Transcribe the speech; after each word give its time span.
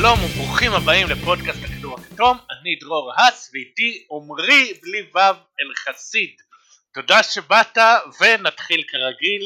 שלום 0.00 0.18
וברוכים 0.24 0.72
הבאים 0.72 1.06
לפודקאסט 1.10 1.64
הכדור 1.64 1.98
הכתום, 1.98 2.38
אני 2.50 2.76
דרור 2.80 3.12
האס 3.16 3.50
ואיתי 3.52 4.06
עמרי 4.10 4.72
בלי 4.82 5.02
וו 5.14 5.20
אלחסיד. 5.60 6.30
תודה 6.94 7.22
שבאת 7.22 7.78
ונתחיל 8.20 8.82
כרגיל 8.88 9.42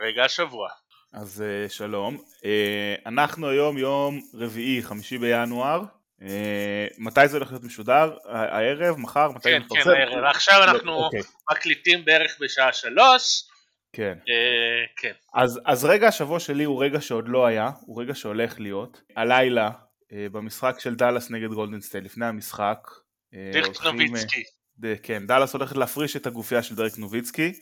רגע 0.00 0.24
השבוע. 0.24 0.68
אז 1.12 1.44
uh, 1.66 1.72
שלום, 1.72 2.16
uh, 2.16 3.08
אנחנו 3.08 3.48
היום 3.48 3.78
יום 3.78 4.20
רביעי, 4.34 4.82
חמישי 4.82 5.18
בינואר, 5.18 5.80
uh, 6.20 6.24
מתי 6.98 7.28
זה 7.28 7.36
הולך 7.36 7.50
להיות 7.50 7.64
משודר? 7.64 8.16
הערב? 8.28 8.96
מחר? 8.96 9.30
מתי 9.30 9.48
כן, 9.48 9.62
כן, 9.70 9.90
הערב. 9.90 10.24
עכשיו 10.24 10.64
אנחנו. 10.64 11.04
אוקיי. 11.04 11.20
מקליטים 11.50 12.04
בערך 12.04 12.36
בשעה 12.40 12.72
שלוש. 12.72 13.47
כן. 13.92 14.18
Uh, 14.20 15.00
כן. 15.02 15.12
אז, 15.34 15.60
אז 15.64 15.84
רגע 15.84 16.08
השבוע 16.08 16.40
שלי 16.40 16.64
הוא 16.64 16.84
רגע 16.84 17.00
שעוד 17.00 17.28
לא 17.28 17.46
היה, 17.46 17.70
הוא 17.80 18.02
רגע 18.02 18.14
שהולך 18.14 18.60
להיות. 18.60 19.02
הלילה, 19.16 19.70
uh, 19.70 20.12
במשחק 20.32 20.76
של 20.78 20.94
דאלאס 20.94 21.30
נגד 21.30 21.48
גולדן 21.48 21.73
סטייט, 21.73 22.04
לפני 22.04 22.26
המשחק. 22.26 22.78
דירק 23.52 23.84
נוביצקי. 23.84 24.42
כן, 25.02 25.26
דאלאס 25.26 25.54
הולכת 25.54 25.76
להפריש 25.76 26.16
את 26.16 26.26
הגופייה 26.26 26.62
של 26.62 26.74
דרק 26.74 26.98
נוביצקי. 26.98 27.52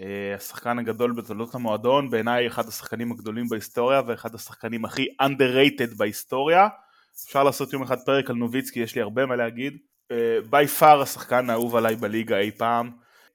אה, 0.00 0.34
השחקן 0.36 0.78
הגדול 0.78 1.12
בתולדות 1.12 1.54
המועדון, 1.54 2.10
בעיניי 2.10 2.46
אחד 2.46 2.68
השחקנים 2.68 3.12
הגדולים 3.12 3.48
בהיסטוריה 3.48 4.02
ואחד 4.06 4.34
השחקנים 4.34 4.84
הכי 4.84 5.06
underrated 5.22 5.96
בהיסטוריה. 5.96 6.68
אפשר 7.26 7.44
לעשות 7.44 7.72
יום 7.72 7.82
אחד 7.82 7.98
פרק 8.06 8.30
על 8.30 8.36
נוביצקי, 8.36 8.80
יש 8.80 8.94
לי 8.94 9.02
הרבה 9.02 9.26
מה 9.26 9.36
להגיד. 9.36 9.76
בי 10.50 10.64
uh, 10.64 10.68
פאר 10.68 11.02
השחקן 11.02 11.50
האהוב 11.50 11.76
עליי 11.76 11.96
בליגה 11.96 12.38
אי 12.38 12.50
פעם. 12.50 12.90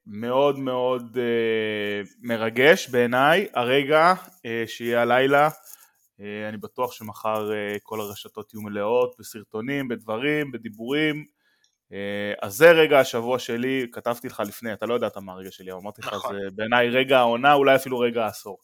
מאוד 0.06 0.60
מאוד 0.60 1.18
uh, 1.18 2.10
מרגש 2.22 2.90
בעיניי 2.90 3.48
הרגע 3.54 4.14
uh, 4.14 4.68
שיהיה 4.68 5.02
הלילה. 5.02 5.48
Uh, 5.48 6.22
אני 6.50 6.58
בטוח 6.58 6.92
שמחר 6.92 7.50
uh, 7.50 7.80
כל 7.84 8.02
הרשתות 8.02 8.54
יהיו 8.54 8.62
מלאות 8.62 9.16
בסרטונים, 9.20 9.88
בדברים, 9.88 10.52
בדיבורים. 10.52 11.26
אה, 11.94 12.34
אז 12.42 12.54
זה 12.54 12.72
רגע 12.72 13.00
השבוע 13.00 13.40
שלי, 13.40 13.88
כתבתי 13.92 14.28
לך 14.28 14.44
לפני, 14.48 14.74
אתה 14.74 14.86
לא 14.86 14.94
ידעת 14.94 15.18
מה 15.18 15.34
הרגע 15.34 15.52
שלי, 15.52 15.72
אבל 15.72 15.80
אמרתי 15.80 16.02
לך, 16.02 16.14
נכון. 16.14 16.36
זה 16.36 16.48
בעיניי 16.56 16.90
רגע 16.90 17.18
העונה, 17.20 17.54
אולי 17.54 17.76
אפילו 17.76 18.00
רגע 18.00 18.26
העשור. 18.26 18.58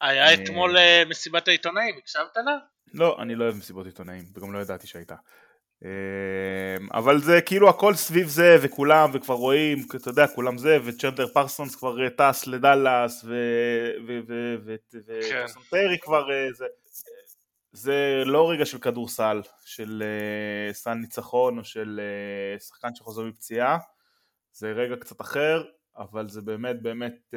היה 0.00 0.34
אתמול 0.34 0.76
אה, 0.76 1.02
מסיבת 1.08 1.48
העיתונאים, 1.48 1.94
הקשבת 1.98 2.36
לה? 2.36 2.58
לא, 2.94 3.16
אני 3.22 3.34
לא 3.34 3.44
אוהב 3.44 3.56
מסיבות 3.56 3.86
עיתונאים, 3.86 4.24
וגם 4.34 4.52
לא 4.52 4.58
ידעתי 4.58 4.86
שהייתה. 4.86 5.14
אה, 5.86 6.98
אבל 6.98 7.20
זה 7.20 7.40
כאילו 7.40 7.68
הכל 7.68 7.94
סביב 7.94 8.28
זה, 8.28 8.56
וכולם, 8.62 9.10
וכבר 9.12 9.34
רואים, 9.34 9.78
אתה 9.96 10.10
יודע, 10.10 10.26
כולם 10.26 10.58
זה, 10.58 10.78
וצ'נדר 10.84 11.26
פרסונס 11.26 11.76
כבר 11.76 12.08
טס 12.08 12.46
לדאלאס, 12.46 13.24
ופרסון 14.64 15.62
פרי 15.70 15.98
כבר 16.00 16.28
זה. 16.52 16.66
זה 17.72 18.22
לא 18.26 18.50
רגע 18.50 18.66
של 18.66 18.78
כדורסל, 18.78 19.42
של 19.64 20.02
uh, 20.02 20.74
סל 20.74 20.94
ניצחון 20.94 21.58
או 21.58 21.64
של 21.64 22.00
שחקן 22.58 22.88
שחוזר 22.94 23.22
מפציעה, 23.22 23.78
זה 24.52 24.72
רגע 24.72 24.96
קצת 24.96 25.20
אחר, 25.20 25.64
אבל 25.96 26.28
זה 26.28 26.40
באמת 26.42 26.82
באמת 26.82 27.34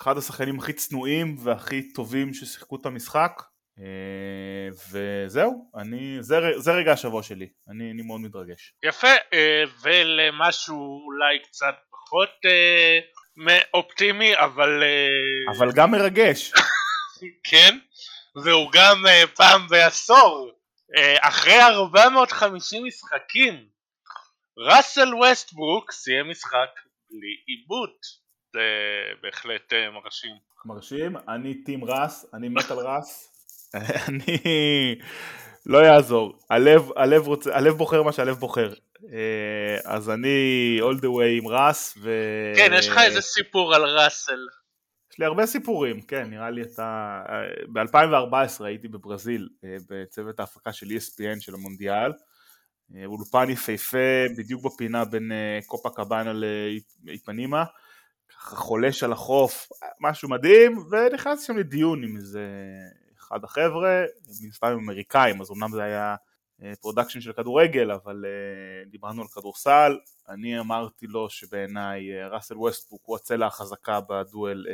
אחד 0.00 0.18
השחקנים 0.18 0.58
הכי 0.58 0.72
צנועים 0.72 1.36
והכי 1.38 1.92
טובים 1.92 2.34
ששיחקו 2.34 2.76
את 2.76 2.86
המשחק, 2.86 3.42
וזהו, 4.90 5.70
אני, 5.76 6.16
זה, 6.20 6.40
זה 6.56 6.72
רגע 6.72 6.92
השבוע 6.92 7.22
שלי, 7.22 7.48
אני, 7.68 7.90
אני 7.90 8.02
מאוד 8.02 8.20
מתרגש. 8.20 8.74
יפה, 8.84 9.14
uh, 9.14 9.36
ולמשהו 9.82 11.06
אולי 11.06 11.38
קצת 11.42 11.74
פחות 11.90 12.28
uh, 12.46 13.50
אופטימי, 13.74 14.36
אבל... 14.36 14.82
אבל 15.56 15.72
גם 15.72 15.90
מרגש. 15.90 16.52
כן. 17.50 17.78
והוא 18.44 18.70
גם 18.72 19.04
פעם 19.36 19.66
בעשור, 19.68 20.50
אחרי 21.20 21.62
450 21.62 22.84
משחקים, 22.84 23.68
ראסל 24.58 25.14
ווסטברוק 25.14 25.92
סיים 25.92 26.30
משחק 26.30 26.70
בלי 27.10 27.34
עיבוד, 27.46 27.90
זה 28.52 28.60
בהחלט 29.22 29.72
מרשים. 29.92 30.36
מרשים, 30.64 31.16
אני 31.28 31.64
טים 31.64 31.84
ראס, 31.84 32.26
אני 32.34 32.48
מת 32.48 32.70
על 32.70 32.78
ראס, 32.78 33.29
אני... 34.08 34.98
לא 35.66 35.78
יעזור, 35.78 36.38
הלב, 36.50 36.90
הלב, 36.96 37.26
רוצה, 37.26 37.56
הלב 37.56 37.74
בוחר 37.74 38.02
מה 38.02 38.12
שהלב 38.12 38.36
בוחר, 38.36 38.72
אז 39.84 40.10
אני 40.10 40.78
all 40.80 41.00
the 41.00 41.06
way 41.06 41.42
עם 41.42 41.48
ראס 41.48 41.94
ו... 42.02 42.10
כן, 42.56 42.70
יש 42.74 42.88
לך 42.88 42.98
איזה 42.98 43.20
סיפור 43.20 43.74
על 43.74 43.84
ראסל. 43.84 44.46
יש 45.12 45.18
לי 45.18 45.24
הרבה 45.24 45.46
סיפורים, 45.46 46.00
כן, 46.00 46.30
נראה 46.30 46.50
לי 46.50 46.62
אתה... 46.62 47.20
ב-2014 47.72 48.64
הייתי 48.64 48.88
בברזיל 48.88 49.48
אה, 49.64 49.76
בצוות 49.90 50.40
ההפקה 50.40 50.72
של 50.72 50.86
ESPN 50.86 51.40
של 51.40 51.54
המונדיאל, 51.54 52.12
אה, 52.94 53.04
אולפן 53.06 53.50
יפהפה 53.50 54.26
בדיוק 54.38 54.64
בפינה 54.64 55.04
בין 55.04 55.32
אה, 55.32 55.58
קופקבאנה 55.66 56.32
לאיפנמה, 57.04 57.64
ככה 58.28 58.56
חולש 58.56 59.02
על 59.02 59.12
החוף, 59.12 59.68
משהו 60.00 60.28
מדהים, 60.28 60.78
ונכנסתי 60.90 61.46
שם 61.46 61.56
לדיון 61.56 62.04
עם 62.04 62.16
איזה 62.16 62.46
אחד 63.32 63.44
החבר'ה, 63.44 64.04
מן 64.42 64.50
סתם 64.50 64.66
אמריקאים, 64.66 65.40
אז 65.40 65.50
אמנם 65.50 65.70
זה 65.72 65.82
היה 65.82 66.16
production 66.80 67.20
של 67.20 67.32
כדורגל, 67.32 67.90
אבל 67.90 68.24
דיברנו 68.86 69.22
על 69.22 69.28
כדורסל, 69.28 69.98
אני 70.28 70.60
אמרתי 70.60 71.06
לו 71.06 71.30
שבעיניי 71.30 72.22
ראסל 72.30 72.56
ווסטברוק 72.56 73.02
הוא 73.04 73.16
הצלע 73.16 73.46
החזקה 73.46 74.00
בדואו 74.08 74.66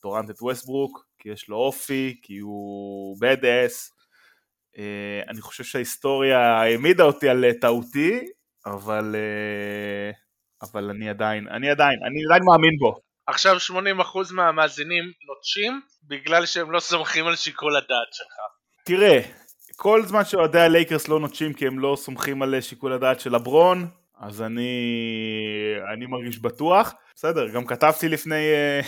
דוראנט 0.00 0.30
את 0.30 0.42
ווסטברוק, 0.42 1.06
כי 1.18 1.28
יש 1.28 1.48
לו 1.48 1.56
אופי, 1.56 2.18
כי 2.22 2.38
הוא 2.38 3.16
bad 3.18 3.42
ass. 3.42 3.92
אני 5.28 5.40
חושב 5.40 5.64
שההיסטוריה 5.64 6.38
העמידה 6.38 7.04
אותי 7.04 7.28
על 7.28 7.44
טעותי, 7.60 8.20
אבל, 8.66 9.16
אבל 10.62 10.90
אני 10.90 11.08
עדיין, 11.08 11.48
אני 11.48 11.70
עדיין, 11.70 11.98
אני 12.06 12.24
עדיין 12.24 12.42
מאמין 12.44 12.78
בו. 12.78 13.05
עכשיו 13.26 13.56
80% 13.56 14.32
מהמאזינים 14.32 15.04
נוטשים 15.28 15.80
בגלל 16.02 16.46
שהם 16.46 16.70
לא 16.70 16.80
סומכים 16.80 17.26
על 17.26 17.36
שיקול 17.36 17.76
הדעת 17.76 18.08
שלך. 18.12 18.34
תראה, 18.84 19.20
כל 19.76 20.02
זמן 20.06 20.24
שאוהדי 20.24 20.60
הלייקרס 20.60 21.08
לא 21.08 21.20
נוטשים 21.20 21.52
כי 21.52 21.66
הם 21.66 21.78
לא 21.78 21.96
סומכים 22.00 22.42
על 22.42 22.60
שיקול 22.60 22.92
הדעת 22.92 23.20
של 23.20 23.34
לברון, 23.34 23.88
אז 24.20 24.42
אני, 24.42 24.70
אני 25.94 26.06
מרגיש 26.06 26.38
בטוח. 26.38 26.94
בסדר, 27.14 27.48
גם 27.48 27.66
כתבתי 27.66 28.08
לפני, 28.08 28.44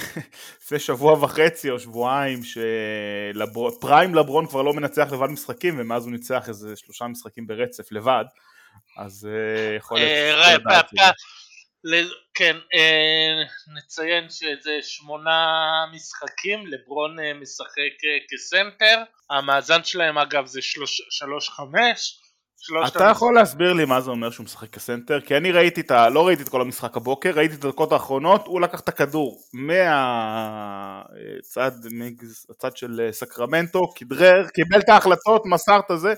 לפני 0.63 0.79
שבוע 0.79 1.13
וחצי 1.13 1.71
או 1.71 1.81
שבועיים 1.81 2.41
שפריים 2.45 4.15
לברון 4.15 4.47
כבר 4.47 4.63
לא 4.63 4.73
מנצח 4.73 5.13
לבד 5.13 5.27
משחקים 5.27 5.75
ומאז 5.79 6.05
הוא 6.05 6.13
ניצח 6.13 6.49
איזה 6.49 6.77
שלושה 6.77 7.07
משחקים 7.07 7.47
ברצף 7.47 7.93
לבד, 7.93 8.25
אז 8.99 9.29
אה, 9.31 9.77
יכול 9.77 9.99
להיות... 9.99 10.63
אה, 11.95 12.03
כן, 12.35 12.57
אה, 12.75 13.43
נציין 13.77 14.31
שזה 14.31 14.79
שמונה 14.83 15.85
משחקים, 15.95 16.67
לברון 16.67 17.17
משחק 17.41 17.95
כסנטר, 18.31 19.03
המאזן 19.31 19.85
שלהם 19.85 20.19
אגב 20.19 20.47
זה 20.47 20.61
שלוש 21.11 21.49
חמש, 21.49 22.21
אתה 22.87 23.05
יכול 23.11 23.35
להסביר 23.35 23.73
לי 23.73 23.85
מה 23.85 24.01
זה 24.01 24.11
אומר 24.11 24.31
שהוא 24.31 24.45
משחק 24.45 24.71
כסנטר? 24.71 25.21
כי 25.21 25.37
אני 25.37 25.53
ראיתי 25.53 25.81
את 25.81 25.91
ה... 25.91 26.09
לא 26.09 26.27
ראיתי 26.27 26.43
את 26.43 26.49
כל 26.49 26.61
המשחק 26.61 26.97
הבוקר, 26.97 27.31
ראיתי 27.31 27.55
את 27.55 27.65
הדקות 27.65 27.93
האחרונות, 27.93 28.47
הוא 28.47 28.61
לקח 28.61 28.81
את 28.81 28.89
הכדור 28.89 29.41
מהצד 29.53 30.71
הצד 32.51 32.77
של 32.77 33.01
אה, 33.01 33.13
סקרמנטו, 33.13 33.93
כדרר, 33.95 34.49
קיבל 34.49 34.81
את 34.81 34.89
ההחלטות, 34.89 35.43
מסר 35.47 35.79
את 35.87 35.91
הזה. 35.91 36.15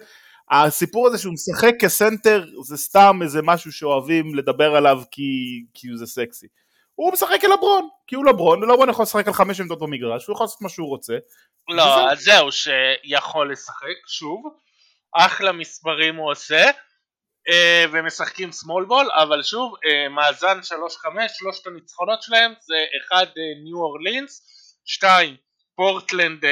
הסיפור 0.50 1.06
הזה 1.06 1.18
שהוא 1.18 1.34
משחק 1.34 1.72
כסנטר 1.80 2.44
זה 2.64 2.76
סתם 2.76 3.18
איזה 3.22 3.42
משהו 3.42 3.72
שאוהבים 3.72 4.34
לדבר 4.34 4.76
עליו 4.76 5.02
כי, 5.10 5.22
כי 5.74 5.88
זה 5.96 6.06
סקסי. 6.06 6.46
הוא 6.94 7.12
משחק 7.12 7.44
על 7.44 7.52
לברון, 7.52 7.88
כי 8.06 8.16
הוא 8.16 8.24
לברון, 8.24 8.64
ולברון 8.64 8.90
יכול 8.90 9.02
לשחק 9.02 9.26
על 9.26 9.32
חמש 9.32 9.60
עמדות 9.60 9.78
במגרש, 9.78 10.26
הוא 10.26 10.34
יכול 10.34 10.44
לעשות 10.44 10.62
מה 10.62 10.68
שהוא 10.68 10.88
רוצה. 10.88 11.14
לא, 11.68 12.10
אז 12.10 12.18
זהו, 12.20 12.48
שיכול 12.52 13.52
לשחק, 13.52 14.08
שוב. 14.08 14.42
אחלה 15.16 15.52
מספרים 15.52 16.16
הוא 16.16 16.30
עושה 16.30 16.70
אה, 17.48 17.84
ומשחקים 17.92 18.52
סמול 18.52 18.84
בול 18.84 19.08
אבל 19.22 19.42
שוב 19.42 19.74
אה, 19.84 20.08
מאזן 20.08 20.58
3-5 20.58 20.62
שלושת 21.38 21.66
הניצחונות 21.66 22.22
שלהם 22.22 22.52
זה 22.60 22.74
1 23.12 23.28
ניו 23.64 23.76
אורלינס 23.76 24.42
2 24.84 25.36
פורטלנד 25.76 26.44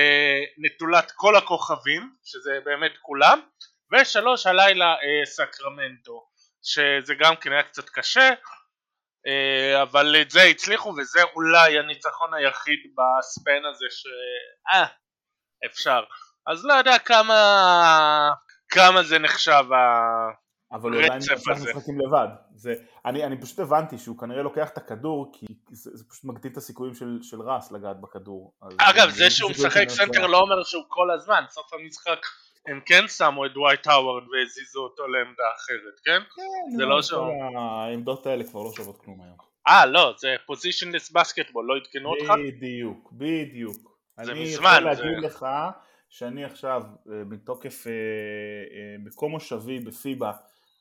נטולת 0.59 1.13
כל 1.17 1.37
הכוכבים 1.37 2.13
שזה 2.25 2.59
באמת 2.65 2.93
כולם 3.03 3.41
ושלוש 3.93 4.47
הלילה 4.47 4.87
אה, 4.87 5.27
סקרמנטו 5.27 6.29
שזה 6.63 7.15
גם 7.15 7.37
כן 7.37 7.53
היה 7.53 7.63
קצת 7.63 7.89
קשה 7.89 8.31
אה, 9.27 9.83
אבל 9.83 10.17
את 10.21 10.31
זה 10.31 10.43
הצליחו 10.43 10.89
וזה 10.89 11.21
אולי 11.35 11.79
הניצחון 11.79 12.35
היחיד 12.35 12.79
בספן 12.95 13.63
הזה 13.71 13.87
ש... 13.91 14.07
אה, 14.73 14.87
אפשר 15.67 16.05
אז 16.47 16.65
לא 16.65 16.73
יודע 16.73 16.99
כמה 16.99 18.31
כמה 18.69 19.03
זה 19.03 19.19
נחשב 19.19 19.65
אבל 20.73 20.93
הוא 20.93 21.03
עדיין 21.03 21.19
משחק 21.19 21.53
משחקים 21.63 22.01
לבד. 22.01 22.29
זה, 22.55 22.75
אני, 23.05 23.25
אני 23.25 23.41
פשוט 23.41 23.59
הבנתי 23.59 23.99
שהוא 23.99 24.19
כנראה 24.19 24.43
לוקח 24.43 24.69
את 24.69 24.79
הכדור 24.79 25.33
כי 25.33 25.47
זה, 25.71 25.91
זה 25.95 26.05
פשוט 26.11 26.25
מגדיל 26.25 26.53
את 26.53 26.57
הסיכויים 26.57 26.95
של, 26.95 27.19
של 27.23 27.41
ראס 27.41 27.73
לגעת 27.73 28.01
בכדור. 28.01 28.55
אגב, 28.79 29.11
זה 29.11 29.31
שהוא 29.31 29.51
משחק 29.51 29.89
סנטר 29.89 30.27
לא 30.27 30.41
אומר 30.41 30.65
שהוא 30.65 30.85
כל 30.89 31.11
הזמן, 31.11 31.45
סוף 31.49 31.73
המשחק 31.73 32.19
הם 32.67 32.81
כן 32.87 33.09
שמו 33.09 33.47
את 33.47 33.53
דווייט 33.53 33.87
האוורד 33.87 34.23
והזיזו 34.29 34.81
אותו 34.81 35.07
לעמדה 35.07 35.43
אחרת, 35.57 36.01
כן? 36.05 36.21
כן, 36.37 36.77
זה 36.77 36.85
לא 36.85 36.95
כל 36.95 37.03
שהוא- 37.03 37.59
העמדות 37.59 38.27
האלה 38.27 38.45
כבר 38.45 38.63
לא 38.63 38.73
שוות 38.73 39.01
כלום 39.05 39.21
היום. 39.23 39.37
אה, 39.69 39.87
לא, 39.87 40.15
זה 40.19 40.29
positionless 40.47 41.11
basketball, 41.11 41.67
לא 41.67 41.77
עדכנו 41.77 42.09
אותך? 42.11 42.33
בדיוק, 42.49 43.13
בדיוק. 43.13 43.99
זה 44.25 44.33
אני 44.33 44.43
מזמן, 44.43 44.79
יכול 44.81 44.95
זה- 44.95 45.03
להגיד 45.05 45.25
לך 45.25 45.47
שאני 46.09 46.45
עכשיו, 46.45 46.83
אה, 47.13 47.23
מתוקף 47.27 47.87
אה, 47.87 47.93
אה, 47.93 48.97
מקום 48.99 49.31
מושבי 49.31 49.79
בפיבה 49.79 50.33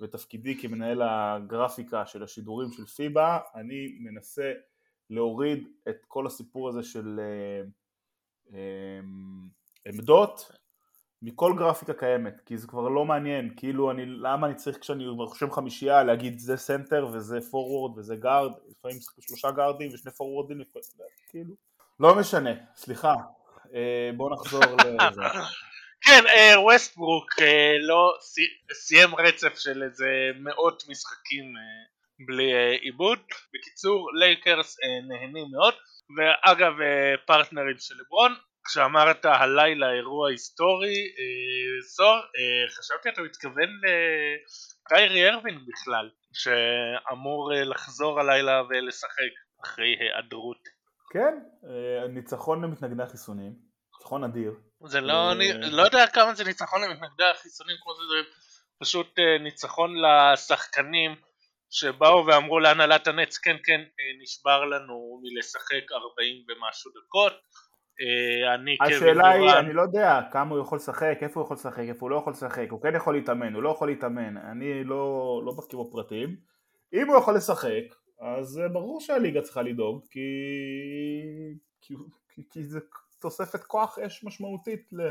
ותפקידי 0.02 0.62
כמנהל 0.62 1.02
הגרפיקה 1.06 2.06
של 2.06 2.24
השידורים 2.24 2.72
של 2.72 2.86
פיבה, 2.86 3.40
אני 3.56 3.98
מנסה 4.00 4.52
להוריד 5.10 5.68
את 5.90 6.06
כל 6.08 6.28
הסיפור 6.28 6.70
הזה 6.70 6.84
של 6.84 7.20
אה, 8.54 9.00
עמדות 9.86 10.52
מכל 11.22 11.54
גרפיקה 11.58 11.94
קיימת, 11.94 12.34
כי 12.46 12.58
זה 12.58 12.68
כבר 12.68 12.90
לא 12.90 13.06
מעניין, 13.06 13.54
כאילו 13.58 13.92
אני, 13.92 14.06
למה 14.06 14.48
אני 14.48 14.56
צריך 14.56 14.78
כשאני 14.82 15.08
רושם 15.08 15.52
חמישייה 15.52 16.04
להגיד 16.04 16.40
זה 16.40 16.58
סנטר 16.58 17.08
וזה 17.14 17.40
פורוורד 17.52 17.98
וזה 17.98 18.16
גארד, 18.16 18.52
לפעמים 18.70 18.98
שלושה 19.20 19.52
גארדים 19.52 19.94
ושני 19.94 20.12
פורוורדים, 20.12 20.62
כאילו, 21.30 21.54
לא 22.00 22.16
משנה, 22.16 22.50
סליחה, 22.76 23.14
אה, 23.76 24.10
בואו 24.18 24.34
נחזור 24.34 24.62
לזה. 25.10 25.22
כן, 26.02 26.24
אה, 26.28 26.62
ווסטברוק 26.62 27.26
אה, 27.42 27.74
לא 27.80 28.14
סי- 28.22 28.74
סיים 28.74 29.16
רצף 29.16 29.56
של 29.58 29.84
איזה 29.84 30.08
מאות 30.40 30.84
משחקים 30.90 31.44
אה, 31.58 32.26
בלי 32.28 32.54
אה, 32.54 32.72
איבוד. 32.82 33.20
בקיצור, 33.54 34.10
לייקרס 34.20 34.78
אה, 34.84 35.08
נהנים 35.08 35.46
מאוד, 35.52 35.74
ואגב 36.18 36.74
אה, 36.82 37.16
פרטנרים 37.26 37.76
של 37.80 37.96
לברון, 38.02 38.36
כשאמרת 38.68 39.26
הלילה 39.26 39.92
אירוע 39.92 40.30
היסטורי, 40.30 40.96
אה, 41.18 41.82
סור, 41.82 42.16
אה, 42.16 42.78
חשבתי 42.78 43.10
אתה 43.10 43.22
מתכוון 43.22 43.70
לקיירי 44.86 45.30
ארווינג 45.30 45.60
בכלל, 45.68 46.10
שאמור 46.34 47.54
אה, 47.54 47.64
לחזור 47.64 48.20
הלילה 48.20 48.62
ולשחק 48.70 49.34
אחרי 49.64 49.96
היעדרות. 50.00 50.78
כן, 51.14 51.40
אה, 51.70 52.08
ניצחון 52.08 52.64
למתנגדי 52.64 53.04
החיסונים, 53.04 53.54
ניצחון 53.94 54.24
אדיר. 54.24 54.54
זה 54.86 55.02
לא, 55.02 55.32
אני 55.32 55.72
לא 55.72 55.82
יודע 55.82 56.08
כמה 56.08 56.34
זה 56.34 56.44
ניצחון 56.44 56.82
למתנגדי 56.82 57.24
החיסונים 57.24 57.76
כמו 57.84 57.94
זה, 57.94 58.04
זה 58.04 58.30
פשוט 58.80 59.20
אה, 59.20 59.44
ניצחון 59.44 59.96
לשחקנים 60.02 61.16
שבאו 61.70 62.26
ואמרו 62.26 62.60
להנהלת 62.60 63.08
הנץ 63.08 63.38
כן 63.38 63.58
כן 63.64 63.80
אה, 63.80 64.22
נשבר 64.22 64.66
לנו 64.66 65.22
מלשחק 65.24 65.92
40 65.92 66.46
ומשהו 66.48 66.92
דקות 66.92 67.34
אני 68.56 68.78
השאלה 68.82 69.30
היא, 69.30 69.50
אני 69.60 69.74
לא 69.74 69.82
יודע 69.82 70.20
כמה 70.32 70.56
הוא 70.56 70.62
יכול 70.62 70.76
לשחק, 70.76 71.18
איפה 71.22 71.40
הוא 71.40 71.46
יכול 71.46 71.56
לשחק, 71.56 71.84
איפה 71.90 72.06
הוא 72.06 72.12
לא 72.12 72.16
יכול 72.16 72.34
לשחק, 72.34 72.68
הוא 72.70 72.82
כן 72.82 72.96
יכול 72.96 73.16
להתאמן, 73.16 73.54
הוא 73.54 73.64
לא 73.64 73.70
יכול 73.70 73.88
להתאמן, 73.88 74.38
אני 74.38 74.84
לא, 74.84 75.42
לא 75.46 75.54
בקיא 75.58 75.78
בפרטים. 75.78 76.36
אם 76.94 77.08
הוא 77.08 77.18
יכול 77.18 77.36
לשחק, 77.36 77.84
אז 78.22 78.60
אה, 78.60 78.68
ברור 78.68 79.02
שהליגה 79.02 79.42
צריכה 79.42 79.62
לדאוג, 79.62 80.06
כי, 80.12 80.30
כי, 81.82 81.94
כי, 82.30 82.42
כי 82.52 82.64
זה 82.64 82.80
תוספת 83.20 83.64
כוח 83.64 84.00
אש 84.00 84.24
משמעותית 84.24 84.90
ל... 84.92 85.02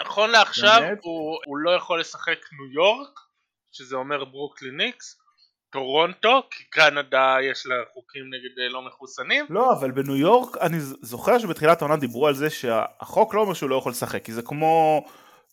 נכון 0.00 0.30
לעכשיו? 0.30 0.82
הוא, 1.02 1.38
הוא 1.46 1.58
לא 1.58 1.70
יכול 1.70 2.00
לשחק 2.00 2.38
ניו 2.52 2.72
יורק 2.72 3.20
שזה 3.72 3.96
אומר 3.96 4.24
ברוקלין 4.24 4.76
ניקס 4.76 5.20
טורונטו 5.70 6.42
כי 6.50 6.64
קנדה 6.64 7.36
יש 7.50 7.66
לה 7.66 7.74
חוקים 7.92 8.24
נגד 8.24 8.58
אה, 8.58 8.68
לא 8.68 8.82
מחוסנים 8.82 9.46
לא, 9.50 9.72
אבל 9.72 9.90
בניו 9.90 10.16
יורק, 10.16 10.56
אני 10.60 10.80
זוכר 10.80 11.38
שבתחילת 11.38 11.82
העונה 11.82 11.96
דיברו 11.96 12.26
על 12.26 12.34
זה 12.34 12.50
שהחוק 12.50 13.34
לא 13.34 13.40
אומר 13.40 13.54
שהוא 13.54 13.70
לא 13.70 13.76
יכול 13.76 13.92
לשחק, 13.92 14.24
כי 14.24 14.32
זה 14.32 14.42
כמו 14.42 15.04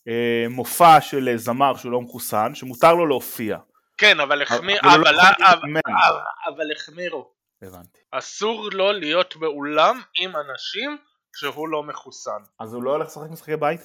אה, 0.08 0.46
מופע 0.50 1.00
של 1.00 1.28
אה, 1.28 1.36
זמר 1.36 1.76
שהוא 1.76 1.92
לא 1.92 2.00
מחוסן, 2.00 2.54
שמותר 2.54 2.94
לו 2.94 3.06
להופיע. 3.06 3.58
כן 3.98 4.20
אבל 4.20 4.42
החמיר 4.42 4.80
אבל 4.82 4.90
הוא 4.90 4.98
לא 4.98 5.10
אבל, 5.10 5.58
אבל. 5.86 6.20
אבל 6.54 6.72
החמירו 6.76 7.30
הבנתי. 7.62 7.98
אסור 8.10 8.68
לו 8.72 8.92
להיות 8.92 9.36
באולם 9.36 10.00
עם 10.14 10.32
אנשים 10.36 10.98
כשהוא 11.32 11.68
לא 11.68 11.82
מחוסן. 11.82 12.42
אז 12.60 12.74
הוא 12.74 12.82
לא 12.82 12.90
הולך 12.90 13.06
לשחק 13.06 13.30
משחקי 13.30 13.56
בית? 13.56 13.80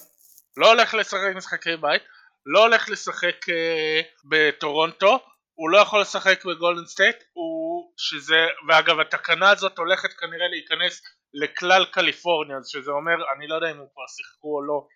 לא 0.58 0.70
הולך 0.72 0.94
לשחק 0.94 1.36
משחקי 1.36 1.76
בית, 1.76 2.02
לא 2.46 2.64
הולך 2.64 2.90
לשחק 2.90 3.50
אה, 3.50 4.02
בטורונטו, 4.26 5.20
הוא 5.60 5.70
לא 5.70 5.78
יכול 5.78 6.02
לשחק 6.02 6.46
בגולדן 6.46 6.86
סטייט, 6.86 7.24
הוא 7.34 7.94
שזה, 7.98 8.48
ואגב 8.68 9.00
התקנה 9.00 9.50
הזאת 9.50 9.78
הולכת 9.78 10.14
כנראה 10.14 10.48
להיכנס 10.48 11.02
לכלל 11.34 11.86
קליפורניה, 11.86 12.58
שזה 12.66 12.92
אומר, 12.92 13.14
אני 13.36 13.48
לא 13.48 13.56
יודע 13.56 13.72
אם 13.72 13.78
הוא 13.78 13.88
כבר 13.94 14.08
שיחקו 14.08 14.56
או 14.56 14.62
לא, 14.62 14.88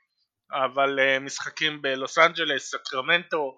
אבל 0.52 1.00
אה, 1.00 1.20
משחקים 1.20 1.82
בלוס 1.82 2.18
אנג'לס, 2.18 2.72
סקרמנטו, 2.72 3.58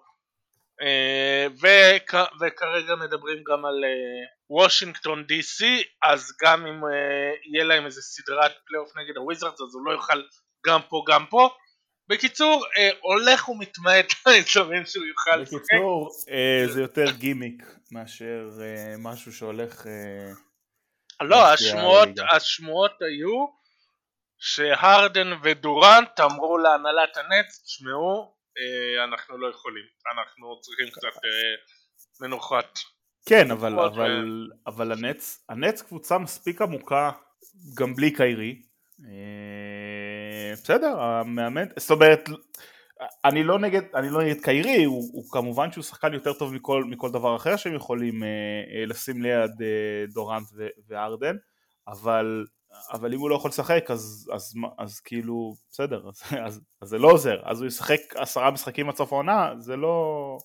אה, 0.82 1.46
וכ, 1.62 2.14
וכרגע 2.40 2.94
מדברים 2.96 3.44
גם 3.46 3.64
על 3.64 3.84
אה, 3.84 4.26
וושינגטון 4.50 5.24
די 5.24 5.42
סי, 5.42 5.82
אז 6.02 6.36
גם 6.42 6.66
אם 6.66 6.84
אה, 6.84 7.32
יהיה 7.52 7.64
להם 7.64 7.86
איזה 7.86 8.02
סדרת 8.02 8.52
פלייאוף 8.66 8.96
נגד 8.96 9.16
הוויזרדס 9.16 9.60
אז 9.60 9.74
הוא 9.74 9.86
לא 9.86 9.92
יוכל 9.92 10.22
גם 10.66 10.80
פה 10.88 11.04
גם 11.08 11.26
פה. 11.26 11.50
בקיצור, 12.08 12.64
אה, 12.78 12.90
הולך 13.00 13.48
ומתמעט 13.48 14.06
לאזורים 14.26 14.86
שהוא 14.86 15.04
יוכל 15.04 15.36
לשחק. 15.36 15.54
בקיצור, 15.54 16.10
אה, 16.30 16.72
זה 16.72 16.80
יותר 16.80 17.10
גימיק 17.10 17.62
מאשר 17.92 18.48
אה, 18.62 18.94
משהו 18.98 19.32
שהולך... 19.32 19.86
אה, 19.86 21.26
לא, 21.26 21.52
השמועות. 21.52 22.08
השמועות 22.32 23.02
היו 23.02 23.46
שהרדן 24.38 25.28
ודורנט 25.42 26.20
אמרו 26.20 26.58
להנהלת 26.58 27.16
הנץ, 27.16 27.62
תשמעו, 27.64 28.34
אה, 28.58 29.04
אנחנו 29.04 29.38
לא 29.38 29.50
יכולים, 29.50 29.84
אנחנו 30.14 30.60
צריכים 30.60 30.86
קצת 30.90 31.24
אה, 31.24 31.56
מנוחת. 32.20 32.78
כן, 33.28 33.50
אבל, 33.50 33.80
אבל, 33.80 34.46
אבל 34.66 34.92
הנץ, 34.92 35.44
הנץ 35.48 35.82
קבוצה 35.82 36.18
מספיק 36.18 36.62
עמוקה 36.62 37.10
גם 37.74 37.94
בלי 37.94 38.10
קיירי. 38.10 38.62
אה, 39.04 39.95
בסדר, 40.52 41.00
המאמן, 41.00 41.64
זאת 41.78 41.90
אומרת, 41.90 42.28
אני 43.24 43.44
לא 43.44 43.58
נגד, 43.58 43.82
אני 43.94 44.10
לא 44.10 44.22
נגד 44.22 44.40
קיירי, 44.40 44.84
הוא, 44.84 45.10
הוא 45.12 45.24
כמובן 45.30 45.72
שהוא 45.72 45.84
שחקן 45.84 46.14
יותר 46.14 46.32
טוב 46.32 46.54
מכל, 46.54 46.84
מכל 46.84 47.10
דבר 47.10 47.36
אחר 47.36 47.56
שהם 47.56 47.74
יכולים 47.74 48.22
אה, 48.22 48.28
אה, 48.74 48.86
לשים 48.86 49.22
ליד 49.22 49.50
אה, 49.62 50.04
דורנט 50.14 50.46
ו- 50.56 50.68
וארדן, 50.88 51.36
אבל, 51.88 52.46
אבל 52.92 53.14
אם 53.14 53.18
הוא 53.20 53.30
לא 53.30 53.34
יכול 53.34 53.48
לשחק 53.48 53.90
אז, 53.90 54.30
אז, 54.34 54.52
מה- 54.56 54.68
אז 54.78 55.00
כאילו, 55.00 55.54
בסדר, 55.70 56.08
אז, 56.08 56.22
אז, 56.46 56.60
אז 56.82 56.88
זה 56.88 56.98
לא 56.98 57.10
עוזר, 57.10 57.40
אז 57.44 57.60
הוא 57.60 57.66
ישחק 57.68 58.00
עשרה 58.14 58.50
משחקים 58.50 58.88
עד 58.88 58.96
סוף 58.96 59.12
העונה, 59.12 59.52
זה 59.58 59.76
לא... 59.76 60.38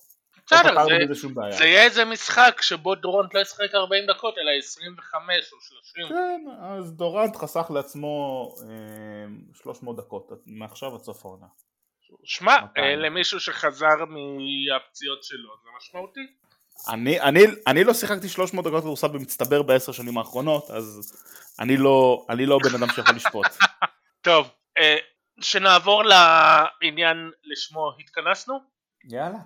לא 0.52 0.58
בסדר, 0.58 0.84
זה-. 0.84 1.56
זה 1.58 1.64
יהיה 1.64 1.84
איזה 1.84 2.04
משחק 2.04 2.58
שבו 2.62 2.94
דורנט 2.94 3.34
לא 3.34 3.40
ישחק 3.40 3.74
40 3.74 4.06
דקות 4.06 4.34
אלא 4.38 4.50
25 4.58 5.52
או 5.52 5.58
30. 5.60 6.08
כן, 6.08 6.40
אז 6.62 6.92
דורנט 6.92 7.36
חסך 7.36 7.70
לעצמו 7.74 8.46
אה, 8.62 9.26
300 9.54 9.96
דקות 9.96 10.30
מעכשיו 10.46 10.94
עד 10.94 11.02
סוף 11.02 11.26
העונה. 11.26 11.46
שמע. 12.24 12.56
אה, 12.78 12.96
למישהו 12.96 13.40
שחזר 13.40 14.04
מהפציעות 14.08 15.22
שלו 15.22 15.50
זה 15.64 15.68
משמעותי. 15.76 16.26
אני, 16.88 17.20
אני, 17.20 17.40
אני 17.66 17.84
לא 17.84 17.94
שיחקתי 17.94 18.28
300 18.28 18.66
דקות 18.66 18.80
כדורסל 18.80 19.08
במצטבר 19.08 19.62
בעשר 19.62 19.92
שנים 19.92 20.18
האחרונות, 20.18 20.70
אז 20.70 21.12
אני 21.60 21.76
לא, 21.76 22.26
אני 22.30 22.46
לא 22.46 22.58
בן 22.62 22.74
אדם 22.82 22.92
שיכול 22.94 23.14
לשפוט. 23.14 23.46
טוב, 24.20 24.50
אה, 24.78 24.96
שנעבור 25.40 26.02
לעניין 26.04 27.30
לשמו 27.44 27.92
התכנסנו. 28.00 28.58
יאללה. 29.10 29.38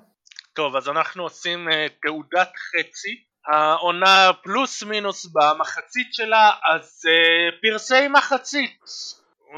טוב, 0.56 0.76
אז 0.76 0.88
אנחנו 0.88 1.22
עושים 1.22 1.68
אה, 1.68 1.86
תעודת 2.02 2.52
חצי. 2.56 3.22
העונה 3.52 4.30
פלוס 4.42 4.82
מינוס 4.82 5.26
במחצית 5.26 6.06
שלה, 6.14 6.50
אז 6.72 7.02
אה, 7.08 7.48
פרסי 7.62 8.08
מחצית. 8.08 8.78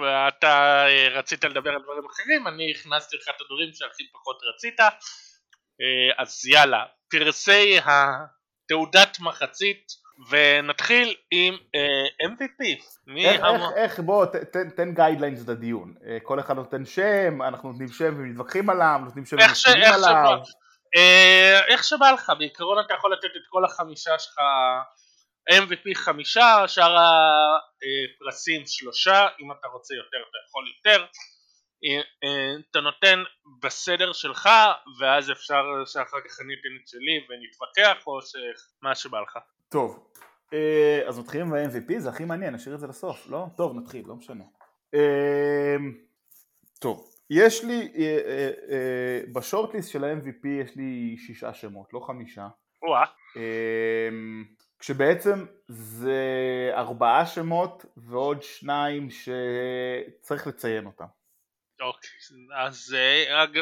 ואתה 0.02 0.84
אה, 0.86 1.08
רצית 1.08 1.44
לדבר 1.44 1.70
על 1.70 1.82
דברים 1.82 2.02
אחרים, 2.12 2.46
אני 2.48 2.70
הכנסתי 2.70 3.16
לך 3.16 3.28
את 3.36 3.40
הדברים 3.40 3.68
שהכי 3.72 4.02
פחות 4.12 4.36
רצית. 4.54 4.80
אה, 4.80 4.86
אז 6.22 6.46
יאללה, 6.46 6.84
פרסי 7.10 7.78
התעודת 7.84 9.16
מחצית, 9.20 9.86
ונתחיל 10.30 11.14
עם 11.30 11.54
אה, 11.74 12.28
MVP. 12.28 12.64
איך, 13.18 13.44
המ- 13.44 13.54
איך, 13.54 13.72
איך, 13.76 14.00
בוא, 14.00 14.26
ת- 14.26 14.36
תן, 14.36 14.70
תן 14.70 14.94
guidelines 14.94 15.48
לדיון. 15.48 15.94
כל 16.22 16.40
אחד 16.40 16.56
נותן 16.56 16.84
שם, 16.84 17.42
אנחנו 17.42 17.68
נותנים 17.72 17.88
שם 17.88 18.14
ומתווכחים 18.18 18.70
עליו, 18.70 19.00
נותנים 19.04 19.24
שם 19.26 19.36
ומסכימים 19.36 19.82
איך 19.82 19.94
עליו. 19.94 20.38
שבא. 20.44 20.67
אה, 20.96 21.60
איך 21.68 21.84
שבא 21.84 22.10
לך, 22.10 22.32
בעיקרון 22.38 22.78
אתה 22.86 22.94
יכול 22.94 23.12
לתת 23.12 23.36
את 23.36 23.46
כל 23.48 23.64
החמישה 23.64 24.18
שלך 24.18 24.38
MVP 25.50 25.94
חמישה, 25.94 26.68
שאר 26.68 26.96
הפרסים 26.96 28.62
שלושה, 28.66 29.26
אם 29.40 29.52
אתה 29.52 29.68
רוצה 29.68 29.94
יותר 29.94 30.18
אתה 30.30 30.38
יכול 30.48 30.64
יותר. 30.76 31.04
אה, 31.84 32.00
אה, 32.24 32.54
אתה 32.70 32.80
נותן 32.80 33.22
בסדר 33.62 34.12
שלך, 34.12 34.48
ואז 35.00 35.30
אפשר 35.30 35.62
שאחר 35.86 36.18
כך 36.28 36.40
אני 36.40 36.54
אתן 36.54 36.82
את 36.82 36.88
שלי 36.88 37.26
ונתווכח, 37.28 38.06
או 38.06 38.18
שמה 38.22 38.94
שבא 38.94 39.20
לך. 39.20 39.38
טוב, 39.68 40.12
אז 41.08 41.18
מתחילים 41.18 41.50
ב-MVP, 41.50 41.98
זה 41.98 42.08
הכי 42.08 42.24
מעניין, 42.24 42.54
נשאיר 42.54 42.74
את 42.74 42.80
זה 42.80 42.86
לסוף, 42.86 43.26
לא? 43.26 43.46
טוב, 43.56 43.76
נתחיל, 43.76 44.04
לא 44.06 44.14
משנה. 44.14 44.44
טוב, 46.80 47.10
יש 47.30 47.64
לי, 47.64 47.92
אה, 47.98 48.18
אה, 48.26 48.50
אה, 48.70 49.20
בשורטליסט 49.32 49.90
של 49.90 50.04
ה-MVP 50.04 50.48
יש 50.48 50.76
לי 50.76 51.16
שישה 51.18 51.54
שמות, 51.54 51.92
לא 51.92 52.00
חמישה. 52.00 52.48
וואה. 52.82 53.04
אמ, 53.36 54.44
כשבעצם 54.78 55.46
זה 55.68 56.20
ארבעה 56.72 57.26
שמות 57.26 57.84
ועוד 57.96 58.42
שניים 58.42 59.08
שצריך 59.10 60.46
לציין 60.46 60.86
אותם. 60.86 61.04
אוקיי, 61.80 62.10
אז 62.54 62.96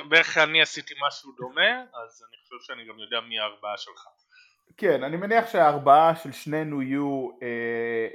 בערך 0.09 0.39
אני 0.39 0.63
עשיתי 0.63 0.95
משהו 1.07 1.33
דומה, 1.33 1.81
אז 1.81 2.25
אני 2.29 2.37
חושב 2.43 2.57
שאני 2.61 2.89
גם 2.89 2.99
יודע 2.99 3.21
מי 3.21 3.39
הארבעה 3.39 3.77
שלך. 3.77 4.07
כן, 4.77 5.03
אני 5.03 5.17
מניח 5.17 5.47
שהארבעה 5.47 6.17
של 6.17 6.33
שנינו 6.33 6.83
יהיו 6.83 7.29
אה, 7.43 7.47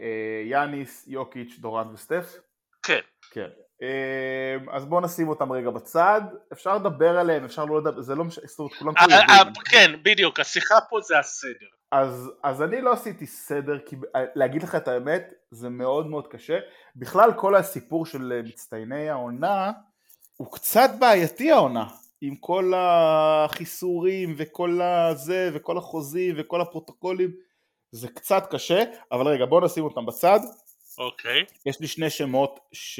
אה, 0.01 0.41
יאניס, 0.45 1.07
יוקיץ', 1.07 1.59
דורנט 1.59 1.93
וסטף. 1.93 2.25
כן. 2.83 2.99
כן. 3.31 3.49
אמ, 3.81 4.69
אז 4.69 4.85
בואו 4.85 5.01
נשים 5.01 5.29
אותם 5.29 5.51
רגע 5.51 5.69
בצד, 5.69 6.21
אפשר 6.53 6.75
לדבר 6.75 7.19
עליהם, 7.19 7.45
אפשר 7.45 7.65
לא 7.65 7.77
לדבר, 7.77 8.01
זה 8.01 8.15
לא 8.15 8.23
משנה, 8.23 8.43
זאת 8.47 8.59
אומרת, 8.59 8.73
כולם 8.79 8.93
אה, 8.97 9.03
אה, 9.03 9.37
יודעים. 9.37 9.63
כן, 9.65 9.91
בדיוק, 10.03 10.39
השיחה 10.39 10.75
פה 10.89 11.01
זה 11.01 11.19
הסדר. 11.19 11.67
אז, 11.91 12.31
אז 12.43 12.61
אני 12.61 12.81
לא 12.81 12.93
עשיתי 12.93 13.27
סדר, 13.27 13.79
כי 13.85 13.95
אה, 14.15 14.25
להגיד 14.35 14.63
לך 14.63 14.75
את 14.75 14.87
האמת, 14.87 15.33
זה 15.51 15.69
מאוד 15.69 16.07
מאוד 16.07 16.27
קשה. 16.27 16.59
בכלל 16.95 17.33
כל 17.33 17.55
הסיפור 17.55 18.05
של 18.05 18.33
אה, 18.35 18.41
מצטייני 18.41 19.09
העונה, 19.09 19.71
הוא 20.37 20.51
קצת 20.51 20.89
בעייתי 20.99 21.51
העונה, 21.51 21.85
עם 22.21 22.35
כל 22.35 22.73
החיסורים 22.75 24.35
וכל 24.37 24.81
הזה 24.81 25.49
וכל 25.53 25.77
החוזים 25.77 26.35
וכל 26.37 26.61
הפרוטוקולים, 26.61 27.31
זה 27.91 28.07
קצת 28.07 28.47
קשה, 28.51 28.83
אבל 29.11 29.27
רגע 29.27 29.45
בואו 29.45 29.65
נשים 29.65 29.83
אותם 29.83 30.05
בצד. 30.05 30.39
אוקיי. 30.97 31.45
יש 31.65 31.79
לי 31.79 31.87
שני 31.87 32.09
שמות 32.09 32.59
ש... 32.71 32.99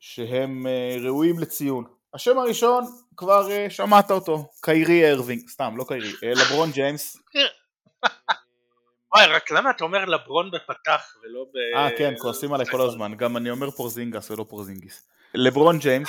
שהם 0.00 0.66
אה, 0.66 0.96
ראויים 1.00 1.38
לציון. 1.38 1.84
השם 2.14 2.38
הראשון, 2.38 2.84
כבר 3.16 3.50
אה, 3.50 3.70
שמעת 3.70 4.10
אותו, 4.10 4.50
קיירי 4.60 5.10
ארווינג, 5.10 5.48
סתם, 5.48 5.74
לא 5.76 5.84
קיירי, 5.88 6.12
אה, 6.22 6.30
לברון 6.30 6.70
ג'יימס. 6.70 7.16
וואי, 9.14 9.26
רק 9.26 9.50
למה 9.50 9.70
אתה 9.70 9.84
אומר 9.84 10.04
לברון 10.04 10.50
בפתח 10.50 11.16
ולא 11.22 11.44
ב... 11.54 11.76
אה 11.76 11.88
כן, 11.98 12.14
כועסים 12.18 12.52
עליי 12.52 12.66
כל 12.70 12.80
הזמן, 12.80 13.14
גם 13.14 13.36
אני 13.36 13.50
אומר 13.50 13.70
פורזינגס 13.70 14.30
ולא 14.30 14.46
פורזינגיס. 14.48 15.08
לברון 15.34 15.78
ג'יימס, 15.78 16.08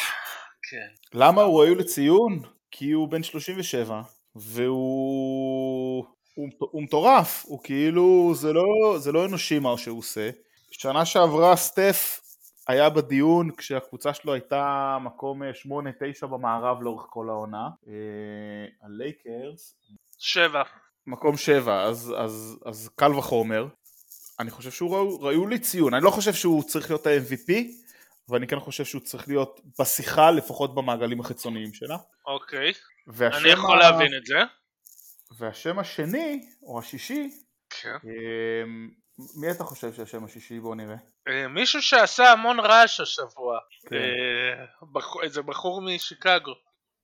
כן. 0.69 1.17
למה 1.19 1.41
הוא 1.41 1.59
ראוי 1.59 1.75
לציון? 1.75 2.41
כי 2.71 2.91
הוא 2.91 3.07
בן 3.09 3.23
37, 3.23 4.01
והוא... 4.35 6.05
הוא, 6.33 6.49
הוא 6.59 6.83
מטורף, 6.83 7.43
הוא 7.47 7.59
כאילו, 7.63 8.31
זה 8.35 8.53
לא, 8.53 8.63
זה 8.97 9.11
לא 9.11 9.25
אנושי 9.25 9.59
מה 9.59 9.77
שהוא 9.77 9.99
עושה. 9.99 10.29
שנה 10.71 11.05
שעברה 11.05 11.55
סטף 11.55 12.19
היה 12.67 12.89
בדיון 12.89 13.51
כשהקבוצה 13.57 14.13
שלו 14.13 14.33
הייתה 14.33 14.97
מקום 15.01 15.41
8-9 16.23 16.25
במערב 16.27 16.81
לאורך 16.81 17.05
כל 17.09 17.29
העונה. 17.29 17.69
אה, 17.87 17.93
הלייקרס, 18.83 19.75
שבע. 20.19 20.63
מקום 21.07 21.37
7, 21.37 21.83
אז, 21.83 22.13
אז, 22.17 22.59
אז 22.65 22.89
קל 22.95 23.13
וחומר. 23.15 23.67
אני 24.39 24.51
חושב 24.51 24.71
שהוא 24.71 24.95
ראוי, 24.95 25.17
ראוי 25.35 25.55
לציון, 25.55 25.93
אני 25.93 26.03
לא 26.03 26.09
חושב 26.09 26.33
שהוא 26.33 26.63
צריך 26.63 26.89
להיות 26.91 27.07
ה-MVP, 27.07 27.51
אבל 28.29 28.37
אני 28.37 28.47
כן 28.47 28.59
חושב 28.59 28.85
שהוא 28.85 29.01
צריך 29.01 29.27
להיות 29.27 29.61
בשיחה, 29.79 30.31
לפחות 30.31 30.75
במעגלים 30.75 31.19
החיצוניים 31.19 31.73
שלה. 31.73 31.97
אוקיי. 32.27 32.71
והשם 33.07 33.37
אני 33.37 33.49
יכול 33.49 33.81
ה- 33.81 33.89
להבין 33.91 34.13
את 34.17 34.25
זה. 34.25 34.35
והשם 35.37 35.79
השני, 35.79 36.45
או 36.63 36.79
השישי, 36.79 37.29
כן. 37.81 37.95
אמ, 38.03 38.89
מי 39.41 39.51
אתה 39.51 39.63
חושב 39.63 39.93
שהשם 39.93 40.23
השישי? 40.25 40.59
בוא 40.59 40.75
נראה. 40.75 40.95
אה, 41.27 41.47
מישהו 41.47 41.81
שעשה 41.81 42.31
המון 42.31 42.59
רעש 42.59 42.99
השבוע. 42.99 43.59
כן. 43.89 43.95
אה, 43.95 44.65
בחור- 44.93 45.23
איזה 45.23 45.41
בחור 45.41 45.81
משיקגו. 45.81 46.51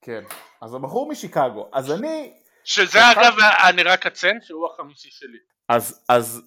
כן. 0.02 0.24
אז 0.62 0.74
הבחור 0.74 1.10
משיקגו. 1.10 1.70
אז 1.74 1.92
אני, 1.92 2.34
שזה 2.64 3.00
אחד- 3.12 3.22
אגב, 3.22 3.34
אני 3.70 3.84
רק 3.84 4.06
אציין 4.06 4.40
שהוא 4.42 4.68
החמישי 4.74 5.10
שלי. 5.12 5.38
אז, 5.70 6.06
אז 6.10 6.42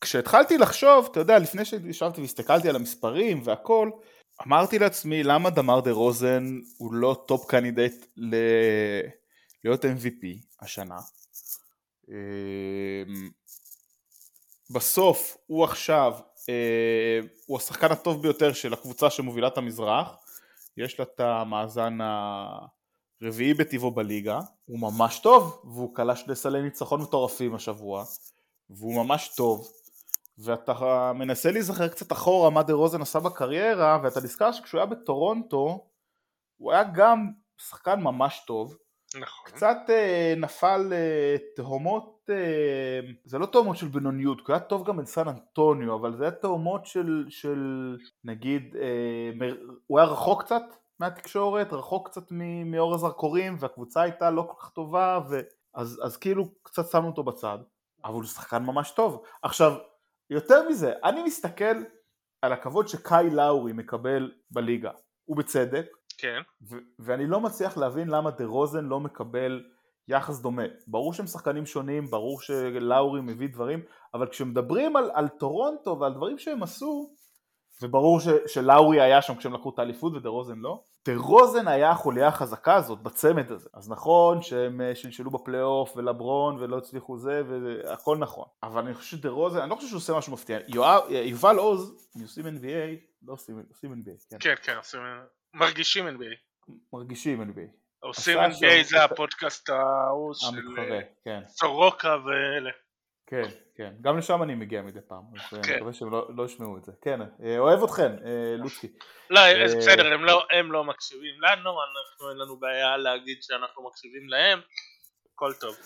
כשהתחלתי 0.00 0.58
לחשוב, 0.58 1.08
אתה 1.10 1.20
יודע, 1.20 1.38
לפני 1.38 1.64
שישבתי 1.64 2.20
והסתכלתי 2.20 2.68
על 2.68 2.76
המספרים 2.76 3.40
והכל, 3.44 3.90
אמרתי 4.46 4.78
לעצמי, 4.78 5.22
למה 5.22 5.50
דמאר 5.50 5.80
דה 5.80 5.90
רוזן 5.90 6.44
הוא 6.78 6.94
לא 6.94 7.24
top 7.28 7.46
candidate 7.50 8.06
ל... 8.16 8.34
להיות 9.64 9.84
MVP 9.84 10.26
השנה? 10.60 10.98
אמ, 12.08 13.30
בסוף 14.70 15.36
הוא 15.46 15.64
עכשיו, 15.64 16.14
אה, 16.48 17.20
הוא 17.46 17.56
השחקן 17.56 17.92
הטוב 17.92 18.22
ביותר 18.22 18.52
של 18.52 18.72
הקבוצה 18.72 19.10
שמובילה 19.10 19.48
את 19.48 19.58
המזרח, 19.58 20.16
יש 20.76 20.98
לה 20.98 21.04
את 21.14 21.20
המאזן 21.20 21.98
הרביעי 23.22 23.54
בטבעו 23.54 23.90
בליגה, 23.90 24.40
הוא 24.64 24.78
ממש 24.78 25.18
טוב, 25.18 25.62
והוא 25.64 25.94
כלה 25.94 26.16
שני 26.16 26.36
סלי 26.36 26.62
ניצחון 26.62 27.00
מטורפים 27.00 27.54
השבוע, 27.54 28.04
והוא 28.70 29.04
ממש 29.04 29.34
טוב, 29.36 29.68
ואתה 30.38 31.12
מנסה 31.14 31.50
להיזכר 31.50 31.88
קצת 31.88 32.12
אחורה 32.12 32.50
מה 32.50 32.62
דה 32.62 32.72
רוזן 32.72 33.02
עשה 33.02 33.20
בקריירה, 33.20 33.98
ואתה 34.02 34.20
נזכר 34.20 34.52
שכשהוא 34.52 34.78
היה 34.78 34.86
בטורונטו, 34.86 35.88
הוא 36.56 36.72
היה 36.72 36.84
גם 36.94 37.30
שחקן 37.58 38.00
ממש 38.00 38.42
טוב, 38.46 38.76
נכון. 39.20 39.52
קצת 39.52 39.76
אה, 39.88 40.34
נפל 40.36 40.92
אה, 40.92 41.36
תהומות, 41.56 42.20
אה, 42.30 43.00
זה 43.24 43.38
לא 43.38 43.46
תהומות 43.46 43.76
של 43.76 43.88
בינוניות, 43.88 44.38
כי 44.38 44.52
הוא 44.52 44.56
היה 44.56 44.64
טוב 44.64 44.86
גם 44.86 44.96
בסן 44.96 45.28
אנטוניו, 45.28 45.94
אבל 45.94 46.16
זה 46.16 46.24
היה 46.24 46.30
תהומות 46.32 46.86
של, 46.86 47.26
של 47.28 47.58
נגיד, 48.24 48.76
אה, 48.76 49.30
מ- 49.34 49.76
הוא 49.86 49.98
היה 49.98 50.08
רחוק 50.08 50.42
קצת 50.42 50.62
מהתקשורת, 51.00 51.72
רחוק 51.72 52.08
קצת 52.08 52.22
מ- 52.30 52.70
מאור 52.70 52.94
הזרקורים, 52.94 53.56
והקבוצה 53.60 54.02
הייתה 54.02 54.30
לא 54.30 54.42
כל 54.42 54.62
כך 54.62 54.70
טובה, 54.70 55.20
ו... 55.30 55.40
אז, 55.74 56.00
אז 56.04 56.16
כאילו 56.16 56.48
קצת 56.62 56.90
שמנו 56.90 57.06
אותו 57.06 57.22
בצד, 57.22 57.58
אבל 58.04 58.14
הוא 58.14 58.24
שחקן 58.24 58.62
ממש 58.62 58.90
טוב. 58.90 59.22
עכשיו, 59.42 59.72
יותר 60.30 60.68
מזה, 60.68 60.92
אני 61.04 61.22
מסתכל 61.22 61.74
על 62.42 62.52
הכבוד 62.52 62.88
שקאי 62.88 63.30
לאורי 63.30 63.72
מקבל 63.72 64.32
בליגה, 64.50 64.90
ובצדק, 65.28 65.86
כן. 66.18 66.40
ואני 66.98 67.26
לא 67.26 67.40
מצליח 67.40 67.76
להבין 67.76 68.08
למה 68.08 68.30
דה 68.30 68.44
רוזן 68.44 68.84
לא 68.84 69.00
מקבל 69.00 69.64
יחס 70.08 70.40
דומה. 70.40 70.62
ברור 70.86 71.12
שהם 71.12 71.26
שחקנים 71.26 71.66
שונים, 71.66 72.06
ברור 72.06 72.40
שלאורי 72.40 73.20
מביא 73.20 73.48
דברים, 73.48 73.82
אבל 74.14 74.28
כשמדברים 74.28 74.96
על, 74.96 75.10
על 75.14 75.28
טורונטו 75.28 75.98
ועל 76.00 76.14
דברים 76.14 76.38
שהם 76.38 76.62
עשו, 76.62 77.14
וברור 77.82 78.20
ש, 78.20 78.28
שלאורי 78.46 79.00
היה 79.00 79.22
שם 79.22 79.34
כשהם 79.34 79.54
לקחו 79.54 79.70
את 79.70 79.78
האליפות 79.78 80.14
ודה 80.14 80.28
רוזן 80.28 80.58
לא, 80.58 80.82
דה 81.06 81.16
רוזן 81.16 81.68
היה 81.68 81.90
החוליה 81.90 82.28
החזקה 82.28 82.74
הזאת 82.74 83.02
בצמד 83.02 83.52
הזה. 83.52 83.68
אז 83.74 83.90
נכון 83.90 84.42
שהם 84.42 84.80
אה, 84.80 84.94
שלשלו 84.94 85.30
בפלייאוף 85.30 85.96
ולברון 85.96 86.56
ולא 86.62 86.78
הצליחו 86.78 87.18
זה 87.18 87.42
והכל 87.48 88.18
נכון, 88.18 88.44
אבל 88.62 88.82
אני 88.82 88.94
חושב 88.94 89.16
שדה 89.16 89.28
רוזן, 89.28 89.60
אני 89.60 89.70
לא 89.70 89.74
חושב 89.74 89.88
שהוא 89.88 89.98
עושה 89.98 90.18
משהו 90.18 90.32
מפתיע. 90.32 90.58
יואב, 90.68 91.02
יובל 91.10 91.56
עוז, 91.56 92.08
עושים 92.22 92.46
NBA, 92.46 93.04
לא 93.22 93.32
עושים, 93.32 93.62
עושים 93.68 93.92
NBA, 93.92 94.30
כן, 94.30 94.36
כן, 94.40 94.54
כן, 94.62 94.76
עושים... 94.76 95.00
מרגישים 95.54 96.08
NBA. 96.08 96.36
מרגישים 96.92 97.42
NBA. 97.42 97.70
עושים 98.00 98.38
NBA 98.38 98.82
זה 98.82 99.04
הפודקאסט 99.04 99.70
ההוא 99.70 100.34
של 100.34 100.46
המתחרה, 100.46 101.00
כן, 101.24 101.40
סורוקה 101.48 102.16
ואלה. 102.26 102.70
כן, 103.26 103.42
כן, 103.76 103.92
גם 104.00 104.18
לשם 104.18 104.42
אני 104.42 104.54
מגיע 104.54 104.82
מדי 104.82 104.98
פעם, 105.08 105.22
אז 105.36 105.46
כן. 105.50 105.56
אני 105.56 105.76
מקווה 105.76 105.92
שהם 105.92 106.10
לא 106.10 106.28
לא 106.36 106.44
ישמעו 106.44 106.76
את 106.76 106.84
זה, 106.84 106.92
כן, 107.02 107.20
אה, 107.44 107.58
אוהב 107.58 107.82
אתכם, 107.82 108.12
אה, 108.24 108.56
לוצקי, 108.58 108.88
לא, 109.30 109.40
אה, 109.40 109.64
בסדר, 109.78 110.12
הם 110.14 110.24
לא- 110.24 110.46
הם 110.50 110.72
לא 110.72 110.84
מקשיבים 110.84 111.40
לנו, 111.40 111.70
אנחנו 111.70 112.30
אין 112.30 112.38
לנו 112.38 112.56
בעיה 112.56 112.96
להגיד 112.96 113.42
שאנחנו 113.42 113.88
מקשיבים 113.88 114.28
להם, 114.28 114.60
הכל 115.34 115.52
טוב. 115.60 115.76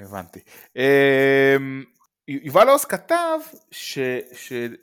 הבנתי. 0.00 0.40
אה, 0.76 1.56
יובל 2.28 2.68
עוז 2.68 2.84
כתב 2.84 3.38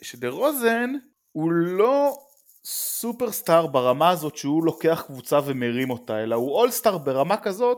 שדה 0.01 0.29
רוזן 0.29 0.89
הוא 1.31 1.51
לא 1.51 2.17
סופרסטאר 2.65 3.67
ברמה 3.67 4.09
הזאת 4.09 4.37
שהוא 4.37 4.65
לוקח 4.65 5.03
קבוצה 5.07 5.39
ומרים 5.45 5.89
אותה, 5.89 6.23
אלא 6.23 6.35
הוא 6.35 6.51
אולסטאר 6.51 6.97
ברמה 6.97 7.37
כזאת 7.37 7.77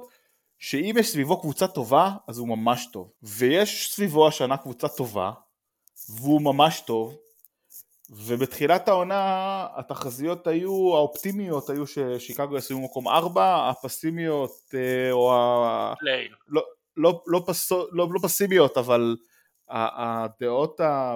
שאם 0.59 0.95
יש 0.99 1.11
סביבו 1.11 1.41
קבוצה 1.41 1.67
טובה, 1.67 2.11
אז 2.27 2.37
הוא 2.37 2.47
ממש 2.47 2.87
טוב. 2.91 3.11
ויש 3.23 3.93
סביבו 3.93 4.27
השנה 4.27 4.57
קבוצה 4.57 4.87
טובה, 4.87 5.31
והוא 6.09 6.41
ממש 6.41 6.79
טוב, 6.79 7.17
ובתחילת 8.09 8.87
העונה 8.87 9.67
התחזיות 9.75 10.47
היו, 10.47 10.95
האופטימיות 10.95 11.69
היו 11.69 11.87
ששיקגו 11.87 12.57
ישימו 12.57 12.85
מקום 12.85 13.07
4, 13.07 13.69
הפסימיות 13.69 14.73
אה, 14.73 15.11
או 15.11 15.33
ה... 15.33 15.93
לא, 16.47 16.63
לא, 16.97 17.21
לא, 17.27 17.43
פסו, 17.45 17.87
לא, 17.91 18.07
לא 18.11 18.19
פסימיות, 18.23 18.77
אבל 18.77 19.15
הדעות 19.69 20.79
ה- 20.79 21.15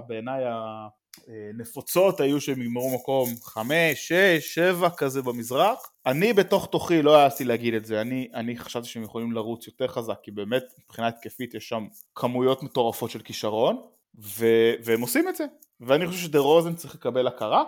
בעיניי 1.28 1.50
הנפוצות 1.50 2.20
היו 2.20 2.42
שהם 2.42 2.62
יגמרו 2.62 2.96
מקום 2.96 3.30
5, 3.44 4.08
6, 4.08 4.56
7 4.56 4.90
כזה 4.90 5.22
במזרח. 5.22 5.92
אני 6.06 6.34
בתוך 6.34 6.68
תוכי 6.72 7.02
לא 7.02 7.18
העזתי 7.18 7.46
להגיד 7.46 7.74
את 7.74 7.86
זה, 7.86 8.02
אני, 8.02 8.28
אני 8.34 8.58
חשבתי 8.58 8.88
שהם 8.88 9.04
יכולים 9.04 9.32
לרוץ 9.32 9.68
יותר 9.68 9.88
חזק, 9.88 10.18
כי 10.24 10.32
באמת 10.32 10.64
מבחינה 10.80 11.08
התקפית 11.08 11.54
יש 11.54 11.70
שם 11.70 11.88
כמויות 12.16 12.64
מטורפות 12.64 13.12
של 13.12 13.20
כישרון, 13.20 13.82
ו, 14.20 14.46
והם 14.84 15.02
עושים 15.02 15.30
את 15.30 15.36
זה. 15.36 15.46
ואני 15.82 16.08
חושב 16.08 16.20
שדה 16.20 16.40
רוזן 16.40 16.76
צריך 16.76 16.96
לקבל 16.96 17.28
הכרה. 17.28 17.64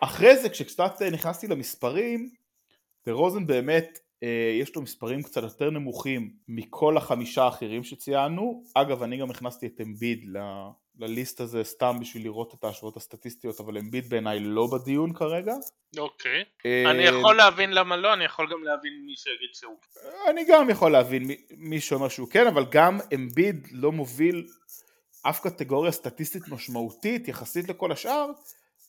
אחרי 0.00 0.36
זה 0.36 0.48
כשקצת 0.48 1.02
נכנסתי 1.02 1.46
למספרים, 1.46 2.30
דה 3.06 3.12
רוזן 3.12 3.46
באמת 3.46 3.98
אה, 4.22 4.58
יש 4.60 4.76
לו 4.76 4.82
מספרים 4.82 5.22
קצת 5.22 5.42
יותר 5.42 5.70
נמוכים 5.70 6.30
מכל 6.48 6.96
החמישה 6.96 7.44
האחרים 7.44 7.84
שציינו, 7.84 8.62
אגב 8.74 9.02
אני 9.02 9.16
גם 9.16 9.30
הכנסתי 9.30 9.66
את 9.66 9.80
אמביד. 9.80 10.24
לליסט 10.98 11.40
הזה 11.40 11.64
סתם 11.64 11.96
בשביל 12.00 12.24
לראות 12.24 12.54
את 12.54 12.64
ההשוואות 12.64 12.96
הסטטיסטיות, 12.96 13.60
אבל 13.60 13.78
אמביד 13.78 14.08
בעיניי 14.08 14.40
לא 14.40 14.66
בדיון 14.66 15.12
כרגע. 15.12 15.54
אוקיי. 15.98 16.44
אה, 16.66 16.90
אני 16.90 17.02
יכול 17.02 17.36
להבין 17.36 17.72
למה 17.72 17.96
לא, 17.96 18.12
אני 18.12 18.24
יכול 18.24 18.52
גם 18.52 18.64
להבין 18.64 18.92
מי 19.06 19.16
שיגיד 19.16 19.50
שהוא. 19.52 19.76
אני 20.30 20.44
גם 20.48 20.70
יכול 20.70 20.92
להבין 20.92 21.30
מי 21.50 21.80
שאומר 21.80 22.08
שהוא 22.08 22.28
כן, 22.30 22.46
אבל 22.46 22.64
גם 22.70 22.98
אמביד 23.14 23.68
לא 23.72 23.92
מוביל 23.92 24.46
אף 25.22 25.40
קטגוריה 25.40 25.92
סטטיסטית 25.92 26.48
משמעותית 26.48 27.28
יחסית 27.28 27.68
לכל 27.68 27.92
השאר, 27.92 28.26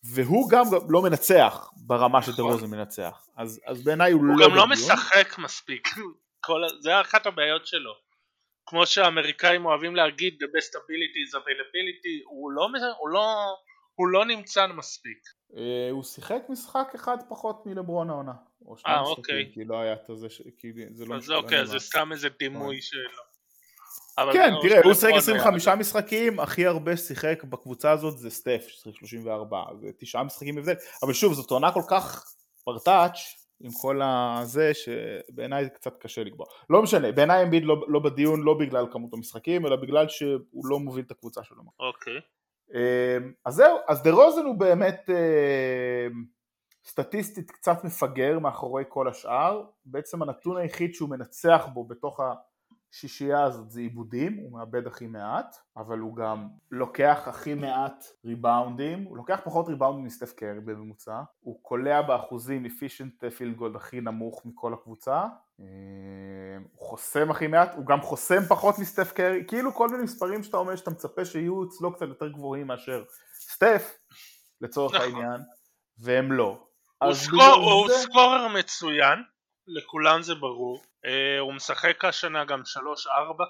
והוא 0.03 0.49
גם 0.49 0.63
לא 0.89 1.01
מנצח 1.01 1.71
ברמה 1.75 2.21
שדה 2.21 2.43
נכון. 2.43 2.69
מנצח. 2.69 3.27
אז, 3.37 3.61
אז 3.65 3.83
בעיניי 3.83 4.11
הוא, 4.11 4.21
הוא 4.21 4.27
לא... 4.27 4.45
הוא 4.45 4.51
גם 4.51 4.57
לא 4.57 4.67
משחק 4.67 5.37
מספיק. 5.37 5.87
כל... 6.45 6.61
זה 6.79 7.01
אחת 7.01 7.25
הבעיות 7.25 7.67
שלו. 7.67 8.02
כמו 8.65 8.85
שהאמריקאים 8.85 9.65
אוהבים 9.65 9.95
להגיד 9.95 10.33
the 10.43 10.47
best 10.47 10.69
ability 10.69 11.19
is 11.27 11.35
availability, 11.35 12.23
הוא 12.25 12.51
לא, 12.51 12.67
הוא 12.99 13.09
לא, 13.09 13.55
הוא 13.95 14.07
לא 14.07 14.25
נמצא 14.25 14.67
מספיק. 14.67 15.17
אה, 15.57 15.89
הוא 15.91 16.03
שיחק 16.03 16.41
משחק 16.49 16.91
אחד 16.95 17.17
פחות 17.29 17.65
מלברון 17.65 18.09
העונה. 18.09 18.33
אה 18.87 19.01
אוקיי. 19.01 19.51
כי 19.53 19.65
לא 19.65 19.81
היה 19.81 19.93
את 19.93 20.17
זה, 20.17 20.27
כי 20.59 20.71
זה 20.93 21.05
לא... 21.05 21.15
אז 21.15 21.31
אוקיי, 21.31 21.65
זה 21.65 21.79
סתם 21.79 22.11
איזה 22.11 22.29
דימוי 22.39 22.81
שלו. 22.81 23.33
כן, 24.33 24.53
תראה, 24.61 24.81
הוא 24.83 24.93
שיחק 24.93 25.13
25 25.15 25.67
משחקים, 25.67 26.39
הכי 26.39 26.65
הרבה 26.65 26.97
שיחק 26.97 27.43
בקבוצה 27.43 27.91
הזאת 27.91 28.17
זה 28.17 28.29
סטף, 28.29 28.65
ששיחק 28.67 28.95
34, 28.95 29.63
זה 29.81 29.91
תשעה 29.99 30.23
משחקים 30.23 30.57
הבדל, 30.57 30.75
אבל 31.03 31.13
שוב, 31.13 31.33
זאת 31.33 31.51
עונה 31.51 31.71
כל 31.71 31.81
כך 31.89 32.25
פרטאץ', 32.63 33.17
עם 33.59 33.71
כל 33.81 34.01
הזה, 34.01 34.71
שבעיניי 34.73 35.63
זה 35.63 35.69
קצת 35.69 35.97
קשה 35.97 36.23
לקבוע. 36.23 36.45
לא 36.69 36.81
משנה, 36.81 37.11
בעיניי 37.11 37.43
אמביד 37.43 37.65
לא, 37.65 37.85
לא 37.87 37.99
בדיון, 37.99 38.41
לא 38.41 38.53
בגלל 38.53 38.85
כמות 38.91 39.13
המשחקים, 39.13 39.65
אלא 39.65 39.75
בגלל 39.75 40.09
שהוא 40.09 40.65
לא 40.69 40.79
מוביל 40.79 41.05
את 41.05 41.11
הקבוצה 41.11 41.43
שלו. 41.43 41.63
אוקיי. 41.79 42.19
אמ, 42.73 43.33
אז 43.45 43.53
זהו, 43.53 43.77
אז 43.87 44.03
דה 44.03 44.11
רוזן 44.11 44.45
הוא 44.45 44.55
באמת 44.55 45.09
אמ, 45.09 46.25
סטטיסטית 46.85 47.51
קצת 47.51 47.83
מפגר 47.83 48.39
מאחורי 48.39 48.83
כל 48.89 49.07
השאר, 49.07 49.63
בעצם 49.85 50.21
הנתון 50.21 50.57
היחיד 50.57 50.93
שהוא 50.93 51.09
מנצח 51.09 51.67
בו 51.73 51.83
בתוך 51.83 52.19
ה... 52.19 52.33
השישייה 52.93 53.43
הזאת 53.43 53.71
זה 53.71 53.79
עיבודים, 53.79 54.37
הוא 54.37 54.51
מאבד 54.51 54.87
הכי 54.87 55.07
מעט, 55.07 55.57
אבל 55.77 55.99
הוא 55.99 56.15
גם 56.15 56.47
לוקח 56.71 57.23
הכי 57.27 57.53
מעט 57.53 58.05
ריבאונדים, 58.25 59.03
הוא 59.03 59.17
לוקח 59.17 59.39
פחות 59.43 59.67
ריבאונדים 59.67 60.05
מסטף 60.05 60.33
קרי 60.33 60.59
בממוצע, 60.59 61.21
הוא 61.39 61.59
קולע 61.61 62.01
באחוזים 62.01 62.65
efficient 62.65 63.23
field 63.37 63.59
goal 63.59 63.75
הכי 63.77 64.01
נמוך 64.01 64.45
מכל 64.45 64.73
הקבוצה, 64.73 65.25
אה, 65.59 65.65
הוא 66.73 66.87
חוסם 66.87 67.31
הכי 67.31 67.47
מעט, 67.47 67.75
הוא 67.75 67.85
גם 67.85 68.01
חוסם 68.01 68.41
פחות 68.49 68.79
מסטף 68.79 69.11
קרי, 69.11 69.43
כאילו 69.47 69.73
כל 69.73 69.89
מיני 69.89 70.03
מספרים 70.03 70.43
שאתה 70.43 70.57
אומר 70.57 70.75
שאתה 70.75 70.91
מצפה 70.91 71.25
שיהיו 71.25 71.63
אצלו 71.63 71.93
קצת 71.93 72.07
יותר 72.07 72.27
גבוהים 72.27 72.67
מאשר 72.67 73.03
סטף, 73.33 73.97
לצורך 74.61 74.95
נכון. 74.95 75.05
העניין, 75.05 75.41
והם 75.99 76.31
לא. 76.31 76.67
הוא. 77.53 77.89
סקורר 77.89 78.47
מצוין, 78.47 79.19
לכולם 79.67 80.21
זה 80.21 80.35
ברור. 80.35 80.83
Uh, 81.05 81.39
הוא 81.39 81.53
משחק 81.53 82.05
השנה 82.05 82.45
גם 82.45 82.61
3-4 82.61 82.63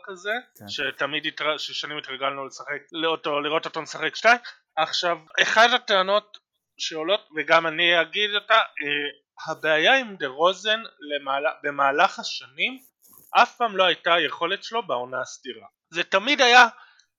כזה, 0.03 0.31
כן. 0.59 0.69
שתמיד 0.69 1.25
התר... 1.25 1.57
ששנים 1.57 1.97
התרגלנו 1.97 2.45
לשחק, 2.45 2.81
לאותו, 2.91 3.41
לראות 3.41 3.65
אותו 3.65 3.81
משחק 3.81 4.15
2. 4.15 4.37
עכשיו, 4.75 5.17
אחת 5.41 5.69
הטענות 5.75 6.37
שעולות, 6.77 7.29
וגם 7.35 7.67
אני 7.67 8.01
אגיד 8.01 8.35
אותה, 8.35 8.59
uh, 8.59 9.51
הבעיה 9.51 9.99
עם 9.99 10.15
דה 10.15 10.27
רוזן 10.27 10.79
למעלה, 10.99 11.49
במהלך 11.63 12.19
השנים, 12.19 12.79
אף 13.31 13.57
פעם 13.57 13.77
לא 13.77 13.83
הייתה 13.83 14.13
היכולת 14.13 14.63
שלו 14.63 14.87
בעונה 14.87 15.21
הסדירה. 15.21 15.67
זה 15.89 16.03
תמיד 16.03 16.41
היה 16.41 16.67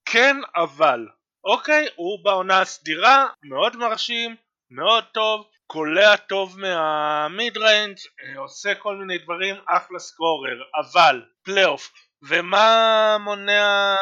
כן 0.05 0.37
אבל, 0.57 1.09
אוקיי? 1.45 1.89
הוא 1.97 2.25
בעונה 2.25 2.61
הסדירה, 2.61 3.27
מאוד 3.43 3.77
מרשים, 3.77 4.37
מאוד 4.71 5.05
טוב, 5.05 5.47
קולע 5.67 6.17
טוב 6.17 6.59
מה 6.59 7.57
mid-range, 7.57 7.97
אה, 8.23 8.41
עושה 8.41 8.75
כל 8.75 8.97
מיני 8.97 9.19
דברים, 9.19 9.55
אחלה 9.69 9.99
scorer, 9.99 10.57
אבל 10.81 11.23
פלייאוף, 11.45 11.93
ומה 12.29 13.17
מונע, 13.21 13.97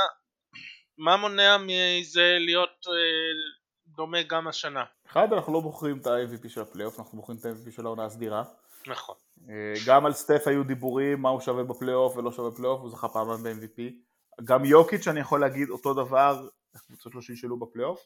מה 0.99 1.17
מונע 1.17 1.57
מזה 1.59 2.37
להיות 2.41 2.87
אה, 2.89 3.93
דומה 3.97 4.23
גם 4.23 4.49
השנה? 4.49 4.85
אחד, 5.07 5.33
אנחנו 5.33 5.53
לא 5.53 5.61
בוחרים 5.61 5.99
את 5.99 6.07
ה-MVP 6.07 6.49
של 6.49 6.61
הפלייאוף, 6.61 6.99
אנחנו 6.99 7.19
בוחרים 7.19 7.39
את 7.39 7.45
ה-MVP 7.45 7.71
של 7.71 7.87
העונה 7.87 8.05
הסדירה. 8.05 8.43
נכון. 8.87 9.17
אה, 9.51 9.75
גם 9.87 10.07
על 10.07 10.13
סטף 10.13 10.43
היו 10.47 10.65
דיבורים, 10.65 11.23
מה 11.23 11.29
הוא 11.29 11.41
שווה 11.41 11.65
בפלייאוף 11.65 12.17
ולא 12.17 12.33
שווה 12.33 12.51
בפלייאוף, 12.51 12.81
הוא 12.81 12.91
זכה 12.91 13.09
פעמיים 13.09 13.43
ב-MVP. 13.43 13.83
גם 14.45 14.65
יוקיץ' 14.65 15.09
אני 15.09 15.21
יכול 15.21 15.41
להגיד 15.41 15.71
אותו 15.71 15.95
דבר, 15.95 16.49
הקבוצות 16.75 17.13
שלו 17.13 17.23
שישאלו 17.23 17.59
בפלייאוף. 17.59 18.01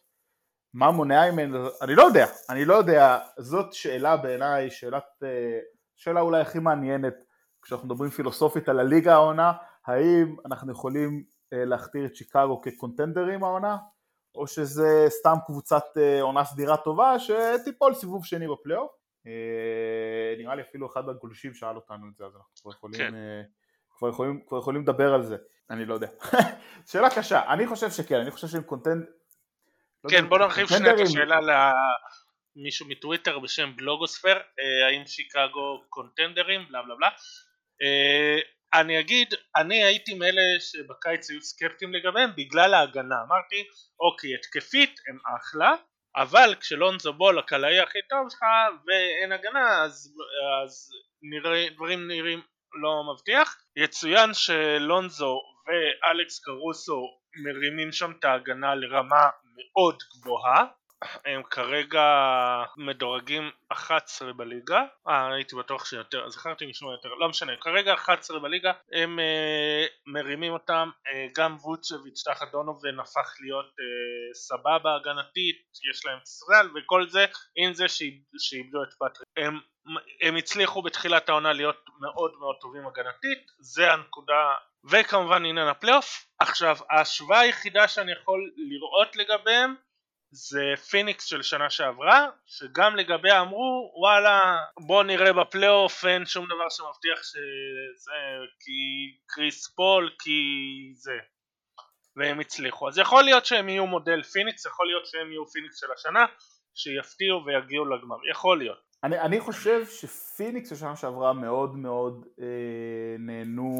מה 0.76 0.90
מונע 0.90 1.30
ממנו, 1.30 1.68
אני 1.82 1.94
לא 1.94 2.02
יודע, 2.02 2.26
אני 2.50 2.64
לא 2.64 2.74
יודע, 2.74 3.18
זאת 3.38 3.72
שאלה 3.72 4.16
בעיניי, 4.16 4.70
שאלת, 4.70 5.04
אה, 5.22 5.58
שאלה 5.96 6.20
אולי 6.20 6.40
הכי 6.40 6.58
מעניינת 6.58 7.14
כשאנחנו 7.62 7.86
מדברים 7.86 8.10
פילוסופית 8.10 8.68
על 8.68 8.80
הליגה 8.80 9.14
העונה, 9.14 9.52
האם 9.86 10.36
אנחנו 10.46 10.72
יכולים 10.72 11.24
אה, 11.52 11.64
להכתיר 11.64 12.06
את 12.06 12.16
שיקגו 12.16 12.60
כקונטנדרים 12.60 13.44
העונה, 13.44 13.76
או 14.34 14.46
שזה 14.46 15.06
סתם 15.08 15.36
קבוצת 15.46 15.84
אה, 15.96 16.22
עונה 16.22 16.44
סדירה 16.44 16.76
טובה 16.76 17.16
שתיפול 17.18 17.94
סיבוב 17.94 18.24
שני 18.24 18.48
בפלייאוף. 18.48 18.90
נראה 20.38 20.54
לי 20.54 20.62
אפילו 20.62 20.86
אחד 20.86 21.08
הגולשים 21.08 21.54
שאל 21.54 21.76
אותנו 21.76 22.06
את 22.08 22.16
זה, 22.16 22.24
אז 22.24 22.32
אנחנו 22.36 22.54
כבר 22.62 22.72
יכולים, 22.72 23.00
כן. 23.00 23.14
כבר 23.98 24.08
יכולים, 24.08 24.40
כבר 24.46 24.58
יכולים 24.58 24.82
לדבר 24.82 25.14
על 25.14 25.22
זה, 25.22 25.36
אני 25.70 25.84
לא 25.84 25.94
יודע. 25.94 26.08
שאלה 26.90 27.10
קשה, 27.10 27.52
אני 27.52 27.66
חושב 27.66 27.90
שכן, 27.90 28.20
אני 28.20 28.30
חושב 28.30 28.46
שהם 28.46 28.62
קונטנד, 28.62 29.02
לא 29.02 29.06
כן 30.10 30.28
בוא 30.28 30.38
נרחיב 30.38 30.66
שנייה 30.68 30.94
את 30.94 31.00
השאלה 31.00 31.38
למישהו 32.56 32.86
מטוויטר 32.88 33.38
בשם 33.38 33.76
בלוגוספר 33.76 34.36
אה, 34.36 34.86
האם 34.86 35.06
שיקגו 35.06 35.84
קונטנדרים 35.88 36.66
בלה 36.68 36.82
בלה 36.82 36.94
בלה. 36.94 37.08
אה, 37.82 38.40
אני 38.80 39.00
אגיד 39.00 39.34
אני 39.56 39.84
הייתי 39.84 40.14
מאלה 40.14 40.42
שבקיץ 40.60 41.30
היו 41.30 41.42
סקפטיים 41.42 41.94
לגביהם 41.94 42.30
בגלל 42.36 42.74
ההגנה. 42.74 43.16
אמרתי 43.26 43.64
אוקיי 44.00 44.34
התקפית 44.34 45.00
הם 45.08 45.18
אחלה 45.36 45.74
אבל 46.16 46.54
כשלונזו 46.60 47.12
בול 47.12 47.38
הקלעי 47.38 47.80
הכי 47.80 47.98
טוב 48.08 48.30
שלך 48.30 48.42
ואין 48.86 49.32
הגנה 49.32 49.82
אז, 49.82 50.14
אז 50.64 50.90
נראה, 51.22 51.66
דברים 51.74 52.08
נראים 52.08 52.42
לא 52.82 53.12
מבטיח. 53.12 53.56
יצוין 53.76 54.34
שלונזו 54.34 55.40
ואלכס 55.66 56.40
קרוסו 56.44 57.18
מרימים 57.44 57.92
שם 57.92 58.12
את 58.18 58.24
ההגנה 58.24 58.74
לרמה 58.74 59.28
מאוד 59.58 60.02
גבוהה. 60.12 60.64
הם 61.24 61.42
כרגע 61.42 62.04
מדורגים 62.76 63.50
11 63.68 64.32
בליגה. 64.32 64.82
אה 65.08 65.34
הייתי 65.34 65.56
בטוח 65.56 65.84
שיותר 65.84 66.28
זכרתי 66.28 66.66
לשמוע 66.66 66.92
יותר. 66.92 67.08
לא 67.08 67.28
משנה 67.28 67.52
כרגע 67.60 67.94
11 67.94 68.38
בליגה. 68.38 68.72
הם 68.92 69.18
אה, 69.18 69.86
מרימים 70.06 70.52
אותם 70.52 70.90
אה, 71.06 71.26
גם 71.36 71.56
ווצ'ביץ' 71.60 72.22
תחת 72.24 72.52
דונובן 72.52 73.00
הפך 73.00 73.34
להיות 73.40 73.66
אה, 73.66 74.34
סבבה 74.34 74.96
הגנתית 74.96 75.56
יש 75.90 76.06
להם 76.06 76.18
ישראל 76.22 76.68
וכל 76.76 77.08
זה 77.08 77.24
עם 77.56 77.74
זה 77.74 77.84
שאיבדו 78.38 78.82
את 78.82 78.92
פטריק. 78.92 79.28
הם, 79.36 79.58
הם 80.22 80.36
הצליחו 80.36 80.82
בתחילת 80.82 81.28
העונה 81.28 81.52
להיות 81.52 81.84
מאוד 82.00 82.32
מאוד 82.38 82.56
טובים 82.60 82.86
הגנתית. 82.86 83.46
זה 83.58 83.92
הנקודה 83.92 84.54
וכמובן 84.90 85.44
עניין 85.44 85.68
הפלייאוף 85.68 86.26
עכשיו 86.38 86.76
ההשוואה 86.90 87.40
היחידה 87.40 87.88
שאני 87.88 88.12
יכול 88.12 88.52
לראות 88.56 89.16
לגביהם 89.16 89.74
זה 90.30 90.62
פיניקס 90.90 91.24
של 91.24 91.42
שנה 91.42 91.70
שעברה 91.70 92.28
שגם 92.46 92.96
לגביה 92.96 93.40
אמרו 93.40 93.92
וואלה 93.96 94.56
בוא 94.86 95.02
נראה 95.02 95.32
בפלייאוף 95.32 96.04
אין 96.04 96.26
שום 96.26 96.46
דבר 96.46 96.68
שמבטיח 96.70 97.22
שזה 97.22 98.12
כי 98.60 98.80
קריס 99.26 99.74
פול 99.74 100.14
כי 100.18 100.40
זה. 100.94 101.18
והם 102.16 102.40
הצליחו. 102.40 102.88
אז 102.88 102.98
יכול 102.98 103.24
להיות 103.24 103.46
שהם 103.46 103.68
יהיו 103.68 103.86
מודל 103.86 104.22
פיניקס 104.22 104.66
יכול 104.66 104.86
להיות 104.86 105.06
שהם 105.06 105.32
יהיו 105.32 105.46
פיניקס 105.46 105.80
של 105.80 105.92
השנה 105.92 106.26
שיפתיעו 106.74 107.44
ויגיעו 107.46 107.84
לגמר. 107.84 108.16
יכול 108.30 108.58
להיות 108.58 108.85
אני, 109.04 109.20
אני 109.20 109.40
חושב 109.40 109.86
שפיניקס 109.86 110.68
של 110.68 110.76
שנה 110.76 110.96
שעברה 110.96 111.32
מאוד 111.32 111.76
מאוד 111.76 112.26
אה, 112.40 113.16
נהנו 113.18 113.72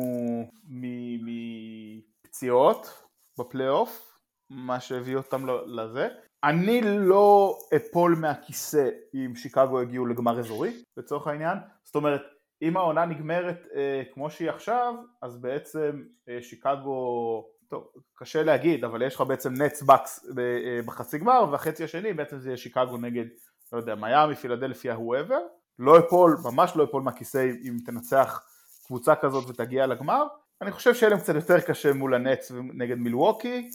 מפציעות 2.25 3.03
בפלייאוף 3.39 4.19
מה 4.51 4.81
שהביא 4.81 5.17
אותם 5.17 5.47
לזה. 5.67 6.09
אני 6.45 6.81
לא 6.83 7.59
אפול 7.77 8.17
מהכיסא 8.21 8.89
אם 9.15 9.35
שיקגו 9.35 9.83
יגיעו 9.83 10.07
לגמר 10.07 10.39
אזורי 10.39 10.83
לצורך 10.97 11.27
העניין. 11.27 11.59
זאת 11.85 11.95
אומרת 11.95 12.23
אם 12.63 12.77
העונה 12.77 13.05
נגמרת 13.05 13.67
אה, 13.75 14.03
כמו 14.15 14.31
שהיא 14.31 14.51
עכשיו 14.51 14.95
אז 15.23 15.41
בעצם 15.41 16.03
אה, 16.29 16.39
שיקגו 16.43 17.45
טוב 17.69 17.87
קשה 18.15 18.43
להגיד 18.43 18.85
אבל 18.85 19.03
יש 19.03 19.15
לך 19.15 19.21
בעצם 19.21 19.63
נטס 19.63 19.83
בקס 19.83 20.27
אה, 20.39 20.81
בחצי 20.87 21.19
גמר 21.19 21.45
והחצי 21.51 21.85
השני 21.85 22.13
בעצם 22.13 22.39
זה 22.39 22.49
יהיה 22.49 22.57
שיקגו 22.57 22.97
נגד 22.97 23.25
לא 23.73 23.79
יודע, 23.79 23.95
מיאמי, 23.95 24.35
פילדלפיה, 24.35 24.97
whoever, 24.97 25.41
לא 25.79 25.99
אפול, 25.99 26.37
ממש 26.45 26.73
לא 26.77 26.85
אפול 26.85 27.03
מהכיסא 27.03 27.51
אם 27.65 27.77
תנצח 27.87 28.43
קבוצה 28.87 29.15
כזאת 29.15 29.45
ותגיע 29.49 29.87
לגמר. 29.87 30.27
אני 30.63 30.73
חושב 30.73 30.95
שיהיה 30.95 31.11
להם 31.11 31.21
קצת 31.21 31.35
יותר 31.35 31.61
קשה 31.61 31.93
מול 31.93 32.15
הנץ 32.15 32.53
נגד 32.75 32.99
מילווקי, 32.99 33.71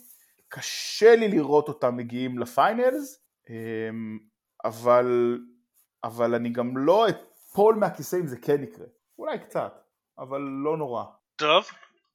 קשה 0.50 1.16
לי 1.16 1.28
לראות 1.28 1.68
אותם 1.68 1.98
מגיעים 1.98 2.40
לפיינלס, 2.40 3.26
אמ, 3.50 4.20
אבל, 4.66 5.40
אבל 6.04 6.36
אני 6.36 6.50
גם 6.50 6.78
לא 6.78 7.08
אפול 7.10 7.76
מהכיסא 7.76 8.16
אם 8.16 8.28
זה 8.28 8.38
כן 8.38 8.64
יקרה. 8.64 8.86
אולי 9.20 9.40
קצת, 9.40 9.74
אבל 10.20 10.42
לא 10.42 10.78
נורא. 10.78 11.04
טוב, 11.36 11.66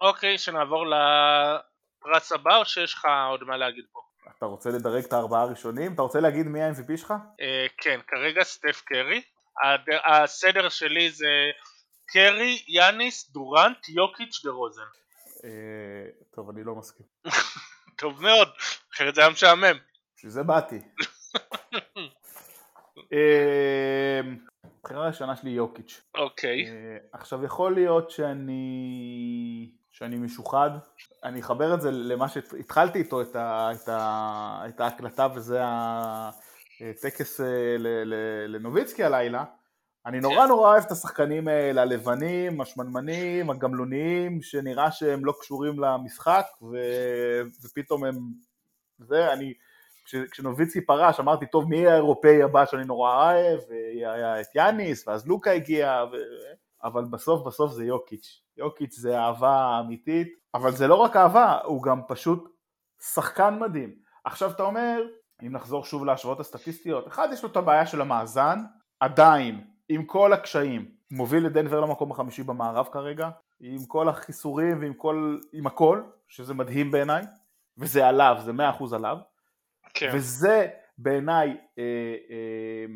אוקיי, 0.01 0.39
שנעבור 0.39 0.85
לפרס 0.87 2.33
הבא 2.33 2.57
או 2.57 2.65
שיש 2.65 2.95
לך 2.95 3.07
עוד 3.31 3.45
מה 3.45 3.57
להגיד 3.57 3.85
פה? 3.93 4.01
אתה 4.39 4.47
רוצה 4.47 4.71
לדרג 4.71 5.05
את 5.05 5.13
הארבעה 5.13 5.43
הראשונים? 5.43 5.95
אתה 5.95 6.03
רוצה 6.03 6.21
להגיד 6.21 6.47
מי 6.47 6.63
ה-MVP 6.63 6.97
שלך? 6.97 7.15
אה, 7.41 7.67
כן, 7.77 8.01
כרגע 8.07 8.45
סטף 8.45 8.83
קרי. 8.85 9.23
הסדר 10.07 10.69
שלי 10.69 11.11
זה 11.11 11.51
קרי, 12.07 12.63
יאניס, 12.69 13.31
דורנט, 13.31 13.89
יוקיץ' 13.89 14.45
דה 14.45 14.51
רוזן. 14.51 14.83
אה, 15.45 15.51
טוב, 16.35 16.51
אני 16.51 16.65
לא 16.65 16.75
מסכים. 16.75 17.07
טוב 18.01 18.23
מאוד, 18.23 18.49
אחרת 18.95 19.15
זה 19.15 19.21
היה 19.21 19.31
משעמם. 19.31 19.77
בשביל 20.17 20.33
זה 20.33 20.43
באתי. 20.43 20.79
אה, 23.13 24.21
הבחירה 24.65 25.05
הראשונה 25.05 25.37
שלי 25.37 25.51
יוקיץ'. 25.51 26.03
אוקיי. 26.15 26.67
עכשיו 27.13 27.45
יכול 27.45 27.75
להיות 27.75 28.11
שאני 28.11 29.71
שאני 29.99 30.17
משוחד, 30.17 30.71
אני 31.25 31.41
אחבר 31.41 31.75
את 31.75 31.81
זה 31.81 31.91
למה 31.91 32.29
שהתחלתי 32.29 32.99
איתו 32.99 33.23
את, 33.23 33.37
ה, 33.37 33.71
את, 33.73 33.89
ה, 33.89 34.63
את 34.69 34.81
ההקלטה 34.81 35.29
וזה 35.35 35.61
הטקס 36.81 37.41
אה, 37.41 37.77
לנוביצקי 38.49 39.05
הלילה, 39.05 39.45
אני 40.07 40.21
נורא 40.21 40.43
כן. 40.43 40.49
נורא 40.49 40.71
אוהב 40.71 40.85
את 40.85 40.91
השחקנים 40.91 41.49
האלה, 41.49 41.83
הלבנים, 41.83 42.61
השמנמנים, 42.61 43.51
הגמלוניים, 43.51 44.43
שנראה 44.43 44.91
שהם 44.91 45.25
לא 45.25 45.35
קשורים 45.41 45.81
למשחק 45.81 46.47
ו, 46.63 46.77
ופתאום 47.65 48.05
הם, 48.05 48.15
זה, 48.99 49.33
אני, 49.33 49.55
כש, 50.05 50.15
כשנוביצקי 50.31 50.81
פרש 50.81 51.21
אמרתי 51.21 51.47
טוב 51.47 51.69
מי 51.69 51.87
האירופאי 51.87 52.43
הבא 52.43 52.67
שאני 52.67 52.85
נורא 52.85 53.33
אוהב, 53.33 53.61
והיה 53.69 54.41
את 54.41 54.55
יאניס 54.55 55.09
ואז 55.09 55.27
לוקה 55.27 55.51
הגיע, 55.51 56.05
ו... 56.13 56.17
אבל 56.87 57.05
בסוף 57.05 57.47
בסוף 57.47 57.73
זה 57.73 57.85
יוקיץ'. 57.85 58.43
יוקיץ' 58.57 58.95
זה 58.95 59.19
אהבה 59.19 59.81
אמיתית, 59.81 60.29
אבל 60.55 60.73
זה 60.73 60.87
לא 60.87 60.95
רק 60.95 61.17
אהבה, 61.17 61.59
הוא 61.65 61.83
גם 61.83 62.01
פשוט 62.09 62.49
שחקן 63.01 63.59
מדהים. 63.59 63.95
עכשיו 64.25 64.51
אתה 64.51 64.63
אומר, 64.63 65.03
אם 65.43 65.53
נחזור 65.53 65.85
שוב 65.85 66.05
להשוואות 66.05 66.41
הסטטיסטיות, 66.41 67.09
אחד 67.09 67.29
יש 67.33 67.43
לו 67.43 67.49
את 67.49 67.57
הבעיה 67.57 67.87
של 67.87 68.01
המאזן, 68.01 68.59
עדיין, 69.01 69.65
עם 69.89 70.05
כל 70.05 70.33
הקשיים, 70.33 70.91
מוביל 71.11 71.47
את 71.47 71.53
דנבר 71.53 71.81
למקום 71.81 72.11
החמישי 72.11 72.43
במערב 72.43 72.89
כרגע, 72.93 73.31
עם 73.61 73.87
כל 73.87 74.09
החיסורים 74.09 74.81
ועם 74.81 74.95
כל, 74.95 75.39
עם 75.53 75.67
הכל, 75.67 76.03
שזה 76.29 76.55
מדהים 76.55 76.91
בעיניי, 76.91 77.25
וזה 77.79 78.07
עליו, 78.07 78.37
זה 78.45 78.53
מאה 78.53 78.71
אחוז 78.71 78.93
עליו, 78.93 79.17
כן. 79.95 80.11
וזה 80.15 80.69
בעיניי 80.99 81.49
אה, 81.79 81.85
אה, 82.31 82.87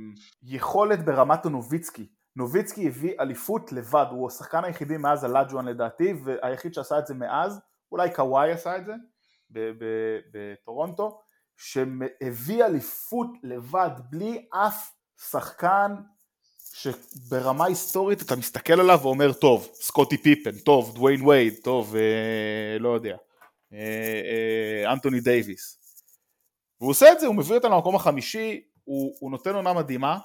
יכולת 0.43 1.05
ברמת 1.05 1.47
הנוביצקי, 1.47 2.07
נוביצקי 2.37 2.87
הביא 2.87 3.21
אליפות 3.21 3.73
לבד, 3.73 4.07
הוא 4.11 4.29
השחקן 4.29 4.65
היחידי 4.65 4.97
מאז 4.97 5.25
הלאג'ואן 5.25 5.65
לדעתי, 5.65 6.13
והיחיד 6.25 6.75
שעשה 6.75 6.99
את 6.99 7.07
זה 7.07 7.15
מאז, 7.15 7.61
אולי 7.93 8.15
קוואי 8.15 8.53
עשה 8.53 8.77
את 8.77 8.87
זה 8.87 8.93
בטורונטו, 10.33 11.21
שהביא 11.57 12.65
אליפות 12.65 13.29
לבד 13.43 13.91
בלי 14.11 14.47
אף 14.51 14.91
שחקן 15.31 15.95
שברמה 16.75 17.65
היסטורית 17.65 18.23
אתה 18.23 18.37
מסתכל 18.37 18.81
עליו 18.81 18.99
ואומר 19.03 19.33
טוב, 19.33 19.69
סקוטי 19.75 20.19
פיפן, 20.19 20.59
טוב, 20.59 20.95
דוויין 20.95 21.29
וייד, 21.29 21.55
טוב, 21.63 21.97
אה, 21.97 22.79
לא 22.79 22.89
יודע, 22.89 23.17
אה, 23.73 23.79
אה, 24.85 24.93
אנטוני 24.93 25.21
דייוויס. 25.21 25.79
והוא 26.81 26.91
עושה 26.91 27.13
את 27.13 27.21
זה, 27.21 27.27
הוא 27.27 27.35
מביא 27.35 27.55
אותנו 27.55 27.75
למקום 27.75 27.97
החמישי, 27.97 28.61
הוא, 28.85 29.17
הוא 29.21 29.31
נותן 29.31 29.55
עונה 29.55 29.73
מדהימה, 29.73 30.19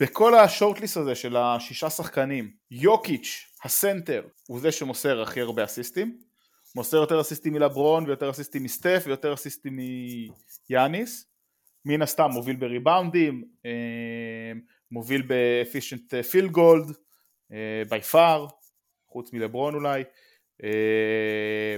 בכל 0.00 0.34
ה 0.34 0.40
shortlist 0.40 0.96
הזה 0.96 1.14
של 1.14 1.36
השישה 1.36 1.90
שחקנים, 1.90 2.50
יוקיץ', 2.70 3.54
הסנטר, 3.64 4.22
הוא 4.48 4.60
זה 4.60 4.72
שמוסר 4.72 5.22
הכי 5.22 5.40
הרבה 5.40 5.64
אסיסטים, 5.64 6.18
מוסר 6.74 6.96
יותר 6.96 7.20
אסיסטים 7.20 7.52
מלברון 7.52 8.04
ויותר 8.04 8.30
אסיסטים 8.30 8.62
מסטף 8.62 9.02
ויותר 9.06 9.34
אסיסטים 9.34 9.78
מיאניס, 10.70 11.30
מן 11.84 12.02
הסתם 12.02 12.30
מוביל 12.30 12.56
בריבאונדים, 12.56 13.44
אה, 13.66 14.52
מוביל 14.90 15.22
באפישנט 15.22 16.14
פיל 16.14 16.48
גולד, 16.48 16.96
בי 17.88 18.00
פאר, 18.00 18.46
חוץ 19.08 19.32
מלברון 19.32 19.74
אולי, 19.74 20.04
אה, 20.64 21.76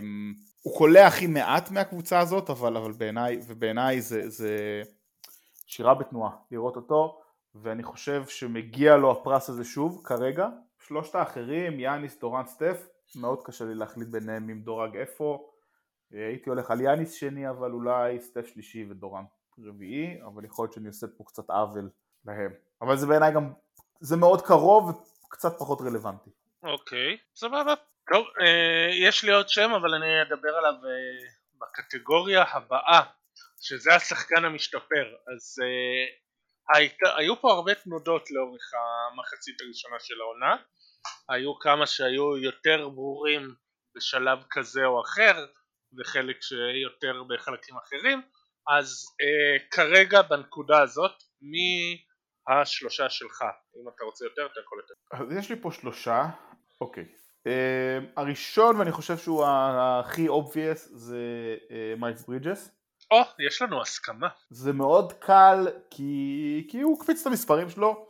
הוא 0.62 0.78
קולע 0.78 1.06
הכי 1.06 1.26
מעט 1.26 1.70
מהקבוצה 1.70 2.18
הזאת, 2.18 2.50
אבל, 2.50 2.76
אבל 2.76 2.92
בעיניי, 2.92 3.38
ובעיניי 3.46 4.00
זה, 4.00 4.28
זה 4.28 4.82
שירה 5.66 5.94
בתנועה, 5.94 6.30
לראות 6.50 6.76
אותו 6.76 7.20
ואני 7.62 7.82
חושב 7.82 8.26
שמגיע 8.26 8.96
לו 8.96 9.10
הפרס 9.10 9.48
הזה 9.48 9.64
שוב 9.64 10.02
כרגע. 10.04 10.48
שלושת 10.80 11.14
האחרים, 11.14 11.80
יאניס, 11.80 12.18
דורנט, 12.18 12.46
סטף, 12.46 12.88
מאוד 13.16 13.42
קשה 13.44 13.64
לי 13.64 13.74
להחליט 13.74 14.08
ביניהם 14.08 14.50
אם 14.50 14.60
דורג 14.60 14.96
איפה. 14.96 15.50
הייתי 16.10 16.50
הולך 16.50 16.70
על 16.70 16.80
יאניס 16.80 17.12
שני 17.12 17.50
אבל 17.50 17.70
אולי 17.70 18.20
סטף 18.20 18.46
שלישי 18.46 18.86
ודורנט 18.90 19.28
רביעי, 19.58 20.18
אבל 20.26 20.44
יכול 20.44 20.62
להיות 20.62 20.72
שאני 20.72 20.88
עושה 20.88 21.06
פה 21.16 21.24
קצת 21.26 21.50
עוול 21.50 21.90
להם. 22.24 22.52
אבל 22.82 22.96
זה 22.96 23.06
בעיניי 23.06 23.32
גם, 23.32 23.52
זה 24.00 24.16
מאוד 24.16 24.42
קרוב 24.42 25.02
וקצת 25.24 25.58
פחות 25.58 25.80
רלוונטי. 25.80 26.30
אוקיי, 26.62 27.16
סבבה. 27.34 27.74
טוב, 28.12 28.26
אה, 28.40 28.88
יש 28.92 29.24
לי 29.24 29.32
עוד 29.32 29.48
שם 29.48 29.70
אבל 29.70 29.94
אני 29.94 30.22
אדבר 30.22 30.56
עליו 30.56 30.74
אה, 30.74 31.28
בקטגוריה 31.60 32.42
הבאה, 32.42 33.02
שזה 33.60 33.94
השחקן 33.94 34.44
המשתפר. 34.44 35.14
אז 35.34 35.58
אה, 35.62 36.25
היית, 36.74 36.98
היו 37.16 37.40
פה 37.40 37.52
הרבה 37.52 37.74
תנודות 37.74 38.30
לאורך 38.30 38.62
המחצית 38.74 39.60
הראשונה 39.60 39.96
של 40.00 40.20
העונה, 40.20 40.56
היו 41.28 41.58
כמה 41.58 41.86
שהיו 41.86 42.36
יותר 42.36 42.88
ברורים 42.88 43.54
בשלב 43.96 44.38
כזה 44.50 44.84
או 44.84 45.00
אחר 45.00 45.46
וחלק 45.98 46.36
שיותר 46.42 47.22
בחלקים 47.28 47.76
אחרים. 47.76 48.22
אז 48.68 49.04
אה, 49.20 49.68
כרגע 49.70 50.22
בנקודה 50.22 50.82
הזאת 50.82 51.12
מי 51.42 52.02
השלושה 52.48 53.10
שלך? 53.10 53.42
אם 53.82 53.88
אתה 53.96 54.04
רוצה 54.04 54.24
יותר 54.24 54.46
אתה 54.52 54.60
יכול 54.60 54.78
יותר. 54.78 54.94
אז 55.12 55.38
יש 55.38 55.50
לי 55.50 55.56
פה 55.62 55.70
שלושה. 55.72 56.26
אוקיי. 56.80 57.04
אה, 57.46 57.98
הראשון 58.16 58.76
ואני 58.76 58.92
חושב 58.92 59.16
שהוא 59.16 59.44
הכי 59.46 60.28
obvious 60.28 60.78
זה 60.78 61.18
אה, 61.70 61.94
מייקס 61.98 62.26
ברידג'ס 62.26 62.70
או, 63.10 63.22
יש 63.48 63.62
לנו 63.62 63.82
הסכמה. 63.82 64.28
זה 64.50 64.72
מאוד 64.72 65.12
קל 65.12 65.68
כי, 65.90 66.66
כי 66.70 66.80
הוא 66.80 67.00
קפיץ 67.00 67.20
את 67.20 67.26
המספרים 67.26 67.70
שלו. 67.70 68.06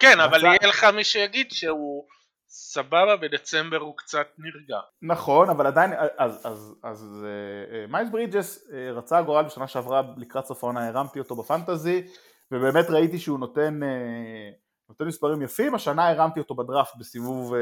כן, 0.00 0.20
אבל 0.20 0.44
יהיה 0.44 0.68
לך 0.68 0.84
מי 0.84 1.04
שיגיד 1.04 1.46
שהוא 1.50 2.06
סבבה, 2.48 3.16
בדצמבר 3.16 3.76
הוא 3.76 3.96
קצת 3.96 4.26
נרגע. 4.38 4.80
נכון, 5.02 5.50
אבל 5.50 5.66
עדיין, 5.66 5.92
אז, 6.18 6.46
אז, 6.46 6.74
אז 6.82 7.26
אה, 7.26 7.86
מיילס 7.86 8.10
ברידג'ס 8.10 8.70
אה, 8.72 8.92
רצה 8.92 9.22
גורל 9.22 9.44
בשנה 9.44 9.68
שעברה 9.68 10.02
לקראת 10.16 10.46
סוף 10.46 10.64
העונה, 10.64 10.88
הרמתי 10.88 11.18
אותו 11.18 11.36
בפנטזי, 11.36 12.06
ובאמת 12.52 12.90
ראיתי 12.90 13.18
שהוא 13.18 13.38
נותן, 13.38 13.82
אה, 13.82 14.50
נותן 14.88 15.04
מספרים 15.04 15.42
יפים, 15.42 15.74
השנה 15.74 16.08
הרמתי 16.08 16.40
אותו 16.40 16.54
בדראפט 16.54 16.96
בסיבוב, 16.96 17.54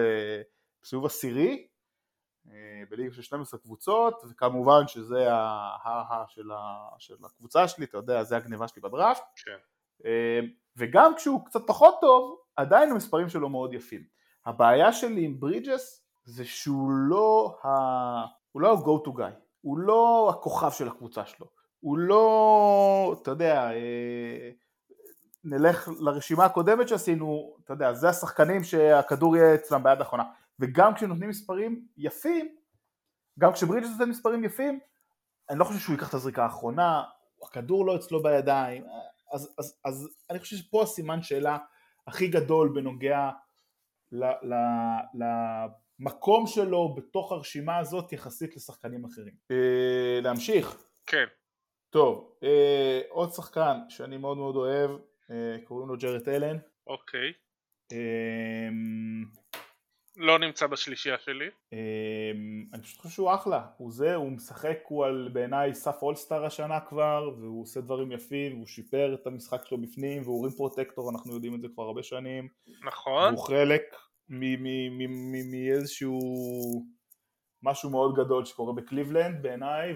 בסיבוב 0.82 1.06
עשירי, 1.06 1.50
אה, 1.50 1.75
בליגה 2.90 3.14
של 3.14 3.22
12 3.22 3.60
קבוצות, 3.60 4.22
וכמובן 4.30 4.86
שזה 4.86 5.32
ה-ה 5.32 6.24
של, 6.28 6.48
של 6.98 7.14
הקבוצה 7.24 7.68
שלי, 7.68 7.84
אתה 7.84 7.96
יודע, 7.96 8.22
זה 8.22 8.36
הגניבה 8.36 8.68
שלי 8.68 8.82
בדראפט. 8.82 9.22
כן. 9.44 9.56
אה, 10.04 10.40
וגם 10.76 11.12
כשהוא 11.16 11.44
קצת 11.44 11.60
פחות 11.66 11.94
טוב, 12.00 12.38
עדיין 12.56 12.90
המספרים 12.90 13.28
שלו 13.28 13.48
מאוד 13.48 13.74
יפים. 13.74 14.02
הבעיה 14.46 14.92
שלי 14.92 15.24
עם 15.24 15.40
ברידג'ס 15.40 16.06
זה 16.24 16.44
שהוא 16.44 16.90
לא 16.90 17.58
ה... 17.64 17.68
הוא 18.52 18.62
לא 18.62 18.72
ה-go 18.72 19.08
to 19.08 19.10
guy, 19.10 19.32
הוא 19.60 19.78
לא 19.78 20.30
הכוכב 20.30 20.70
של 20.70 20.88
הקבוצה 20.88 21.26
שלו, 21.26 21.46
הוא 21.80 21.98
לא, 21.98 23.16
אתה 23.22 23.30
יודע, 23.30 23.70
אה, 23.70 24.50
נלך 25.44 25.88
לרשימה 26.00 26.44
הקודמת 26.44 26.88
שעשינו, 26.88 27.56
אתה 27.64 27.72
יודע, 27.72 27.92
זה 27.92 28.08
השחקנים 28.08 28.64
שהכדור 28.64 29.36
יהיה 29.36 29.54
אצלם 29.54 29.82
ביד 29.82 29.98
האחרונה. 29.98 30.24
וגם 30.60 30.94
כשנותנים 30.94 31.28
מספרים 31.28 31.86
יפים, 31.96 32.56
גם 33.38 33.52
כשברידג'ס 33.52 33.88
נותן 33.98 34.10
מספרים 34.10 34.44
יפים, 34.44 34.80
אני 35.50 35.58
לא 35.58 35.64
חושב 35.64 35.80
שהוא 35.80 35.94
ייקח 35.94 36.08
את 36.08 36.14
הזריקה 36.14 36.42
האחרונה, 36.42 37.02
הכדור 37.42 37.86
לא 37.86 37.96
אצלו 37.96 38.22
בידיים, 38.22 38.84
אז, 39.32 39.54
אז, 39.58 39.80
אז 39.84 40.08
אני 40.30 40.38
חושב 40.38 40.56
שפה 40.56 40.82
הסימן 40.82 41.22
שאלה 41.22 41.58
הכי 42.06 42.28
גדול 42.28 42.72
בנוגע 42.74 43.30
ל, 44.12 44.24
ל, 44.24 44.54
למקום 46.00 46.46
שלו 46.46 46.94
בתוך 46.94 47.32
הרשימה 47.32 47.78
הזאת 47.78 48.12
יחסית 48.12 48.56
לשחקנים 48.56 49.04
אחרים. 49.04 49.34
אה, 49.50 50.20
להמשיך? 50.22 50.76
כן. 51.06 51.26
טוב, 51.90 52.36
אה, 52.42 53.00
עוד 53.08 53.32
שחקן 53.32 53.78
שאני 53.88 54.16
מאוד 54.16 54.36
מאוד 54.36 54.56
אוהב, 54.56 54.90
אה, 55.30 55.56
קוראים 55.64 55.88
לו 55.88 55.96
ג'רד 55.96 56.28
אלן. 56.28 56.56
אוקיי. 56.86 57.32
אמ, 57.92 59.24
לא 60.16 60.38
נמצא 60.38 60.66
בשלישייה 60.66 61.18
שלי. 61.18 61.48
אמ, 61.72 61.78
אני 62.72 62.82
פשוט 62.82 63.00
חושב 63.00 63.14
שהוא 63.14 63.34
אחלה, 63.34 63.66
הוא 63.76 63.92
זה, 63.92 64.14
הוא 64.14 64.32
משחק, 64.32 64.78
הוא 64.88 65.04
על 65.04 65.30
בעיניי 65.32 65.74
סף 65.74 66.02
all-star 66.02 66.44
השנה 66.44 66.80
כבר, 66.80 67.30
והוא 67.40 67.62
עושה 67.62 67.80
דברים 67.80 68.12
יפים, 68.12 68.54
והוא 68.54 68.66
שיפר 68.66 69.14
את 69.14 69.26
המשחק 69.26 69.64
שלו 69.64 69.78
בפנים, 69.78 70.22
והוא 70.22 70.44
rim 70.46 70.56
protector, 70.56 71.10
אנחנו 71.10 71.34
יודעים 71.34 71.54
את 71.54 71.60
זה 71.60 71.68
כבר 71.74 71.82
הרבה 71.82 72.02
שנים. 72.02 72.48
נכון. 72.84 73.34
והוא 73.34 73.46
חלק 73.46 73.82
מאיזשהו 75.50 76.18
משהו 77.62 77.90
מאוד 77.90 78.14
גדול 78.16 78.44
שקורה 78.44 78.72
בקליבלנד 78.72 79.42
בעיניי, 79.42 79.94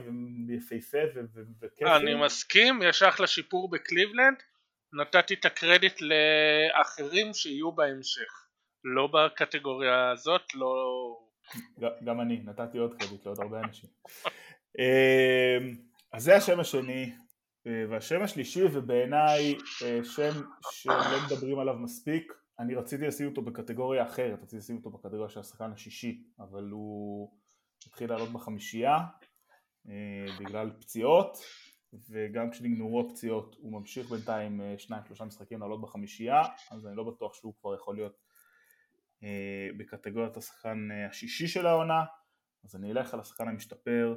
ויפהפה 0.48 0.98
ו- 1.14 1.20
ו- 1.34 1.40
וכיפי. 1.60 1.90
אני 1.96 2.14
מסכים, 2.14 2.82
יש 2.82 3.02
אחלה 3.02 3.26
שיפור 3.26 3.70
בקליבלנד. 3.70 4.36
נתתי 4.92 5.34
את 5.34 5.44
הקרדיט 5.44 6.00
לאחרים 6.00 7.34
שיהיו 7.34 7.72
בהמשך. 7.72 8.49
לא 8.84 9.06
בקטגוריה 9.06 10.10
הזאת, 10.10 10.54
לא... 10.54 11.16
גם 12.04 12.20
אני, 12.20 12.40
נתתי 12.44 12.78
עוד 12.78 12.94
קרדיט 12.94 13.26
לעוד 13.26 13.40
הרבה 13.40 13.60
אנשים. 13.60 13.90
אמ, 14.78 15.76
אז 16.12 16.22
זה 16.22 16.36
השם 16.36 16.60
השני, 16.60 17.12
אה, 17.66 17.84
והשם 17.90 18.22
השלישי 18.22 18.64
ובעיניי 18.72 19.54
אה, 19.84 20.04
שם 20.04 20.40
שלא 20.70 21.26
מדברים 21.26 21.58
עליו 21.58 21.74
מספיק, 21.74 22.32
אני 22.58 22.74
רציתי 22.74 23.06
לשים 23.06 23.28
אותו 23.28 23.42
בקטגוריה 23.42 24.06
אחרת, 24.06 24.38
רציתי 24.42 24.56
לשים 24.56 24.76
אותו 24.76 24.90
בקטגוריה 24.90 25.28
של 25.28 25.40
השחקן 25.40 25.72
השישי, 25.72 26.22
אבל 26.38 26.68
הוא 26.70 27.32
התחיל 27.86 28.10
לעלות 28.10 28.28
בחמישייה 28.28 28.98
אה, 29.88 30.26
בגלל 30.40 30.70
פציעות, 30.80 31.38
וגם 32.10 32.50
כשנגמרו 32.50 33.00
הפציעות 33.00 33.56
הוא 33.58 33.72
ממשיך 33.72 34.10
בינתיים 34.10 34.60
שניים 34.78 35.02
שלושה 35.06 35.24
משחקים 35.24 35.60
לעלות 35.60 35.80
בחמישייה, 35.80 36.42
אז 36.70 36.86
אני 36.86 36.96
לא 36.96 37.04
בטוח 37.04 37.34
שהוא 37.34 37.54
כבר 37.60 37.74
יכול 37.74 37.94
להיות 37.96 38.29
בקטגוריית 39.76 40.36
השחקן 40.36 40.88
אה, 40.92 41.06
השישי 41.06 41.48
של 41.48 41.66
העונה, 41.66 42.04
אז 42.64 42.76
אני 42.76 42.92
אלך 42.92 43.14
על 43.14 43.20
השחקן 43.20 43.48
המשתפר, 43.48 44.14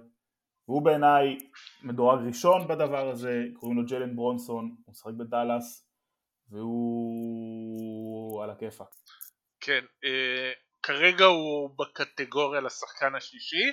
והוא 0.67 0.85
בעיניי 0.85 1.37
מדורג 1.83 2.27
ראשון 2.27 2.67
בדבר 2.67 3.09
הזה, 3.09 3.43
קוראים 3.53 3.77
לו 3.77 3.85
ג'לן 3.85 4.15
ברונסון, 4.15 4.75
הוא 4.85 4.91
משחק 4.91 5.13
בדאלאס, 5.17 5.89
והוא 6.49 8.43
על 8.43 8.49
הכיפאק. 8.49 8.87
כן, 9.61 9.85
אה, 10.05 10.51
כרגע 10.83 11.25
הוא 11.25 11.69
בקטגוריה 11.77 12.61
לשחקן 12.61 13.15
השלישי, 13.15 13.71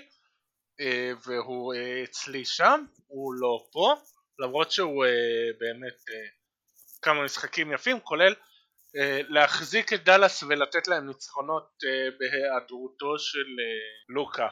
אה, 0.81 1.13
והוא 1.27 1.75
אה, 1.75 2.05
אצלי 2.05 2.45
שם, 2.45 2.85
הוא 3.07 3.35
לא 3.35 3.65
פה, 3.73 3.95
למרות 4.39 4.73
שהוא 4.73 5.05
אה, 5.05 5.11
באמת 5.59 6.09
אה, 6.11 6.29
כמה 7.03 7.25
משחקים 7.25 7.73
יפים, 7.73 8.01
כולל 8.01 8.33
אה, 8.33 8.50
להחזיק 9.29 9.93
את 9.93 10.05
דאלאס 10.05 10.43
ולתת 10.43 10.89
להם 10.89 11.07
ניצחונות 11.07 11.69
אה, 11.85 12.11
בהיעדרותו 12.19 13.19
של 13.19 13.39
אה, 13.39 14.15
לוקה. 14.15 14.49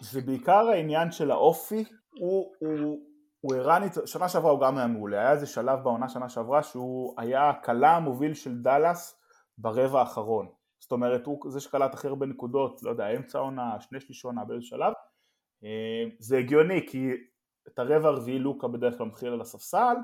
זה 0.00 0.20
בעיקר 0.20 0.68
העניין 0.68 1.12
של 1.12 1.30
האופי, 1.30 1.84
הוא, 2.18 2.54
הוא, 2.58 2.98
הוא 3.40 3.54
הראה. 3.54 3.78
שנה 4.06 4.28
שעברה 4.28 4.50
הוא 4.50 4.60
גם 4.60 4.78
היה 4.78 4.86
מעולה, 4.86 5.20
היה 5.20 5.32
איזה 5.32 5.46
שלב 5.46 5.78
בעונה 5.82 6.08
שנה 6.08 6.28
שעברה 6.28 6.62
שהוא 6.62 7.14
היה 7.18 7.50
הקלה 7.50 7.96
המוביל 7.96 8.34
של 8.34 8.62
דאלאס 8.62 9.18
ברבע 9.58 10.00
האחרון, 10.00 10.48
זאת 10.80 10.92
אומרת 10.92 11.26
הוא 11.26 11.50
זה 11.50 11.60
שקלט 11.60 11.94
הכי 11.94 12.08
הרבה 12.08 12.26
נקודות, 12.26 12.82
לא 12.82 12.90
יודע, 12.90 13.08
אמצע 13.08 13.38
העונה, 13.38 13.80
שני 13.80 14.00
שליש 14.00 14.24
עונה 14.24 14.44
באיזה 14.44 14.66
שלב, 14.66 14.92
אה, 15.64 16.10
זה 16.18 16.38
הגיוני 16.38 16.86
כי 16.88 17.08
את 17.68 17.78
הרבע 17.78 18.08
הרביעי 18.08 18.38
לוקה 18.38 18.68
בדרך 18.68 18.98
כלל 18.98 19.06
מתחיל 19.06 19.28
על 19.28 19.40
הספסל, 19.40 19.96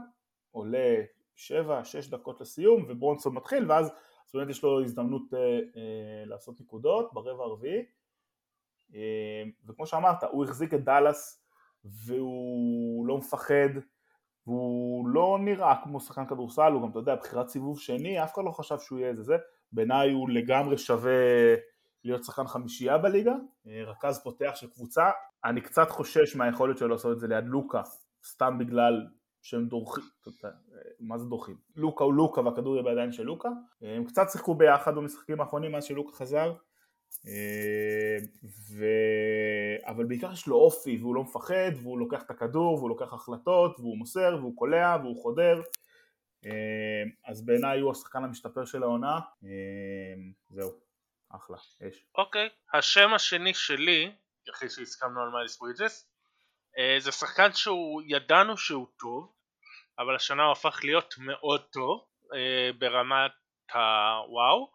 עולה 0.50 0.94
שבע, 1.38 1.84
שש 1.84 2.08
דקות 2.08 2.40
לסיום 2.40 2.84
וברונסון 2.88 3.34
מתחיל 3.34 3.70
ואז 3.70 3.92
זאת 4.26 4.34
אומרת 4.34 4.48
יש 4.48 4.62
לו 4.62 4.82
הזדמנות 4.82 5.34
אה, 5.34 5.38
אה, 5.76 6.24
לעשות 6.26 6.60
נקודות 6.60 7.12
ברבע 7.12 7.44
הרביעי. 7.44 7.84
אה, 8.94 9.42
וכמו 9.66 9.86
שאמרת, 9.86 10.24
הוא 10.24 10.44
החזיק 10.44 10.74
את 10.74 10.84
דאלאס 10.84 11.44
והוא 11.84 13.06
לא 13.06 13.18
מפחד 13.18 13.68
והוא 14.46 15.08
לא 15.08 15.38
נראה 15.40 15.74
כמו 15.82 16.00
שחקן 16.00 16.26
כדורסל, 16.26 16.72
הוא 16.72 16.82
גם, 16.82 16.90
אתה 16.90 16.98
יודע, 16.98 17.14
בחירת 17.14 17.48
סיבוב 17.48 17.80
שני, 17.80 18.24
אף 18.24 18.34
אחד 18.34 18.42
לא 18.44 18.50
חשב 18.50 18.78
שהוא 18.78 18.98
יהיה 18.98 19.10
איזה 19.10 19.22
זה, 19.22 19.36
בעיניי 19.72 20.12
הוא 20.12 20.30
לגמרי 20.30 20.78
שווה 20.78 21.12
להיות 22.04 22.24
שחקן 22.24 22.46
חמישייה 22.46 22.98
בליגה, 22.98 23.34
אה, 23.66 23.82
רכז 23.84 24.22
פותח 24.22 24.52
של 24.54 24.70
קבוצה, 24.70 25.10
אני 25.44 25.60
קצת 25.60 25.90
חושש 25.90 26.36
מהיכולת 26.36 26.78
שלו 26.78 26.88
לעשות 26.88 27.12
את 27.12 27.20
זה 27.20 27.26
ליד 27.26 27.44
לוקה, 27.46 27.82
סתם 28.24 28.58
בגלל 28.58 29.06
שהם 29.42 29.68
דורכים, 29.68 30.04
אה, 30.44 30.50
מה 31.00 31.18
זה 31.18 31.24
דורכים? 31.24 31.56
לוקה 31.76 32.04
הוא 32.04 32.14
לוקה 32.14 32.40
והכדור 32.40 32.74
יהיה 32.74 32.84
בידיים 32.84 33.12
של 33.12 33.22
לוקה, 33.22 33.48
אה, 33.82 33.96
הם 33.96 34.04
קצת 34.04 34.26
שיחקו 34.32 34.54
ביחד 34.54 34.94
במשחקים 34.94 35.40
האחרונים 35.40 35.72
מאז 35.72 35.84
שלוקה 35.84 36.16
חזר, 36.16 36.54
אה, 37.26 38.16
ו... 38.70 38.84
אבל 39.84 40.04
בעיקר 40.04 40.32
יש 40.32 40.46
לו 40.46 40.56
אופי 40.56 40.98
והוא 41.00 41.14
לא 41.14 41.22
מפחד 41.22 41.70
והוא 41.82 41.98
לוקח 41.98 42.22
את 42.22 42.30
הכדור 42.30 42.74
והוא 42.74 42.88
לוקח 42.88 43.12
החלטות 43.12 43.80
והוא 43.80 43.98
מוסר 43.98 44.36
והוא 44.40 44.56
קולע 44.56 44.96
והוא 45.02 45.22
חודר. 45.22 45.62
אז 47.24 47.46
בעיניי 47.46 47.80
הוא 47.80 47.90
השחקן 47.90 48.24
המשתפר 48.24 48.64
של 48.64 48.82
העונה. 48.82 49.20
זהו, 50.50 50.70
אחלה, 51.30 51.56
אש. 51.56 52.06
אוקיי, 52.14 52.48
השם 52.72 53.14
השני 53.14 53.54
שלי, 53.54 54.12
אחרי 54.50 54.70
שהסכמנו 54.70 55.20
על 55.20 55.28
מיילס 55.28 55.58
ברידג'ס, 55.58 56.04
אה, 56.04 56.17
זה 56.98 57.12
שחקן 57.12 57.52
שהוא, 57.52 58.02
ידענו 58.06 58.56
שהוא 58.56 58.86
טוב, 58.98 59.32
אבל 59.98 60.16
השנה 60.16 60.42
הוא 60.42 60.52
הפך 60.52 60.80
להיות 60.84 61.14
מאוד 61.18 61.64
טוב 61.72 62.04
אה, 62.34 62.70
ברמת 62.78 63.32
הוואו, 63.74 64.70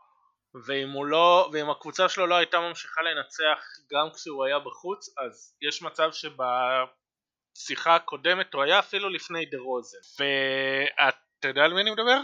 ואם 0.66 1.06
לא, 1.06 1.50
ואם 1.54 1.70
הקבוצה 1.70 2.10
שלו 2.10 2.28
לא 2.28 2.36
הייתה 2.36 2.60
ממשיכה 2.60 3.02
לנצח 3.02 3.66
גם 3.92 4.08
כשהוא 4.16 4.46
היה 4.46 4.60
בחוץ, 4.60 5.18
אז 5.18 5.58
יש 5.62 5.82
מצב 5.82 6.10
שבשיחה 6.12 7.96
הקודמת 7.96 8.54
הוא 8.54 8.64
היה 8.64 8.80
אפילו 8.80 9.10
לפני 9.10 9.46
דה 9.46 9.58
רוזן. 9.58 9.98
ואתה 10.20 11.48
יודע 11.48 11.64
על 11.64 11.74
מי 11.74 11.82
אני 11.82 11.92
מדבר? 11.92 12.20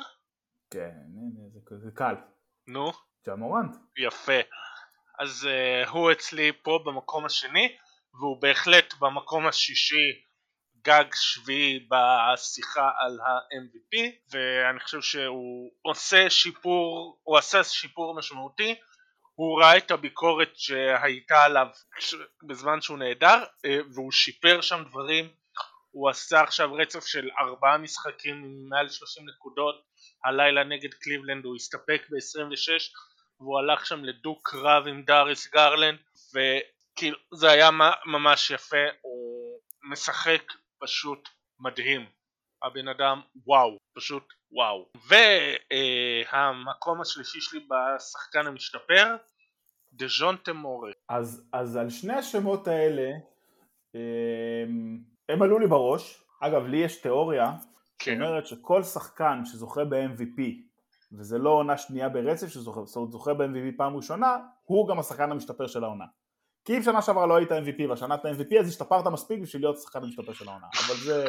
כן, 0.70 0.92
זה, 1.70 1.92
קל, 1.96 2.16
נו, 2.68 2.92
ג'אמורנט 3.28 3.76
יפה. 3.98 4.40
אז 5.20 5.48
uh, 5.48 5.90
הוא 5.90 6.12
אצלי 6.12 6.52
פה 6.64 6.80
במקום 6.86 7.26
השני, 7.26 7.78
והוא 8.14 8.42
בהחלט 8.42 8.94
במקום 9.00 9.48
השישי 9.48 10.22
גג 10.82 11.06
שביעי 11.14 11.88
בשיחה 11.90 12.90
על 13.00 13.20
ה-MVP 13.20 13.98
ואני 14.32 14.80
חושב 14.80 15.02
שהוא 15.02 15.72
עושה 15.82 16.30
שיפור, 16.30 17.20
הוא 17.24 17.38
עשה 17.38 17.64
שיפור 17.64 18.16
משמעותי. 18.16 18.76
הוא 19.36 19.62
ראה 19.62 19.78
את 19.78 19.92
הביקורת 19.92 20.52
שהייתה 20.56 21.44
עליו 21.44 21.68
בזמן 22.48 22.82
שהוא 22.82 22.98
נהדר 22.98 23.44
אה, 23.66 23.80
והוא 23.94 24.12
שיפר 24.12 24.62
שם 24.62 24.84
דברים. 24.90 25.30
הוא 25.92 26.10
עשה 26.10 26.42
עכשיו 26.42 26.74
רצף 26.74 27.06
של 27.06 27.30
ארבעה 27.40 27.78
משחקים 27.78 28.36
עם 28.36 28.70
מעל 28.70 28.90
30 28.90 29.30
נקודות. 29.30 29.76
הלילה 30.26 30.64
נגד 30.64 30.94
קליבלנד 30.94 31.46
הוא 31.46 31.56
הסתפק 31.56 32.02
ב-26 32.10 32.94
והוא 33.40 33.60
הלך 33.60 33.86
שם 33.86 34.04
לדו 34.04 34.40
קרב 34.44 34.88
עם 34.88 35.04
דאריס 35.04 35.48
גרלנד 35.48 36.00
וכאילו 37.00 37.18
זה 37.34 37.50
היה 37.50 37.70
ממש 38.06 38.52
יפה 38.52 38.78
הוא 39.02 39.60
משחק 39.92 40.42
פשוט 40.80 41.30
מדהים. 41.60 42.06
הבן 42.64 42.88
אדם 42.88 43.22
וואו 43.46 43.78
פשוט 43.96 44.24
וואו. 44.52 44.86
והמקום 46.32 47.02
השלישי 47.02 47.42
שלי 47.42 47.60
בשחקן 47.60 48.48
המשתפר 48.48 49.16
דז'ון 49.94 50.36
תמורה 50.44 50.92
אז, 51.10 51.50
אז 51.54 51.76
על 51.76 51.90
שני 51.90 52.14
השמות 52.14 52.68
האלה 52.68 53.12
הם, 53.94 55.00
הם 55.30 55.42
עלו 55.42 55.60
לי 55.60 55.68
בראש. 55.68 56.24
אגב 56.42 56.68
לי 56.68 56.78
יש 56.78 57.02
תיאוריה 57.02 57.52
כן. 58.00 58.16
שאומרת 58.16 58.48
שכל 58.48 58.84
שחקן 58.84 59.46
שזוכה 59.46 59.86
ב-MVP 59.86 60.42
וזה 61.12 61.38
לא 61.38 61.50
עונה 61.50 61.78
שנייה 61.78 62.10
ברצף 62.10 62.48
שזוכה, 62.48 62.86
זאת 62.86 62.96
אומרת 62.96 63.12
זוכה 63.12 63.34
ב-MVP 63.34 63.78
פעם 63.78 63.96
ראשונה 63.96 64.38
הוא 64.64 64.90
גם 64.90 65.00
השחקן 65.00 65.32
המשתפר 65.32 65.68
של 65.68 65.84
העונה 65.84 66.06
כי 66.70 66.78
אם 66.78 66.84
שנה 66.84 67.02
שעברה 67.02 67.26
לא 67.26 67.36
היית 67.36 67.52
MVP 67.52 67.90
והשנה 67.90 68.16
אתה 68.16 68.30
MVP 68.30 68.60
אז 68.60 68.68
השתפרת 68.68 69.08
מספיק 69.08 69.40
בשביל 69.40 69.62
להיות 69.62 69.78
השחקן 69.78 70.04
המשתפר 70.04 70.34
של 70.34 70.50
העונה. 70.50 70.68
אבל 70.88 70.96
זה, 70.96 71.26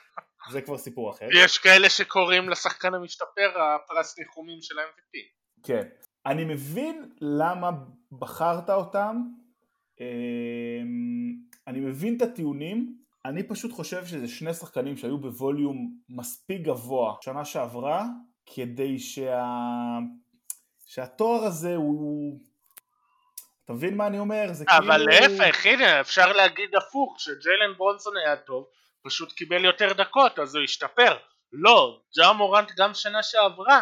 זה 0.52 0.60
כבר 0.62 0.78
סיפור 0.78 1.10
אחר. 1.10 1.28
יש 1.44 1.58
כאלה 1.58 1.88
שקוראים 1.88 2.48
לשחקן 2.48 2.94
המשתפר 2.94 3.50
הפרס 3.60 4.18
ניחומים 4.18 4.58
של 4.62 4.78
ה-MVP 4.78 5.18
כן. 5.62 5.88
אני 6.26 6.44
מבין 6.44 7.08
למה 7.20 7.70
בחרת 8.12 8.70
אותם. 8.70 9.22
אמ, 10.00 10.06
אני 11.66 11.80
מבין 11.80 12.16
את 12.16 12.22
הטיעונים. 12.22 12.98
אני 13.24 13.42
פשוט 13.42 13.72
חושב 13.72 14.06
שזה 14.06 14.28
שני 14.28 14.54
שחקנים 14.54 14.96
שהיו 14.96 15.18
בווליום 15.18 15.98
מספיק 16.08 16.60
גבוה 16.60 17.14
שנה 17.20 17.44
שעברה 17.44 18.06
כדי 18.54 18.98
שה... 18.98 19.44
שהתואר 20.86 21.44
הזה 21.44 21.76
הוא... 21.76 22.40
אתה 23.64 23.72
מבין 23.72 23.96
מה 23.96 24.06
אני 24.06 24.18
אומר? 24.18 24.46
זה 24.52 24.64
אבל 24.68 25.06
כאילו... 25.10 25.38
להפך, 25.38 25.66
הנה, 25.66 26.00
אפשר 26.00 26.32
להגיד 26.32 26.74
הפוך, 26.74 27.14
שג'יילן 27.18 27.74
ברונסון 27.76 28.16
היה 28.16 28.36
טוב, 28.36 28.64
פשוט 29.04 29.32
קיבל 29.32 29.64
יותר 29.64 29.92
דקות, 29.92 30.38
אז 30.38 30.54
הוא 30.54 30.64
השתפר. 30.64 31.16
לא, 31.52 32.00
ג'ה 32.18 32.32
מורנט 32.32 32.72
גם 32.76 32.94
שנה 32.94 33.22
שעברה 33.22 33.80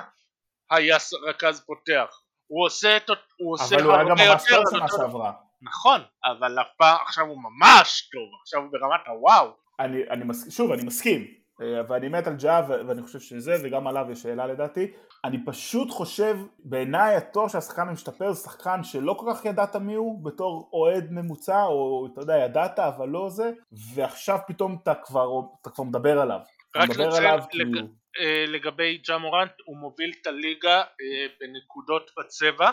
היה 0.71 0.97
רכז 1.29 1.61
פותח. 1.66 2.21
הוא 2.47 2.66
עושה 2.66 2.97
את... 2.97 3.11
הוא 3.37 3.53
עושה 3.55 3.75
אבל 3.75 3.85
הוא 3.85 3.95
היה 3.95 4.05
גם 4.05 4.16
ממש 4.18 4.42
טוב 4.51 4.64
שנה 4.71 4.87
שעברה. 4.88 5.33
נכון, 5.62 6.01
אבל 6.25 6.59
הפעם 6.59 6.97
עכשיו 7.07 7.27
הוא 7.27 7.38
ממש 7.42 8.09
טוב, 8.12 8.29
עכשיו 8.42 8.61
הוא 8.61 8.68
ברמת 8.73 9.01
הוואו. 9.07 9.53
אני, 9.81 10.03
אני 10.11 10.25
מס... 10.25 10.57
שוב, 10.57 10.73
אני 10.73 10.83
מסכים, 10.83 11.35
ואני 11.61 12.09
מת 12.09 12.27
על 12.27 12.37
ג'ה 12.37 12.61
ואני 12.69 13.03
חושב 13.03 13.21
שזה, 13.21 13.55
וגם 13.65 13.87
עליו 13.87 14.07
יש 14.11 14.23
שאלה 14.23 14.47
לדעתי. 14.47 14.93
אני 15.25 15.45
פשוט 15.47 15.91
חושב, 15.91 16.37
בעיניי 16.59 17.17
התואר 17.17 17.49
שהשחקן 17.49 17.88
המשתפר 17.88 18.33
זה 18.33 18.43
שחקן 18.43 18.85
שלא 18.85 19.15
כל 19.19 19.33
כך 19.35 19.45
ידעת 19.45 19.77
מי 19.77 19.95
הוא 19.95 20.25
בתור 20.25 20.71
אוהד 20.73 21.07
ממוצע, 21.11 21.62
או 21.65 22.09
אתה 22.12 22.21
יודע, 22.21 22.37
ידעת 22.37 22.79
אבל 22.79 23.09
לא 23.09 23.29
זה, 23.31 23.51
ועכשיו 23.95 24.38
פתאום 24.47 24.79
אתה 24.83 24.95
כבר, 24.95 25.27
אתה 25.61 25.71
כבר 25.71 25.85
מדבר 25.85 26.21
עליו. 26.21 26.41
רק 26.77 26.91
מדבר 26.91 27.09
לציין, 27.09 27.27
עליו 27.27 27.38
לג- 27.38 27.75
כאילו... 27.75 27.88
אה, 28.21 28.45
לגבי 28.49 28.99
ג'ה 29.09 29.19
מורנט, 29.19 29.53
הוא 29.65 29.77
מוביל 29.77 30.12
את 30.21 30.27
הליגה 30.27 30.81
אה, 30.81 31.27
בנקודות 31.41 32.11
בצבע, 32.19 32.71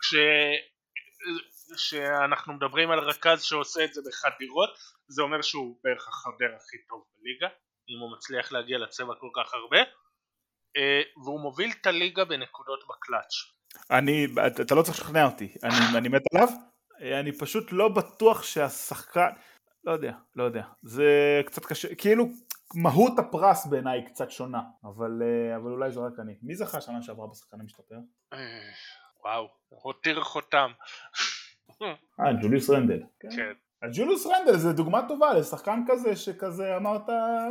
כש... 0.00 0.14
כשאנחנו 1.76 2.52
מדברים 2.54 2.90
על 2.90 2.98
רכז 2.98 3.42
שעושה 3.42 3.84
את 3.84 3.94
זה 3.94 4.00
בחדירות, 4.08 4.70
זה 5.08 5.22
אומר 5.22 5.42
שהוא 5.42 5.76
בערך 5.84 6.08
החדר 6.08 6.56
הכי 6.56 6.76
טוב 6.88 7.04
בליגה, 7.18 7.48
אם 7.88 7.98
הוא 8.00 8.12
מצליח 8.16 8.52
להגיע 8.52 8.78
לצבע 8.78 9.14
כל 9.20 9.28
כך 9.36 9.54
הרבה, 9.54 9.78
אה, 10.76 11.02
והוא 11.24 11.40
מוביל 11.40 11.70
את 11.80 11.86
הליגה 11.86 12.24
בנקודות 12.24 12.80
בקלאץ'. 12.88 13.34
אני, 13.90 14.26
אתה- 14.46 14.74
לא 14.74 14.82
צריך 14.82 14.98
לשכנע 15.00 15.24
אותי, 15.26 15.54
אני, 15.64 15.98
אני 15.98 16.08
מת 16.08 16.22
עליו, 16.34 16.48
אה, 17.02 17.20
אני 17.20 17.32
פשוט 17.32 17.72
לא 17.72 17.88
בטוח 17.88 18.42
שהשחקן, 18.42 19.28
לא 19.84 19.92
יודע, 19.92 20.12
לא 20.36 20.44
יודע, 20.44 20.62
זה 20.82 21.40
קצת 21.46 21.64
קשה, 21.64 21.94
כאילו 21.94 22.24
מהות 22.74 23.18
הפרס 23.18 23.66
בעיניי 23.66 23.98
היא 24.00 24.06
קצת 24.08 24.30
שונה, 24.30 24.60
אבל, 24.84 25.10
אה, 25.22 25.56
אבל 25.56 25.70
אולי 25.70 25.90
זה 25.90 26.00
רק 26.00 26.12
אני. 26.22 26.32
מי 26.42 26.54
זכה 26.54 26.80
שנה 26.80 27.02
שעברה 27.02 27.26
בשחקן 27.32 27.60
המשתפר? 27.60 27.94
וואו, 29.24 29.48
הותיר 29.68 30.22
חותם. 30.24 30.70
אה, 31.82 32.32
ג'וליוס 32.42 32.70
רנדל. 32.70 33.02
כן. 33.20 33.28
אז 33.82 33.98
ג'וליוס 33.98 34.26
רנדל 34.26 34.56
זה 34.56 34.72
דוגמה 34.72 35.08
טובה 35.08 35.34
לשחקן 35.34 35.80
כזה 35.88 36.16
שכזה 36.16 36.76
אמרת 36.76 37.06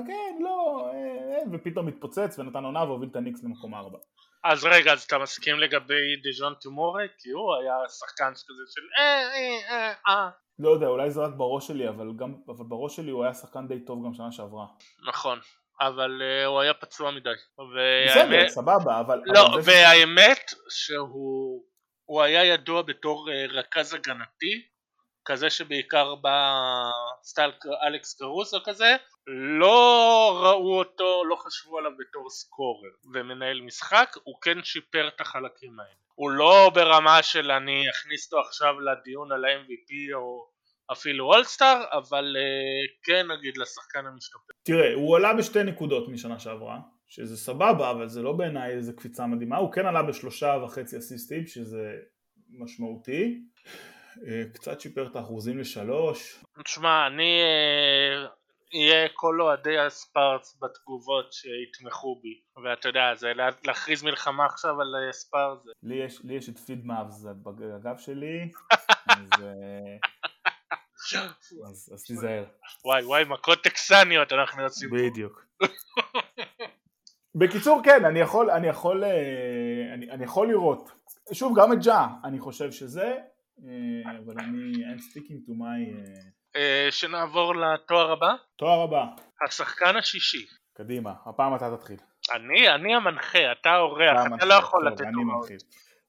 כן 0.07 0.43
לא 0.43 0.88
אה, 0.93 1.38
אה, 1.38 1.43
ופתאום 1.53 1.88
התפוצץ 1.88 2.39
ונתן 2.39 2.63
עונה 2.63 2.83
והוביל 2.83 3.09
את 3.11 3.15
הניקס 3.15 3.43
למקום 3.43 3.75
ארבע. 3.75 3.97
אז 4.43 4.65
רגע, 4.65 4.93
אז 4.93 5.03
אתה 5.03 5.17
מסכים 5.17 5.59
לגבי 5.59 6.15
דז'ון 6.23 6.53
טומורה? 6.61 7.03
כי 7.17 7.29
הוא 7.29 7.55
היה 7.55 7.75
שחקן 7.89 8.31
כזה 8.31 8.63
של 8.67 8.81
אה 8.97 9.21
אה 9.33 9.77
אה 9.77 9.93
אה 10.07 10.29
לא 10.59 10.69
יודע 10.69 10.88
אולי 10.88 11.11
זה 11.11 11.21
רק 11.21 11.33
בראש 11.38 11.67
שלי 11.67 11.89
אבל 11.89 12.07
גם 12.15 12.33
אבל 12.47 12.65
בראש 12.67 12.95
שלי 12.95 13.11
הוא 13.11 13.23
היה 13.23 13.33
שחקן 13.33 13.67
די 13.67 13.85
טוב 13.85 14.05
גם 14.05 14.13
שנה 14.13 14.31
שעברה. 14.31 14.65
נכון, 15.07 15.39
אבל 15.81 16.21
uh, 16.21 16.47
הוא 16.47 16.59
היה 16.59 16.73
פצוע 16.73 17.11
מדי. 17.11 17.29
בסדר 17.29 18.29
והאמת, 18.29 18.47
סבבה 18.49 18.99
אבל 18.99 19.21
לא, 19.25 19.47
אבל 19.47 19.61
והאמת 19.63 20.51
שהוא 20.69 21.63
הוא 22.05 22.21
היה 22.21 22.45
ידוע 22.45 22.81
בתור 22.81 23.27
uh, 23.29 23.53
רכז 23.53 23.93
הגנתי, 23.93 24.65
כזה 25.25 25.49
שבעיקר 25.49 26.15
בסטייל 26.15 27.51
אלכס 27.88 28.13
קרוסו 28.13 28.57
כזה, 28.65 28.95
לא 29.59 30.39
ראו 30.43 30.77
אותו, 30.77 31.25
לא 31.25 31.35
חשבו 31.35 31.77
עליו 31.77 31.91
בתור 31.99 32.29
סקורר 32.29 32.89
ומנהל 33.13 33.61
משחק, 33.61 34.15
הוא 34.23 34.35
כן 34.41 34.63
שיפר 34.63 35.07
את 35.07 35.21
החלקים 35.21 35.79
האלה. 35.79 36.05
הוא 36.15 36.31
לא 36.31 36.71
ברמה 36.73 37.23
של 37.23 37.51
אני 37.51 37.89
אכניס 37.89 38.25
אותו 38.25 38.47
עכשיו 38.47 38.79
לדיון 38.79 39.31
על 39.31 39.45
ה-MVP 39.45 40.15
או 40.15 40.55
אפילו 40.91 41.25
אולסטאר, 41.25 41.83
אבל 41.91 42.35
uh, 42.38 43.05
כן 43.05 43.31
נגיד 43.31 43.57
לשחקן 43.57 44.05
המשתפר. 44.05 44.53
תראה, 44.63 44.93
הוא 44.93 45.17
עלה 45.17 45.33
בשתי 45.33 45.63
נקודות 45.63 46.09
משנה 46.09 46.39
שעברה, 46.39 46.79
שזה 47.07 47.38
סבבה, 47.38 47.91
אבל 47.91 48.07
זה 48.07 48.21
לא 48.21 48.33
בעיניי 48.33 48.71
איזה 48.71 48.93
קפיצה 48.93 49.25
מדהימה, 49.25 49.57
הוא 49.57 49.71
כן 49.71 49.85
עלה 49.85 50.03
בשלושה 50.03 50.57
וחצי 50.63 50.97
אסיסטים, 50.97 51.47
שזה 51.47 51.93
משמעותי. 52.49 53.41
אה, 54.28 54.43
קצת 54.54 54.80
שיפר 54.82 55.08
את 55.08 55.15
האחוזים 55.15 55.60
לשלוש. 55.60 56.43
תשמע, 56.63 57.08
אני 57.08 57.39
אה, 57.41 58.28
אהיה 58.73 59.08
כל 59.13 59.41
אוהדי 59.41 59.78
הספארס 59.80 60.58
בתגובות 60.62 61.34
שיתמכו 61.34 62.19
בי, 62.23 62.41
ואתה 62.63 62.88
יודע, 62.89 63.15
זה 63.15 63.34
לה- 63.34 63.49
להכריז 63.65 64.04
מלחמה 64.04 64.45
עכשיו 64.45 64.82
על 64.82 64.95
אה, 65.08 65.13
ספארס. 65.13 65.60
לי 65.84 65.95
יש, 65.95 66.19
לי 66.23 66.34
יש 66.34 66.49
את 66.49 66.60
פיד 66.60 66.86
מאבס 66.86 67.25
בגב 67.43 67.97
שלי, 67.97 68.51
אז, 69.10 69.30
אה, 69.43 69.97
אז, 71.69 71.89
אז 71.93 72.04
תיזהר. 72.06 72.43
וואי 72.86 73.04
וואי, 73.04 73.23
מכות 73.28 73.63
טקסניות 73.63 74.34
אנחנו 74.34 74.63
יוצאים. 74.63 74.89
בדיוק. 74.93 75.45
בקיצור 77.36 77.82
כן, 77.84 78.06
אני 78.06 78.19
יכול, 78.19 78.49
אני 78.51 78.67
יכול, 78.67 79.04
אה, 79.04 79.10
אני, 79.93 80.12
אני 80.12 80.23
יכול 80.23 80.47
לראות. 80.47 80.91
שוב, 81.34 81.60
גם 81.60 81.73
את 81.73 81.78
ג'ה, 81.84 82.08
אני 82.23 82.39
חושב 82.39 82.71
שזה, 82.71 83.04
אה, 83.04 83.17
אבל 83.59 84.35
אני, 84.39 84.73
I'm 84.85 84.99
sticking 84.99 85.47
to 85.47 85.51
my... 85.51 85.97
אה, 85.97 86.19
אה, 86.55 86.87
שנעבור 86.91 87.55
לתואר 87.55 88.11
הבא, 88.11 88.35
תואר 88.55 88.81
הבא, 88.81 89.05
השחקן 89.47 89.95
השישי. 89.95 90.45
קדימה, 90.73 91.13
הפעם 91.25 91.55
אתה 91.55 91.77
תתחיל. 91.77 91.97
אני, 92.35 92.69
אני 92.69 92.95
המנחה, 92.95 93.51
אתה 93.51 93.69
האורח, 93.69 94.25
אתה. 94.35 94.45
לא 94.45 94.53
יכול 94.53 94.87
לתת. 94.87 95.05
מתחיל. 95.39 95.57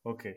אוקיי. 0.06 0.32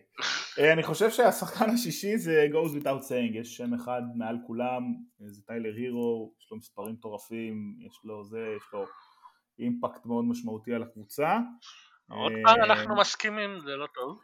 אה, 0.60 0.74
אני 0.74 0.84
חושב 0.84 1.10
שהשחקן 1.10 1.70
השישי 1.70 2.18
זה 2.18 2.48
goes 2.52 2.84
without 2.84 3.02
saying, 3.10 3.38
יש 3.40 3.58
שם 3.58 3.74
אחד 3.74 4.02
מעל 4.16 4.38
כולם, 4.48 4.84
אה, 5.22 5.30
זה 5.30 5.42
טיילר 5.42 5.74
הירו, 5.76 6.34
יש 6.40 6.52
לו 6.52 6.58
מספרים 6.58 6.94
מטורפים, 6.94 7.76
יש 7.88 8.00
לו 8.04 8.24
זה, 8.24 8.54
יש 8.58 8.64
לו 8.74 8.86
אימפקט 9.60 10.06
מאוד 10.06 10.26
משמעותי 10.26 10.74
על 10.74 10.84
הקבוצה. 10.84 11.40
עוד 12.10 12.32
אה, 12.32 12.38
פעם 12.44 12.64
אנחנו 12.64 12.96
מסכימים, 12.96 13.60
זה 13.60 13.76
לא 13.76 13.88
טוב. 13.96 14.22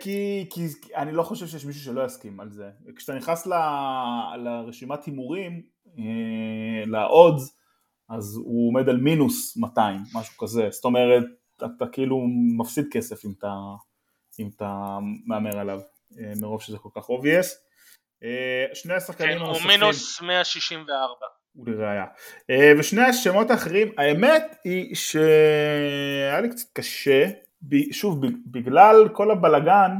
כי, 0.00 0.46
כי 0.50 0.66
אני 0.96 1.12
לא 1.12 1.22
חושב 1.22 1.46
שיש 1.46 1.64
מישהו 1.64 1.82
שלא 1.82 2.04
יסכים 2.04 2.40
על 2.40 2.50
זה. 2.50 2.70
כשאתה 2.96 3.14
נכנס 3.14 3.46
ל, 3.46 3.52
לרשימת 4.36 5.04
הימורים, 5.04 5.62
אה, 5.98 6.86
לאודס, 6.86 7.58
אז 8.08 8.36
הוא 8.36 8.68
עומד 8.68 8.88
על 8.88 8.96
מינוס 8.96 9.56
200, 9.56 10.00
משהו 10.14 10.36
כזה. 10.38 10.68
זאת 10.70 10.84
אומרת, 10.84 11.24
אתה 11.56 11.86
כאילו 11.92 12.26
מפסיד 12.58 12.86
כסף 12.92 13.24
אם 13.24 13.32
אתה, 13.38 13.54
אם 14.40 14.50
אתה 14.56 14.98
מהמר 15.26 15.58
עליו, 15.58 15.80
אה, 16.18 16.32
מרוב 16.40 16.62
שזה 16.62 16.78
כל 16.78 16.88
כך 16.94 17.08
obvious. 17.08 17.60
שני 18.74 18.94
השחקנים 18.94 19.32
כן, 19.32 19.38
הוא 19.38 19.46
הנוספים, 19.46 19.70
מינוס 19.70 20.20
164. 20.20 21.26
ולראיה. 21.56 22.04
אה, 22.50 22.72
ושני 22.78 23.02
השמות 23.02 23.50
האחרים, 23.50 23.88
האמת 23.98 24.56
היא 24.64 24.94
שהיה 24.94 26.40
לי 26.40 26.50
קצת 26.50 26.72
קשה, 26.72 27.30
שוב, 27.90 28.20
בגלל 28.46 29.08
כל 29.12 29.30
הבלגן 29.30 29.90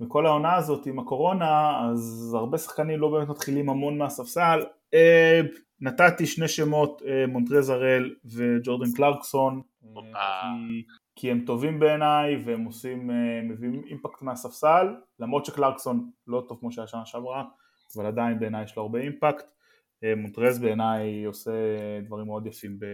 וכל 0.00 0.26
העונה 0.26 0.56
הזאת 0.56 0.86
עם 0.86 0.98
הקורונה, 0.98 1.80
אז 1.90 2.34
הרבה 2.38 2.58
שחקנים 2.58 3.00
לא 3.00 3.08
באמת 3.08 3.28
מתחילים 3.28 3.68
המון 3.68 3.98
מהספסל. 3.98 4.64
אה, 4.94 5.40
נתתי 5.80 6.26
שני 6.26 6.48
שמות, 6.48 7.02
אה, 7.06 7.26
מונטרז 7.26 7.68
הראל 7.70 8.14
וג'ורדן 8.24 8.92
קלרקסון. 8.96 9.62
כי, 10.68 10.82
כי 11.16 11.30
הם 11.30 11.40
טובים 11.46 11.80
בעיניי 11.80 12.42
והם 12.44 12.64
עושים, 12.64 13.10
מביאים 13.48 13.82
אימפקט 13.86 14.22
מהספסל, 14.22 14.94
למרות 15.18 15.44
שקלרקסון 15.44 16.10
לא 16.26 16.44
טוב 16.48 16.58
כמו 16.60 16.72
שהיה 16.72 16.86
שנה 16.86 17.04
שעברה, 17.04 17.44
אבל 17.96 18.06
עדיין 18.06 18.38
בעיניי 18.38 18.64
יש 18.64 18.76
לו 18.76 18.82
הרבה 18.82 18.98
אימפקט. 18.98 19.51
אה, 20.04 20.14
מונטרז 20.16 20.58
בעיניי 20.58 21.24
עושה 21.24 21.50
דברים 22.06 22.26
מאוד 22.26 22.46
יפים 22.46 22.78
ב- 22.78 22.84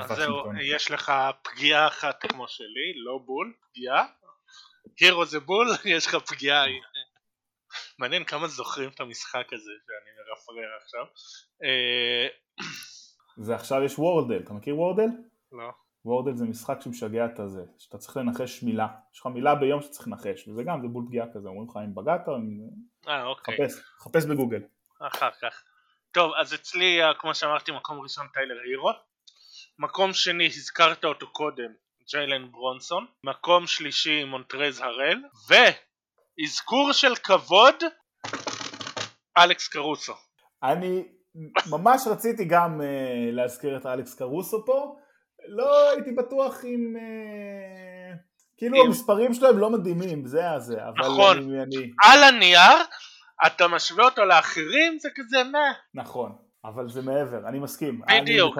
אז 0.00 0.08
זהו, 0.08 0.34
בוושינגטון. 0.34 0.56
יש 0.60 0.90
לך 0.90 1.12
פגיעה 1.42 1.86
אחת 1.86 2.20
כמו 2.20 2.48
שלי, 2.48 3.04
לא 3.04 3.18
בול, 3.18 3.52
פגיעה. 3.70 4.06
הירו 5.00 5.24
זה 5.24 5.40
בול, 5.40 5.68
יש 5.84 6.06
לך 6.06 6.14
פגיעה. 6.14 6.64
מעניין 7.98 8.24
כמה 8.24 8.48
זוכרים 8.48 8.90
את 8.94 9.00
המשחק 9.00 9.52
הזה 9.52 9.70
שאני 9.86 10.10
מרפרר 10.18 10.68
עכשיו. 10.82 11.04
אה, 11.64 12.28
ועכשיו 13.38 13.82
יש 13.82 13.98
וורדל, 13.98 14.40
אתה 14.44 14.52
מכיר 14.52 14.78
וורדל? 14.78 15.08
לא. 15.52 15.70
וורדל 16.04 16.36
זה 16.36 16.44
משחק 16.44 16.80
שמשגע 16.80 17.26
את 17.26 17.38
הזה, 17.38 17.62
שאתה 17.78 17.98
צריך 17.98 18.16
לנחש 18.16 18.62
מילה, 18.62 18.86
יש 19.14 19.20
לך 19.20 19.26
מילה 19.26 19.54
ביום 19.54 19.82
שאתה 19.82 20.04
לנחש, 20.06 20.48
וזה 20.48 20.62
גם, 20.62 20.82
זה 20.82 20.88
בול 20.88 21.04
פגיעה 21.06 21.26
כזה, 21.34 21.48
אומרים 21.48 21.68
לך 21.70 21.76
אם 21.84 21.94
בגעת 21.94 22.28
או 22.28 22.36
אם... 22.36 22.60
אה, 23.08 23.24
אוקיי. 23.24 23.54
חפש, 23.54 23.80
חפש 23.98 24.24
בגוגל. 24.24 24.62
אחר 25.00 25.30
כך. 25.42 25.64
טוב, 26.14 26.32
אז 26.40 26.54
אצלי, 26.54 27.02
אה, 27.02 27.14
כמו 27.18 27.34
שאמרתי, 27.34 27.72
מקום 27.72 28.00
ראשון 28.00 28.26
טיילר 28.34 28.54
הירו. 28.64 28.90
מקום 29.78 30.12
שני, 30.12 30.46
הזכרת 30.46 31.04
אותו 31.04 31.26
קודם, 31.32 31.70
ג'יילן 32.10 32.52
ברונסון. 32.52 33.06
מקום 33.24 33.66
שלישי, 33.66 34.24
מונטרז 34.24 34.80
הראל. 34.80 35.18
ואזכור 35.48 36.92
של 36.92 37.14
כבוד, 37.16 37.74
אלכס 39.38 39.68
קרוסו. 39.68 40.12
אני 40.62 41.04
ממש 41.70 42.02
רציתי 42.06 42.44
גם 42.44 42.80
uh, 42.80 42.84
להזכיר 43.32 43.76
את 43.76 43.86
אלכס 43.86 44.14
קרוסו 44.14 44.64
פה, 44.66 44.96
לא 45.48 45.90
הייתי 45.90 46.12
בטוח 46.12 46.64
אם... 46.64 46.94
Uh, 46.96 48.16
כאילו 48.56 48.76
אם- 48.76 48.86
המספרים 48.86 49.34
שלהם 49.34 49.58
לא 49.58 49.70
מדהימים, 49.70 50.26
זה 50.26 50.50
הזה, 50.50 50.76
אבל 50.88 51.12
נכון. 51.12 51.36
אני, 51.36 51.62
אני... 51.62 51.90
על 52.04 52.22
הנייר, 52.22 52.78
אתה 53.46 53.68
משווה 53.68 54.04
אותו 54.04 54.24
לאחרים, 54.24 54.98
זה 54.98 55.08
כזה 55.14 55.44
מה. 55.44 55.72
נכון. 55.94 56.44
אבל 56.64 56.88
זה 56.88 57.02
מעבר, 57.02 57.48
אני 57.48 57.58
מסכים. 57.58 58.00
בדיוק, 58.22 58.56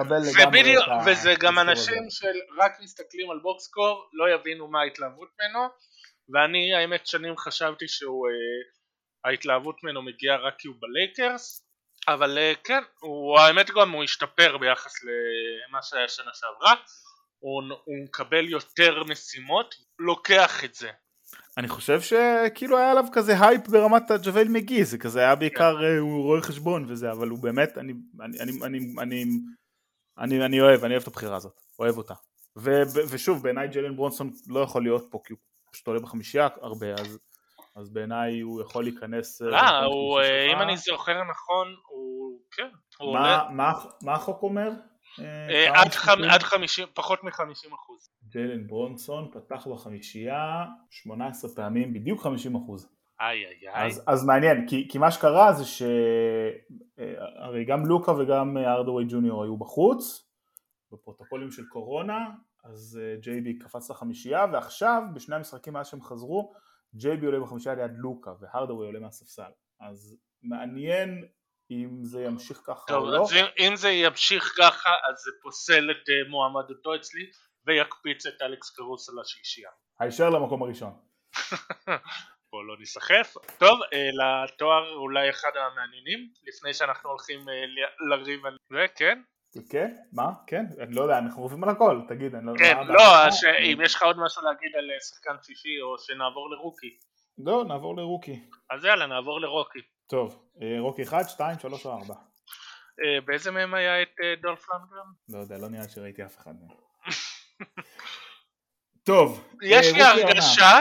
ובדיוק, 0.47 0.85
וזה 1.05 1.33
גם 1.39 1.59
אנשים 1.59 2.03
שרק 2.09 2.71
מסתכלים 2.81 3.31
על 3.31 3.39
box 3.39 3.62
score, 3.62 4.09
לא 4.13 4.29
יבינו 4.29 4.67
מה 4.67 4.81
ההתלהבות 4.81 5.29
ממנו, 5.39 5.59
ואני 6.29 6.75
האמת 6.75 7.07
שנים 7.07 7.37
חשבתי 7.37 7.85
שההתלהבות 9.25 9.83
ממנו 9.83 10.01
מגיעה 10.01 10.37
רק 10.37 10.55
כי 10.57 10.67
הוא 10.67 10.75
בלייקרס, 10.79 11.65
אבל 12.07 12.37
כן, 12.63 12.83
הוא, 12.99 13.39
האמת 13.39 13.69
גם 13.69 13.91
הוא 13.91 14.03
השתפר 14.03 14.57
ביחס 14.57 14.93
למה 15.03 15.81
שהיה 15.81 16.07
שנה 16.07 16.31
שעברה, 16.33 16.73
הוא, 17.39 17.63
הוא 17.83 18.03
מקבל 18.03 18.49
יותר 18.49 19.03
משימות, 19.03 19.75
לוקח 19.99 20.63
את 20.63 20.75
זה. 20.75 20.91
אני 21.57 21.67
חושב 21.67 22.01
שכאילו 22.01 22.77
היה 22.77 22.91
עליו 22.91 23.05
כזה 23.11 23.45
הייפ 23.45 23.67
ברמת 23.67 24.11
הג'וול 24.11 24.47
מגי, 24.47 24.85
זה 24.85 24.97
כזה 24.97 25.19
היה 25.19 25.35
בעיקר, 25.35 25.77
כן. 25.79 25.97
הוא 25.99 26.23
רואה 26.23 26.41
חשבון 26.41 26.85
וזה, 26.87 27.11
אבל 27.11 27.29
הוא 27.29 27.39
באמת, 27.39 27.77
אני, 27.77 27.93
אני, 28.21 28.39
אני, 28.39 28.51
אני, 28.63 28.79
אני, 28.99 29.25
אני, 30.17 30.45
אני 30.45 30.61
אוהב, 30.61 30.83
אני 30.83 30.93
אוהב 30.93 31.01
את 31.01 31.07
הבחירה 31.07 31.35
הזאת, 31.35 31.61
אוהב 31.79 31.97
אותה. 31.97 32.13
ו, 32.57 32.81
ושוב, 33.09 33.43
בעיניי 33.43 33.67
ג'לן 33.67 33.95
ברונסון 33.95 34.31
לא 34.47 34.59
יכול 34.59 34.83
להיות 34.83 35.07
פה, 35.11 35.19
כי 35.25 35.33
הוא 35.33 35.39
פשוט 35.71 35.87
עולה 35.87 35.99
בחמישייה 35.99 36.47
הרבה, 36.61 36.93
אז, 36.93 37.19
אז 37.75 37.89
בעיניי 37.89 38.39
הוא 38.39 38.61
יכול 38.61 38.83
להיכנס... 38.83 39.41
לא, 39.41 39.79
הוא, 39.85 40.21
אם 40.53 40.61
אני 40.61 40.77
זוכר 40.77 41.23
נכון, 41.23 41.75
הוא, 41.87 42.39
כן, 42.51 42.69
הוא 42.99 43.13
מה, 43.13 43.41
עולה... 43.41 43.73
מה, 44.01 44.13
החוק 44.13 44.43
אומר? 44.43 44.69
אה, 45.19 45.81
עד, 45.81 45.91
חמ... 45.91 46.23
עד 46.31 46.43
50, 46.43 46.87
פחות 46.93 47.23
מ-50 47.23 47.75
אחוז. 47.75 48.09
ג'יילן 48.35 48.67
ברונסון 48.67 49.31
פתח 49.33 49.67
בחמישייה 49.67 50.65
18 50.89 51.51
פעמים, 51.55 51.93
בדיוק 51.93 52.21
50 52.21 52.55
אחוז. 52.55 52.89
איי 53.19 53.45
איי 53.45 53.69
איי. 53.69 53.87
אז, 53.87 54.03
אז 54.07 54.25
מעניין, 54.25 54.67
כי, 54.67 54.87
כי 54.89 54.97
מה 54.97 55.11
שקרה 55.11 55.53
זה 55.53 55.65
שהרי 55.65 55.89
אה, 57.59 57.63
גם 57.67 57.85
לוקה 57.85 58.11
וגם 58.11 58.57
ארדווי 58.57 59.05
ג'וניור 59.09 59.43
היו 59.43 59.57
בחוץ, 59.57 60.29
בפרוטוקולים 60.91 61.51
של 61.51 61.65
קורונה, 61.65 62.29
אז 62.63 62.99
אה, 63.01 63.15
ג'יי 63.21 63.41
בי 63.41 63.59
קפץ 63.59 63.89
לחמישייה, 63.89 64.45
ועכשיו 64.53 65.01
בשני 65.13 65.35
המשחקים 65.35 65.73
מאז 65.73 65.87
שהם 65.87 66.01
חזרו, 66.01 66.53
ג'יי 66.95 67.17
בי 67.17 67.25
עולה 67.25 67.39
בחמישייה 67.39 67.75
ליד 67.75 67.91
לוקה, 67.97 68.31
והרדווי 68.39 68.85
עולה 68.85 68.99
מהספסל. 68.99 69.51
אז 69.79 70.17
מעניין 70.43 71.25
אם 71.71 72.03
זה 72.03 72.21
ימשיך 72.21 72.61
ככה 72.65 72.87
טוב, 72.87 73.03
או 73.03 73.11
לא. 73.11 73.17
טוב, 73.17 73.31
אם 73.59 73.75
זה 73.75 73.89
ימשיך 73.89 74.53
ככה, 74.57 74.89
אז 75.09 75.15
זה 75.15 75.31
פוסל 75.41 75.91
את 75.91 76.09
אה, 76.09 76.29
מועמדותו 76.29 76.95
אצלי, 76.95 77.21
ויקפיץ 77.67 78.25
את 78.25 78.41
אלכס 78.41 78.69
קרוס 78.69 79.09
על 79.09 79.19
השלישייה. 79.19 79.69
הישר 79.99 80.29
למקום 80.29 80.63
הראשון. 80.63 80.93
בוא 82.51 82.63
לא 82.63 82.77
ניסחף. 82.79 83.33
טוב, 83.57 83.79
אה, 83.93 84.09
לתואר 84.11 84.93
אולי 84.93 85.29
אחד 85.29 85.49
המעניינים, 85.55 86.29
לפני 86.47 86.73
שאנחנו 86.73 87.09
הולכים 87.09 87.49
אה, 87.49 87.53
לריב 88.09 88.45
על 88.45 88.57
זה, 88.69 88.85
כן? 88.95 89.21
כן? 89.69 89.95
מה? 90.11 90.31
כן? 90.47 90.65
אני 90.79 90.95
לא 90.95 91.01
יודע, 91.01 91.17
אנחנו 91.17 91.41
רופאים 91.41 91.63
על 91.63 91.69
הכל, 91.69 92.01
תגיד, 92.07 92.35
אני 92.35 92.45
לא. 92.45 92.53
כן, 92.57 92.77
לא, 92.87 93.01
אם 93.59 93.81
יש 93.83 93.95
לך 93.95 94.03
עוד 94.03 94.17
משהו 94.19 94.41
להגיד 94.41 94.75
על 94.75 94.89
שחקן 94.99 95.35
שישי, 95.43 95.81
או 95.81 95.97
שנעבור 95.99 96.49
לרוקי. 96.49 96.97
לא, 97.37 97.65
נעבור 97.67 97.97
לרוקי. 97.97 98.39
אז 98.69 98.85
יאללה, 98.85 99.05
נעבור 99.05 99.41
לרוקי. 99.41 99.79
טוב, 100.07 100.45
אה, 100.61 100.75
רוקי 100.79 101.03
1, 101.03 101.29
2, 101.29 101.59
3 101.59 101.85
או 101.85 101.91
4? 101.91 102.13
באיזה 103.25 103.51
מהם 103.51 103.73
היה 103.73 104.01
את 104.01 104.15
אה, 104.23 104.33
דולף 104.41 104.65
לנגרם? 104.69 105.13
לא 105.29 105.39
יודע, 105.39 105.57
לא 105.57 105.69
נראה 105.69 105.89
שראיתי 105.89 106.25
אף 106.25 106.37
אחד 106.37 106.51
מהם. 106.51 106.77
טוב, 109.03 109.53
יש 109.61 109.93
לי 109.93 110.01
הרגשה 110.01 110.79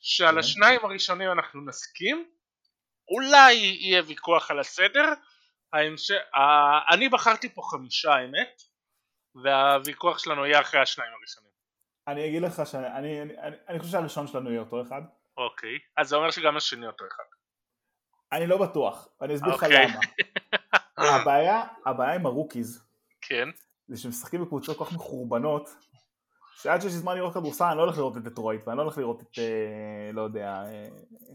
שעל 0.00 0.32
כן. 0.32 0.38
השניים 0.38 0.80
הראשונים 0.84 1.32
אנחנו 1.32 1.60
נסכים, 1.60 2.30
אולי 3.08 3.52
יהיה 3.52 4.02
ויכוח 4.06 4.50
על 4.50 4.60
הסדר, 4.60 5.12
אני 6.90 7.08
בחרתי 7.08 7.54
פה 7.54 7.62
חמישה 7.70 8.14
האמת, 8.14 8.62
והוויכוח 9.42 10.18
שלנו 10.18 10.46
יהיה 10.46 10.60
אחרי 10.60 10.80
השניים 10.80 11.12
הראשונים. 11.18 11.50
אני 12.08 12.28
אגיד 12.28 12.42
לך 12.42 12.62
שאני 12.66 13.78
חושב 13.78 13.92
שהראשון 13.92 14.26
שלנו 14.26 14.50
יהיה 14.50 14.60
אותו 14.60 14.82
אחד. 14.82 15.02
אוקיי, 15.36 15.78
אז 15.96 16.08
זה 16.08 16.16
אומר 16.16 16.30
שגם 16.30 16.56
השני 16.56 16.86
אותו 16.86 17.04
אחד. 17.08 17.24
אני 18.32 18.46
לא 18.46 18.58
בטוח, 18.58 19.08
אני 19.22 19.34
אסביר 19.34 19.54
לך 19.54 19.62
אוקיי. 19.62 19.86
למה. 19.86 20.00
הבעיה, 21.20 21.62
הבעיה 21.86 22.14
עם 22.14 22.26
ה 22.26 22.32
rookies, 22.32 22.84
כן, 23.20 23.48
זה 23.88 23.96
שהם 24.00 24.10
משחקים 24.10 24.42
בקבוצות 24.42 24.78
כל 24.78 24.84
כך 24.84 24.92
מחורבנות, 24.92 25.68
שעד 26.62 26.80
שיש 26.80 26.92
לי 26.92 26.98
זמן 26.98 27.16
לראות 27.16 27.34
כדורסל 27.34 27.64
אני 27.64 27.78
לא 27.78 27.82
הולך 27.82 27.98
לראות 27.98 28.16
את 28.16 28.22
דטרויט 28.22 28.60
ואני 28.66 28.78
לא 28.78 28.82
הולך 28.82 28.98
לראות 28.98 29.22
את, 29.22 29.38
אה, 29.38 30.12
לא 30.12 30.22
יודע, 30.22 30.46
אה, 30.66 30.86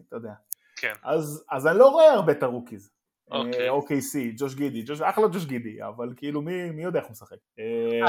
אתה 0.07 0.15
יודע. 0.15 0.33
כן. 0.77 0.93
אז, 1.03 1.45
אז 1.51 1.67
אני 1.67 1.79
לא 1.79 1.89
רואה 1.89 2.13
הרבה 2.13 2.31
את 2.31 2.43
ה 2.43 2.48
rookies. 2.48 2.89
אוקיי. 3.31 3.69
OKC, 3.69 4.37
ג'וש 4.37 4.55
גידי, 4.55 4.83
ג'וש, 4.85 5.01
אחלה 5.01 5.27
ג'וש 5.27 5.45
גידי, 5.45 5.83
אבל 5.83 6.13
כאילו 6.17 6.41
מי, 6.41 6.71
מי 6.71 6.83
יודע 6.83 6.99
איך 6.99 7.07
הוא 7.07 7.11
משחק. 7.11 7.37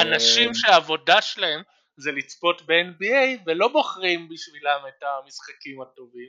אנשים 0.01 0.49
אה, 0.49 0.55
שהעבודה 0.55 1.23
שלהם 1.23 1.63
זה 1.97 2.13
לצפות 2.13 2.63
ב-NBA 2.63 3.43
ולא 3.47 3.69
בוחרים 3.69 4.29
בשבילם 4.29 4.81
את 4.89 5.03
המשחקים 5.03 5.83
הטובים, 5.83 6.29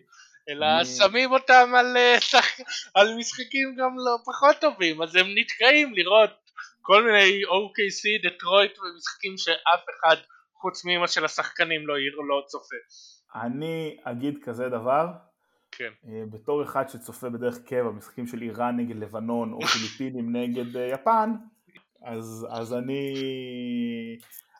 אלא 0.49 0.65
אני... 0.65 0.85
שמים 0.85 1.31
אותם 1.31 1.71
על, 1.75 1.97
אה, 1.97 2.17
על 2.95 3.15
משחקים 3.17 3.75
גם 3.79 3.95
לא 3.97 4.17
פחות 4.25 4.55
טובים, 4.61 5.01
אז 5.01 5.15
הם 5.15 5.27
נתקעים 5.35 5.93
לראות 5.93 6.29
כל 6.81 7.03
מיני 7.03 7.41
OKC, 7.43 8.27
דטרויט 8.27 8.79
ומשחקים 8.79 9.37
שאף 9.37 9.83
אחד 9.99 10.15
חוץ 10.63 10.85
מאמא 10.85 11.07
של 11.07 11.25
השחקנים 11.25 11.87
לא 11.87 11.93
העיר 11.93 12.15
לא 12.15 12.43
צופה. 12.47 12.75
אני 13.35 13.97
אגיד 14.03 14.43
כזה 14.43 14.69
דבר, 14.69 15.07
כן. 15.71 15.89
אה, 16.07 16.23
בתור 16.29 16.63
אחד 16.63 16.89
שצופה 16.89 17.29
בדרך 17.29 17.57
קבע 17.65 17.91
משחקים 17.91 18.27
של 18.27 18.41
איראן 18.41 18.77
נגד 18.77 18.95
לבנון 18.95 19.53
או 19.53 19.59
פיליפינים 19.61 20.31
נגד 20.37 20.77
אה, 20.77 20.87
יפן, 20.87 21.33
אז, 22.03 22.47
אז 22.49 22.73
אני 22.73 23.13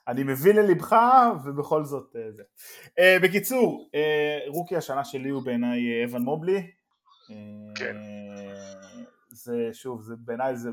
אני 0.08 0.22
מבין 0.24 0.56
ללבך 0.56 0.96
ובכל 1.44 1.84
זאת 1.84 2.16
אה, 2.16 2.32
זה. 2.32 2.42
Uh, 2.86 3.22
בקיצור, 3.22 3.90
uh, 3.92 4.50
רוקי 4.50 4.76
השנה 4.76 5.04
שלי 5.04 5.28
הוא 5.28 5.42
בעיניי 5.44 6.04
אבן 6.04 6.22
מובלי. 6.22 6.70
כן. 7.74 7.96
זה 9.28 9.68
שוב, 9.72 10.02
זה 10.02 10.14
בעיניי 10.18 10.56
זה 10.56 10.70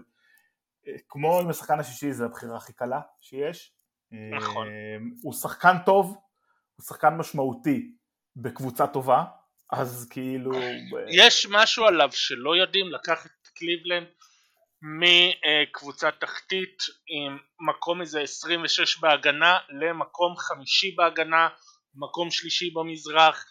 כמו 1.09 1.39
עם 1.39 1.49
השחקן 1.49 1.79
השישי 1.79 2.13
זה 2.13 2.25
הבחירה 2.25 2.57
הכי 2.57 2.73
קלה 2.73 3.01
שיש. 3.21 3.80
נכון. 4.11 4.67
הוא 5.21 5.33
שחקן 5.33 5.75
טוב, 5.85 6.07
הוא 6.75 6.85
שחקן 6.85 7.17
משמעותי 7.17 7.91
בקבוצה 8.35 8.87
טובה, 8.87 9.23
אז 9.71 10.07
כאילו... 10.09 10.51
יש 11.09 11.47
משהו 11.49 11.85
עליו 11.85 12.09
שלא 12.11 12.55
יודעים 12.55 12.91
לקחת 12.91 13.25
את 13.25 13.47
קליבלנד 13.47 14.07
מקבוצה 14.81 16.11
תחתית 16.11 16.77
עם 17.07 17.37
מקום 17.69 18.01
איזה 18.01 18.21
26 18.21 18.99
בהגנה 18.99 19.57
למקום 19.81 20.35
חמישי 20.37 20.95
בהגנה, 20.95 21.49
מקום 21.95 22.31
שלישי 22.31 22.69
במזרח 22.69 23.45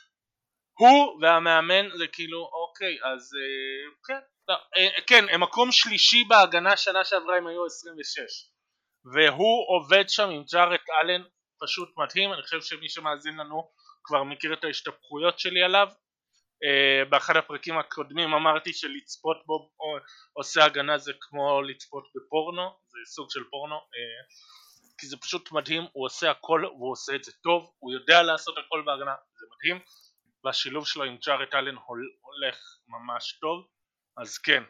הוא 0.78 1.22
והמאמן 1.22 1.88
זה 1.98 2.06
כאילו 2.12 2.50
אוקיי 2.52 2.98
אז 3.04 3.30
אה, 3.34 3.90
כן, 4.06 4.20
לא, 4.48 4.54
אה, 4.76 5.00
כן 5.06 5.24
הם 5.30 5.42
מקום 5.42 5.72
שלישי 5.72 6.24
בהגנה 6.24 6.76
שנה 6.76 7.04
שעברה 7.04 7.36
הם 7.36 7.46
היו 7.46 7.66
26 7.66 8.18
והוא 9.04 9.64
עובד 9.68 10.08
שם 10.08 10.28
עם 10.28 10.42
ג'ארט 10.52 10.80
אלן 11.00 11.22
פשוט 11.60 11.88
מדהים 11.96 12.32
אני 12.32 12.42
חושב 12.42 12.60
שמי 12.62 12.88
שמאזין 12.88 13.36
לנו 13.36 13.70
כבר 14.04 14.22
מכיר 14.22 14.52
את 14.52 14.64
ההשתפכויות 14.64 15.38
שלי 15.38 15.62
עליו. 15.62 15.88
Uh, 16.64 17.08
באחד 17.08 17.36
הפרקים 17.36 17.78
הקודמים 17.78 18.34
אמרתי 18.34 18.72
שלצפות 18.72 19.36
בו 19.46 19.70
עושה 20.32 20.64
הגנה 20.64 20.98
זה 20.98 21.12
כמו 21.20 21.62
לצפות 21.62 22.04
בפורנו, 22.14 22.62
זה 22.62 23.12
סוג 23.12 23.30
של 23.30 23.40
פורנו, 23.50 23.76
uh, 23.76 23.80
כי 24.98 25.06
זה 25.06 25.16
פשוט 25.16 25.52
מדהים, 25.52 25.82
הוא 25.92 26.06
עושה 26.06 26.30
הכל 26.30 26.64
והוא 26.66 26.92
עושה 26.92 27.14
את 27.14 27.24
זה 27.24 27.32
טוב, 27.42 27.72
הוא 27.78 27.92
יודע 27.92 28.22
לעשות 28.22 28.54
הכל 28.58 28.82
בהגנה, 28.86 29.14
זה 29.38 29.46
מדהים, 29.52 29.84
והשילוב 30.44 30.86
שלו 30.86 31.04
עם 31.04 31.16
ג'ארט 31.26 31.54
אלן 31.54 31.74
הולך 32.22 32.56
ממש 32.88 33.38
טוב, 33.40 33.66
אז 34.16 34.38
כן, 34.38 34.62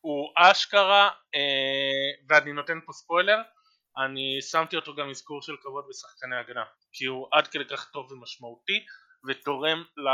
הוא 0.00 0.32
אשכרה, 0.36 1.10
uh, 1.10 2.24
ואני 2.28 2.52
נותן 2.52 2.78
פה 2.86 2.92
ספוילר, 2.92 3.38
אני 3.98 4.42
שמתי 4.42 4.76
אותו 4.76 4.94
גם 4.94 5.10
אזכור 5.10 5.42
של 5.42 5.56
כבוד 5.62 5.84
בשחקני 5.88 6.36
הגנה, 6.36 6.64
כי 6.92 7.04
הוא 7.04 7.28
עד 7.32 7.46
כדי 7.46 7.64
כך 7.64 7.90
טוב 7.90 8.12
ומשמעותי, 8.12 8.84
ותורם 9.28 9.84
ל... 9.96 10.08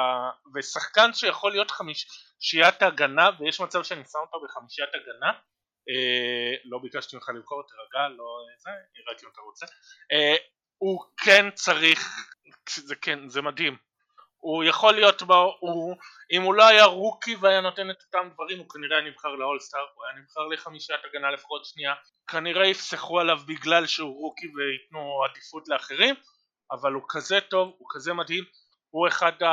ושחקן 0.55 1.13
שיכול 1.13 1.51
להיות 1.51 1.71
חמישיית 1.71 2.83
הגנה 2.83 3.31
ויש 3.39 3.61
מצב 3.61 3.83
שאני 3.83 4.05
שם 4.05 4.19
אותו 4.19 4.41
בחמישיית 4.45 4.91
הגנה. 4.95 5.33
אה, 5.89 6.55
לא 6.65 6.79
ביקשתי 6.79 7.17
ממך 7.17 7.29
למכור 7.29 7.63
תירגע 7.69 8.09
לא 8.09 8.25
זה 8.59 8.71
רק 9.11 9.25
אם 9.25 9.29
אתה 9.33 9.41
רוצה. 9.41 9.67
אה, 10.13 10.37
הוא 10.79 11.05
כן 11.25 11.51
צריך 11.51 12.01
זה 12.69 12.95
כן 12.97 13.29
זה 13.29 13.43
מדהים 13.43 13.77
הוא 14.43 14.65
יכול 14.65 14.95
להיות 14.95 15.23
בו, 15.23 15.57
הוא, 15.61 15.97
אם 16.33 16.43
הוא 16.43 16.55
לא 16.55 16.67
היה 16.67 16.85
rookie 16.85 17.35
והיה 17.41 17.61
נותן 17.61 17.91
את 17.91 18.03
אותם 18.07 18.29
דברים 18.35 18.59
הוא 18.59 18.69
כנראה 18.69 18.99
היה 18.99 19.11
נבחר 19.11 19.29
ל 19.29 19.34
all-star, 19.34 19.81
הוא 19.95 20.05
היה 20.05 20.23
נבחר 20.23 20.47
לחמישיית 20.47 21.01
הגנה 21.05 21.31
לפחות 21.31 21.65
שנייה, 21.65 21.95
כנראה 22.27 22.67
יפסחו 22.67 23.21
עליו 23.21 23.39
בגלל 23.47 23.87
שהוא 23.87 24.21
rookie 24.21 24.47
וייתנו 24.47 25.25
עדיפות 25.31 25.69
לאחרים, 25.69 26.15
אבל 26.73 26.93
הוא 26.93 27.03
כזה 27.09 27.41
טוב, 27.41 27.75
הוא 27.79 27.89
כזה 27.91 28.13
מדהים, 28.13 28.45
הוא 28.91 29.09
אחד 29.09 29.43
ה... 29.43 29.49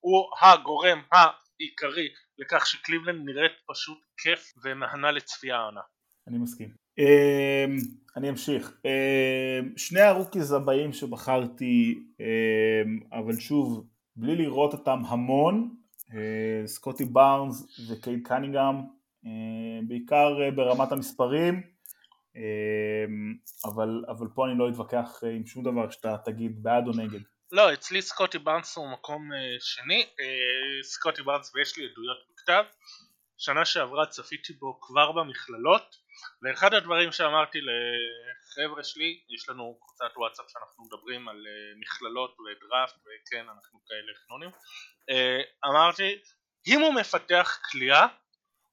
הוא 0.00 0.30
הגורם 0.40 1.02
העיקרי 1.12 2.08
לכך 2.38 2.66
שקליבלנד 2.66 3.20
נראית 3.24 3.52
פשוט 3.66 3.98
כיף 4.16 4.52
ומהנה 4.64 5.10
לצפייה 5.10 5.56
העונה. 5.56 5.80
אני 6.28 6.38
מסכים. 6.38 6.68
אמ, 6.98 7.76
אני 8.16 8.30
אמשיך. 8.30 8.72
אמ, 8.84 9.76
שני 9.76 10.00
ה 10.00 10.07
rookies 10.07 10.52
הבאים 10.52 10.92
שבחרתי, 10.92 11.98
אמ, 12.20 13.00
אבל 13.12 13.40
שוב, 13.40 13.86
בלי 14.18 14.36
לראות 14.36 14.72
אותם 14.72 14.98
המון, 15.08 15.76
אה, 16.14 16.66
סקוטי 16.66 17.04
בארנס 17.04 17.80
וקייד 17.90 18.20
קנינגהם, 18.24 18.76
בעיקר 19.88 20.42
אה, 20.42 20.50
ברמת 20.50 20.92
המספרים, 20.92 21.62
אבל, 23.64 24.04
אבל 24.08 24.26
פה 24.34 24.46
אני 24.46 24.58
לא 24.58 24.68
אתווכח 24.68 25.20
עם 25.36 25.46
שום 25.46 25.64
דבר 25.64 25.90
שאתה 25.90 26.16
תגיד 26.24 26.62
בעד 26.62 26.86
או 26.86 26.92
נגד. 26.92 27.20
לא, 27.52 27.72
אצלי 27.72 28.02
סקוטי 28.02 28.38
בארנס 28.38 28.76
הוא 28.76 28.92
מקום 28.92 29.30
שני, 29.60 30.06
סקוטי 30.82 31.22
בארנס 31.22 31.54
ויש 31.54 31.78
לי 31.78 31.84
עדויות 31.92 32.18
בכתב, 32.32 32.62
שנה 33.38 33.64
שעברה 33.64 34.06
צפיתי 34.06 34.52
בו 34.52 34.80
כבר 34.80 35.12
במכללות 35.12 35.96
ואחד 36.42 36.74
הדברים 36.74 37.12
שאמרתי 37.12 37.58
לחבר'ה 37.60 38.84
שלי, 38.84 39.20
יש 39.28 39.48
לנו 39.48 39.78
קבוצת 39.80 40.16
וואטסאפ 40.16 40.46
שאנחנו 40.48 40.84
מדברים 40.84 41.28
על 41.28 41.46
אה, 41.46 41.80
מכללות 41.80 42.36
ודראפט 42.40 42.96
וכן 42.96 43.46
אנחנו 43.54 43.80
כאלה 43.88 44.12
חנונים, 44.26 44.50
אה, 45.10 45.40
אמרתי 45.70 46.18
אם 46.66 46.80
הוא 46.80 46.94
מפתח 46.94 47.58
כליאה 47.70 48.06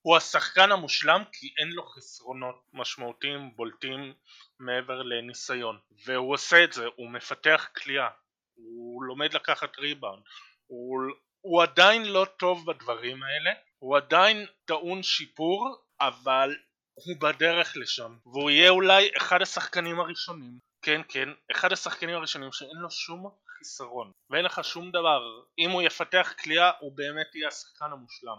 הוא 0.05 0.17
השחקן 0.17 0.71
המושלם 0.71 1.23
כי 1.31 1.53
אין 1.57 1.69
לו 1.71 1.83
חסרונות 1.85 2.55
משמעותיים 2.73 3.55
בולטים 3.55 4.13
מעבר 4.59 5.01
לניסיון. 5.01 5.79
והוא 6.05 6.33
עושה 6.33 6.63
את 6.63 6.73
זה, 6.73 6.85
הוא 6.95 7.09
מפתח 7.09 7.69
כליאה, 7.75 8.09
הוא 8.55 9.03
לומד 9.03 9.33
לקחת 9.33 9.79
ריבאונד, 9.79 10.23
הוא, 10.67 11.01
הוא 11.41 11.63
עדיין 11.63 12.05
לא 12.05 12.25
טוב 12.39 12.71
בדברים 12.71 13.23
האלה, 13.23 13.51
הוא 13.79 13.97
עדיין 13.97 14.45
טעון 14.65 15.03
שיפור 15.03 15.85
אבל 16.01 16.55
הוא 16.95 17.15
בדרך 17.21 17.73
לשם 17.77 18.17
והוא 18.25 18.49
יהיה 18.49 18.69
אולי 18.69 19.09
אחד 19.17 19.41
השחקנים 19.41 19.99
הראשונים. 19.99 20.59
כן 20.81 21.01
כן 21.09 21.29
אחד 21.51 21.71
השחקנים 21.73 22.15
הראשונים 22.15 22.51
שאין 22.51 22.77
לו 22.77 22.91
שום 22.91 23.29
חיסרון. 23.57 24.11
ואין 24.29 24.45
לך 24.45 24.63
שום 24.63 24.91
דבר. 24.91 25.21
אם 25.59 25.71
הוא 25.71 25.81
יפתח 25.81 26.33
כליאה 26.43 26.71
הוא 26.79 26.91
באמת 26.97 27.35
יהיה 27.35 27.47
השחקן 27.47 27.85
המושלם. 27.91 28.37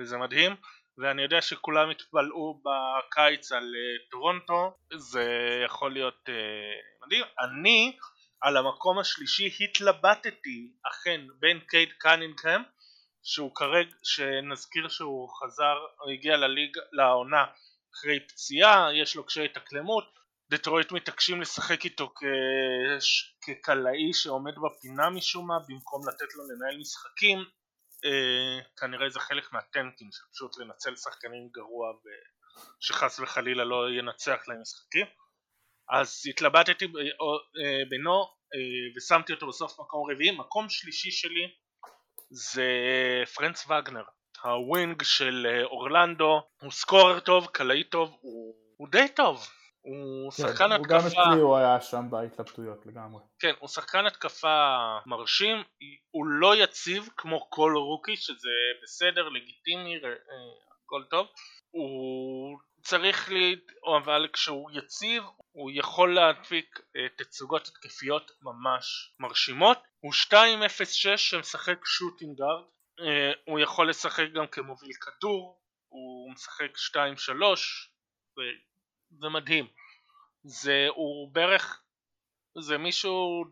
וזה 0.00 0.16
מדהים 0.18 0.56
ואני 0.98 1.22
יודע 1.22 1.42
שכולם 1.42 1.90
התפלאו 1.90 2.62
בקיץ 2.64 3.52
על 3.52 3.64
uh, 3.64 4.10
טורונטו. 4.10 4.76
זה 4.94 5.26
יכול 5.64 5.92
להיות 5.92 6.28
uh, 6.28 7.06
מדהים. 7.06 7.24
אני 7.40 7.96
על 8.40 8.56
המקום 8.56 8.98
השלישי 8.98 9.50
התלבטתי 9.60 10.72
אכן 10.82 11.20
בין 11.40 11.60
קייד 11.60 11.88
קנינגהם 11.98 12.62
שהוא 13.22 13.54
כרגע 13.54 13.90
שנזכיר 14.02 14.88
שהוא 14.88 15.28
חזר 15.28 15.76
הוא 15.98 16.10
הגיע 16.10 16.36
לליג 16.36 16.76
לעונה 16.92 17.44
אחרי 17.94 18.26
פציעה, 18.28 18.88
יש 18.94 19.16
לו 19.16 19.26
קשיי 19.26 19.44
התאקלמות, 19.44 20.04
דטרויט 20.50 20.92
מתעקשים 20.92 21.40
לשחק 21.40 21.84
איתו 21.84 22.14
כקלעי 23.40 24.12
שעומד 24.12 24.52
בפינה 24.54 25.10
משום 25.10 25.48
מה 25.48 25.58
במקום 25.68 26.08
לתת 26.08 26.34
לו 26.34 26.44
לנהל 26.48 26.78
משחקים. 26.80 27.38
אה, 28.04 28.64
כנראה 28.76 29.08
זה 29.08 29.20
חלק 29.20 29.52
מה 29.52 29.64
tanking 29.64 30.08
שפשוט 30.12 30.58
לנצל 30.58 30.96
שחקנים 30.96 31.48
גרוע 31.52 31.88
ושחס 32.80 33.20
וחלילה 33.20 33.64
לא 33.64 33.90
ינצח 33.98 34.48
להם 34.48 34.60
משחקים. 34.60 35.06
אז 35.90 36.22
התלבטתי 36.30 36.84
אה, 36.84 37.84
בינו 37.88 38.22
אה, 38.54 38.96
ושמתי 38.96 39.32
אותו 39.32 39.48
בסוף 39.48 39.80
מקום 39.80 40.10
רביעי. 40.10 40.36
מקום 40.36 40.68
שלישי 40.68 41.10
שלי 41.10 41.54
זה 42.30 42.68
פרנץ 43.34 43.66
וגנר 43.66 44.04
ה 44.42 44.54
wing 44.54 45.02
של 45.02 45.46
אה, 45.50 45.64
אורלנדו 45.64 46.42
הוא 46.62 46.70
scorer 46.70 47.20
טוב, 47.20 47.46
קלעי 47.46 47.84
טוב, 47.84 48.16
הוא, 48.20 48.54
הוא 48.76 48.88
די 48.88 49.08
טוב 49.16 49.46
הוא 49.82 50.32
כן, 50.32 50.42
שחקן 50.42 50.72
התקפה... 50.72 50.76
הוא 50.76 50.86
גם 50.86 51.06
אצלי 51.06 51.40
הוא 51.40 51.56
היה 51.56 51.80
שם 51.80 52.06
בהתלבטויות 52.10 52.86
לגמרי. 52.86 53.22
כן, 53.38 53.52
הוא 53.58 53.68
שחקן 53.68 54.06
התקפה 54.06 54.78
מרשים, 55.06 55.56
הוא 56.10 56.26
לא 56.26 56.56
יציב 56.56 57.08
כמו 57.16 57.50
כל 57.50 57.72
רוקי 57.76 58.16
שזה 58.16 58.48
בסדר, 58.82 59.28
לגיטימי, 59.28 59.94
אה, 59.94 60.10
הכל 60.84 61.04
טוב. 61.10 61.26
הוא 61.70 62.58
צריך 62.82 63.30
לי, 63.30 63.56
אבל 64.02 64.28
כשהוא 64.32 64.70
יציב 64.70 65.22
הוא 65.52 65.70
יכול 65.74 66.14
להדפיק 66.14 66.80
אה, 66.96 67.06
תצוגות 67.16 67.68
התקפיות 67.68 68.30
ממש 68.42 69.14
מרשימות. 69.20 69.78
הוא 70.00 70.12
2.06 70.12 71.16
שמשחק 71.16 71.78
שוטינגארד 71.84 72.64
הוא 73.44 73.60
יכול 73.60 73.90
לשחק 73.90 74.26
גם 74.34 74.46
כמוביל 74.46 74.92
כדור, 74.92 75.60
הוא 75.88 76.32
משחק 76.32 76.70
2-3 76.96 76.96
וזה 78.38 79.28
מדהים. 79.28 79.66
זה 80.42 80.86
הוא 80.88 81.34
בערך, 81.34 81.82
זה 82.58 82.78
מישהו 82.78 83.44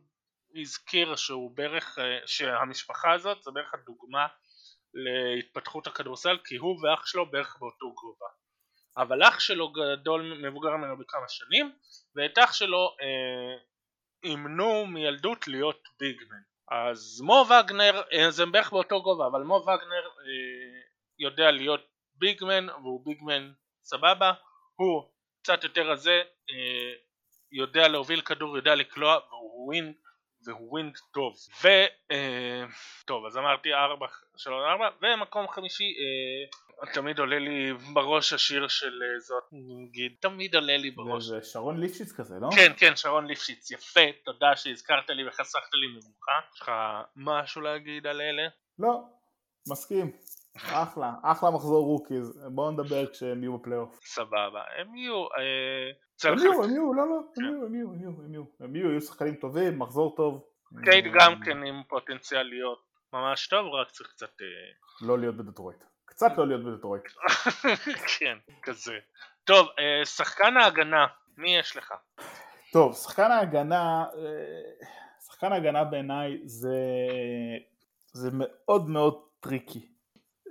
הזכיר 0.54 1.16
שהוא 1.16 1.56
בערך, 1.56 1.98
אה, 1.98 2.26
שהמשפחה 2.26 3.12
הזאת 3.12 3.42
זה 3.42 3.50
בערך 3.50 3.74
הדוגמה 3.74 4.26
להתפתחות 4.94 5.86
הכדורסל 5.86 6.38
כי 6.44 6.56
הוא 6.56 6.80
ואח 6.82 7.06
שלו 7.06 7.30
בערך 7.30 7.56
באותו 7.60 7.94
גובה. 7.94 8.26
אבל 8.96 9.22
אח 9.22 9.40
שלו 9.40 9.72
גדול 9.72 10.34
מבוגר 10.42 10.76
ממנו 10.76 10.98
בכמה 10.98 11.28
שנים 11.28 11.72
ואת 12.14 12.38
אח 12.38 12.52
שלו 12.52 12.96
אה, 13.00 13.58
אימנו 14.24 14.86
מילדות 14.86 15.48
להיות 15.48 15.88
ביגמן 16.00 16.42
אז 16.70 17.20
מו 17.20 17.44
וגנר 17.46 18.02
אה, 18.12 18.30
זה 18.30 18.46
בערך 18.46 18.70
באותו 18.72 19.02
גובה 19.02 19.26
אבל 19.26 19.42
מו 19.42 19.54
וגנר 19.54 20.06
אה, 20.06 20.80
יודע 21.18 21.50
להיות 21.50 21.80
big 22.14 22.41
man 22.41 22.68
והוא 22.68 23.04
big 23.04 23.28
man 23.28 23.52
סבבה. 23.84 24.32
הוא 24.76 25.02
קצת 25.42 25.64
יותר 25.64 25.90
רזה 25.90 26.22
אה, 26.50 26.92
יודע 27.52 27.88
להוביל 27.88 28.20
כדור 28.20 28.56
יודע 28.56 28.74
לקלוע 28.74 29.18
והוא 29.30 29.66
wing 29.66 29.94
והוא 30.46 30.70
wing 30.70 30.96
טוב. 31.14 31.34
וטוב 31.60 33.26
אז 33.26 33.36
אמרתי 33.36 33.74
4 33.74 34.06
3 34.36 34.54
4 34.70 34.90
ומקום 35.02 35.48
חמישי 35.48 35.94
תמיד 36.92 37.18
עולה 37.18 37.38
לי 37.38 37.72
בראש 37.94 38.32
השיר 38.32 38.68
של 38.68 39.02
אה, 39.02 39.20
זאת 39.20 39.44
נגיד, 39.52 40.12
תמיד 40.20 40.54
עולה 40.54 40.76
לי 40.76 40.90
בראש. 40.90 41.24
זה 41.24 41.42
שרון 41.42 41.80
ליפשיץ 41.80 42.12
כזה, 42.12 42.34
לא? 42.40 42.48
כן, 42.56 42.72
כן, 42.76 42.96
שרון 42.96 43.26
ליפשיץ, 43.26 43.70
יפה, 43.70 44.00
תודה 44.24 44.56
שהזכרת 44.56 45.10
לי 45.10 45.28
וחסכת 45.28 45.74
לי 45.74 45.96
מבוכה. 45.96 46.32
יש 46.54 46.60
לך 46.60 46.70
משהו 47.16 47.60
להגיד 47.60 48.06
על 48.06 48.20
אלה? 48.20 48.48
לא, 48.78 49.02
מסכים. 49.68 50.12
אחלה, 50.56 51.12
אחלה 51.22 51.50
מחזור 51.50 51.84
rookies, 51.84 52.40
בואו 52.54 52.70
נדבר 52.70 53.06
כשהם 53.06 53.42
יהיו 53.42 53.58
בפלייאוף. 53.58 54.00
סבבה, 54.04 54.62
הם 54.78 54.94
יהיו... 54.94 55.14
אה, 55.14 56.30
הם 56.30 56.38
יהיו, 56.38 56.64
הם 56.64 56.70
יהיו, 56.70 56.94
לא, 56.94 57.08
לא, 57.08 57.20
הם 57.36 57.44
יהיו, 57.44 57.66
הם 57.66 57.74
יהיו, 57.74 57.88
הם 57.88 58.00
יהיו, 58.00 58.10
הם 58.24 58.32
יהיו, 58.32 58.44
הם 58.60 58.76
יהיו, 58.76 58.90
יהיו 58.90 59.00
שחקנים 59.00 59.34
טובים, 59.34 59.78
מחזור 59.78 60.16
טוב. 60.16 60.44
קייד 60.84 61.04
גם 61.20 61.40
כן 61.44 61.62
עם 61.62 61.82
פוטנציאל 61.88 62.42
להיות 62.42 62.78
ממש 63.12 63.46
טוב, 63.46 63.74
רק 63.74 63.90
צריך 63.90 64.10
קצת... 64.10 64.30
אה, 64.40 65.06
לא 65.06 65.18
להיות 65.18 65.36
בדטרויט. 65.36 65.84
קצת 66.18 66.38
לא 66.38 66.46
להיות 66.46 66.64
בדטרויט. 66.64 67.02
כן, 68.18 68.38
כזה. 68.62 68.92
טוב, 69.44 69.66
אה, 69.78 70.04
שחקן 70.04 70.56
ההגנה, 70.56 71.06
מי 71.36 71.56
יש 71.56 71.76
לך? 71.76 71.92
טוב, 72.72 72.94
שחקן 72.94 73.30
ההגנה, 73.30 74.04
אה, 74.16 74.86
שחקן 75.26 75.52
ההגנה 75.52 75.84
בעיניי 75.84 76.38
זה, 76.44 76.76
זה 78.12 78.30
מאוד 78.32 78.88
מאוד 78.88 79.20
טריקי. 79.40 79.88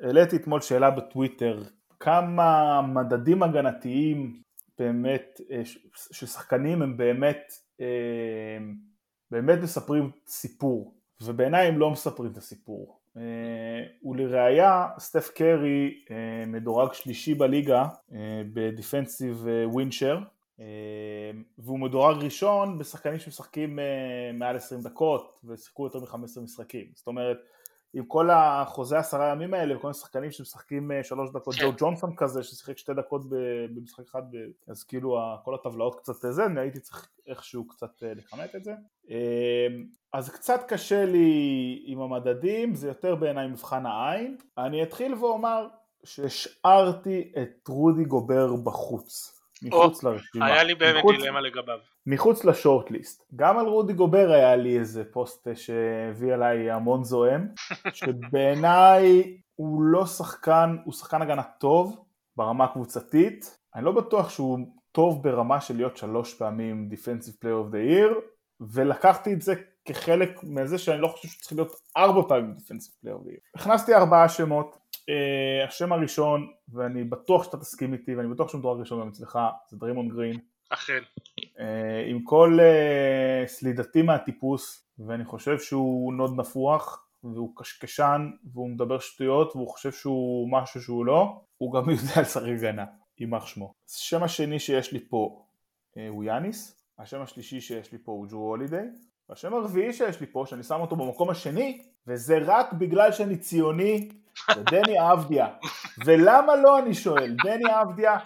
העליתי 0.03 0.36
אתמול 0.36 0.61
שאלה 0.61 0.91
בטוויטר, 0.91 1.63
כמה 1.99 2.82
מדדים 2.82 3.43
הגנתיים 3.43 4.41
באמת 4.80 5.41
אה, 5.51 5.61
של 6.11 6.28
שחקנים 6.28 6.82
הם 6.82 6.97
באמת, 6.97 7.53
באמת 9.32 9.59
מספרים 9.63 10.11
סיפור, 10.28 10.95
ובעיניי 11.22 11.68
הם 11.68 11.80
לא 11.80 11.91
מספרים 11.91 12.32
את 12.32 12.38
הסיפור. 12.38 12.96
אה, 13.18 14.09
ולראיה 14.11 14.88
סטף 14.99 15.30
קרי 15.36 16.03
אה, 16.11 16.43
מדורג 16.47 16.93
שלישי 16.93 17.34
בליגה 17.34 17.86
אה, 18.13 18.41
בדיפנסיב 18.53 19.45
ווינשר 19.65 20.20
והוא 21.57 21.80
מדורג 21.80 22.24
ראשון 22.24 22.78
בשחקנים 22.78 23.20
שמשחקים 23.20 23.80
מעל 24.34 24.55
20 24.55 24.82
דקות 24.82 25.39
ושיחקו 25.43 25.84
יותר 25.84 25.99
מ-15 25.99 26.41
משחקים. 26.41 26.86
זאת 26.93 27.07
אומרת 27.07 27.38
עם 27.97 28.05
כל 28.05 28.29
החוזה 28.29 28.97
עשרה 28.97 29.27
ימים 29.31 29.53
האלה 29.53 29.77
וכל 29.77 29.87
מיני 29.87 29.93
שחקנים 29.97 30.31
שמשחקים 30.31 30.91
שלוש 31.03 31.29
דקות, 31.31 31.55
ג'ו 31.55 31.71
כן. 31.71 31.75
ג'ונסון 31.77 32.15
כזה 32.15 32.43
ששיחק 32.43 32.77
שתי 32.77 32.93
דקות 32.93 33.21
במשחק 33.75 34.03
אחד 34.09 34.23
אז 34.67 34.83
כאילו 34.83 35.17
כל 35.43 35.55
הטבלאות 35.55 35.99
קצת 35.99 36.13
זה, 36.31 36.45
אני 36.45 36.59
הייתי 36.59 36.79
צריך 36.79 37.09
איכשהו 37.27 37.67
קצת 37.67 37.91
לכמת 38.01 38.55
את 38.55 38.63
זה 38.63 38.71
אז 40.13 40.29
קצת 40.29 40.63
קשה 40.67 41.05
לי 41.05 41.83
עם 41.85 42.01
המדדים, 42.01 42.75
זה 42.75 42.87
יותר 42.87 43.15
בעיניי 43.15 43.47
מבחן 43.47 43.85
העין. 43.85 44.37
אני 44.57 44.83
אתחיל 44.83 45.13
ואומר 45.13 45.67
שהשארתי 46.03 47.31
את 47.41 47.67
רודי 47.67 48.05
גובר 48.05 48.55
בחוץ. 48.55 49.36
מחוץ 49.64 50.03
או, 50.03 50.12
לרשימה. 50.12 50.45
היה 50.45 50.64
לי 50.64 50.76
באמת 50.76 50.97
מחוץ, 50.97 51.16
דילמה 51.16 51.41
לגביו. 51.41 51.78
מחוץ 52.05 52.45
לשורטליסט. 52.45 53.24
גם 53.36 53.58
על 53.58 53.66
רודי 53.66 53.93
גובר 53.93 54.32
היה 54.32 54.55
לי 54.55 54.80
איזה 54.80 55.03
פוסט 55.12 55.47
שהביא 55.55 56.34
עליי 56.34 56.72
המון 56.72 57.03
זועם, 57.03 57.47
שבעיניי 57.93 59.38
הוא 59.55 59.82
לא 59.82 60.05
שחקן, 60.05 60.78
הוא 60.86 60.93
שחקן 60.93 61.22
הגנה 61.22 61.43
טוב 61.43 62.05
ברמה 62.36 62.64
הקבוצתית. 62.64 63.58
אני 63.76 63.86
לא 63.86 63.91
בטוח 63.91 64.30
שהוא 64.30 64.60
טוב 64.91 65.24
ברמה 65.24 65.62
של 65.62 65.76
להיות 65.76 65.97
שלוש 65.97 66.34
פעמים 66.34 66.89
Defensive 66.91 67.34
Player 67.43 67.70
of 67.70 67.74
the 67.74 67.91
Year, 67.91 68.16
ולקחתי 68.62 69.34
את 69.34 69.41
זה 69.41 69.53
כחלק 69.86 70.43
מזה 70.43 70.78
שאני 70.78 71.01
לא 71.01 71.08
חושב 71.08 71.28
שצריך 71.28 71.53
להיות 71.53 71.76
ארבע 71.97 72.22
פעמים 72.28 72.55
Defensive 72.58 73.05
Player 73.05 73.22
of 73.22 73.28
the 73.28 73.32
Year. 73.32 73.62
הכנסתי 73.62 73.95
ארבעה 73.95 74.30
שמות, 74.30 74.78
אה, 75.09 75.67
השם 75.68 75.93
הראשון, 75.93 76.47
ואני 76.70 77.03
בטוח 77.03 77.43
שאתה 77.43 77.58
תסכים 77.58 77.93
איתי, 77.93 78.16
ואני 78.16 78.28
בטוח 78.28 78.49
שהוא 78.49 78.60
מתואר 78.60 78.80
ראשון 78.80 79.01
גם 79.01 79.08
אצלך, 79.08 79.39
זה 79.70 79.78
דרימון 79.78 80.10
גרין. 80.10 80.39
אכן. 80.70 80.99
אה, 81.39 81.61
עם 82.08 82.24
כל 82.24 82.60
אה, 82.59 83.47
סלידתי 83.47 84.01
מהטיפוס, 84.01 84.89
ואני 84.99 85.26
חושב 85.26 85.60
שהוא 85.60 86.14
נאד 86.13 86.39
נפוח, 86.39 87.08
והוא 87.24 87.53
קשקשן, 87.55 88.30
והוא 88.53 88.70
מדבר 88.70 88.99
שטויות, 88.99 89.55
והוא 89.55 89.70
חושב 89.70 89.91
שהוא 89.91 90.51
משהו 90.51 90.82
שהוא 90.82 91.05
לא, 91.05 91.41
הוא 91.58 91.74
גם 91.74 91.89
יודע 91.95 92.22
לשחק 92.22 92.47
הגנה, 92.58 92.86
יימח 93.20 93.45
שמו. 93.45 93.74
השם 93.89 94.24
השני 94.24 94.60
שיש 94.60 94.91
לי 94.91 94.99
פה 95.10 95.45
אה, 95.97 96.08
הוא 96.08 96.24
יאניס, 96.24 96.82
השם 96.99 97.22
השלישי 97.22 97.62
שיש 97.62 97.91
לי 97.91 97.97
פה 97.97 98.12
הוא 98.12 98.28
ג'רו 98.28 98.49
הולידיי, 98.49 98.88
והשם 99.30 99.53
הרביעי 99.53 99.93
שיש 99.93 100.22
לי 100.22 100.28
פה, 100.28 100.43
שאני 100.47 100.64
שם 100.64 100.82
אותו 100.82 100.95
במקום 100.95 101.30
השני, 101.30 101.82
וזה 102.08 102.38
רק 102.45 102.74
בגלל 102.74 103.12
שאני 103.12 103.38
ציוני, 103.38 104.10
זה 104.55 104.63
דני 104.63 105.11
אבדיה. 105.11 105.47
ולמה 106.05 106.55
לא 106.55 106.79
אני 106.79 106.93
שואל? 106.93 107.35
דני 107.43 107.81
אבדיה, 107.81 108.17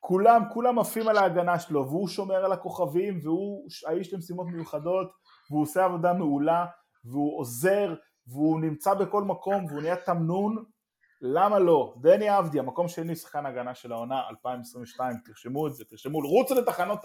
כולם, 0.00 0.42
כולם 0.52 0.78
עפים 0.78 1.08
על 1.08 1.18
ההגנה 1.18 1.58
שלו, 1.58 1.86
והוא 1.88 2.08
שומר 2.08 2.44
על 2.44 2.52
הכוכבים, 2.52 3.20
והוא 3.22 3.68
האיש 3.86 4.14
למשימות 4.14 4.46
מיוחדות, 4.46 5.10
והוא 5.50 5.62
עושה 5.62 5.84
עבודה 5.84 6.12
מעולה, 6.12 6.66
והוא 7.04 7.40
עוזר, 7.40 7.94
והוא 8.26 8.60
נמצא 8.60 8.94
בכל 8.94 9.24
מקום, 9.24 9.64
והוא 9.64 9.82
נהיה 9.82 9.96
תמנון, 9.96 10.64
למה 11.22 11.58
לא? 11.58 11.94
דני 12.00 12.38
אבדיה, 12.38 12.62
מקום 12.62 12.88
שני, 12.88 13.16
שחקן 13.16 13.46
הגנה 13.46 13.74
של 13.74 13.92
העונה 13.92 14.28
2022, 14.30 15.16
תרשמו 15.24 15.66
את 15.66 15.74
זה, 15.74 15.84
תרשמו, 15.84 16.18
רוצו 16.18 16.54
לתחנות 16.54 17.04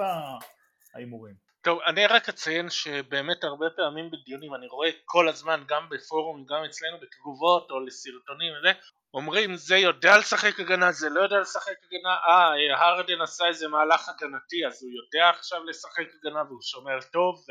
ההימורים. 0.95 1.44
טוב, 1.65 1.79
אני 1.85 2.07
רק 2.07 2.29
אציין 2.29 2.69
שבאמת 2.69 3.43
הרבה 3.43 3.65
פעמים 3.75 4.11
בדיונים 4.11 4.55
אני 4.55 4.67
רואה 4.67 4.89
כל 5.05 5.27
הזמן 5.27 5.63
גם 5.67 5.89
בפורום, 5.89 6.45
גם 6.45 6.63
אצלנו 6.65 6.97
בתגובות 7.01 7.71
או 7.71 7.79
לסרטונים 7.79 8.53
וזה, 8.59 8.71
אומרים 9.13 9.55
זה 9.55 9.77
יודע 9.77 10.17
לשחק 10.17 10.59
הגנה, 10.59 10.91
זה 10.91 11.09
לא 11.09 11.21
יודע 11.21 11.39
לשחק 11.39 11.73
הגנה, 11.87 12.15
אה, 12.27 12.85
הרדן 12.85 13.21
עשה 13.21 13.47
איזה 13.47 13.67
מהלך 13.67 14.09
הגנתי 14.09 14.65
אז 14.67 14.83
הוא 14.83 14.91
יודע 14.91 15.29
עכשיו 15.29 15.63
לשחק 15.63 16.05
הגנה 16.19 16.43
והוא 16.43 16.61
שומר 16.61 16.99
טוב, 17.11 17.45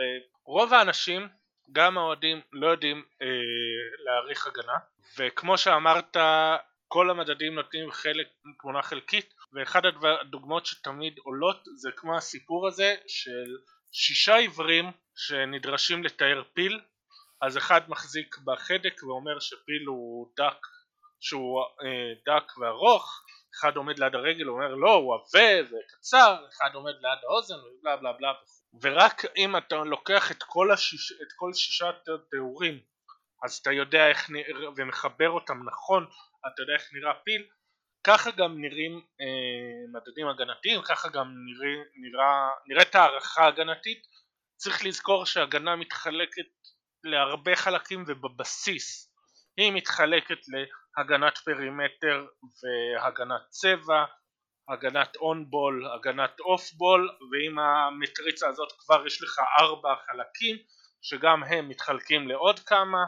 ורוב 0.46 0.74
האנשים 0.74 1.28
גם 1.72 1.98
האוהדים 1.98 2.40
לא 2.52 2.66
יודעים 2.66 3.02
אה, 3.22 3.26
להעריך 4.04 4.46
הגנה. 4.46 4.76
וכמו 5.18 5.58
שאמרת 5.58 6.16
כל 6.88 7.10
המדדים 7.10 7.54
נותנים 7.54 7.90
חלק 7.90 8.26
תמונה 8.60 8.82
חלקית 8.82 9.34
ואחד 9.52 9.82
הדוגמאות 9.86 10.66
שתמיד 10.66 11.14
עולות 11.24 11.64
זה 11.76 11.90
כמו 11.96 12.16
הסיפור 12.16 12.68
הזה 12.68 12.94
של 13.06 13.56
שישה 13.96 14.36
עיוורים 14.36 14.92
שנדרשים 15.16 16.04
לתאר 16.04 16.42
פיל 16.54 16.80
אז 17.40 17.58
אחד 17.58 17.80
מחזיק 17.88 18.36
בחדק 18.38 19.02
ואומר 19.02 19.40
שפיל 19.40 19.84
הוא 19.86 20.32
דק 20.36 20.66
שהוא 21.20 21.60
אה, 21.60 22.34
דק 22.34 22.58
וארוך 22.58 23.24
אחד 23.54 23.76
עומד 23.76 23.98
ליד 23.98 24.14
הרגל 24.14 24.50
ואומר 24.50 24.74
לא 24.74 24.94
הוא 24.94 25.14
עבה 25.14 25.62
וקצר 25.64 26.36
אחד 26.52 26.74
עומד 26.74 26.92
ליד 26.92 27.18
האוזן 27.22 27.54
ובלה 27.54 27.96
בלה 27.96 28.12
בלה 28.12 28.32
ורק 28.82 29.24
אם 29.36 29.56
אתה 29.56 29.76
לוקח 29.76 30.30
את 30.30 30.42
כל, 30.42 30.72
השיש, 30.72 31.12
את 31.12 31.32
כל 31.36 31.52
שישת 31.52 32.08
התיאורים 32.14 32.80
אז 33.44 33.58
אתה 33.62 33.72
יודע 33.72 34.08
איך 34.08 34.30
נראה 34.30 34.68
ומחבר 34.76 35.30
אותם 35.30 35.68
נכון 35.68 36.06
אתה 36.46 36.62
יודע 36.62 36.72
איך 36.74 36.88
נראה 36.92 37.14
פיל 37.24 37.46
ככה 38.06 38.30
גם 38.30 38.60
נראים 38.60 39.00
אה, 39.20 40.00
מדדים 40.00 40.28
הגנתיים 40.28 40.82
ככה 40.82 41.08
גם 41.08 41.34
נראה, 41.46 41.84
נראה, 41.94 42.48
נראית 42.66 42.94
הערכה 42.94 43.46
הגנתית. 43.46 44.06
צריך 44.56 44.84
לזכור 44.84 45.26
שהגנה 45.26 45.76
מתחלקת 45.76 46.46
להרבה 47.04 47.56
חלקים 47.56 48.04
ובבסיס 48.06 49.14
היא 49.56 49.72
מתחלקת 49.72 50.38
להגנת 50.48 51.38
perimeter 51.38 52.26
והגנת 52.62 53.42
צבע 53.48 54.04
הגנת 54.68 55.16
on-ball, 55.16 55.86
הגנת 55.94 56.40
off-ball 56.40 57.10
ואם 57.32 57.58
המטריצה 57.58 58.48
הזאת 58.48 58.72
כבר 58.78 59.06
יש 59.06 59.22
לך 59.22 59.40
ארבע 59.60 59.94
חלקים 60.06 60.56
שגם 61.02 61.44
הם 61.44 61.68
מתחלקים 61.68 62.28
לעוד 62.28 62.60
כמה 62.60 63.04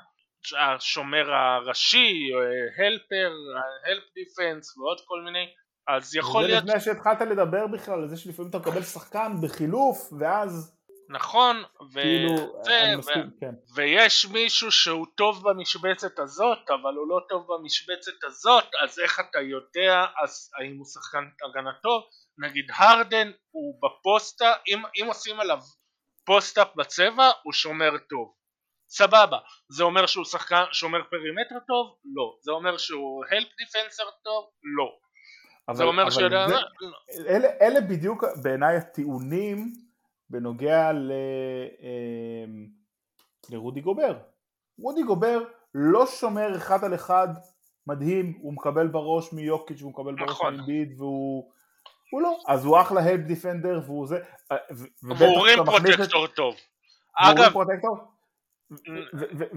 השומר 0.58 1.34
הראשי, 1.34 2.30
helper, 2.78 3.32
help 3.86 4.04
defense 4.14 4.78
ועוד 4.78 5.00
כל 5.06 5.20
מיני 5.24 5.46
אז 5.88 6.16
יכול 6.16 6.42
להיות... 6.42 6.66
זה 6.66 6.68
לפני 6.68 6.80
שהתחלת 6.80 7.20
לדבר 7.20 7.66
בכלל 7.66 7.94
על 7.94 8.08
זה 8.08 8.16
שלפעמים 8.16 8.50
אתה 8.50 8.58
מקבל 8.58 8.82
שחקן 8.82 9.32
בחילוף 9.42 10.12
ואז 10.20 10.76
נכון, 11.08 11.62
ו... 11.92 12.00
כאילו, 12.00 12.32
ו... 12.32 12.98
מסכים, 12.98 13.30
כן. 13.40 13.54
ויש 13.74 14.26
מישהו 14.26 14.72
שהוא 14.72 15.06
טוב 15.14 15.50
במשבצת 15.50 16.18
הזאת, 16.18 16.58
אבל 16.68 16.94
הוא 16.94 17.08
לא 17.08 17.20
טוב 17.28 17.46
במשבצת 17.48 18.24
הזאת, 18.24 18.64
אז 18.82 18.98
איך 18.98 19.20
אתה 19.20 19.40
יודע 19.40 20.06
אז 20.22 20.50
האם 20.58 20.76
הוא 20.76 20.86
שחקן 20.86 21.24
הגנה 21.44 21.72
טוב? 21.82 22.02
נגיד 22.38 22.64
הרדן 22.76 23.30
הוא 23.50 23.78
בפוסטה, 23.82 24.52
אם, 24.68 24.82
אם 25.02 25.06
עושים 25.06 25.40
עליו 25.40 25.58
post-up 26.26 26.68
בצבע, 26.76 27.30
הוא 27.42 27.52
שומר 27.52 27.98
טוב. 27.98 28.34
סבבה, 28.88 29.38
זה 29.68 29.84
אומר 29.84 30.06
שהוא 30.06 30.24
שחקן 30.24 30.64
שומר 30.72 30.98
perimeter 31.10 31.58
טוב? 31.66 31.96
לא. 32.14 32.36
זה 32.40 32.52
אומר 32.52 32.76
שהוא 32.76 33.24
help 33.30 33.48
defenser 33.58 34.04
טוב? 34.24 34.50
לא. 34.78 34.92
אבל, 35.68 35.76
זה 35.76 35.84
אומר 35.84 36.10
שהוא 36.10 36.22
יודע... 36.22 36.46
אלה, 37.26 37.48
אלה 37.60 37.80
בדיוק 37.80 38.24
בעיניי 38.42 38.76
הטיעונים 38.76 39.72
בנוגע 40.30 40.92
ל, 40.92 41.12
אמ, 41.82 42.66
לרודי 43.50 43.80
גובר. 43.80 44.18
רודי 44.78 45.02
גובר 45.02 45.38
לא 45.74 46.06
שומר 46.06 46.56
אחד 46.56 46.84
על 46.84 46.94
אחד 46.94 47.28
מדהים, 47.86 48.38
הוא 48.40 48.52
מקבל 48.52 48.88
בראש 48.88 49.32
מיוקיץ' 49.32 49.80
והוא 49.80 49.92
מקבל 49.92 50.14
בראש 50.14 50.30
נכון. 50.30 50.56
מאמביד 50.56 51.00
והוא... 51.00 51.52
הוא 52.12 52.22
לא, 52.22 52.38
אז 52.48 52.64
הוא 52.64 52.80
אחלה 52.80 53.00
help 53.00 53.20
defender 53.20 53.80
והוא 53.84 54.06
זה... 54.06 54.18
והוא 55.02 55.46
rim 55.46 55.64
protector 55.64 56.26
טוב. 56.26 56.54
אגב... 57.16 57.52
protector? 57.52 58.15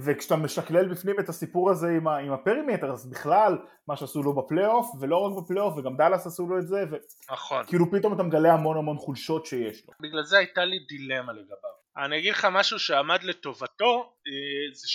וכשאתה 0.05 0.35
משקלל 0.35 0.87
בפנים 0.87 1.19
את 1.19 1.29
הסיפור 1.29 1.69
הזה 1.69 1.87
עם, 1.87 2.07
עם 2.07 2.31
ה 2.31 2.37
perimeter 2.37 2.91
אז 2.91 3.09
בכלל 3.09 3.57
מה 3.87 3.97
שעשו 3.97 4.23
לו 4.23 4.35
בפלייאוף 4.35 4.87
ולא 4.99 5.17
רק 5.17 5.43
בפלייאוף 5.43 5.77
וגם 5.77 5.97
דאלאס 5.97 6.27
עשו 6.27 6.47
לו 6.47 6.59
את 6.59 6.67
זה 6.67 6.85
נכון. 7.31 7.65
כאילו 7.67 7.91
פתאום 7.91 8.13
אתה 8.13 8.23
מגלה 8.23 8.53
המון 8.53 8.77
המון 8.77 8.97
חולשות 8.97 9.45
שיש 9.45 9.87
לו. 9.87 9.93
בגלל 9.99 10.23
זה 10.23 10.37
הייתה 10.37 10.65
לי 10.65 10.79
דילמה 10.79 11.33
לגביו. 11.33 11.69
אני 11.97 12.19
אגיד 12.19 12.33
לך 12.33 12.47
משהו 12.51 12.79
שעמד 12.79 13.23
לטובתו 13.23 14.13
אה, 14.27 14.73
זה 14.73 14.87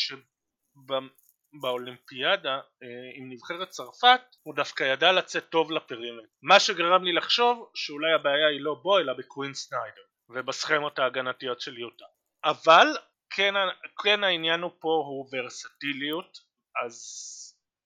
שבאולימפיאדה 1.53 2.55
אה, 2.55 2.89
עם 3.15 3.33
נבחרת 3.33 3.69
צרפת 3.69 4.21
הוא 4.43 4.55
דווקא 4.55 4.85
ידע 4.85 5.13
לצאת 5.13 5.49
טוב 5.49 5.71
ל 5.71 5.76
perimeter 5.76 6.27
מה 6.43 6.61
שגרם 6.61 7.05
לי 7.05 7.13
לחשוב 7.13 7.71
שאולי 7.75 8.13
הבעיה 8.13 8.49
היא 8.49 8.61
לא 8.61 8.75
בו 8.83 8.99
אלא 8.99 9.13
בקווין 9.13 9.55
סניידר 9.55 10.03
ובסכמות 10.29 10.99
ההגנתיות 10.99 11.61
של 11.61 11.79
יוטה. 11.79 12.05
אבל 12.45 12.87
כן, 13.37 13.55
כן 14.03 14.25
העניין 14.25 14.61
הוא 14.61 14.71
פה 14.81 15.05
הוא 15.07 15.29
ורסטיליות 15.33 16.39
אז 16.85 16.97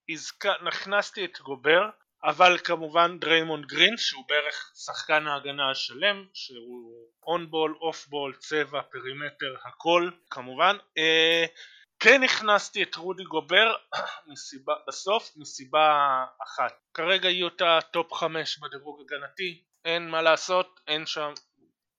הזכ... 0.09 0.45
הכנסתי 0.45 1.25
את 1.25 1.39
גובר 1.39 1.89
אבל 2.23 2.57
כמובן 2.63 3.19
דריימונד 3.19 3.65
גרין 3.65 3.97
שהוא 3.97 4.23
בערך 4.27 4.71
שחקן 4.85 5.27
ההגנה 5.27 5.71
השלם 5.71 6.25
שהוא 6.33 7.09
on-ball, 7.23 7.77
off-ball, 7.81 8.35
צבע, 8.35 8.81
perimeter, 8.81 9.55
הכל 9.65 10.09
כמובן. 10.29 10.77
אה, 10.97 11.45
כן 11.99 12.23
הכנסתי 12.23 12.83
את 12.83 12.95
רודי 12.95 13.23
גובר 13.23 13.75
מסיבה, 14.31 14.73
בסוף 14.87 15.31
מסיבה 15.35 16.25
אחת. 16.43 16.73
כרגע 16.93 17.29
יוטה 17.29 17.79
top 17.91 18.13
5 18.13 18.59
בדירוג 18.59 19.01
הגנתי 19.01 19.63
אין 19.85 20.09
מה 20.09 20.21
לעשות 20.21 20.79
אין 20.87 21.05
שם 21.05 21.33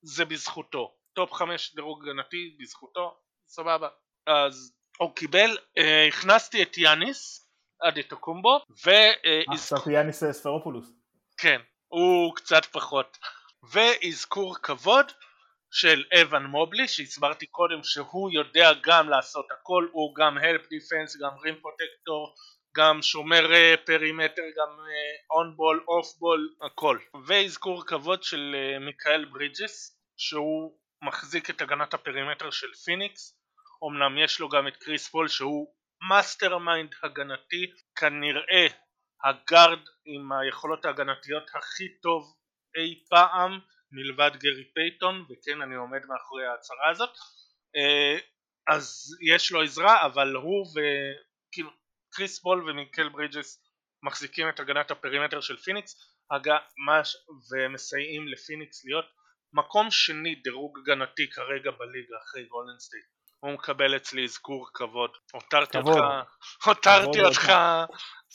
זה 0.03 0.25
בזכותו. 0.25 0.97
top 1.13 1.33
5 1.33 1.75
דירוג 1.75 2.09
הגנתי 2.09 2.57
בזכותו 2.61 3.21
סבבה. 3.51 3.89
אז 4.27 4.73
הוא 4.99 5.15
קיבל, 5.15 5.59
אה, 5.79 6.07
הכנסתי 6.09 6.63
את 6.63 6.79
יאניס, 6.79 7.51
אדטוקומבו, 7.83 8.61
ו... 8.87 8.91
אה, 8.91 9.43
עכשיו 9.53 9.91
יאניס 9.91 10.23
אה, 10.23 10.33
ספרופולוס. 10.33 10.93
כן, 11.39 11.61
הוא 11.89 12.37
קצת 12.37 12.65
פחות. 12.65 13.19
ואזכור 13.73 14.57
כבוד 14.63 15.13
של 15.71 16.05
אוון 16.23 16.43
מובלי 16.43 16.89
שהסברתי 16.89 17.47
קודם 17.47 17.83
שהוא 17.83 18.31
יודע 18.31 18.71
גם 18.85 19.09
לעשות 19.09 19.47
הכל 19.51 19.89
הוא 19.93 20.15
גם 20.15 20.39
help 20.39 20.69
defense 20.69 21.17
גם 21.17 21.31
rim 21.45 21.55
protector 21.61 22.35
גם 22.77 23.03
שומר 23.03 23.53
אה, 23.55 23.75
perimeter 23.87 24.43
גם 24.59 24.79
on-ball 25.31 25.85
off-ball 25.89 26.55
הכל 26.63 26.99
ואזכור 27.27 27.87
כבוד 27.87 28.23
של 28.23 28.57
אה, 28.59 28.79
מיקל 28.79 29.25
ברידג'ס 29.25 29.99
שהוא 30.17 30.79
מחזיק 31.03 31.51
את 31.51 31.61
הגנת 31.61 31.95
ה 31.95 32.01
perimeter 32.01 32.51
של 32.51 32.75
פיניקס 32.85 33.40
אמנם 33.85 34.19
יש 34.19 34.41
לו 34.41 34.49
גם 34.49 34.69
את 34.69 34.77
קריס 34.77 35.09
פול 35.09 35.29
שהוא 35.29 35.75
mastermind 36.09 36.95
הגנתי 37.03 37.73
כנראה 37.97 38.67
הגארד 39.25 39.79
עם 40.05 40.33
היכולות 40.33 40.85
ההגנתיות 40.85 41.51
הכי 41.55 42.01
טוב 42.03 42.37
אי 42.77 43.05
פעם 43.11 43.61
מלבד 43.93 44.31
גרי 44.37 44.65
פייתון 44.75 45.25
וכן 45.31 45.63
אני 45.63 45.75
עומד 45.75 46.07
מאחורי 46.07 46.47
ההצהרה 46.47 46.91
הזאת. 46.91 47.11
אה, 47.77 48.19
אז 48.75 49.17
יש 49.35 49.53
לו 49.53 49.63
עזרה 49.63 50.07
אבל 50.07 50.35
הוא 50.35 50.67
וכאילו 50.67 51.71
קריס 52.13 52.43
פול 52.43 52.71
ומיקל 52.71 53.09
ברידג'ס 53.09 53.67
מחזיקים 54.03 54.49
את 54.49 54.61
הגנת 54.61 54.91
ה 54.91 54.96
perimeter 54.96 55.41
של 55.41 55.57
פיניקס 55.57 56.17
ומסייעים 57.53 58.29
לפיניקס 58.29 58.85
להיות 58.85 59.05
מקום 59.53 59.91
שני 59.91 60.35
דירוג 60.35 60.79
הגנתי 60.79 61.31
כרגע 61.31 61.71
בליגה 61.71 62.17
אחרי 62.23 62.45
גולדן 62.45 62.79
סטייט 62.79 63.05
הוא 63.41 63.53
מקבל 63.53 63.97
אצלי 63.97 64.25
אזכור 64.25 64.67
כבוד. 64.75 65.11
הותרתי 65.33 65.79
אותך 65.79 66.01
הותרתי 66.67 67.21
אותך. 67.21 67.53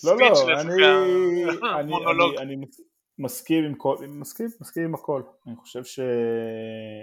לא 0.03 0.18
לא 0.18 1.80
אני 1.80 1.93
אני 2.38 2.56
מסכים 3.20 3.64
עם 3.64 3.76
כל, 3.76 3.95
מסכים, 4.08 4.47
מסכים 4.62 4.84
עם 4.84 4.95
הכל, 4.95 5.22
אני 5.47 5.56
חושב 5.56 5.84
ש... 5.84 5.99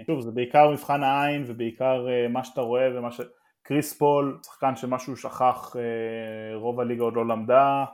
שוב 0.07 0.21
זה 0.21 0.31
בעיקר 0.31 0.69
מבחן 0.71 1.03
העין 1.03 1.43
ובעיקר 1.47 2.05
אה, 2.09 2.27
מה 2.27 2.43
שאתה 2.43 2.61
רואה 2.61 2.87
ומה 2.97 3.11
ש... 3.11 3.21
קריס 3.61 3.97
פול, 3.97 4.39
שחקן 4.45 4.75
שמשהו 4.75 5.17
שכח, 5.17 5.75
אה, 5.75 6.55
רוב 6.55 6.79
הליגה 6.79 7.03
עוד 7.03 7.15
לא 7.15 7.27
למדה, 7.27 7.85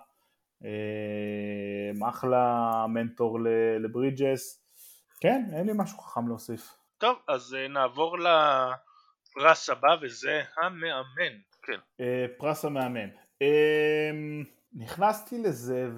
אה, 0.66 2.10
אחלה 2.10 2.86
מנטור 2.90 3.40
לברידג'ס, 3.80 4.64
כן, 5.22 5.46
אין 5.54 5.68
לי 5.68 5.74
משהו 5.76 5.98
חכם 5.98 6.28
להוסיף. 6.28 6.74
טוב, 6.98 7.18
אז 7.28 7.56
נעבור 7.70 8.18
לפרס 9.30 9.70
הבא 9.70 9.96
וזה 10.02 10.42
המאמן, 10.58 11.38
כן. 11.64 12.04
פרס 12.38 12.66
המאמן. 12.66 13.10
נכנסתי 14.74 15.38
לזה 15.44 15.90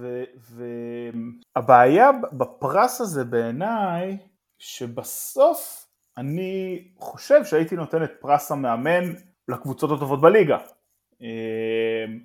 והבעיה 1.56 2.12
בפרס 2.34 3.02
הזה 3.02 3.24
בעיניי 3.24 4.18
שבסוף 4.60 5.88
אני 6.18 6.84
חושב 6.98 7.46
שהייתי 7.46 7.76
נותן 7.76 8.04
את 8.04 8.12
פרס 8.20 8.52
המאמן 8.52 9.14
לקבוצות 9.48 9.92
הטובות 9.92 10.22
בליגה. 10.22 10.58
אמ, 11.22 12.20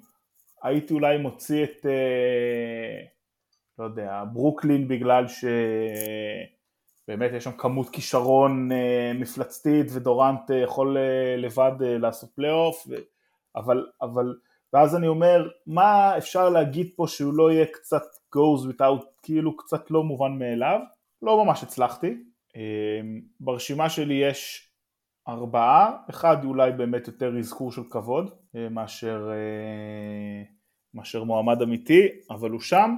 הייתי 0.63 0.95
אולי 0.95 1.19
מוציא 1.19 1.65
את, 1.65 1.87
אה, 1.87 3.07
לא 3.79 3.85
יודע, 3.85 4.25
ברוקלין 4.33 4.89
בגלל 4.89 5.25
שבאמת 7.07 7.31
יש 7.35 7.45
שם 7.45 7.53
כמות 7.53 7.91
כישרון 7.91 8.73
אה, 8.73 9.13
מפלצתית 9.15 9.87
ודורנט 9.93 10.51
אה, 10.51 10.57
יכול 10.57 10.97
לבד 11.39 11.73
לעשות 11.81 12.31
פלייאוף, 12.35 12.87
אבל, 13.57 13.87
אבל 14.03 14.35
ואז 14.73 14.97
אני 14.97 15.07
אומר, 15.07 15.49
מה 15.67 16.19
אפשר 16.19 16.49
להגיד 16.49 16.91
פה 16.97 17.07
שהוא 17.09 17.35
לא 17.35 17.53
יהיה 17.53 17.67
קצת 17.67 18.03
goes 18.37 18.73
without, 18.73 19.05
כאילו 19.23 19.57
קצת 19.57 19.91
לא 19.91 20.03
מובן 20.03 20.39
מאליו? 20.39 20.81
לא 21.23 21.45
ממש 21.45 21.63
הצלחתי. 21.63 22.15
אמ, 22.57 23.21
ברשימה 23.41 23.91
שלי 23.91 24.15
יש 24.15 24.71
ארבעה, 25.29 25.97
אחד 26.11 26.45
אולי 26.45 26.73
באמת 26.73 27.07
יותר 27.07 27.39
אזכור 27.39 27.73
של 27.73 27.83
כבוד 27.91 28.31
אה, 28.57 28.69
מאשר, 28.69 29.31
אה, 29.33 30.43
מאשר 30.95 31.25
מועמד 31.25 31.63
אמיתי, 31.63 32.09
אבל 32.31 32.51
הוא 32.51 32.61
שם. 32.61 32.95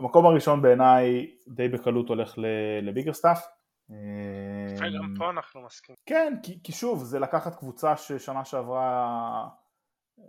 אמ, 0.00 0.04
המקום 0.04 0.26
הראשון 0.26 0.62
בעיניי 0.62 1.30
די 1.48 1.68
בקלות 1.68 2.08
הולך 2.08 2.34
לביקרסטאף. 2.82 3.46
וגם 3.90 5.14
פה 5.18 5.30
אנחנו 5.30 5.62
מסכימים. 5.62 5.96
כן, 6.06 6.34
כי, 6.42 6.58
כי 6.62 6.72
שוב, 6.72 7.04
זה 7.04 7.18
לקחת 7.18 7.54
קבוצה 7.54 7.96
ששנה 7.96 8.44
שעברה 8.44 9.48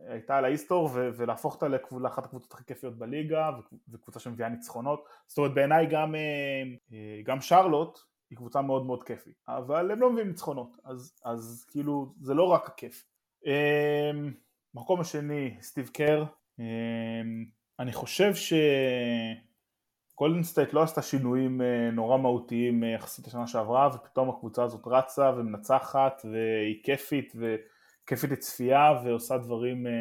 הייתה 0.07 0.38
על 0.38 0.45
ההיסטור 0.45 0.89
ולהפוך 0.93 1.53
אותה 1.53 1.68
לאחת 1.91 2.26
הקבוצות 2.26 2.53
הכי 2.53 2.63
כיפיות 2.65 2.97
בליגה 2.97 3.49
וקבוצה 3.89 4.20
שמביאה 4.20 4.49
ניצחונות 4.49 5.05
זאת 5.28 5.38
אומרת 5.38 5.53
בעיניי 5.53 5.86
גם, 5.86 6.15
אה, 6.15 7.22
גם 7.24 7.41
שרלוט 7.41 7.99
היא 8.30 8.38
קבוצה 8.38 8.61
מאוד 8.61 8.86
מאוד 8.86 9.03
כיפית 9.03 9.43
אבל 9.47 9.91
הם 9.91 10.01
לא 10.01 10.11
מביאים 10.11 10.28
ניצחונות 10.28 10.78
אז, 10.84 11.20
אז 11.26 11.65
כאילו 11.72 12.13
זה 12.22 12.34
לא 12.34 12.43
רק 12.43 12.68
הכיף 12.68 13.05
אה, 13.47 14.11
מקום 14.74 14.99
השני 14.99 15.57
סטיב 15.61 15.89
קר 15.93 16.26
אני 17.80 17.93
חושב 17.93 18.36
שגולדן 20.18 20.43
סטייט 20.43 20.74
לא 20.74 20.84
עשתה 20.84 21.01
שינויים 21.01 21.61
נורא 21.93 22.18
מהותיים 22.18 22.84
יחסית 22.84 23.28
לשנה 23.28 23.47
שעברה 23.47 23.89
ופתאום 23.95 24.30
הקבוצה 24.30 24.63
הזאת 24.63 24.82
רצה 24.86 25.32
ומנצחת 25.38 26.22
והיא 26.26 26.84
כיפית 26.84 27.34
ו... 27.36 27.55
כיפית 28.07 28.32
לצפייה 28.32 29.01
ועושה 29.03 29.38
דברים, 29.38 29.88
אה, 29.88 29.91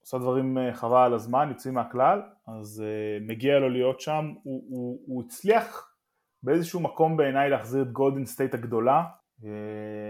עושה 0.00 0.18
דברים 0.18 0.58
אה, 0.58 0.74
חבל 0.74 1.02
על 1.06 1.14
הזמן, 1.14 1.48
יוצאים 1.48 1.74
מהכלל, 1.74 2.22
אז 2.46 2.84
אה, 2.86 3.26
מגיע 3.26 3.58
לו 3.58 3.68
להיות 3.68 4.00
שם, 4.00 4.32
הוא, 4.42 4.64
הוא, 4.68 5.00
הוא 5.06 5.24
הצליח 5.26 5.94
באיזשהו 6.42 6.80
מקום 6.80 7.16
בעיניי 7.16 7.50
להחזיר 7.50 7.82
את 7.82 7.92
גולדן 7.92 8.24
סטייט 8.24 8.54
הגדולה 8.54 9.04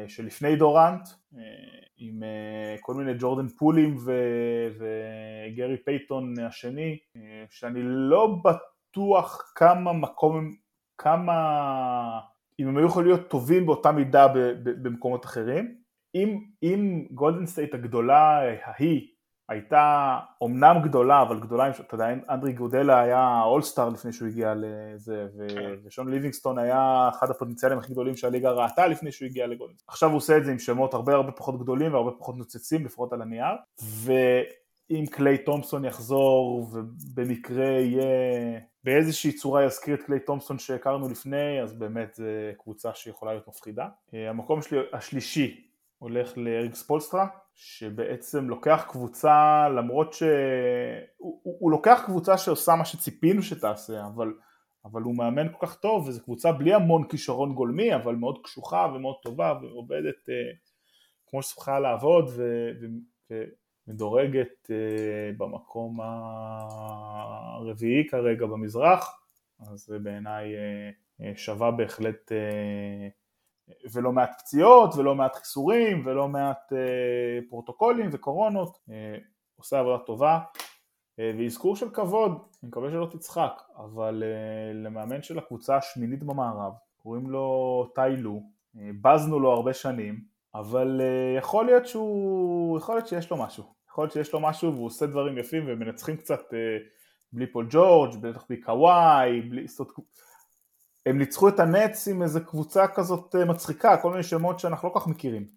שלפני 0.09 0.57
דורנט 0.57 1.09
עם 1.97 2.23
כל 2.81 2.95
מיני 2.95 3.13
ג'ורדן 3.19 3.49
פולים 3.49 3.97
וגרי 4.77 5.77
פייתון 5.85 6.35
השני 6.39 6.99
שאני 7.51 7.81
לא 7.83 8.37
בטוח 8.45 8.78
כמה 9.55 9.93
מקום, 9.93 10.55
כמה 10.99 12.21
אם 12.61 12.69
הם 12.69 12.77
היו 12.77 12.87
יכולים 12.87 13.09
להיות 13.09 13.29
טובים 13.29 13.67
באותה 13.67 13.93
מידה 13.93 14.27
במקומות 14.63 15.25
אחרים 15.25 15.75
אם, 16.15 16.41
אם 16.63 17.07
גולדן 17.11 17.47
סטייט 17.47 17.75
הגדולה 17.75 18.41
ההיא 18.65 19.09
הייתה 19.49 20.19
אומנם 20.41 20.77
גדולה, 20.85 21.23
אבל 21.23 21.41
גדולה, 21.41 21.71
אתה 21.71 21.95
יודע, 21.95 22.07
אנדרה 22.31 22.53
איגודלה 22.53 23.01
היה 23.01 23.43
אולסטאר 23.43 23.89
לפני 23.89 24.13
שהוא 24.13 24.29
הגיע 24.29 24.55
לזה, 24.57 25.27
ו- 25.37 25.47
כן. 25.55 25.75
ושון 25.85 26.11
ליבינגסטון 26.11 26.59
היה 26.59 27.09
אחד 27.13 27.31
הפוטנציאלים 27.31 27.79
הכי 27.79 27.93
גדולים 27.93 28.17
שהליגה 28.17 28.51
ראתה 28.51 28.87
לפני 28.87 29.13
שהוא 29.13 29.27
הגיע 29.27 29.47
לגולדן. 29.47 29.75
עכשיו 29.89 30.09
הוא 30.09 30.17
עושה 30.17 30.37
את 30.37 30.45
זה 30.45 30.53
עם 30.53 30.59
שמות 30.59 30.95
הרבה 30.95 31.15
הרבה 31.15 31.33
פחות 31.33 31.59
גדולים 31.59 31.93
והרבה 31.95 32.11
פחות 32.19 32.37
נוצצים, 32.37 32.85
לפחות 32.85 33.13
על 33.13 33.23
הנייר, 33.23 33.57
ואם 34.91 35.07
קליי 35.07 35.39
תומפסון 35.39 35.85
יחזור 35.85 36.69
ובמקרה 36.73 37.67
יהיה 37.67 38.61
באיזושהי 38.85 39.33
צורה 39.33 39.65
יזכיר 39.65 39.95
את 39.95 40.03
קליי 40.03 40.21
תומפסון 40.21 40.59
שהכרנו 40.59 41.09
לפני, 41.09 41.63
אז 41.63 41.79
באמת 41.79 42.15
זו 42.15 42.25
קבוצה 42.59 42.95
שיכולה 42.95 43.33
להיות 43.33 43.49
מפחידה. 43.49 43.89
אה, 44.15 44.31
המקום 44.31 44.63
שלי, 44.63 44.79
השלישי 44.93 45.69
הולך 45.99 46.39
לאריק 46.39 46.75
ספולסטרה, 46.75 47.27
שבעצם 47.55 48.49
לוקח 48.49 48.85
קבוצה, 48.89 49.69
למרות 49.77 50.13
שהוא 50.13 50.29
הוא, 51.17 51.57
הוא 51.61 51.71
לוקח 51.71 52.03
קבוצה 52.07 52.39
שעושה 52.39 52.75
מה 52.75 52.85
שציפינו 52.85 53.43
שתעשה, 53.43 54.07
אבל, 54.07 54.33
אבל 54.85 55.03
הוא 55.03 55.17
מאמן 55.17 55.53
כל 55.53 55.67
כך 55.67 55.75
טוב, 55.75 56.09
וזו 56.09 56.25
קבוצה 56.25 56.53
בלי 56.53 56.75
המון 56.75 57.09
כישרון 57.09 57.55
גולמי, 57.55 57.95
אבל 57.95 58.15
מאוד 58.15 58.39
קשוחה 58.45 58.87
ומאוד 58.95 59.17
טובה, 59.23 59.53
ועובדת 59.63 60.29
אה, 60.29 60.35
כמו 61.27 61.43
שצריכה 61.43 61.81
לעבוד, 61.81 62.25
ו, 62.37 62.71
ו, 63.31 63.45
אה, 64.71 65.31
במקום 65.37 66.01
הרביעי 67.61 68.09
כרגע 68.09 68.47
במזרח, 68.47 69.21
אז 69.61 69.81
זה 69.81 69.99
בעיניי 69.99 70.55
אה, 70.57 70.91
אה 71.21 71.33
שווה 71.37 71.71
בהחלט 71.71 72.33
ולא 73.93 74.13
מעט 74.13 74.39
פציעות 74.39 74.95
ולא 74.95 75.15
מעט 75.15 75.37
חיסורים 75.37 76.07
ולא 76.07 76.29
מעט 76.29 76.73
פרוטוקולים 77.49 78.09
וקורונות, 78.13 78.79
עושה 79.57 79.79
עבודה 79.79 79.99
טובה 79.99 80.41
ואזכור 81.19 81.77
של 81.77 81.91
כבוד, 81.91 82.33
אני 82.33 82.69
מקווה 82.69 82.91
שלא 82.91 83.09
תצחק, 83.11 83.63
אבל 83.77 84.23
למאמן 84.75 85.23
של 85.23 85.39
הקבוצה 85.39 85.77
השמינית 85.77 86.25
במערב, 86.25 86.73
קוראים 86.97 87.31
לו 87.31 87.87
טיילו, 87.95 88.43
בזנו 88.75 89.41
לו 89.41 89.53
הרבה 89.53 89.75
שנים, 89.75 90.21
אבל 90.55 91.01
יכול 91.39 91.67
להיות 91.67 91.87
שהוא, 91.87 92.79
יכול 92.79 92.95
להיות 92.95 93.07
שיש 93.07 93.31
לו 93.31 93.37
משהו, 93.37 93.78
יכול 93.99 94.05
להיות 94.05 94.13
שיש 94.13 94.33
לו 94.33 94.41
משהו 94.41 94.75
והוא 94.75 94.87
עושה 94.87 95.07
דברים 95.07 95.39
יפים 95.39 95.65
ומנצחים 95.67 96.17
קצת 96.17 96.55
אה, 96.55 96.59
בלי 97.33 97.47
פול 97.47 97.67
ג'ורג', 97.71 98.17
בטח 98.21 98.45
בלי 98.49 98.61
קוואי, 98.61 99.41
בלי... 99.41 99.67
הם 101.07 101.19
ניצחו 101.19 101.49
את 101.49 101.61
הנץ 101.61 102.09
עם 102.09 102.23
איזה 102.23 102.41
קבוצה 102.41 102.89
כזאת 102.89 103.35
אה, 103.35 103.45
מצחיקה, 103.45 103.97
כל 104.03 104.11
מיני 104.11 104.23
שמות 104.23 104.59
שאנחנו 104.59 104.89
לא 104.89 104.93
כל 104.93 105.01
כך 105.01 105.07
מכירים. 105.07 105.49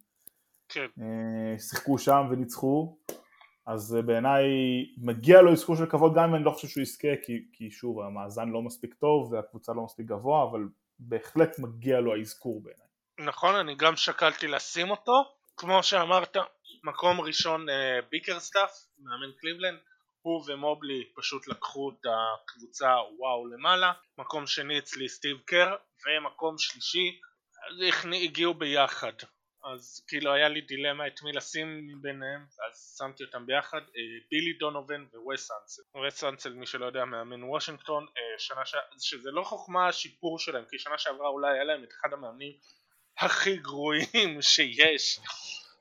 כן. 0.69 0.85
אה, 1.01 1.59
שיחקו 1.59 1.97
שם 1.97 2.27
וניצחו, 2.31 2.97
אז 3.65 3.95
אה, 3.95 4.01
בעיניי 4.01 4.43
מגיע 4.97 5.41
לו 5.41 5.51
אזכור 5.51 5.75
של 5.75 5.85
כבוד 5.85 6.15
גם 6.15 6.23
אם 6.23 6.35
אני 6.35 6.43
לא 6.43 6.51
חושב 6.51 6.67
שהוא 6.67 6.81
יזכה, 6.81 7.07
כי, 7.25 7.45
כי 7.53 7.71
שוב 7.71 7.99
המאזן 8.01 8.49
לא 8.49 8.61
מספיק 8.61 8.93
טוב 8.93 9.33
והקבוצה 9.33 9.73
לא 9.73 9.83
מספיק 9.83 10.05
גבוה, 10.05 10.43
אבל 10.43 10.61
בהחלט 10.99 11.59
מגיע 11.59 11.99
לו 11.99 12.15
האזכור 12.15 12.61
בעיניי. 12.63 12.87
נכון, 13.19 13.55
אני 13.55 13.75
גם 13.75 13.95
שקלתי 13.95 14.47
לשים 14.47 14.91
אותו, 14.91 15.23
כמו 15.61 15.83
שאמרת, 15.83 16.37
מקום 16.83 17.21
ראשון 17.21 17.65
ביקרסטאף, 18.09 18.71
מאמן 18.99 19.31
קליבלנד, 19.39 19.79
הוא 20.21 20.43
ומובלי 20.47 21.11
פשוט 21.15 21.47
לקחו 21.47 21.89
את 21.89 22.05
הקבוצה 22.05 22.95
וואו 23.17 23.47
למעלה, 23.47 23.91
מקום 24.17 24.47
שני 24.47 24.79
אצלי 24.79 25.09
סטיב 25.09 25.37
קר, 25.45 25.75
ומקום 26.05 26.55
שלישי 26.57 27.19
הגיעו 28.23 28.53
ביחד. 28.53 29.13
אז 29.73 30.05
כאילו 30.07 30.33
היה 30.33 30.49
לי 30.49 30.61
דילמה 30.61 31.07
את 31.07 31.21
מי 31.23 31.31
לשים 31.31 31.67
ביניהם 32.01 32.45
אז 32.67 32.95
שמתי 32.97 33.23
אותם 33.23 33.45
ביחד. 33.45 33.81
אה, 33.81 34.01
בילי 34.31 34.53
דונובן 34.53 35.05
ווס 35.13 35.51
אנסלד. 35.51 35.81
ווס 35.95 36.23
אנסלד 36.23 36.53
מי 36.53 36.65
שלא 36.65 36.85
יודע 36.85 37.05
מאמן 37.05 37.43
וושינגטון. 37.43 38.05
אה, 38.17 38.39
שנה 38.39 38.65
ש... 38.65 38.75
שזה 38.99 39.31
לא 39.31 39.43
חוכמה 39.43 39.87
השיפור 39.87 40.39
שלהם 40.39 40.65
כי 40.69 40.79
שנה 40.79 40.97
שעברה 40.97 41.27
אולי 41.27 41.53
היה 41.53 41.63
להם 41.63 41.83
את 41.83 41.89
אחד 41.91 42.13
המאמנים 42.13 42.53
הכי 43.21 43.57
גרועים 43.57 44.41
שיש 44.41 45.19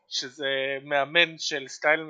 שזה 0.09 0.79
מאמן 0.83 1.39
של 1.39 1.69
סטייל 1.69 2.01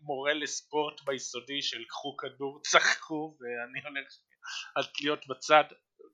מורה 0.00 0.32
לספורט 0.32 1.00
ביסודי 1.04 1.62
של 1.62 1.84
קחו 1.88 2.16
כדור 2.16 2.60
צחקו 2.62 3.36
ואני 3.40 3.80
הולך 3.84 4.12
להיות 5.00 5.26
בצד 5.26 5.64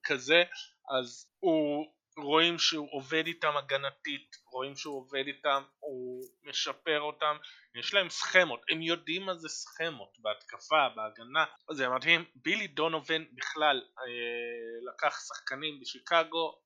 כזה 0.04 0.42
אז 0.90 1.26
הוא 1.38 1.86
רואים 2.16 2.58
שהוא 2.58 2.88
עובד 2.90 3.26
איתם 3.26 3.56
הגנתית, 3.56 4.36
רואים 4.52 4.76
שהוא 4.76 4.96
עובד 4.96 5.24
איתם, 5.26 5.62
הוא 5.78 6.24
משפר 6.42 7.00
אותם, 7.00 7.36
יש 7.78 7.94
להם 7.94 8.10
סכמות, 8.10 8.60
הם 8.70 8.82
יודעים 8.82 9.22
מה 9.22 9.34
זה 9.34 9.48
סכמות 9.48 10.18
בהתקפה, 10.18 10.88
בהגנה, 10.96 11.44
זה 11.70 11.88
מדהים, 11.88 12.24
בילי 12.34 12.66
דונובן 12.66 13.24
בכלל 13.32 13.82
אה, 13.98 14.92
לקח 14.92 15.20
שחקנים 15.28 15.80
בשיקגו, 15.80 16.58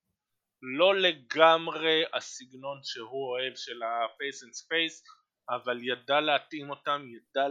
לא 0.63 0.95
לגמרי 0.95 2.03
הסגנון 2.13 2.79
שהוא 2.83 3.31
אוהב 3.31 3.55
של 3.55 3.83
ה-face 3.83 4.47
and 4.47 4.55
space, 4.63 5.03
אבל 5.49 5.83
ידע 5.83 6.21
להתאים 6.21 6.69
אותם, 6.69 7.01
ידע 7.07 7.47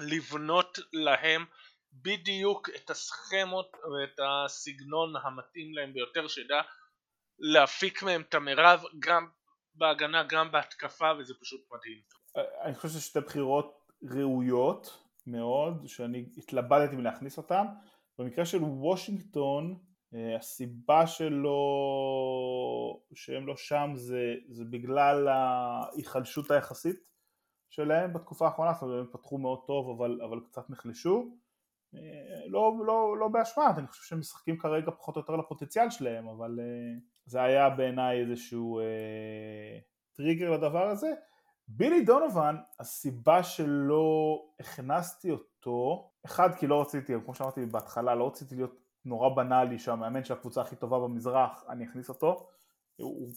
לבנות 0.00 0.78
להם 0.92 1.44
בדיוק 1.92 2.68
את 2.76 2.90
הסכמות 2.90 3.72
ואת 3.72 4.20
הסגנון 4.20 5.12
המתאים 5.22 5.74
להם 5.74 5.92
ביותר, 5.92 6.28
שידע 6.28 6.60
להפיק 7.38 8.02
מהם 8.02 8.20
את 8.20 8.34
המרב 8.34 8.82
גם 8.98 9.28
בהגנה 9.74 10.22
גם 10.22 10.52
בהתקפה 10.52 11.12
וזה 11.18 11.34
פשוט 11.40 11.60
מדהים. 11.72 12.00
אני 12.64 12.74
חושב 12.74 12.88
שזה 12.88 13.00
שתי 13.00 13.20
בחירות 13.20 13.88
ראויות 14.02 15.04
מאוד 15.26 15.86
שאני 15.86 16.26
התלבטתי 16.36 16.96
מלהכניס 16.96 17.38
אותן 17.38 17.64
במקרה 18.18 18.46
של 18.46 18.58
וושינגטון 18.62 19.72
אה, 19.72 19.93
הסיבה 20.38 21.06
שלו 21.06 21.58
שהם 23.14 23.46
לא 23.46 23.56
שם 23.56 23.90
זה, 23.94 24.34
זה 24.48 24.64
בגלל 24.64 25.28
ההיחלשות 25.28 26.50
היחסית 26.50 26.96
שלהם 27.70 28.12
בתקופה 28.12 28.46
האחרונה, 28.46 28.72
זאת 28.72 28.82
אומרת 28.82 28.98
הם 29.00 29.12
פתחו 29.12 29.38
מאוד 29.38 29.58
טוב 29.66 30.00
אבל, 30.00 30.20
אבל 30.22 30.40
קצת 30.40 30.70
נחלשו 30.70 31.30
אה, 31.96 32.46
לא, 32.46 32.74
לא, 32.86 33.18
לא 33.18 33.28
באשמת, 33.28 33.78
אני 33.78 33.86
חושב 33.86 34.02
שהם 34.02 34.18
משחקים 34.18 34.58
כרגע 34.58 34.90
פחות 34.90 35.16
או 35.16 35.20
יותר 35.20 35.36
לפוטנציאל 35.36 35.90
שלהם, 35.90 36.28
אבל 36.28 36.60
אה, 36.60 36.98
זה 37.26 37.42
היה 37.42 37.70
בעיניי 37.70 38.20
איזשהו 38.20 38.80
אה, 38.80 39.78
טריגר 40.12 40.50
לדבר 40.50 40.88
הזה. 40.88 41.12
בילי 41.68 42.04
דונובן, 42.04 42.56
הסיבה 42.80 43.42
שלא 43.42 44.42
הכנסתי 44.60 45.30
אותו, 45.30 46.10
אחד 46.26 46.54
כי 46.54 46.66
לא 46.66 46.80
רציתי, 46.80 47.12
כמו 47.24 47.34
שאמרתי 47.34 47.66
בהתחלה, 47.66 48.14
לא 48.14 48.26
רציתי 48.26 48.54
להיות 48.54 48.83
נורא 49.04 49.28
בנאלי 49.28 49.78
שהמאמן 49.78 50.24
של 50.24 50.34
הקבוצה 50.34 50.60
הכי 50.60 50.76
טובה 50.76 50.98
במזרח, 50.98 51.64
אני 51.68 51.84
אכניס 51.84 52.08
אותו, 52.08 52.48
הוא 52.96 53.28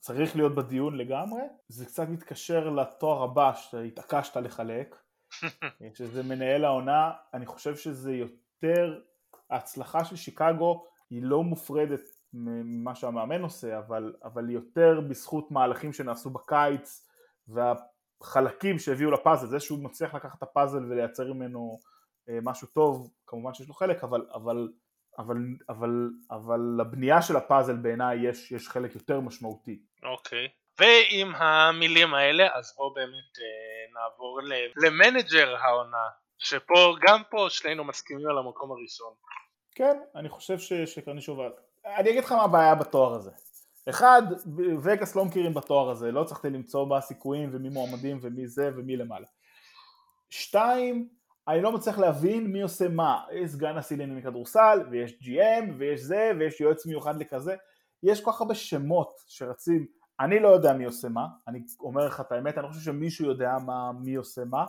צריך 0.00 0.36
להיות 0.36 0.54
בדיון 0.54 0.96
לגמרי, 0.96 1.42
זה 1.68 1.86
קצת 1.86 2.08
מתקשר 2.08 2.70
לתואר 2.70 3.22
הבא 3.22 3.52
שהתעקשת 3.54 4.36
לחלק, 4.36 4.96
שזה 5.94 6.22
מנהל 6.22 6.64
העונה, 6.64 7.12
אני 7.34 7.46
חושב 7.46 7.76
שזה 7.76 8.12
יותר, 8.12 9.00
ההצלחה 9.50 10.04
של 10.04 10.16
שיקגו 10.16 10.84
היא 11.10 11.22
לא 11.22 11.42
מופרדת 11.42 12.00
ממה 12.32 12.94
שהמאמן 12.94 13.42
עושה, 13.42 13.78
אבל, 13.78 14.14
אבל 14.24 14.50
יותר 14.50 15.00
בזכות 15.08 15.50
מהלכים 15.50 15.92
שנעשו 15.92 16.30
בקיץ 16.30 17.08
והחלקים 17.48 18.78
שהביאו 18.78 19.10
לפאזל, 19.10 19.46
זה 19.46 19.60
שהוא 19.60 19.84
מצליח 19.84 20.14
לקחת 20.14 20.38
את 20.38 20.42
הפאזל 20.42 20.84
ולייצר 20.84 21.32
ממנו 21.32 21.78
אה, 22.28 22.38
משהו 22.42 22.68
טוב, 22.68 23.10
כמובן 23.26 23.54
שיש 23.54 23.68
לו 23.68 23.74
חלק, 23.74 24.04
אבל, 24.04 24.26
אבל, 24.34 24.68
אבל, 25.18 25.36
אבל, 25.68 26.10
אבל 26.30 26.60
לבנייה 26.78 27.22
של 27.22 27.36
הפאזל 27.36 27.76
בעיניי 27.76 28.28
יש, 28.28 28.52
יש 28.52 28.68
חלק 28.68 28.94
יותר 28.94 29.20
משמעותי. 29.20 29.78
אוקיי. 30.02 30.46
Okay. 30.46 30.64
ועם 30.78 31.34
המילים 31.34 32.14
האלה 32.14 32.48
אז 32.54 32.74
בואו 32.76 32.94
באמת 32.94 33.38
אה, 33.38 34.00
נעבור 34.00 34.40
למנג'ר 34.76 35.56
העונה 35.56 36.08
שפה 36.38 36.94
גם 37.00 37.22
פה 37.30 37.46
שנינו 37.50 37.84
מסכימים 37.84 38.28
על 38.28 38.38
המקום 38.38 38.70
הראשון 38.72 39.12
כן 39.74 39.98
אני 40.14 40.28
חושב 40.28 40.58
שקרנישובס 40.86 41.38
אני 41.84 42.10
אגיד 42.10 42.24
לך 42.24 42.32
מה 42.32 42.42
הבעיה 42.42 42.74
בתואר 42.74 43.14
הזה 43.14 43.30
אחד 43.88 44.22
וגאס 44.82 45.16
לא 45.16 45.24
מכירים 45.24 45.54
בתואר 45.54 45.90
הזה 45.90 46.12
לא 46.12 46.22
הצלחתי 46.22 46.50
למצוא 46.50 46.84
בה 46.84 47.00
סיכויים 47.00 47.50
ומי 47.52 47.68
מועמדים 47.68 48.18
ומי 48.22 48.46
זה 48.46 48.70
ומי 48.76 48.96
למעלה 48.96 49.26
שתיים 50.30 51.08
אני 51.48 51.62
לא 51.62 51.72
מצליח 51.72 51.98
להבין 51.98 52.46
מי 52.46 52.62
עושה 52.62 52.88
מה. 52.88 53.24
יש 53.32 53.50
סגן 53.50 53.78
נשיא 53.78 53.96
לענייני 53.96 54.22
כדורסל 54.22 54.78
ויש 54.90 55.12
GM 55.12 55.70
ויש 55.78 56.00
זה 56.00 56.32
ויש 56.38 56.60
יועץ 56.60 56.86
מיוחד 56.86 57.20
לכזה. 57.20 57.56
יש 58.02 58.24
כל 58.24 58.32
כך 58.32 58.40
הרבה 58.40 58.54
שמות 58.54 59.12
שרצים. 59.26 59.86
אני 60.20 60.40
לא 60.40 60.48
יודע 60.48 60.72
מי 60.72 60.84
עושה 60.84 61.08
מה, 61.08 61.26
אני 61.48 61.58
אומר 61.80 62.06
לך 62.06 62.20
את 62.20 62.32
האמת, 62.32 62.58
אני 62.58 62.62
לא 62.62 62.68
חושב 62.68 62.80
שמישהו 62.80 63.26
יודע 63.26 63.50
מה, 63.66 63.92
מי 64.04 64.14
עושה 64.14 64.42
מה, 64.50 64.64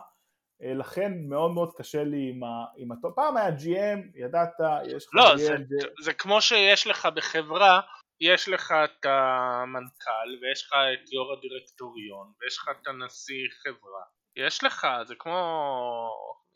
אה, 0.62 0.74
לכן 0.74 1.12
מאוד 1.28 1.50
מאוד 1.50 1.72
קשה 1.76 2.04
לי 2.04 2.30
עם, 2.30 2.44
ה, 2.44 2.64
עם 2.76 2.92
הטוב, 2.92 3.12
פעם 3.12 3.36
היה 3.36 3.48
GM, 3.48 4.00
ידעת, 4.14 4.52
יש 4.86 5.06
לך 5.06 5.14
לא, 5.14 5.34
GM, 5.34 5.36
זה, 5.36 5.46
זה... 5.68 5.88
זה 6.02 6.12
כמו 6.14 6.40
שיש 6.40 6.86
לך 6.86 7.08
בחברה, 7.16 7.80
יש 8.20 8.48
לך 8.48 8.74
את 8.84 9.06
המנכ"ל 9.06 10.28
ויש 10.42 10.66
לך 10.66 10.72
את 10.72 11.12
יו"ר 11.12 11.32
הדירקטוריון 11.32 12.32
ויש 12.40 12.58
לך 12.58 12.68
את 12.68 12.86
הנשיא 12.86 13.48
חברה, 13.62 14.04
יש 14.36 14.64
לך, 14.64 14.86
זה 15.06 15.14
כמו 15.18 15.38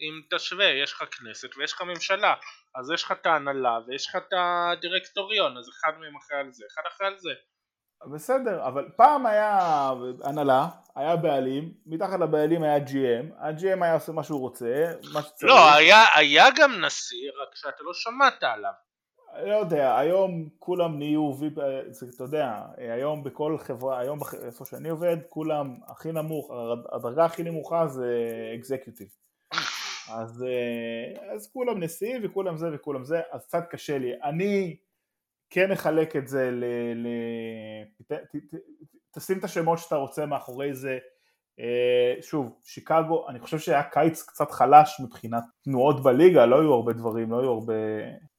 אם 0.01 0.37
תשווה, 0.37 0.71
יש 0.83 0.93
לך 0.93 1.05
כנסת 1.11 1.57
ויש 1.57 1.73
לך 1.73 1.83
ממשלה, 1.83 2.35
אז 2.75 2.91
יש 2.91 3.05
לך 3.05 3.13
את 3.13 3.27
ההנהלה 3.27 3.79
ויש 3.87 4.07
לך 4.07 4.17
את 4.17 4.33
הדירקטוריון, 4.33 5.57
אז 5.57 5.69
אחד 5.69 5.99
מהם 6.01 6.17
אחראי 6.17 6.41
על 6.41 6.53
זה, 6.53 6.65
אחד 6.75 6.83
אחראי 6.89 7.09
על 7.09 7.19
זה 7.19 7.31
בסדר, 8.07 8.67
אבל 8.67 8.89
פעם 8.97 9.27
היה 9.27 9.59
הנהלה, 10.25 10.67
היה 10.97 11.17
בעלים, 11.17 11.75
מתחת 11.87 12.21
לבעלים 12.21 12.63
היה 12.63 12.77
GM, 12.77 13.35
ה-GM 13.39 13.85
היה 13.85 13.95
עושה 13.95 14.13
מה 14.13 14.23
שהוא 14.23 14.41
רוצה, 14.41 14.85
מה 15.13 15.23
שצריך. 15.23 15.53
לא, 15.53 15.75
היה, 15.75 16.05
היה 16.15 16.47
גם 16.57 16.85
נשיא, 16.85 17.31
רק 17.43 17.55
שאתה 17.55 17.83
לא 17.83 17.95
שמעת 17.95 18.43
עליו. 18.43 18.73
לא 19.39 19.55
יודע, 19.55 19.99
היום 19.99 20.49
כולם 20.59 20.99
נהיו, 20.99 21.33
אתה 22.15 22.25
יודע, 22.25 22.67
היום 22.77 23.25
בכל 23.25 23.59
חברה, 23.59 23.99
היום 23.99 24.19
איפה 24.43 24.65
שאני 24.65 24.89
עובד, 24.89 25.17
כולם 25.29 25.77
הכי 25.87 26.13
נמוך, 26.13 26.51
הדרגה 26.93 27.25
הכי 27.25 27.43
נמוכה 27.43 27.87
זה 27.87 28.07
אקזקיוטיב. 28.59 29.09
אז, 30.13 30.43
אה, 30.43 31.33
אז 31.35 31.51
כולם 31.53 31.83
נשיאים 31.83 32.21
וכולם 32.25 32.57
זה 32.57 32.67
וכולם 32.73 33.05
זה, 33.05 33.21
אז 33.31 33.47
קצת 33.47 33.65
קשה 33.71 33.99
לי. 33.99 34.23
אני 34.23 34.77
כן 35.51 35.73
נחלק 35.73 36.17
את 36.17 36.29
זה 36.29 36.51
ל... 36.51 36.65
ל... 36.95 37.07
ת, 38.03 38.13
ת, 38.13 38.37
ת, 38.37 38.55
תשים 39.11 39.39
את 39.39 39.45
השמות 39.45 39.79
שאתה 39.79 39.97
רוצה 39.97 40.27
מאחורי 40.27 40.75
זה 40.75 40.91
אה, 40.93 40.99
שוב, 42.21 42.59
שיקגו, 42.65 43.29
אני 43.29 43.41
חושב 43.41 43.59
שהיה 43.59 43.83
קיץ 43.83 44.23
קצת 44.23 44.51
חלש 44.51 45.01
מבחינת 45.01 45.45
תנועות 45.65 46.03
בליגה, 46.03 46.47
לא 46.47 46.61
היו 46.61 46.73
הרבה 46.73 46.93
דברים, 46.93 47.31
לא 47.31 47.41
היו 47.41 47.51
הרבה 47.51 47.75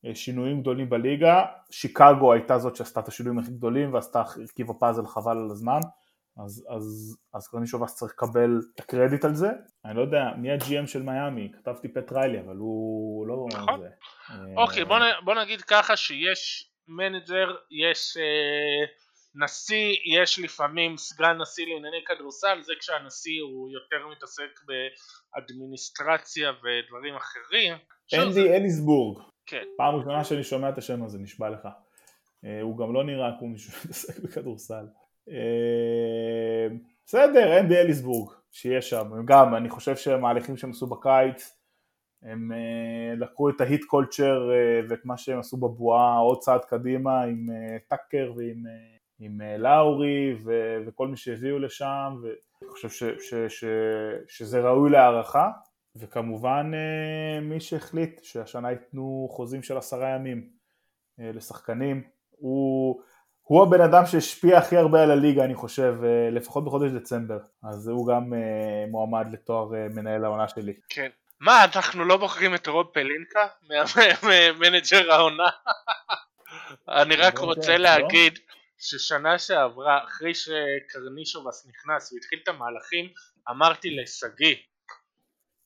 אה, 0.06 0.16
שינויים 0.16 0.62
גדולים 0.62 0.90
בליגה, 0.90 1.46
שיקגו 1.72 2.34
הייתה 2.34 2.58
זאת 2.60 2.76
שעשתה 2.76 3.00
את 3.00 3.08
השינויים 3.08 3.40
הכי 3.40 3.52
גדולים 3.52 3.94
ועשתה 3.94 4.22
הרכיב 4.38 4.70
הפאזל 4.70 5.06
חבל 5.06 5.38
על 5.38 5.52
הזמן, 5.52 5.80
אז, 6.46 6.66
אז, 6.70 7.18
אז 7.34 7.48
קרנישובס 7.48 7.96
צריך 7.96 8.12
לקבל 8.12 8.62
את 8.76 8.80
הקרדיט 8.80 9.26
על 9.26 9.36
זה, 9.36 9.50
אני 9.86 9.98
לא 9.98 10.02
יודע, 10.02 10.24
מי 10.38 10.52
ה-GM 10.52 10.88
של 10.88 11.04
מיאמי, 11.04 11.52
כתבתי 11.54 11.88
פט 11.88 12.12
ריילי, 12.12 12.40
אבל 12.40 12.56
הוא 12.56 13.28
לא... 13.28 13.46
נכון. 13.54 13.80
זה. 13.80 13.88
אוקיי, 14.58 14.86
בוא, 14.86 14.98
בוא 15.24 15.36
נגיד 15.36 15.62
ככה 15.62 15.98
שיש 15.98 16.72
מנג'ר, 16.88 17.56
יש 17.72 18.18
אה, 18.18 18.86
נשיא, 19.36 19.96
יש 20.06 20.40
לפעמים 20.40 20.98
סגן 20.98 21.38
נשיא 21.42 21.66
לענייני 21.66 22.04
כדורסל, 22.06 22.62
זה 22.62 22.74
כשהנשיא 22.80 23.42
הוא 23.42 23.70
יותר 23.70 24.08
מתעסק 24.08 24.60
באדמיניסטרציה 24.66 26.50
ודברים 26.50 27.16
אחרים. 27.16 27.74
אנדי 28.14 28.32
זה... 28.32 28.56
אליסבורג. 28.56 29.24
כן. 29.46 29.64
פעם 29.78 29.96
ראשונה 29.96 30.24
שאני 30.24 30.44
שומע 30.44 30.70
את 30.70 30.78
השם 30.78 31.04
הזה, 31.04 31.20
נשבע 31.20 31.50
לך. 31.50 31.68
אה, 32.46 32.62
הוא 32.62 32.78
גם 32.78 32.94
לא 32.94 33.04
נראה 33.04 33.30
כמו 33.40 33.48
מישהו 33.48 33.72
שמתעסק 33.82 34.20
בכדורסל. 34.20 34.86
אה, 35.30 36.68
בסדר, 37.06 37.60
אנדי 37.60 37.78
אליסבורג, 37.78 38.32
שיהיה 38.52 38.82
שם. 38.82 39.12
גם, 39.26 39.56
אני 39.56 39.70
חושב 39.70 39.96
שהמהלכים 39.96 40.58
שהם 40.58 40.70
עשו 40.70 40.88
בקיץ, 40.88 41.58
הם 42.24 42.52
uh, 42.52 43.20
לקחו 43.20 43.50
את 43.50 43.62
ההיט 43.62 43.84
קולצ'ר 43.84 44.50
uh, 44.50 44.86
ואת 44.90 45.06
מה 45.06 45.18
שהם 45.18 45.40
עשו 45.40 45.58
בבועה 45.58 46.18
עוד 46.18 46.40
צעד 46.40 46.66
קדימה 46.66 47.24
עם 47.24 47.50
uh, 47.50 47.90
טאקר 47.90 48.34
ועם 48.38 48.64
uh, 48.66 49.01
עם, 49.22 49.42
uh, 49.42 49.58
לאורי 49.58 50.36
ו, 50.44 50.78
וכל 50.88 51.08
מי 51.08 51.18
שהביאו 51.18 51.60
לשם 51.60 52.16
ואני 52.22 52.72
חושב 52.72 52.90
ש, 52.90 53.04
ש, 53.04 53.34
ש, 53.34 53.64
שזה 54.28 54.62
ראוי 54.62 54.90
להערכה 54.90 55.50
וכמובן 55.96 56.72
uh, 56.74 57.42
מי 57.42 57.60
שהחליט 57.60 58.24
שהשנה 58.24 58.72
ייתנו 58.72 59.28
חוזים 59.32 59.64
של 59.64 59.78
עשרה 59.78 60.10
ימים 60.10 60.50
uh, 61.20 61.24
לשחקנים 61.34 62.04
הוא, 62.30 63.02
הוא 63.52 63.64
הבן 63.64 63.82
אדם 63.82 64.06
שהשפיע 64.06 64.58
הכי 64.58 64.78
הרבה 64.78 65.04
על 65.04 65.12
הליגה, 65.12 65.46
אני 65.46 65.56
חושב, 65.56 65.96
אה, 66.04 66.30
לפחות 66.32 66.66
בחודש 66.66 66.92
דצמבר. 66.92 67.38
אז 67.64 67.88
הוא 67.88 68.08
גם 68.08 68.34
אה, 68.34 68.86
מועמד 68.92 69.28
לתואר 69.32 69.76
אה, 69.76 69.88
מנהל 69.90 70.26
העונה 70.26 70.48
שלי. 70.48 70.74
כן. 70.90 71.10
מה, 71.40 71.64
אנחנו 71.64 72.06
לא 72.06 72.18
בוחרים 72.18 72.56
את 72.56 72.68
רוב 72.68 72.88
פלינקה? 72.94 73.48
מנג'ר 74.60 75.12
העונה? 75.12 75.50
אני 77.02 77.16
רק 77.16 77.38
רוצה 77.38 77.78
להגיד 77.78 78.40
ששנה 78.82 79.40
שעברה, 79.40 80.04
אחרי 80.06 80.34
שקרנישובס 80.34 81.68
נכנס 81.68 82.14
והתחיל 82.14 82.40
את 82.44 82.48
המהלכים, 82.48 83.14
אמרתי 83.50 83.90
לשגיא 83.90 84.56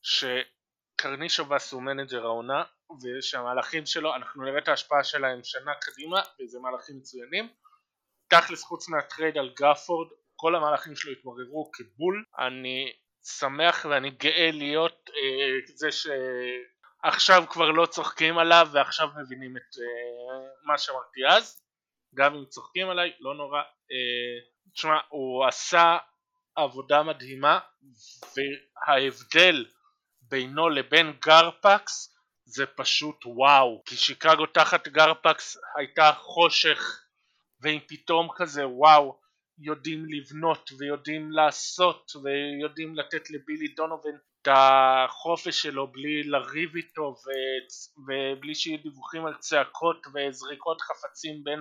שקרנישובס 0.04 1.72
הוא 1.72 1.82
מנג'ר 1.82 2.26
העונה 2.26 2.64
ושהמהלכים 3.04 3.86
שלו, 3.86 4.16
אנחנו 4.16 4.44
נראה 4.44 4.60
את 4.60 4.68
ההשפעה 4.68 5.04
שלהם 5.04 5.40
שנה 5.44 5.72
קדימה 5.82 6.22
וזה 6.40 6.60
מהלכים 6.60 6.98
מצוינים. 6.98 7.50
תכלס 8.28 8.64
חוץ 8.64 8.90
מהטרייד 8.90 9.38
על 9.38 9.54
גרפורד, 9.60 10.08
כל 10.36 10.56
המהלכים 10.56 10.96
שלו 10.96 11.12
התבררו 11.12 11.72
כבול. 11.74 12.26
אני 12.40 12.94
שמח 13.24 13.86
ואני 13.90 14.10
גאה 14.10 14.50
להיות 14.54 15.10
אה, 15.10 15.76
זה 15.76 15.90
שעכשיו 15.92 17.44
כבר 17.50 17.72
לא 17.72 17.86
צוחקים 17.86 18.38
עליו 18.38 18.68
ועכשיו 18.74 19.08
מבינים 19.22 19.58
את 19.58 19.78
אה, 19.78 20.48
מה 20.64 20.78
שאמרתי 20.78 21.22
אז. 21.30 21.65
גם 22.16 22.36
אם 22.36 22.46
צוחקים 22.46 22.90
עליי, 22.90 23.12
לא 23.20 23.36
נורא. 23.36 23.60
אה, 23.60 24.40
תשמע, 24.74 24.98
הוא 25.10 25.46
עשה 25.46 25.98
עבודה 26.56 27.04
מדהימה 27.04 27.60
וההבדל 28.36 29.66
בינו 30.22 30.70
לבין 30.70 31.14
גרפקס 31.26 32.16
זה 32.46 32.66
פשוט 32.66 33.16
וואו 33.26 33.84
כי 33.86 33.96
שיקגו 33.96 34.46
תחת 34.46 34.88
גרפקס 34.88 35.58
הייתה 35.78 36.12
חושך 36.18 37.06
ואם 37.62 37.80
פתאום 37.88 38.30
כזה 38.36 38.68
וואו 38.68 39.20
יודעים 39.60 40.06
לבנות 40.10 40.70
ויודעים 40.80 41.32
לעשות 41.32 42.12
ויודעים 42.24 42.96
לתת 42.96 43.30
לבילי 43.30 43.68
דונובן 43.68 44.16
את 44.42 44.48
החופש 44.52 45.62
שלו 45.62 45.92
בלי 45.92 46.24
לריב 46.24 46.76
איתו. 46.76 47.16
ובלי 47.98 48.56
שיהיו 48.56 48.84
דיווחים 48.84 49.26
על 49.26 49.34
צעקות 49.36 49.98
וזריקות 50.08 50.82
חפצים 50.82 51.44
בין 51.44 51.60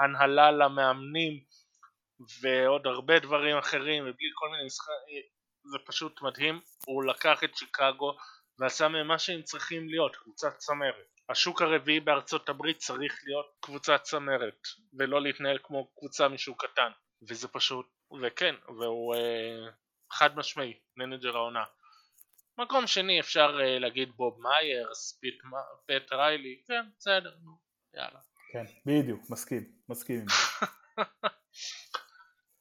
ההנהלה 0.00 0.50
למאמנים 0.50 1.40
ועוד 2.40 2.86
הרבה 2.86 3.18
דברים 3.18 3.56
אחרים 3.56 4.02
ובלי 4.02 4.30
כל 4.34 4.48
מיני 4.50 4.64
משחקים 4.66 5.22
זה 5.64 5.78
פשוט 5.86 6.22
מדהים. 6.22 6.60
הוא 6.86 7.04
לקח 7.04 7.44
את 7.44 7.56
שיקגו 7.56 8.16
ועשה 8.58 8.88
מהם 8.88 9.08
מה 9.08 9.18
שהם 9.18 9.42
צריכים 9.42 9.88
להיות 9.88 10.16
קבוצת 10.16 10.56
צמרת. 10.56 11.06
השוק 11.28 11.62
הרביעי 11.62 12.00
בארצות 12.00 12.48
הברית 12.48 12.78
צריך 12.78 13.20
להיות 13.26 13.46
קבוצת 13.60 14.02
צמרת 14.02 14.58
ולא 14.98 15.22
להתנהל 15.22 15.58
כמו 15.62 15.90
קבוצה 15.98 16.28
משוק 16.28 16.64
קטן. 16.64 16.90
וזה 17.28 17.48
פשוט 17.48 17.86
וכן 18.22 18.54
והוא 18.68 19.14
אה, 19.14 19.70
חד 20.12 20.36
משמעי 20.36 20.80
מנג'ר 20.96 21.36
העונה. 21.36 21.64
מקום 22.58 22.86
שני 22.86 23.20
אפשר 23.20 23.58
אה, 23.60 23.78
להגיד 23.78 24.12
בוב 24.16 24.40
מיירס 24.42 25.18
פיט, 25.20 25.42
פט 25.86 26.12
ריילי 26.12 26.62
כן 26.68 26.86
בסדר 26.98 27.34
נו 27.42 27.58
יאללה 27.94 28.20
כן 28.52 28.64
בדיוק 28.86 29.20
מסכים 29.30 29.64
מסכים 29.88 30.24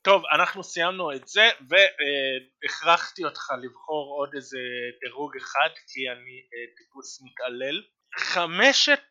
טוב 0.07 0.23
אנחנו 0.35 0.63
סיימנו 0.63 1.15
את 1.15 1.27
זה 1.27 1.49
והכרחתי 1.69 3.25
אותך 3.25 3.51
לבחור 3.61 4.15
עוד 4.19 4.29
איזה 4.35 4.57
דירוג 5.01 5.37
אחד 5.37 5.69
כי 5.87 6.09
אני 6.09 6.37
אה, 6.53 6.75
טיפוס 6.77 7.21
מתעלל 7.21 7.81
חמשת 8.17 9.01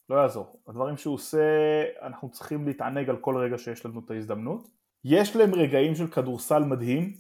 לא 0.10 0.16
יעזור, 0.16 0.60
הדברים 0.68 0.98
שהוא 0.98 1.16
עושה, 1.16 1.38
אנחנו 2.02 2.32
צריכים 2.32 2.68
להתענג 2.68 3.10
על 3.10 3.18
כל 3.18 3.38
רגע 3.38 3.58
שיש 3.58 3.86
לנו 3.86 4.02
את 4.06 4.12
ההזדמנות. 4.12 4.68
יש 5.04 5.36
להם 5.36 5.56
רגעים 5.56 5.96
של 5.96 6.08
כדורסל 6.08 6.64
מדהים, 6.64 7.14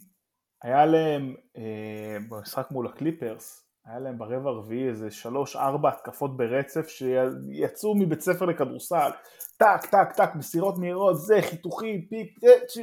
היה 0.63 0.85
להם 0.85 1.35
אה, 1.57 2.17
במשחק 2.29 2.71
מול 2.71 2.87
הקליפרס, 2.87 3.67
היה 3.85 3.99
להם 3.99 4.17
ברבע 4.17 4.49
הרביעי 4.49 4.89
איזה 4.89 5.11
שלוש 5.11 5.55
ארבע 5.55 5.89
התקפות 5.89 6.37
ברצף 6.37 6.87
שיצאו 6.87 7.95
מבית 7.95 8.21
ספר 8.21 8.45
לכדורסל, 8.45 9.09
טק 9.57 9.85
טק 9.91 10.11
טק 10.15 10.35
מסירות 10.35 10.77
מהירות, 10.77 11.17
זה 11.19 11.39
חיתוכים, 11.41 12.05
pick, 12.09 12.39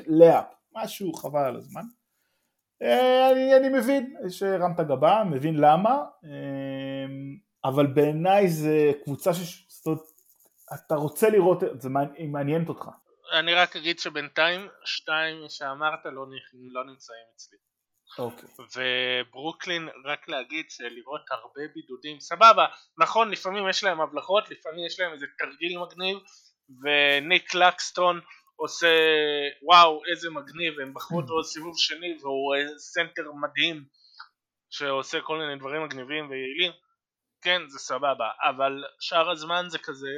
lob, 0.06 0.44
משהו 0.74 1.12
חבל 1.12 1.44
על 1.44 1.56
הזמן. 1.56 1.82
אה, 2.82 3.30
אני, 3.30 3.56
אני 3.56 3.68
מבין 3.68 4.14
שהרמת 4.28 4.80
גבה, 4.80 5.24
מבין 5.30 5.56
למה, 5.56 6.04
אה, 6.24 7.06
אבל 7.64 7.86
בעיניי 7.86 8.48
זה 8.48 8.92
קבוצה 9.04 9.34
ש... 9.34 9.66
זאת 9.68 9.86
אומרת, 9.86 10.00
אתה 10.74 10.94
רוצה 10.94 11.30
לראות, 11.30 11.62
זה 11.78 11.88
מעניינת 12.32 12.68
אותך. 12.68 12.88
אני 13.38 13.54
רק 13.54 13.76
אגיד 13.76 13.98
שבינתיים 13.98 14.68
שתיים 14.84 15.36
שאמרת 15.48 16.04
לא, 16.04 16.26
לא 16.72 16.84
נמצאים 16.84 17.24
אצלי. 17.36 17.58
אוקיי. 18.18 18.48
וברוקלין, 18.74 19.88
רק 20.04 20.28
להגיד 20.28 20.70
שלראות 20.70 21.30
הרבה 21.30 21.60
בידודים, 21.74 22.20
סבבה, 22.20 22.66
נכון, 22.98 23.30
לפעמים 23.30 23.68
יש 23.68 23.84
להם 23.84 24.00
הבלחות, 24.00 24.50
לפעמים 24.50 24.86
יש 24.86 25.00
להם 25.00 25.12
איזה 25.12 25.26
תרגיל 25.38 25.78
מגניב, 25.78 26.18
וניק 26.82 27.54
קלקסטון 27.54 28.20
עושה 28.56 28.96
וואו 29.62 30.00
איזה 30.10 30.30
מגניב, 30.30 30.80
הם 30.80 30.94
בחרו 30.94 31.20
אותו 31.20 31.44
סיבוב 31.44 31.74
שני 31.76 32.18
והוא 32.20 32.54
סנטר 32.78 33.32
מדהים 33.32 33.84
שעושה 34.70 35.20
כל 35.20 35.38
מיני 35.38 35.58
דברים 35.58 35.84
מגניבים 35.84 36.30
ויעילים, 36.30 36.72
כן 37.42 37.62
זה 37.68 37.78
סבבה, 37.78 38.30
אבל 38.48 38.84
שאר 39.00 39.30
הזמן 39.30 39.64
זה 39.68 39.78
כזה 39.78 40.10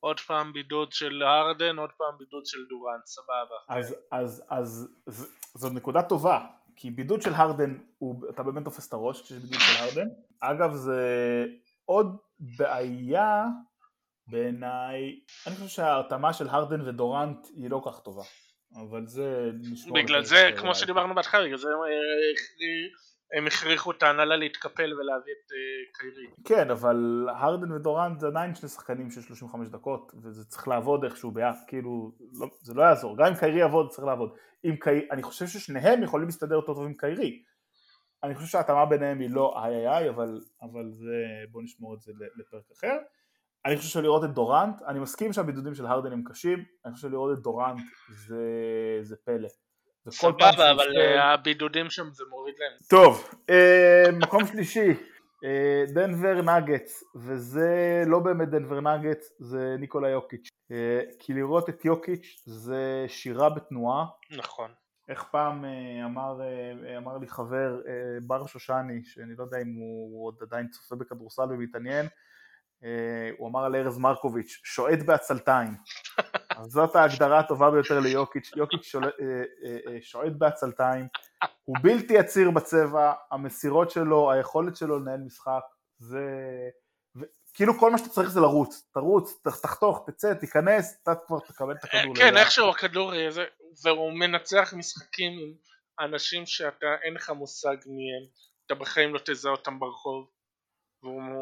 עוד 0.00 0.20
פעם 0.20 0.52
בידוד 0.52 0.92
של 0.92 1.22
הרדן, 1.22 1.78
עוד 1.78 1.90
פעם 1.98 2.18
בידוד 2.18 2.46
של 2.46 2.58
דורנט, 2.68 3.06
סבבה. 3.06 3.56
אז, 3.68 3.94
אז, 4.12 4.42
אז, 4.48 4.88
אז 5.06 5.36
זאת 5.54 5.72
נקודה 5.72 6.02
טובה, 6.02 6.46
כי 6.76 6.90
בידוד 6.90 7.22
של 7.22 7.34
הרדן, 7.34 7.78
הוא, 7.98 8.30
אתה 8.30 8.42
באמת 8.42 8.64
תופס 8.64 8.88
את 8.88 8.92
הראש 8.92 9.22
כשיש 9.22 9.38
בידוד 9.38 9.60
של 9.60 9.82
הרדן. 9.82 10.08
אגב 10.40 10.74
זה 10.74 11.44
עוד 11.84 12.16
בעיה 12.40 13.44
בעיניי, 14.26 15.20
אני 15.46 15.54
חושב 15.54 15.68
שההרתמה 15.68 16.32
של 16.32 16.48
הרדן 16.48 16.88
ודורנט 16.88 17.46
היא 17.56 17.70
לא 17.70 17.82
כך 17.86 18.00
טובה, 18.00 18.22
אבל 18.76 19.06
זה 19.06 19.50
נשמור... 19.72 19.98
בגלל 20.02 20.24
זה, 20.24 20.50
כמו 20.56 20.74
שדיברנו 20.74 21.14
בהתחלה, 21.14 21.44
בגלל 21.44 21.58
זה 21.58 21.68
הם 23.32 23.46
הכריחו 23.46 23.90
את 23.90 24.02
ההנהלה 24.02 24.36
להתקפל 24.36 24.92
ולהביא 24.94 25.32
את 25.32 25.50
uh, 25.50 25.98
קיירי. 25.98 26.26
כן, 26.44 26.70
אבל 26.70 27.28
הרדן 27.36 27.72
ודורנט 27.72 28.20
זה 28.20 28.26
עדיין 28.26 28.54
שני 28.54 28.68
שחקנים 28.68 29.10
של 29.10 29.20
35 29.20 29.68
דקות, 29.68 30.12
וזה 30.22 30.44
צריך 30.44 30.68
לעבוד 30.68 31.04
איכשהו 31.04 31.30
ביחד, 31.30 31.58
כאילו, 31.66 32.12
לא, 32.40 32.46
זה 32.62 32.74
לא 32.74 32.82
יעזור, 32.82 33.16
גם 33.16 33.26
אם 33.26 33.34
קיירי 33.34 33.58
יעבוד, 33.58 33.90
צריך 33.90 34.06
לעבוד. 34.06 34.34
קי... 34.80 35.08
אני 35.10 35.22
חושב 35.22 35.46
ששניהם 35.46 36.02
יכולים 36.02 36.26
להסתדר 36.26 36.54
יותר 36.54 36.74
טוב 36.74 36.84
עם 36.84 36.94
קיירי. 36.94 37.42
אני 38.22 38.34
חושב 38.34 38.48
שההתאמה 38.48 38.86
ביניהם 38.86 39.20
היא 39.20 39.30
לא 39.30 39.64
איי 39.64 39.76
איי 39.76 39.88
איי, 39.88 40.08
אבל, 40.08 40.40
אבל 40.62 40.90
זה, 40.90 41.24
בוא 41.50 41.62
נשמור 41.62 41.94
את 41.94 42.00
זה 42.00 42.12
לפרק 42.36 42.64
אחר. 42.78 42.96
אני 43.66 43.76
חושב 43.76 43.88
שלראות 43.88 44.24
את 44.24 44.30
דורנט, 44.30 44.82
אני 44.82 44.98
מסכים 44.98 45.32
שהבידודים 45.32 45.74
של 45.74 45.86
הרדן 45.86 46.12
הם 46.12 46.22
קשים, 46.24 46.64
אני 46.84 46.94
חושב 46.94 47.08
שלראות 47.08 47.38
את 47.38 47.42
דורנט 47.42 47.80
זה, 48.08 48.36
זה 49.02 49.16
פלא. 49.24 49.48
סבבה, 50.10 50.70
אבל 50.70 50.86
uh, 50.86 51.20
הבידודים 51.20 51.90
שם 51.90 52.10
זה 52.10 52.24
מוריד 52.30 52.54
להם. 52.58 52.78
טוב, 52.88 53.30
uh, 53.50 54.12
מקום 54.12 54.46
שלישי, 54.46 54.94
אה, 55.44 55.84
דנבר 55.94 56.42
נגץ, 56.42 57.04
וזה 57.16 58.02
לא 58.06 58.18
באמת 58.18 58.48
דנבר 58.48 58.80
נגץ, 58.80 59.32
זה 59.38 59.76
ניקולה 59.78 60.08
יוקיץ'. 60.08 60.48
אה, 60.70 61.00
כי 61.18 61.32
לראות 61.32 61.68
את 61.68 61.84
יוקיץ' 61.84 62.42
זה 62.46 63.04
שירה 63.08 63.50
בתנועה. 63.50 64.06
נכון. 64.30 64.70
איך 65.08 65.24
פעם 65.30 65.64
אמר, 66.04 66.40
אמר 66.96 67.18
לי 67.18 67.28
חבר 67.28 67.80
בר 68.22 68.46
שושני, 68.46 69.04
שאני 69.04 69.36
לא 69.38 69.44
יודע 69.44 69.58
אם 69.62 69.74
הוא 69.74 70.26
עוד 70.26 70.34
עדיין 70.40 70.68
צופה 70.68 70.96
בכדורסל 70.96 71.42
ומתעניין, 71.50 72.06
הוא 73.38 73.48
אמר 73.48 73.64
על 73.64 73.76
ארז 73.76 73.98
מרקוביץ', 73.98 74.60
שועט 74.64 74.98
בעצלתיים. 74.98 75.74
אז 76.50 76.66
זאת 76.66 76.96
ההגדרה 76.96 77.38
הטובה 77.38 77.70
ביותר 77.70 78.00
ליוקיץ', 78.00 78.50
יוקיץ' 78.56 78.94
שועט 80.00 80.32
בעצלתיים, 80.38 81.06
הוא 81.64 81.76
בלתי 81.82 82.18
עציר 82.18 82.50
בצבע, 82.50 83.12
המסירות 83.30 83.90
שלו, 83.90 84.32
היכולת 84.32 84.76
שלו 84.76 84.98
לנהל 84.98 85.20
משחק, 85.20 85.62
זה... 85.98 86.26
ו... 87.16 87.20
כאילו 87.54 87.78
כל 87.78 87.90
מה 87.90 87.98
שאתה 87.98 88.10
צריך 88.10 88.28
זה 88.28 88.40
לרוץ, 88.40 88.90
תרוץ, 88.94 89.40
תחתוך, 89.62 90.04
תצא, 90.06 90.34
תיכנס, 90.34 91.00
אתה 91.02 91.12
כבר 91.26 91.38
תקבל 91.40 91.74
את 91.74 91.84
הכדור. 91.84 92.14
כן, 92.14 92.36
איכשהו 92.36 92.70
הכדור, 92.70 93.12
והוא 93.84 94.12
מנצח 94.12 94.74
משחקים 94.76 95.32
עם 95.32 95.54
אנשים 96.00 96.46
שאתה, 96.46 96.86
אין 97.02 97.14
לך 97.14 97.30
מושג 97.30 97.76
מי 97.86 98.02
הם, 98.02 98.26
אתה 98.66 98.74
בחיים 98.74 99.14
לא 99.14 99.20
תזהה 99.24 99.52
אותם 99.52 99.80
ברחוב. 99.80 100.26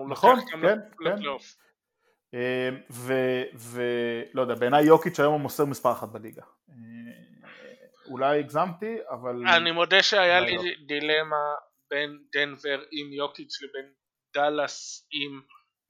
נכון, 0.09 0.39
כן, 0.51 0.79
כן. 1.05 2.75
ולא 3.53 4.41
יודע, 4.43 4.55
בעיניי 4.55 4.85
יוקיץ' 4.85 5.21
היום 5.21 5.33
הוא 5.33 5.41
מוסר 5.41 5.65
מספר 5.65 5.93
אחת 5.93 6.09
בליגה. 6.09 6.43
אה, 6.43 6.75
אולי 8.11 8.39
הגזמתי, 8.39 8.97
אבל... 9.11 9.49
אני 9.57 9.71
מודה 9.71 10.03
שהיה 10.03 10.41
לי 10.41 10.57
לא. 10.57 10.63
דילמה 10.87 11.55
בין 11.91 12.19
דנבר 12.33 12.81
עם 12.91 13.13
יוקיץ' 13.13 13.63
לבין 13.63 13.93
דאלאס 14.35 15.09
עם 15.13 15.43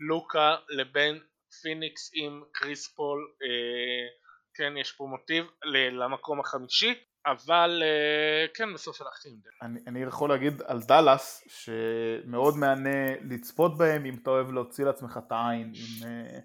לוקה 0.08 0.56
לבין 0.68 1.20
פיניקס 1.62 2.10
עם 2.14 2.42
קריס 2.52 2.94
פול, 2.94 3.34
אה, 3.42 4.08
כן 4.54 4.76
יש 4.76 4.92
פה 4.92 5.04
מוטיב 5.04 5.44
למקום 5.92 6.40
החמישי, 6.40 7.04
אבל 7.26 7.82
אה, 7.82 8.46
כן 8.54 8.74
בסוף 8.74 9.00
הלכתי 9.02 9.28
עם 9.28 9.34
דנבר. 9.34 9.50
אני, 9.62 9.80
אני 9.86 10.02
יכול 10.02 10.30
להגיד 10.30 10.62
על 10.66 10.80
דאלאס 10.80 11.44
שמאוד 11.48 12.56
מהנה 12.56 13.14
לצפות 13.20 13.78
בהם 13.78 14.04
אם 14.04 14.14
אתה 14.22 14.30
אוהב 14.30 14.52
להוציא 14.52 14.84
לעצמך 14.84 15.18
את 15.26 15.32
העין 15.32 15.72
עם 15.74 16.08
אה, 16.08 16.38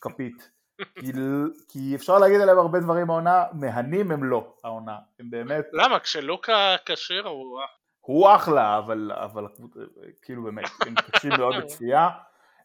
כפית. 0.00 0.50
כי, 0.94 1.12
כי 1.68 1.94
אפשר 1.94 2.18
להגיד 2.18 2.40
עליהם 2.40 2.58
הרבה 2.58 2.80
דברים 2.80 3.10
העונה, 3.10 3.44
מהנים 3.52 4.10
הם 4.10 4.24
לא 4.24 4.54
העונה, 4.64 4.98
הם 5.20 5.30
באמת... 5.30 5.64
למה? 5.72 5.98
כשלוקה 6.00 6.76
כשיר 6.86 7.28
הוא... 7.28 7.60
הוא 8.00 8.34
אחלה, 8.34 8.78
אבל, 8.78 9.12
אבל 9.14 9.46
כאילו 10.22 10.42
באמת, 10.42 10.64
הם 10.86 10.94
קשים 10.94 11.30
מאוד 11.38 11.54
בצפייה, 11.62 12.08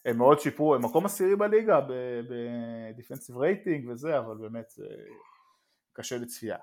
הם 0.04 0.18
מאוד 0.18 0.40
שיפרו, 0.40 0.74
הם 0.74 0.84
מקום 0.84 1.06
עשירי 1.06 1.36
בליגה 1.36 1.80
ב 2.28 2.39
defensive 2.39 3.36
rating 3.36 3.88
וזה, 3.88 4.18
אבל 4.18 4.36
באמת 4.36 4.70
זה 4.70 4.86
קשה 5.92 6.16
לצפייה. 6.16 6.56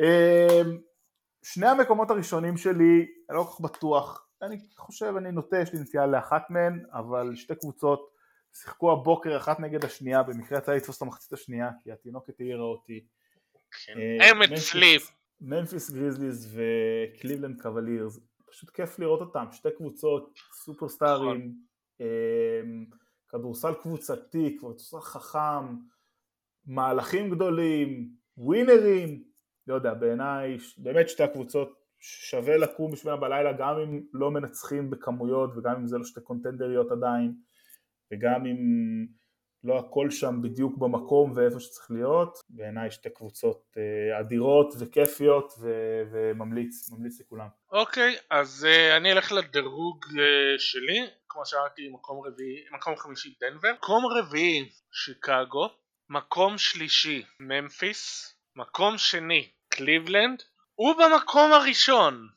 אמ, 0.00 0.78
שני 1.42 1.66
המקומות 1.66 2.10
הראשונים 2.10 2.56
שלי, 2.56 3.06
אני 3.30 3.36
לא 3.38 3.42
כל 3.42 3.50
כך 3.52 3.60
בטוח, 3.60 4.26
אני 4.42 4.58
חושב, 4.76 5.14
אני 5.16 5.32
נוטה, 5.32 5.58
יש 5.58 5.72
לי 5.72 5.80
נטייה 5.80 6.06
לאחת 6.06 6.42
מהן, 6.50 6.84
אבל 6.92 7.36
שתי 7.36 7.54
קבוצות 7.54 8.10
שיחקו 8.52 8.92
הבוקר 8.92 9.36
אחת 9.36 9.60
נגד 9.60 9.84
השנייה, 9.84 10.22
במקרה 10.22 10.58
יצא 10.58 10.72
לתפוס 10.72 10.96
את 10.96 11.02
המחצית 11.02 11.32
השנייה, 11.32 11.70
כי 11.82 11.92
התינוקת 11.92 12.40
העירה 12.40 12.64
אותי. 12.64 13.06
הם 14.20 14.42
אצלי. 14.42 14.96
ממפיס 15.40 15.90
גריזליז 15.90 16.56
וקליבלנד 16.56 17.60
קוולירס, 17.62 18.18
פשוט 18.50 18.70
כיף 18.70 18.98
לראות 18.98 19.20
אותם, 19.20 19.44
שתי 19.52 19.68
קבוצות, 19.76 20.34
סופרסטארים, 20.64 21.36
נכון. 21.36 21.52
אמ, 22.00 22.84
כדורסל 23.28 23.74
קבוצתי, 23.74 24.56
כדורסל 24.58 25.00
חכם, 25.00 25.76
מהלכים 26.66 27.30
גדולים, 27.30 28.10
ווינרים, 28.36 29.29
לא 29.70 29.74
יודע, 29.74 29.94
בעיניי 29.94 30.56
באמת 30.78 31.08
שתי 31.08 31.22
הקבוצות 31.22 31.80
שווה 31.98 32.56
לקום 32.56 32.90
בשבילם 32.90 33.20
בלילה 33.20 33.52
גם 33.52 33.78
אם 33.78 34.00
לא 34.12 34.30
מנצחים 34.30 34.90
בכמויות 34.90 35.50
וגם 35.56 35.76
אם 35.76 35.86
זה 35.86 35.98
לא 35.98 36.04
שתי 36.04 36.20
קונטנדריות 36.20 36.92
עדיין 36.92 37.34
וגם 38.12 38.46
אם 38.46 38.56
לא 39.64 39.78
הכל 39.78 40.10
שם 40.10 40.42
בדיוק 40.42 40.78
במקום 40.78 41.32
ואיפה 41.36 41.60
שצריך 41.60 41.90
להיות, 41.90 42.38
בעיניי 42.48 42.90
שתי 42.90 43.10
קבוצות 43.10 43.62
אה, 43.76 44.20
אדירות 44.20 44.74
וכיפיות 44.78 45.52
ו- 45.60 46.02
וממליץ, 46.12 46.90
ממליץ 46.90 47.20
לכולם. 47.20 47.46
אוקיי, 47.72 48.16
okay, 48.16 48.20
אז 48.30 48.66
uh, 48.68 48.96
אני 48.96 49.12
אלך 49.12 49.32
לדירוג 49.32 50.04
uh, 50.04 50.14
שלי, 50.58 51.06
כמו 51.28 51.46
שאמרתי 51.46 51.88
מקום 51.88 52.26
רביעי, 52.26 52.64
מקום 52.72 52.96
חמישי 52.96 53.34
דנבר, 53.40 53.72
מקום 53.72 54.04
רביעי 54.06 54.68
שיקגו, 54.92 55.68
מקום 56.10 56.58
שלישי 56.58 57.24
ממפיס, 57.40 58.34
מקום 58.56 58.98
שני 58.98 59.48
קליבלנד, 59.70 60.42
ובמקום 60.78 61.52
הראשון 61.52 62.28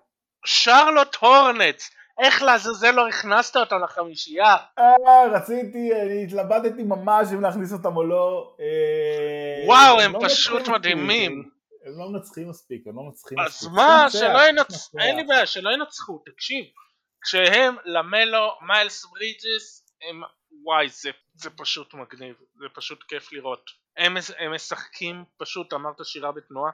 שרלוט 0.46 1.16
הורנץ 1.16 1.90
איך 2.22 2.42
לעזאזל 2.44 2.92
לא 2.92 3.08
הכנסת 3.08 3.56
אותם 3.56 3.76
לחמישייה? 3.84 4.56
אה, 4.80 5.28
רציתי, 5.32 6.02
אני 6.02 6.24
התלבטתי 6.24 6.84
ממש 6.84 7.28
אם 7.34 7.42
להכניס 7.42 7.74
אותם 7.74 7.98
או 7.98 8.04
לא. 8.04 8.56
אה, 8.60 9.68
וואו, 9.68 10.00
הם 10.00 10.14
לא 10.14 10.20
פשוט 10.26 10.68
מדהימים. 10.68 11.50
הם 11.86 12.00
לא 12.00 12.12
מנצחים 12.12 12.50
מספיק, 12.50 12.88
הם 12.88 12.96
לא 12.96 13.04
מנצחים 13.04 13.38
מספיק. 13.46 13.70
אז 13.70 13.76
מה, 13.76 14.06
שלא 14.10 14.48
ינצחו, 14.50 15.00
אין 15.00 15.16
לי 15.16 15.24
בעיה, 15.24 15.46
שלא 15.46 15.70
ינצחו, 15.70 16.24
תקשיב. 16.26 16.66
כשהם 17.24 17.76
למלו, 17.86 18.52
מיילס 18.68 19.06
ברידג'ס, 19.06 19.86
הם, 20.10 20.22
וואי, 20.64 20.90
זה, 20.90 21.10
זה 21.34 21.50
פשוט 21.50 21.94
מגניב, 21.94 22.36
זה 22.60 22.66
פשוט 22.76 23.04
כיף 23.04 23.34
לראות. 23.34 23.70
הם, 23.98 24.18
הם 24.38 24.56
משחקים, 24.56 25.26
פשוט 25.38 25.74
אמרת 25.74 25.96
שירה 26.04 26.32
בתנועה, 26.32 26.72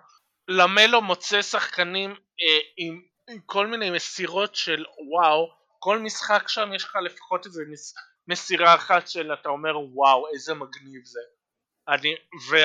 למלו 0.49 1.01
מוצא 1.01 1.41
שחקנים 1.41 2.09
אה, 2.11 2.59
עם 2.77 3.01
כל 3.45 3.67
מיני 3.67 3.89
מסירות 3.89 4.55
של 4.55 4.85
וואו, 5.11 5.49
כל 5.79 5.99
משחק 5.99 6.47
שם 6.47 6.73
יש 6.75 6.83
לך 6.83 6.95
לפחות 7.05 7.45
איזה 7.45 7.63
מס, 7.71 7.95
מסירה 8.27 8.75
אחת 8.75 9.07
של 9.07 9.33
אתה 9.33 9.49
אומר 9.49 9.79
וואו 9.79 10.27
איזה 10.33 10.53
מגניב 10.53 11.05
זה. 11.05 11.19
אני, 11.87 12.15
ו, 12.49 12.55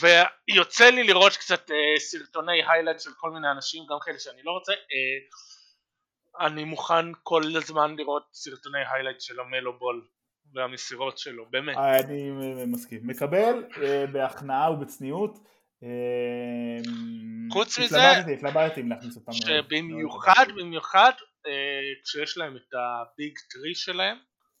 ויוצא 0.00 0.90
לי 0.90 1.04
לראות 1.04 1.32
קצת 1.32 1.70
אה, 1.70 1.98
סרטוני 1.98 2.62
highlight 2.68 3.00
של 3.00 3.10
כל 3.16 3.30
מיני 3.30 3.50
אנשים, 3.50 3.86
גם 3.90 3.96
כאלה 4.04 4.18
שאני 4.18 4.42
לא 4.42 4.50
רוצה, 4.50 4.72
אה, 4.72 6.46
אני 6.46 6.64
מוכן 6.64 7.06
כל 7.22 7.42
הזמן 7.56 7.96
לראות 7.96 8.28
סרטוני 8.32 8.78
highlight 8.92 9.20
של 9.20 9.40
למלו 9.40 9.78
בול 9.78 10.06
והמסירות 10.54 11.18
שלו, 11.18 11.50
באמת. 11.50 11.76
אני 11.76 12.30
מסכים. 12.66 13.00
מקבל 13.06 13.64
אה, 13.82 14.06
בהכנעה 14.12 14.70
ובצניעות. 14.70 15.38
אמ, 15.82 17.50
חוץ 17.52 17.78
מזה, 17.78 18.10
התלבטתי 18.36 18.80
אם 18.80 18.90
להכניס 18.90 19.16
אותם. 19.16 19.32
שבמיוחד, 19.32 20.46
במיוחד 20.56 21.12
אה, 21.46 22.02
כשיש 22.04 22.38
להם 22.38 22.56
את 22.56 22.74
ה 22.74 22.90
big 22.90 23.38
three 23.50 23.74
שלהם, 23.74 24.16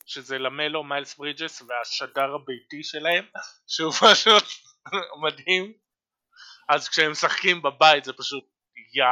שזה 0.06 0.38
למלו, 0.38 0.84
מיילס 0.84 1.14
ברידג'ס 1.16 1.62
והשדר 1.62 2.34
הביתי 2.34 2.82
שלהם, 2.82 3.24
שהוא 3.72 3.92
פשוט 3.92 4.44
מדהים. 5.24 5.72
אז 6.68 6.88
כשהם 6.88 7.10
משחקים 7.10 7.62
בבית 7.62 8.04
זה 8.04 8.12
פשוט 8.12 8.44
יא... 8.94 9.04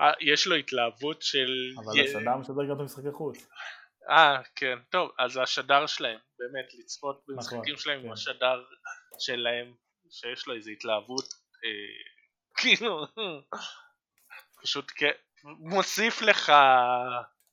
אה, 0.00 0.12
יש 0.20 0.46
לו 0.46 0.56
התלהבות 0.56 1.22
של... 1.22 1.50
אבל 1.76 2.00
השדר 2.04 2.36
משדר 2.36 2.64
גם 2.68 2.76
את 2.76 2.80
המשחקי 2.80 3.12
חוץ. 3.12 3.46
אה, 4.10 4.42
כן, 4.56 4.78
טוב, 4.90 5.10
אז 5.18 5.36
השדר 5.36 5.86
שלהם, 5.86 6.18
באמת, 6.38 6.74
לצפות 6.78 7.24
במשחקים 7.28 7.58
נכון, 7.58 7.76
שלהם 7.76 7.98
עם 7.98 8.06
כן. 8.06 8.12
השדר 8.12 8.62
שלהם, 9.18 9.74
שיש 10.10 10.46
לו 10.46 10.54
איזו 10.54 10.70
התלהבות 10.70 11.43
כאילו, 12.56 13.06
פשוט 14.62 14.92
מוסיף 15.44 16.22
לך, 16.22 16.52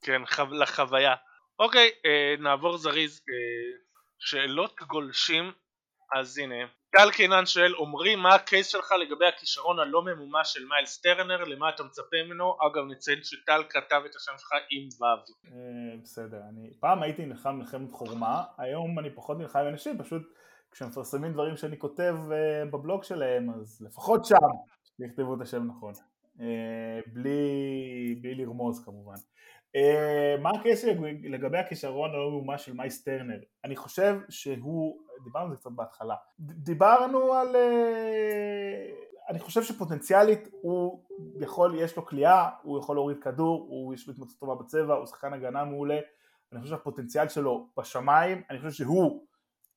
כן, 0.02 0.22
לחוויה. 0.52 1.16
אוקיי, 1.60 1.90
אה, 2.06 2.36
נעבור 2.40 2.78
זריז, 2.78 3.22
אה, 3.30 3.78
שאלות 4.20 4.76
גולשים, 4.88 5.52
אז 6.16 6.38
הנה, 6.38 6.56
טל 6.92 7.12
קינן 7.12 7.46
שואל, 7.46 7.74
עמרי 7.80 8.16
מה 8.16 8.36
הקייס 8.36 8.68
שלך 8.68 8.92
לגבי 8.92 9.26
הכישרון 9.26 9.80
הלא 9.80 10.02
ממומש 10.02 10.54
של 10.54 10.66
מיילס 10.66 11.02
טרנר, 11.02 11.44
למה 11.44 11.70
אתה 11.70 11.84
מצפה 11.84 12.18
ממנו? 12.26 12.58
אגב 12.68 12.84
נציין 12.90 13.20
שטל 13.24 13.64
כתב 13.70 14.02
את 14.06 14.16
השם 14.16 14.32
שלך 14.38 14.52
עם 14.70 14.88
ו'. 15.02 15.32
בסדר, 16.04 16.38
אני 16.50 16.70
פעם 16.80 17.04
הייתי 17.04 17.26
נלחם 17.26 17.56
מלחמת 17.56 17.92
חורמה, 17.92 18.44
היום 18.58 19.00
אני 19.00 19.16
פחות 19.16 19.38
נלחם 19.38 19.60
עם 19.60 19.68
אנשים, 19.68 19.98
פשוט 19.98 20.22
כשמפרסמים 20.72 21.34
דברים 21.34 21.58
שאני 21.58 21.80
כותב 21.80 22.16
אה, 22.32 22.66
בבלוג 22.66 23.04
שלהם, 23.04 23.50
אז 23.50 23.82
לפחות 23.82 24.26
שם 24.26 24.36
יכתבו 25.00 25.36
את 25.36 25.42
השם 25.42 25.68
נכון. 25.68 25.94
אה, 26.42 27.00
בלי, 27.14 28.20
בלי 28.22 28.36
לרמוז 28.36 28.86
כמובן. 28.86 29.16
אה, 29.76 30.36
מה 30.42 30.50
הקשר 30.50 30.92
לגבי 31.24 31.58
הכישרון 31.58 32.10
הלא 32.10 32.32
ממומש 32.32 32.66
של 32.66 32.74
מייס 32.74 33.04
טרנר? 33.04 33.40
אני 33.64 33.76
חושב 33.76 34.18
שהוא, 34.30 34.98
דיברנו 35.24 35.46
על 35.46 35.52
זה 35.52 35.58
קצת 35.58 35.72
בהתחלה, 35.72 36.16
דיברנו 36.40 37.34
על... 37.34 37.56
אני 39.30 39.40
חושב 39.40 39.64
שפוטנציאלית 39.64 40.48
הוא 40.62 41.04
יכול, 41.40 41.76
יש 41.80 41.98
לו 41.98 42.06
כליאה, 42.06 42.50
הוא 42.62 42.80
יכול 42.80 42.96
להוריד 42.96 43.18
כדור, 43.20 43.66
הוא 43.70 43.94
יש 43.94 44.08
לו 44.08 44.14
התמצאות 44.14 44.40
טובה 44.40 44.56
בצבע, 44.56 44.94
הוא 44.94 45.06
שחקן 45.06 45.34
הגנה 45.34 45.66
מעולה, 45.66 46.00
אני 46.52 46.62
חושב 46.62 46.76
שהפוטנציאל 46.76 47.28
שלו 47.28 47.68
בשמיים, 47.78 48.42
אני 48.50 48.58
חושב 48.58 48.72
שהוא 48.72 49.26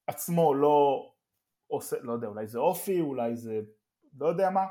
עצמו 0.07 0.55
לא 0.55 1.11
עושה, 1.67 1.97
לא 2.01 2.13
יודע, 2.13 2.27
אולי 2.27 2.47
זה 2.47 2.59
אופי, 2.59 3.01
אולי 3.01 3.37
זה 3.37 3.61
לא 4.19 4.27
יודע 4.27 4.51
מה, 4.51 4.65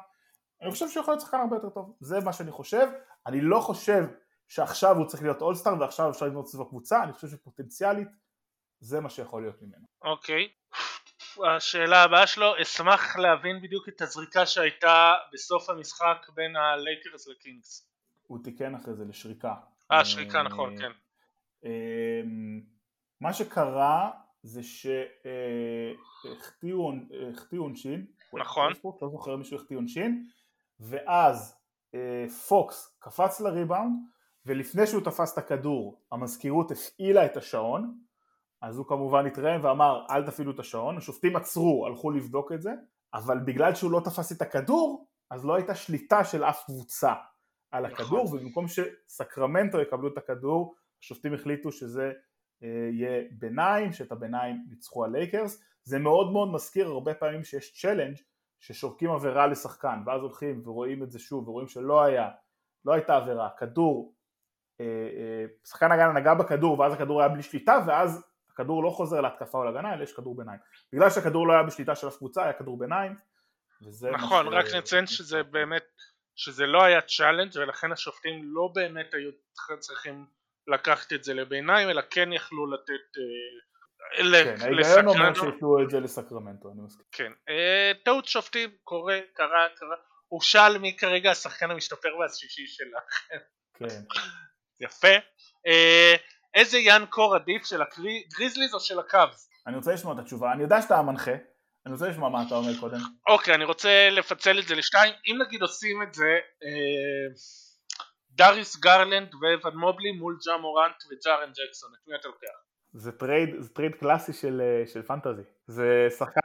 אני 0.62 0.72
חושב 0.72 0.90
שהוא 0.90 1.02
יכול 1.02 1.12
להיות 1.12 1.22
שחקן 1.22 1.38
הרבה 1.38 1.56
יותר 1.56 1.70
טוב, 1.70 1.98
זה 2.00 2.20
מה 2.20 2.34
שאני 2.34 2.52
חושב, 2.52 2.88
אני 3.28 3.42
לא 3.42 3.60
חושב 3.60 4.04
שעכשיו 4.48 4.98
הוא 4.98 5.06
צריך 5.06 5.24
להיות 5.24 5.42
אולסטאר 5.42 5.74
ועכשיו 5.80 6.10
אפשר 6.10 6.26
לבנות 6.26 6.48
סביב 6.48 6.62
הקבוצה, 6.62 7.04
אני 7.04 7.14
חושב 7.14 7.28
שפוטנציאלית 7.28 8.08
זה 8.80 9.00
מה 9.00 9.10
שיכול 9.10 9.42
להיות 9.42 9.62
ממנו. 9.62 9.86
אוקיי. 10.02 10.50
השאלה 11.48 12.04
הבאה 12.04 12.28
שלו, 12.28 12.62
אשמח 12.62 13.16
להבין 13.16 13.62
בדיוק 13.62 13.90
את 13.90 14.02
הזריקה 14.02 14.46
שהייתה 14.46 15.14
בסוף 15.34 15.70
המשחק 15.70 16.28
בין 16.34 16.56
הלייקרס 16.56 17.28
לקינגס. 17.28 17.90
הוא 18.28 18.44
תיקן 18.44 18.76
אחרי 18.76 18.94
זה 18.94 19.06
לשריקה. 19.06 19.54
אה, 19.92 20.06
שריקה, 20.06 20.44
נכון, 20.44 20.82
כן. 20.82 20.92
אמ, 21.64 22.62
מה 23.22 23.34
שקרה 23.34 24.12
זה 24.44 24.62
שהחטיאו 26.24 26.82
עונשין, 27.58 28.06
נכון, 28.34 28.74
לא 29.02 29.10
זוכר 29.10 29.36
מישהו 29.36 29.58
החטיא 29.58 29.78
עונשין, 29.78 30.26
ואז 30.80 31.56
אה, 31.96 32.26
פוקס 32.48 32.98
קפץ 33.00 33.42
לריבאונד, 33.42 33.94
ולפני 34.46 34.88
שהוא 34.88 35.04
תפס 35.04 35.34
את 35.34 35.38
הכדור 35.38 36.02
המזכירות 36.12 36.72
הפעילה 36.72 37.26
את 37.26 37.38
השעון, 37.38 37.98
אז 38.62 38.78
הוא 38.78 38.86
כמובן 38.88 39.26
התראם 39.26 39.64
ואמר 39.64 40.06
אל 40.10 40.26
תפעילו 40.26 40.52
את 40.52 40.60
השעון, 40.60 40.98
השופטים 40.98 41.36
עצרו, 41.36 41.86
הלכו 41.88 42.12
לבדוק 42.12 42.52
את 42.52 42.62
זה, 42.62 42.72
אבל 43.14 43.40
בגלל 43.40 43.76
שהוא 43.76 43.92
לא 43.92 44.02
תפס 44.06 44.32
את 44.32 44.42
הכדור, 44.42 45.08
אז 45.30 45.46
לא 45.46 45.56
הייתה 45.56 45.76
שליטה 45.76 46.24
של 46.24 46.44
אף 46.44 46.64
קבוצה 46.66 47.14
על 47.72 47.86
הכדור, 47.86 48.24
נכון. 48.24 48.40
ובמקום 48.40 48.66
שסקרמנטו 48.68 49.82
יקבלו 49.82 50.08
את 50.08 50.18
הכדור, 50.18 50.76
השופטים 51.04 51.34
החליטו 51.34 51.72
שזה 51.72 52.04
אה, 52.06 52.12
יהיה 52.64 53.24
ביניים, 53.32 53.94
שאת 53.94 54.12
הביניים 54.12 54.66
ניצחו 54.70 55.06
הלייקרס, 55.06 55.64
זה 55.84 56.00
מאוד 56.00 56.32
מאוד 56.32 56.52
מזכיר 56.52 56.88
הרבה 56.88 57.14
פעמים 57.14 57.44
שיש 57.44 57.82
צ'לנג' 57.82 58.18
ששורקים 58.60 59.12
עבירה 59.12 59.48
לשחקן, 59.48 60.00
ואז 60.06 60.22
הולכים 60.22 60.62
ורואים 60.66 61.04
את 61.04 61.12
זה 61.12 61.20
שוב, 61.20 61.50
ורואים 61.50 61.68
שלא 61.68 62.04
היה, 62.04 62.30
לא 62.86 62.94
הייתה 62.94 63.16
עבירה, 63.16 63.50
כדור, 63.58 64.16
אה, 64.82 64.86
אה, 64.86 65.46
שחקן 65.66 65.92
הגנה 65.92 66.14
נגע 66.14 66.34
בכדור 66.34 66.80
ואז 66.80 66.94
הכדור 66.94 67.22
היה 67.22 67.30
בלי 67.30 67.44
שליטה, 67.44 67.84
ואז 67.88 68.26
הכדור 68.50 68.84
לא 68.84 68.90
חוזר 68.90 69.22
להתקפה 69.22 69.58
או 69.58 69.64
להגנה, 69.64 69.94
אלא 69.94 70.04
יש 70.04 70.14
כדור 70.14 70.36
ביניים. 70.36 70.60
בגלל 70.94 71.10
שהכדור 71.10 71.48
לא 71.48 71.54
היה 71.54 71.64
בשליטה 71.64 71.96
של 71.96 72.08
אף 72.08 72.18
קבוצה, 72.18 72.44
היה 72.44 72.54
כדור 72.54 72.78
ביניים, 72.78 73.16
נכון, 74.14 74.48
רק 74.48 74.66
נציין 74.78 75.08
שזה 75.08 75.44
באמת, 75.44 75.84
שזה 76.36 76.66
לא 76.66 76.84
היה 76.84 77.02
challenge 77.02 77.52
ולכן 77.56 77.92
השופטים 77.92 78.42
לא 78.44 78.72
באמת 78.76 79.14
היו 79.14 79.32
צריכים 79.80 80.26
לקחת 80.68 81.14
את 81.14 81.24
זה 81.24 81.34
לביניים, 81.34 81.90
אלא 81.90 82.02
כן 82.10 82.34
יכלו 82.34 82.72
לתת... 82.72 83.18
אה, 83.18 83.64
כן, 84.18 84.62
ההיגיון 84.62 85.08
אומר 85.08 85.34
שיתנו 85.34 85.84
את 85.84 85.90
זה 85.90 86.00
לסקרמנטו, 86.00 86.72
אני 86.72 86.82
מסכים. 86.82 87.06
כן, 87.12 87.32
אה, 87.50 87.92
טעות 88.06 88.26
שופטים, 88.26 88.70
קורה, 88.84 89.20
קרה, 89.34 89.68
קרה. 89.76 89.96
הוא 90.28 90.42
שאל 90.42 90.78
מי 90.78 90.98
כרגע 90.98 91.32
השחקן 91.32 91.72
המשתפר 91.72 92.18
והשישי 92.20 92.68
שלכם. 92.68 93.46
כן. 93.74 94.04
יפה. 94.86 95.16
אה, 95.68 96.16
איזה 96.54 96.78
young 96.78 97.10
core 97.10 97.36
עדיף 97.36 97.66
של 97.66 97.82
הגריזליז 97.82 98.74
או 98.74 98.80
של 98.80 99.00
הקאבס? 99.00 99.50
אני 99.68 99.76
רוצה 99.76 99.94
לשמוע 99.94 100.14
את 100.14 100.20
התשובה, 100.20 100.52
אני 100.52 100.64
יודע 100.64 100.82
שאתה 100.82 100.98
המנחה, 100.98 101.32
אני 101.86 101.94
רוצה 101.94 102.08
לשמוע 102.08 102.30
מה 102.30 102.44
אתה 102.48 102.56
אומר 102.56 102.80
קודם. 102.80 102.98
אוקיי, 103.28 103.56
אני 103.56 103.64
רוצה 103.64 104.10
לפצל 104.12 104.60
את 104.60 104.68
זה 104.68 104.76
לשתיים, 104.76 105.14
אם 105.28 105.42
נגיד 105.48 105.62
עושים 105.62 106.04
את 106.04 106.14
זה, 106.14 106.40
אה, 106.64 107.34
דאריס 108.36 108.78
גרלנד 108.78 109.34
ואבן 109.36 109.78
מובלי 109.78 110.12
מול 110.12 110.38
ג'ה 110.46 110.58
מורנט 110.58 111.04
וג'ארן 111.12 111.50
ג'קסון, 111.50 111.92
את 111.96 112.08
מי 112.08 112.16
אתה 112.16 112.28
לוקח? 112.28 112.58
זה 112.94 113.12
trade, 113.12 113.50
זה 113.60 113.70
trade 113.70 113.96
קלאסי 113.96 114.34
של, 114.34 114.62
אה, 114.62 114.88
של 114.88 115.02
fantasy, 115.02 115.42
זה 115.68 116.08
שחקן, 116.18 116.40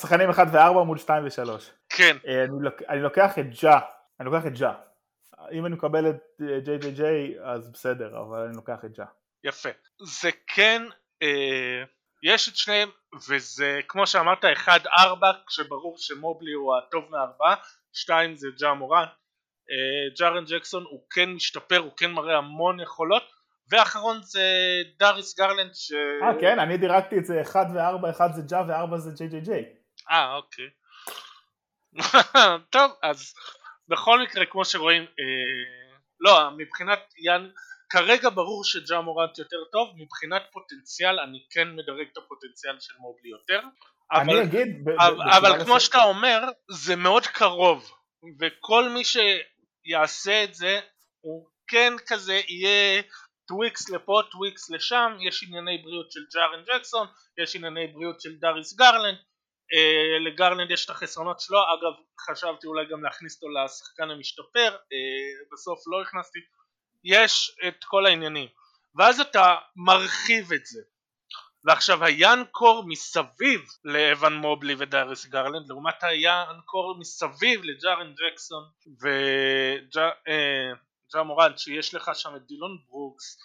שחקנים 0.00 0.30
1 0.30 0.46
ו-4 0.52 0.84
מול 0.86 0.98
2 0.98 1.24
ו-3. 1.24 1.50
כן. 1.88 2.16
אה, 2.26 2.44
אני, 2.44 2.52
לוק, 2.60 2.74
אני 2.88 3.02
לוקח 3.02 3.38
את 3.38 3.44
ג'ה, 3.62 3.78
אני 4.20 4.30
לוקח 4.30 4.46
את 4.46 4.58
ג'ה. 4.58 4.72
אם 5.52 5.66
אני 5.66 5.74
מקבל 5.74 6.10
את 6.10 6.40
ג'יי 6.64 6.78
ג'יי 6.78 6.92
ג'יי 6.92 7.34
אז 7.42 7.70
בסדר, 7.70 8.20
אבל 8.20 8.38
אני 8.38 8.56
לוקח 8.56 8.84
את 8.84 8.92
ג'ה. 8.92 9.04
יפה. 9.44 9.68
זה 10.02 10.30
כן, 10.46 10.82
אה, 11.22 11.82
יש 12.22 12.48
את 12.48 12.56
שניהם, 12.56 12.88
וזה 13.28 13.80
כמו 13.88 14.06
שאמרת, 14.06 14.44
1-4, 14.44 14.68
כשברור 15.46 15.94
שמובלי 15.98 16.52
הוא 16.52 16.74
הטוב 16.76 17.04
מהארבעה, 17.10 17.54
2 17.92 18.36
זה 18.36 18.48
ג'ה 18.60 18.74
מורן. 18.74 19.06
אה, 19.70 20.14
ג'ארן 20.18 20.44
ג'קסון 20.44 20.84
הוא 20.84 21.00
כן 21.10 21.30
משתפר, 21.30 21.78
הוא 21.78 21.92
כן 21.96 22.10
מראה 22.10 22.38
המון 22.38 22.80
יכולות, 22.80 23.22
ואחרון 23.70 24.22
זה 24.22 24.46
דאריס 24.98 25.38
גרלנד 25.38 25.74
ש... 25.74 25.92
אה 25.92 26.40
כן, 26.40 26.58
אני 26.58 26.76
דירקתי 26.76 27.18
את 27.18 27.24
זה 27.24 27.42
1 27.42 27.66
ו-4, 27.74 28.10
1 28.10 28.34
זה 28.34 28.42
ג'ה 28.50 28.60
ו-4 28.68 28.96
זה 28.96 29.10
ג'יי 29.18 29.28
ג'יי 29.28 29.40
ג'יי. 29.40 29.64
אה 30.10 30.34
אוקיי. 30.34 30.68
טוב, 32.74 32.90
אז 33.02 33.34
בכל 33.88 34.22
מקרה 34.22 34.46
כמו 34.46 34.64
שרואים, 34.64 35.02
אה, 35.02 35.96
לא, 36.20 36.50
מבחינת 36.56 37.00
יאן... 37.18 37.50
כרגע 37.92 38.30
ברור 38.30 38.64
שג'ה 38.64 39.00
מורנט 39.00 39.38
יותר 39.38 39.56
טוב, 39.72 39.88
מבחינת 39.96 40.42
פוטנציאל 40.52 41.20
אני 41.20 41.38
כן 41.50 41.68
מדרג 41.68 42.06
את 42.12 42.16
הפוטנציאל 42.16 42.76
של 42.80 42.94
מובלי 42.98 43.30
יותר. 43.30 43.60
אני 44.12 44.32
אבל, 44.32 44.42
אגיד... 44.42 44.88
אבל, 44.98 45.30
אבל 45.36 45.64
כמו 45.64 45.80
שאתה 45.80 46.02
אומר, 46.02 46.40
זה 46.70 46.96
מאוד 46.96 47.26
קרוב, 47.26 47.90
וכל 48.40 48.88
מי 48.88 49.04
שיעשה 49.84 50.44
את 50.44 50.54
זה, 50.54 50.80
הוא 51.20 51.48
כן 51.66 51.92
כזה 52.06 52.40
יהיה 52.48 53.02
tweaks 53.48 53.90
לפה, 53.90 54.22
tweaks 54.30 54.70
לשם, 54.70 55.16
יש 55.28 55.42
ענייני 55.42 55.78
בריאות 55.78 56.12
של 56.12 56.20
ג'ארן 56.34 56.64
ג'קסון, 56.64 57.06
יש 57.38 57.56
ענייני 57.56 57.86
בריאות 57.86 58.20
של 58.20 58.36
דאריס 58.36 58.72
גרלנד, 58.72 59.18
אה, 59.74 60.18
לגרלנד 60.26 60.70
יש 60.70 60.84
את 60.84 60.90
החסרונות 60.90 61.40
שלו, 61.40 61.58
אגב 61.58 61.92
חשבתי 62.20 62.66
אולי 62.66 62.86
גם 62.90 63.02
להכניס 63.02 63.34
אותו 63.34 63.48
לשחקן 63.48 64.10
המשתפר, 64.10 64.76
אה, 64.92 65.46
בסוף 65.52 65.80
לא 65.86 66.02
הכנסתי, 66.02 66.38
יש 67.04 67.56
את 67.68 67.84
כל 67.84 68.06
העניינים. 68.06 68.48
ואז 68.94 69.20
אתה 69.20 69.56
מרחיב 69.76 70.52
את 70.52 70.66
זה 70.66 70.82
ועכשיו 71.64 72.04
ה 72.04 72.12
young 72.12 72.52
core 72.52 72.84
מסביב 72.86 73.60
לאבן 73.84 74.32
מובלי 74.32 74.74
ודאריס 74.78 75.26
גרלנד 75.26 75.68
לעומת 75.68 76.02
ה 76.02 76.12
young 76.12 76.60
core 76.60 76.98
מסביב 76.98 77.60
לג'ארן 77.64 78.14
ג'קסון 78.14 78.64
וג'ה 79.02 80.10
אה, 81.16 81.22
מורנט 81.22 81.58
שיש 81.58 81.94
לך 81.94 82.10
שם 82.14 82.36
את 82.36 82.46
דילון 82.46 82.78
ברוקס 82.88 83.38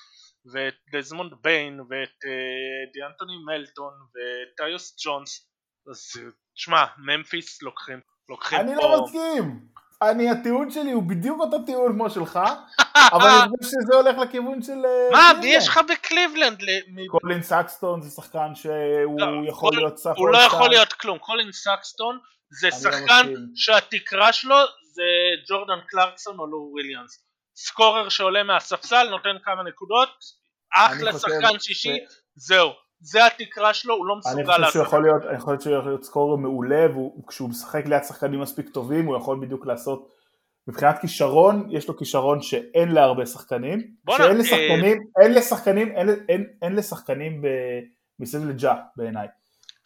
ואת 0.54 0.76
דזמונד 0.92 1.34
ביין 1.42 1.80
ואת 1.80 2.26
אה, 2.26 2.92
ד'אנתוני 2.94 3.38
מלטון 3.46 3.94
ואת 3.94 4.56
טייוס 4.58 4.98
ג'ונס 5.06 5.50
אז 5.92 6.12
תשמע 6.56 6.86
ממפיס 6.98 7.62
לוקחים 7.62 8.00
לוקחים 8.30 8.60
אני 8.60 8.76
לא 8.76 9.04
מסכים 9.04 9.68
אני, 10.02 10.30
הטיעון 10.30 10.72
שלי 10.72 10.92
הוא 10.92 11.04
בדיוק 11.04 11.40
אותו 11.40 11.60
טיעון 11.66 11.94
כמו 11.94 12.10
שלך, 12.10 12.40
אבל 13.14 13.30
אני 13.30 13.50
חושב 13.64 13.78
שזה 13.82 13.96
הולך 13.96 14.18
לכיוון 14.18 14.62
של... 14.62 14.86
אה, 14.86 15.10
מה, 15.12 15.40
מי 15.40 15.48
יש 15.48 15.68
לך 15.68 15.80
בקליבלנד? 15.92 16.62
קולין 17.08 17.44
סקסטון 17.44 18.02
זה 18.02 18.10
שחקן 18.10 18.56
שהוא 18.56 19.22
לא, 19.22 19.50
יכול 19.50 19.76
להיות 19.76 19.98
סף 19.98 20.14
הוא 20.18 20.30
לא 20.30 20.38
יכול 20.38 20.70
להיות 20.70 20.94
כלום, 20.94 21.18
קולין 21.18 21.52
סקסטון 21.52 22.20
זה 22.50 22.68
לא 22.68 22.76
שחקן 22.76 23.34
שהתקרה 23.56 24.34
שלו 24.34 24.56
זה 24.94 25.04
ג'ורדן 25.50 25.80
קלרקסון 25.88 26.40
או 26.40 26.48
לו 26.48 26.70
וויליאנס. 26.72 27.24
סקורר 27.56 28.10
שעולה 28.10 28.44
מהספסל 28.44 29.10
נותן 29.10 29.38
כמה 29.44 29.64
נקודות, 29.64 30.10
אחלה 30.76 31.14
שחקן 31.14 31.60
שישי, 31.60 31.98
זהו. 32.36 32.87
זה 33.00 33.26
התקרה 33.26 33.74
שלו, 33.74 33.96
הוא 33.96 34.06
לא 34.06 34.16
מסוגל 34.16 34.58
לעשות. 34.58 34.76
אני 34.76 34.86
חושב 34.86 34.98
להיות, 34.98 35.22
אני 35.30 35.40
חושב 35.40 35.60
שהוא 35.60 35.76
יכול 35.76 35.92
להיות 35.92 36.04
סקורר 36.04 36.36
מעולה, 36.36 36.86
וכשהוא 37.20 37.50
משחק 37.50 37.86
ליד 37.86 38.04
שחקנים 38.04 38.42
מספיק 38.42 38.70
טובים, 38.70 39.06
הוא 39.06 39.18
יכול 39.18 39.40
בדיוק 39.42 39.66
לעשות, 39.66 40.12
מבחינת 40.68 41.00
כישרון, 41.02 41.68
יש 41.72 41.88
לו 41.88 41.98
כישרון 41.98 42.42
שאין 42.42 42.92
להרבה 42.92 43.26
שחקנים. 43.26 43.88
שאין 44.10 44.22
אה, 44.22 44.34
לשחקנים, 44.34 44.98
אין 45.22 45.34
לשחקנים, 45.34 45.92
אין, 45.92 46.10
אין, 46.30 46.48
אין 46.62 46.76
לשחקנים 46.76 47.42
ב, 47.42 47.48
מסביב 48.20 48.50
לג'ה 48.50 48.74
בעיניי. 48.96 49.28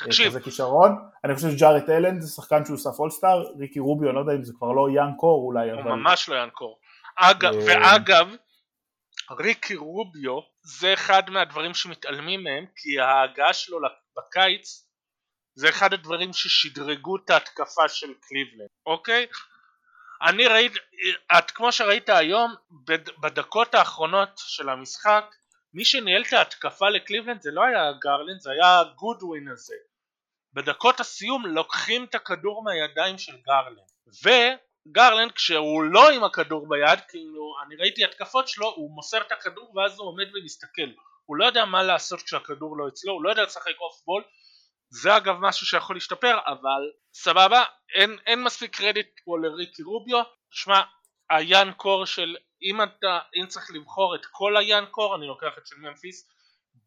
תקשיב. 0.05 0.27
כזה 0.27 0.39
כישרון, 0.39 0.95
אני 1.23 1.35
חושב 1.35 1.51
שג'ארט 1.51 1.89
אלן 1.89 2.19
זה 2.19 2.35
שחקן 2.35 2.65
שהוא 2.65 2.77
סף 2.77 2.99
אולסטאר, 2.99 3.43
ריקי 3.59 3.79
רוביו, 3.79 4.09
אני 4.09 4.15
לא 4.15 4.19
יודע 4.19 4.33
אם 4.33 4.43
זה 4.43 4.53
כבר 4.57 4.71
לא 4.71 4.88
יאן 4.89 5.11
קור 5.17 5.45
אולי, 5.47 5.71
הוא 5.71 5.81
אבל... 5.81 5.91
ממש 5.91 6.29
לא 6.29 6.35
יאן 6.35 6.49
קור. 6.49 6.79
אגב, 7.15 7.53
אה, 7.53 7.59
ואגב, 7.67 8.35
ריקי 9.39 9.75
רוביו 9.75 10.39
זה 10.63 10.93
אחד 10.93 11.29
מהדברים 11.29 11.73
שמתעלמים 11.73 12.43
מהם 12.43 12.65
כי 12.75 12.99
ההגעה 12.99 13.53
שלו 13.53 13.79
בקיץ 14.17 14.88
זה 15.55 15.69
אחד 15.69 15.93
הדברים 15.93 16.33
ששדרגו 16.33 17.15
את 17.17 17.29
ההתקפה 17.29 17.88
של 17.88 18.13
קליבלנד, 18.21 18.69
אוקיי? 18.85 19.27
אני 20.21 20.47
ראיתי, 20.47 20.79
את 21.38 21.51
כמו 21.51 21.71
שראית 21.71 22.09
היום 22.09 22.55
בדקות 23.21 23.75
האחרונות 23.75 24.29
של 24.35 24.69
המשחק 24.69 25.35
מי 25.73 25.85
שניהל 25.85 26.23
את 26.27 26.33
ההתקפה 26.33 26.89
לקליבלנד 26.89 27.41
זה 27.41 27.51
לא 27.51 27.63
היה 27.63 27.91
גרלנד 28.01 28.39
זה 28.39 28.51
היה 28.51 28.83
גודווין 28.95 29.47
הזה 29.47 29.75
בדקות 30.53 30.99
הסיום 30.99 31.45
לוקחים 31.45 32.03
את 32.03 32.15
הכדור 32.15 32.63
מהידיים 32.63 33.17
של 33.17 33.38
גרלנד 33.47 33.91
גרלנד 34.87 35.31
כשהוא 35.31 35.83
לא 35.83 36.09
עם 36.09 36.23
הכדור 36.23 36.69
ביד, 36.69 36.99
כאילו 37.09 37.53
אני 37.65 37.75
ראיתי 37.75 38.05
התקפות 38.05 38.47
שלו, 38.47 38.73
הוא 38.75 38.95
מוסר 38.95 39.21
את 39.21 39.31
הכדור 39.31 39.75
ואז 39.75 39.99
הוא 39.99 40.07
עומד 40.07 40.25
ומסתכל, 40.35 40.91
הוא 41.25 41.37
לא 41.37 41.45
יודע 41.45 41.65
מה 41.65 41.83
לעשות 41.83 42.21
כשהכדור 42.21 42.77
לא 42.77 42.87
אצלו, 42.87 43.13
הוא 43.13 43.23
לא 43.23 43.29
יודע 43.29 43.43
לשחק 43.43 43.79
off 43.80 44.01
ball, 44.05 44.23
זה 44.89 45.17
אגב 45.17 45.35
משהו 45.39 45.65
שיכול 45.65 45.95
להשתפר, 45.95 46.37
אבל 46.47 46.81
סבבה, 47.13 47.63
אין, 47.95 48.17
אין 48.25 48.43
מספיק 48.43 48.75
קרדיט 48.75 49.07
פה 49.25 49.37
לריקי 49.41 49.83
רוביו, 49.83 50.23
שמע, 50.51 50.81
ה 51.30 51.36
young 51.36 51.72
core 51.77 52.05
של, 52.05 52.35
אם 52.63 52.81
אתה, 52.81 53.19
אם 53.35 53.47
צריך 53.47 53.71
לבחור 53.73 54.15
את 54.15 54.25
כל 54.31 54.57
ה 54.57 54.62
young 54.62 54.85
core, 54.91 55.15
אני 55.15 55.27
לוקח 55.27 55.57
את 55.57 55.67
של 55.67 55.75
ממפיס, 55.75 56.29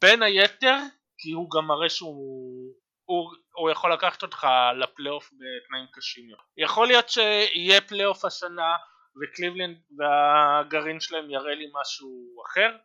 בין 0.01 0.23
היתר, 0.23 0.77
כי 1.17 1.31
הוא 1.31 1.49
גם 1.51 1.67
מראה 1.67 1.89
שהוא 1.89 2.73
הוא, 3.05 3.33
הוא 3.55 3.69
יכול 3.69 3.93
לקחת 3.93 4.23
אותך 4.23 4.47
לפלייאוף 4.81 5.25
בתנאים 5.25 5.85
קשים 5.93 6.29
יותר. 6.29 6.43
יכול 6.57 6.87
להיות 6.87 7.09
שיהיה 7.09 7.81
פלייאוף 7.81 8.25
השנה 8.25 8.75
וקליבלנד 9.21 9.77
והגרעין 9.97 10.99
שלהם 10.99 11.29
יראה 11.29 11.55
לי 11.55 11.65
משהו 11.81 12.43
אחר. 12.45 12.77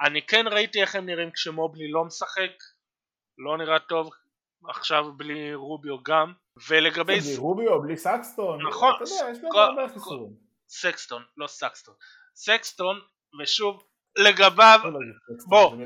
אני 0.00 0.26
כן 0.26 0.44
ראיתי 0.48 0.80
איך 0.80 0.94
הם 0.94 1.06
נראים 1.06 1.30
כשמובלי 1.30 1.90
לא 1.90 2.04
משחק, 2.04 2.52
לא 3.38 3.58
נראה 3.58 3.78
טוב, 3.78 4.10
עכשיו 4.68 5.12
בלי 5.12 5.54
רוביו 5.54 6.02
גם, 6.02 6.32
ולגבי... 6.68 7.20
בלי 7.20 7.36
רוביו, 7.36 7.82
בלי 7.82 7.96
סקסטון, 7.96 8.66
נכון, 8.68 8.94
אתה 8.96 9.04
יודע, 9.04 9.30
יש 9.32 9.38
להם 9.42 9.52
הרבה 9.56 9.88
חיסורים. 9.88 10.32
סקסטון, 10.68 11.22
לא 11.36 11.46
סקסטון. 11.46 11.94
סקסטון, 12.34 13.00
ושוב, 13.42 13.82
לגביו, 14.18 14.80
לא, 14.84 14.90
לא, 14.92 14.98
בוא. 15.48 15.76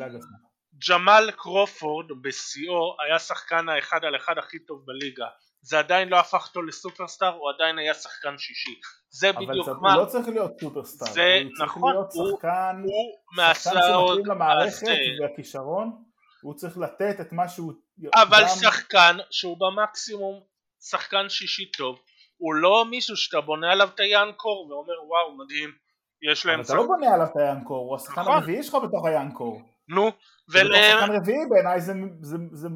ג'מאל 0.89 1.31
קרופורד 1.31 2.07
בשיאו 2.23 2.97
היה 3.07 3.19
שחקן 3.19 3.69
האחד 3.69 4.05
על 4.05 4.17
אחד 4.17 4.39
הכי 4.39 4.59
טוב 4.59 4.83
בליגה 4.87 5.27
זה 5.61 5.79
עדיין 5.79 6.09
לא 6.09 6.17
הפך 6.17 6.47
אותו 6.49 6.63
לסופרסטאר 6.63 7.35
הוא 7.35 7.51
עדיין 7.51 7.79
היה 7.79 7.95
שחקן 7.95 8.39
שישי 8.39 8.81
זה 9.11 9.31
אבל 9.31 9.47
בדיוק 9.47 9.69
מה 9.83 9.95
הוא 9.95 10.03
לא 10.03 10.07
צריך 10.07 10.29
להיות 10.29 10.61
סופרסטאר, 10.61 11.13
זה 11.13 11.41
הוא 11.45 11.53
צריך 11.57 11.71
נכון, 11.71 11.93
להיות 11.93 12.13
שחקן, 12.13 12.83
הוא 12.85 13.13
שחקן 13.33 13.37
מהסעות 13.37 14.15
שמתאים 14.17 14.27
למערכת 14.27 14.83
הזה. 14.83 14.95
והכישרון, 15.23 16.03
הוא 16.43 16.55
צריך 16.55 16.79
לתת 16.79 17.21
את 17.21 17.33
מה 17.33 17.49
שהוא... 17.49 17.73
אבל 18.15 18.43
גם- 18.43 18.49
שחקן 18.49 19.17
שהוא 19.31 19.57
במקסימום 19.61 20.41
שחקן 20.81 21.29
שישי 21.29 21.71
טוב 21.71 21.99
הוא 22.37 22.55
לא 22.55 22.85
מישהו 22.85 23.17
שאתה 23.17 23.41
בונה 23.41 23.73
עליו 23.73 23.89
את 23.95 24.01
היאנקור 24.01 24.67
ואומר 24.71 25.05
וואו 25.09 25.37
מדהים 25.37 25.71
יש 26.31 26.47
להם 26.47 26.55
אבל 26.61 26.65
אתה 26.65 26.75
לא 26.75 26.87
בונה 26.87 27.15
עליו 27.15 27.27
את 27.27 27.37
היאנקור, 27.37 27.89
הוא 27.89 27.97
השחקן 27.97 28.21
נכון. 28.21 28.33
הרביעי 28.33 28.63
שלך 28.63 28.75
בתוך 28.75 29.07
היאנקור. 29.07 29.63
נו 29.89 30.13
ול... 30.49 30.73
שחקן 30.75 31.13
רביעי 31.17 31.47
בעיניי 31.51 31.81
זה... 31.81 31.93
זה- 32.21 32.37
זה- 32.53 32.69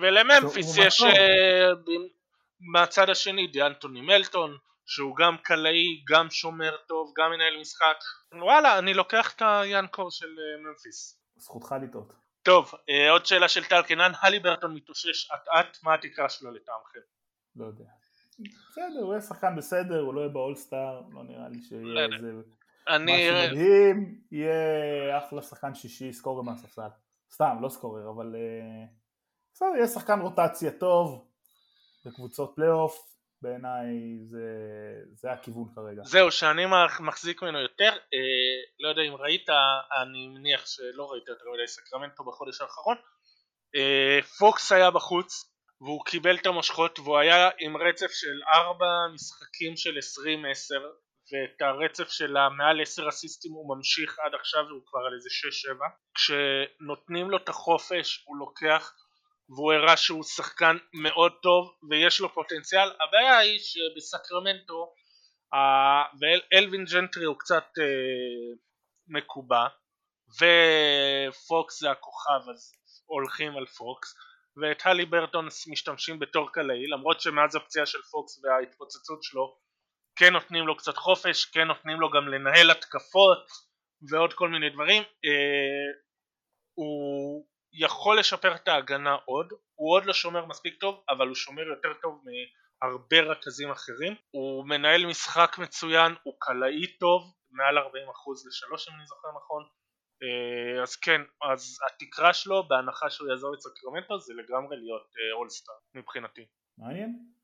ולממפיס 0.00 0.76
יש 0.78 1.00
מחזור. 1.00 1.08
אה, 1.08 1.68
מהצד 2.72 3.10
השני 3.10 3.46
דיאנטוני 3.46 4.00
מלטון 4.00 4.56
שהוא 4.86 5.16
גם 5.16 5.36
קלעי, 5.42 6.04
גם 6.08 6.30
שומר 6.30 6.76
טוב, 6.88 7.12
גם 7.16 7.30
מנהל 7.30 7.60
משחק 7.60 7.96
וואלה 8.32 8.78
אני 8.78 8.94
לוקח 8.94 9.34
את 9.36 9.42
היאנקור 9.44 10.10
של 10.10 10.26
אה, 10.26 10.62
ממפיס 10.70 11.18
זכותך 11.36 11.74
לטעות. 11.82 12.12
טוב 12.42 12.72
אה, 12.90 13.10
עוד 13.10 13.26
שאלה 13.26 13.48
של 13.48 13.64
טל 13.64 13.82
קנן 13.82 14.12
הליברטון 14.20 14.74
מתאושש 14.74 15.30
אט 15.30 15.48
אט 15.60 15.78
מה 15.82 15.94
התקרה 15.94 16.28
שלו 16.28 16.50
לטעמכם? 16.50 17.00
לא 17.56 17.66
יודע. 17.66 17.84
בסדר, 18.38 19.00
הוא 19.02 19.12
יהיה 19.12 19.20
שחקן 19.22 19.56
בסדר, 19.56 20.00
הוא 20.00 20.14
לא 20.14 20.20
יהיה 20.20 20.28
באולסטאר, 20.28 21.00
לא 21.12 21.22
נראה 21.22 21.48
לי 21.48 21.56
לא 21.56 21.62
שיהיה. 21.68 22.04
איזה... 22.16 22.32
אני 22.88 23.30
משהו 23.30 23.56
מדהים, 23.56 24.20
יהיה 24.32 25.18
אחלה 25.18 25.42
שחקן 25.42 25.74
שישי, 25.74 26.12
סקורר 26.12 26.42
מהספסל. 26.42 26.88
סתם, 27.32 27.56
לא 27.60 27.68
סקורר, 27.68 28.10
אבל... 28.10 28.34
אה, 28.34 28.86
בסדר, 29.54 29.68
יהיה 29.76 29.86
שחקן 29.86 30.20
רוטציה 30.20 30.70
טוב, 30.70 31.28
בקבוצות 32.04 32.52
פלייאוף, 32.56 33.16
בעיניי 33.42 34.18
זה, 34.22 34.46
זה 35.12 35.32
הכיוון 35.32 35.64
כרגע. 35.74 36.02
זהו 36.04 36.30
שאני 36.30 36.62
מחזיק 37.00 37.42
ממנו 37.42 37.60
יותר 37.60 37.92
אה, 37.92 38.56
לא 38.80 38.88
יודע 38.88 39.02
אם 39.02 39.14
ראית 39.14 39.46
אני 40.02 40.28
מניח 40.28 40.66
שלא 40.66 41.12
ראית 41.12 41.28
יותר 41.28 41.44
מדי 41.54 41.66
סקרמנטו 41.66 42.24
בחודש 42.24 42.60
האחרון 42.60 42.96
אה, 43.76 44.18
פוקס 44.38 44.72
היה 44.72 44.90
בחוץ 44.90 45.52
והוא 45.80 46.04
קיבל 46.04 46.36
את 46.36 46.46
המושכות 46.46 46.98
והוא 46.98 47.18
היה 47.18 47.50
עם 47.58 47.76
רצף 47.76 48.10
של 48.10 48.42
4 48.48 48.86
משחקים 49.14 49.76
של 49.76 49.98
20-10 49.98 50.00
ואת 51.32 51.62
הרצף 51.62 52.08
של 52.08 52.36
המעל 52.36 52.82
10 52.82 53.08
אסיסטים 53.08 53.52
הוא 53.52 53.76
ממשיך 53.76 54.18
עד 54.18 54.34
עכשיו 54.34 54.64
והוא 54.68 54.82
כבר 54.86 55.00
על 55.06 55.14
איזה 55.14 55.28
6-7 55.28 55.84
כשנותנים 56.14 57.30
לו 57.30 57.36
את 57.36 57.48
החופש 57.48 58.24
הוא 58.26 58.36
לוקח 58.36 58.92
והוא 59.48 59.72
הראה 59.72 59.96
שהוא 59.96 60.24
שחקן 60.24 60.76
מאוד 60.92 61.32
טוב 61.42 61.76
ויש 61.90 62.20
לו 62.20 62.34
פוטנציאל. 62.34 62.88
הבעיה 63.00 63.38
היא 63.38 63.58
שבסקרמנטו 63.58 64.94
ואלווין 66.20 66.84
ג'נטרי 66.84 67.24
הוא 67.24 67.36
קצת 67.38 67.64
אה, 67.78 68.56
מקובע 69.08 69.66
ופוקס 70.38 71.80
זה 71.80 71.90
הכוכב 71.90 72.50
אז 72.50 72.72
הולכים 73.06 73.56
על 73.56 73.66
פוקס. 73.66 74.14
ואת 74.56 74.82
הלי 74.84 75.06
ברטון 75.06 75.48
משתמשים 75.70 76.18
בתור 76.18 76.52
קלעי 76.52 76.86
למרות 76.86 77.20
שמאז 77.20 77.56
הפציעה 77.56 77.86
של 77.86 78.02
פוקס 78.02 78.44
וההתפוצצות 78.44 79.22
שלו 79.22 79.56
כן 80.16 80.32
נותנים 80.32 80.66
לו 80.66 80.76
קצת 80.76 80.96
חופש 80.96 81.44
כן 81.44 81.66
נותנים 81.66 82.00
לו 82.00 82.10
גם 82.10 82.28
לנהל 82.28 82.70
התקפות 82.70 83.48
ועוד 84.10 84.32
כל 84.32 84.48
מיני 84.48 84.70
דברים. 84.70 85.02
אה, 85.02 86.00
הוא 86.74 87.46
יכול 87.72 88.18
לשפר 88.18 88.54
את 88.54 88.68
ההגנה 88.68 89.14
עוד 89.24 89.52
הוא 89.74 89.94
עוד 89.94 90.04
לא 90.06 90.12
שומר 90.12 90.46
מספיק 90.46 90.80
טוב 90.80 91.04
אבל 91.08 91.26
הוא 91.26 91.34
שומר 91.34 91.62
יותר 91.62 91.94
טוב 92.02 92.24
מהרבה 92.24 93.20
רכזים 93.20 93.70
אחרים. 93.70 94.14
הוא 94.30 94.68
מנהל 94.68 95.06
משחק 95.06 95.56
מצוין 95.58 96.12
הוא 96.22 96.34
קלעי 96.38 96.86
טוב 96.98 97.34
מעל 97.50 97.78
40% 97.78 97.82
לשלוש 98.48 98.88
אם 98.88 98.94
אני 98.94 99.06
זוכר 99.06 99.28
נכון. 99.36 99.62
אה, 100.22 100.82
אז 100.82 100.96
כן 100.96 101.20
אז 101.52 101.78
התקרה 101.86 102.34
שלו 102.34 102.68
בהנחה 102.68 103.10
שהוא 103.10 103.28
יעזור 103.28 103.54
את 103.54 103.60
סקרמנטו 103.60 104.18
זה 104.18 104.34
לגמרי 104.34 104.76
להיות 104.76 105.12
אולסטאר 105.38 105.74
מבחינתי. 105.94 106.46
מעניין? 106.78 107.35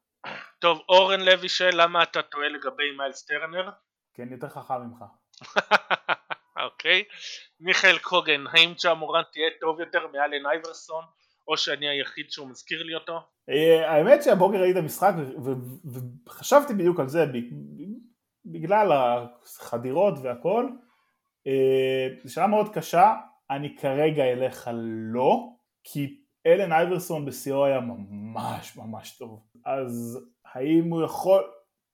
טוב 0.59 0.83
אורן 0.89 1.21
לוי 1.21 1.49
שואל 1.49 1.83
למה 1.83 2.03
אתה 2.03 2.23
טועה 2.23 2.49
לגבי 2.49 2.97
מיילס 2.99 3.25
טרנר 3.25 3.71
כן, 4.15 4.29
יותר 4.31 4.49
חכם 4.49 4.75
ממך. 4.75 5.05
אוקיי 6.65 7.05
מיכאל 7.61 7.99
קוגן 7.99 8.45
האם 8.47 8.73
ג'ה 8.85 9.23
תהיה 9.33 9.51
טוב 9.61 9.81
יותר 9.81 10.07
מאלן 10.07 10.47
אייברסון 10.47 11.05
או 11.49 11.57
שאני 11.57 11.89
היחיד 11.89 12.31
שהוא 12.31 12.49
מזכיר 12.49 12.83
לי 12.83 12.95
אותו 12.95 13.21
אה, 13.49 13.91
האמת 13.91 14.23
שהבוקר 14.23 14.57
ראיתי 14.57 14.79
את 14.79 14.83
המשחק 14.83 15.13
וחשבתי 16.27 16.75
בדיוק 16.75 17.01
על 17.01 17.09
זה 17.09 17.25
בגלל 18.45 18.93
החדירות 18.93 20.15
והכל. 20.23 20.69
אה, 21.47 22.09
זו 22.25 22.35
שאלה 22.35 22.47
מאוד 22.47 22.75
קשה, 22.75 23.15
אני 23.51 23.77
כרגע 23.77 24.25
אלך 24.25 24.69
על 24.69 24.81
לא, 25.13 25.49
כי 25.85 26.22
אלן 26.47 26.73
אייברסון 26.73 27.27
בשיאו 27.27 27.65
היה 27.65 27.81
ממש 27.81 28.77
ממש 28.77 29.19
טוב. 29.19 29.43
אז 29.65 30.21
האם 30.45 30.85
הוא 30.91 31.05
יכול, 31.05 31.43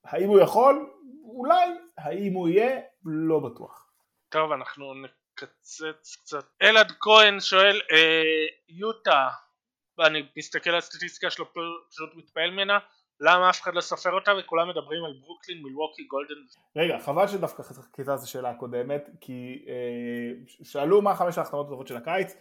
האם 0.05 0.29
הוא 0.29 0.41
יכול? 0.41 0.91
אולי, 1.25 1.69
האם 1.99 2.33
הוא 2.33 2.49
יהיה? 2.49 2.81
לא 3.05 3.41
בטוח. 3.41 3.91
טוב 4.29 4.53
אנחנו 4.53 4.95
נקצץ 4.95 6.17
קצת 6.23 6.45
אלעד 6.63 6.93
כהן 7.01 7.41
שואל 7.41 7.81
אה, 7.93 8.47
יוטה 8.69 9.29
ואני 9.99 10.23
מסתכל 10.37 10.71
על 10.71 10.77
הסטטיסטיקה 10.77 11.31
שלו 11.31 11.47
פשוט 11.89 12.15
מתפעל 12.15 12.51
ממנה 12.51 12.79
למה 13.21 13.51
אף 13.51 13.61
אחד 13.63 13.75
לא 13.75 13.81
סופר 13.81 14.13
אותה 14.13 14.33
וכולם 14.39 14.69
מדברים 14.69 15.05
על 15.05 15.13
ברוקלין 15.21 15.63
מילווקי 15.63 16.05
גולדן 16.05 16.35
רגע, 16.77 16.99
חבל 16.99 17.29
שדווקא 17.29 17.63
חיכית 17.63 18.09
את 18.09 18.23
השאלה 18.23 18.51
הקודמת, 18.51 19.11
כי 19.21 19.65
אה, 19.69 20.55
שאלו 20.65 21.03
מה 21.03 21.15
חמש 21.15 21.39
ההחתמות 21.39 21.67
הטובות 21.67 21.87
של 21.87 21.97
הקיץ, 21.97 22.35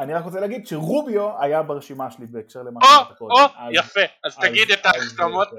אני 0.00 0.14
רק 0.14 0.24
רוצה 0.24 0.40
להגיד 0.40 0.66
שרוביו 0.66 1.40
היה 1.42 1.62
ברשימה 1.62 2.10
שלי 2.10 2.26
בהקשר 2.26 2.62
למה 2.62 2.80
או 2.82 2.86
שאמרת 2.86 3.18
קודם. 3.18 3.30
או 3.30 3.38
אז- 3.40 3.72
יפה 3.72 4.00
אז 4.24 4.36
תגיד 4.36 4.70
את 4.70 4.86
ההחתמות 4.86 5.48
אה, 5.54 5.58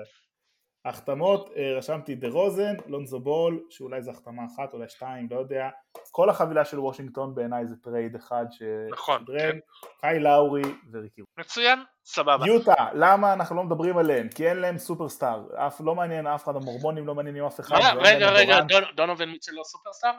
החתמות, 0.85 1.49
אה, 1.55 1.77
רשמתי 1.77 2.15
דה 2.15 2.27
רוזן, 2.27 2.73
לונזו 2.87 3.19
בול, 3.19 3.59
שאולי 3.69 4.01
זו 4.01 4.11
החתמה 4.11 4.41
אחת, 4.55 4.73
אולי 4.73 4.89
שתיים, 4.89 5.27
לא 5.31 5.39
יודע. 5.39 5.69
כל 6.11 6.29
החבילה 6.29 6.65
של 6.65 6.79
וושינגטון 6.79 7.35
בעיניי 7.35 7.67
זה 7.67 7.75
trade 7.83 8.15
אחד 8.15 8.45
נכון, 8.91 9.21
ששדרג, 9.21 9.51
כן. 9.51 9.57
קייל 10.01 10.19
לאורי 10.19 10.61
וריקי. 10.91 11.21
מצוין 11.39 11.79
סבבה 12.05 12.47
יוטה, 12.47 12.73
למה 12.93 13.33
אנחנו 13.33 13.55
לא 13.55 13.63
מדברים 13.63 13.97
עליהם? 13.97 14.27
כי 14.35 14.47
אין 14.49 14.57
להם 14.57 14.77
סופרסטאר, 14.77 15.43
אף 15.67 15.81
לא 15.85 15.95
מעניין 15.95 16.27
אף 16.27 16.43
אחד, 16.43 16.55
המורמונים 16.55 17.07
לא 17.07 17.15
מעניינים 17.15 17.43
אף 17.45 17.59
אחד. 17.59 17.75
מה, 17.75 18.01
ואין 18.03 18.17
רגע 18.17 18.29
רגע. 18.29 18.59
דון- 18.61 18.95
דונובין 18.95 19.29
מיטשל 19.29 19.51
לא 19.55 19.63
סופרסטאר? 19.63 20.11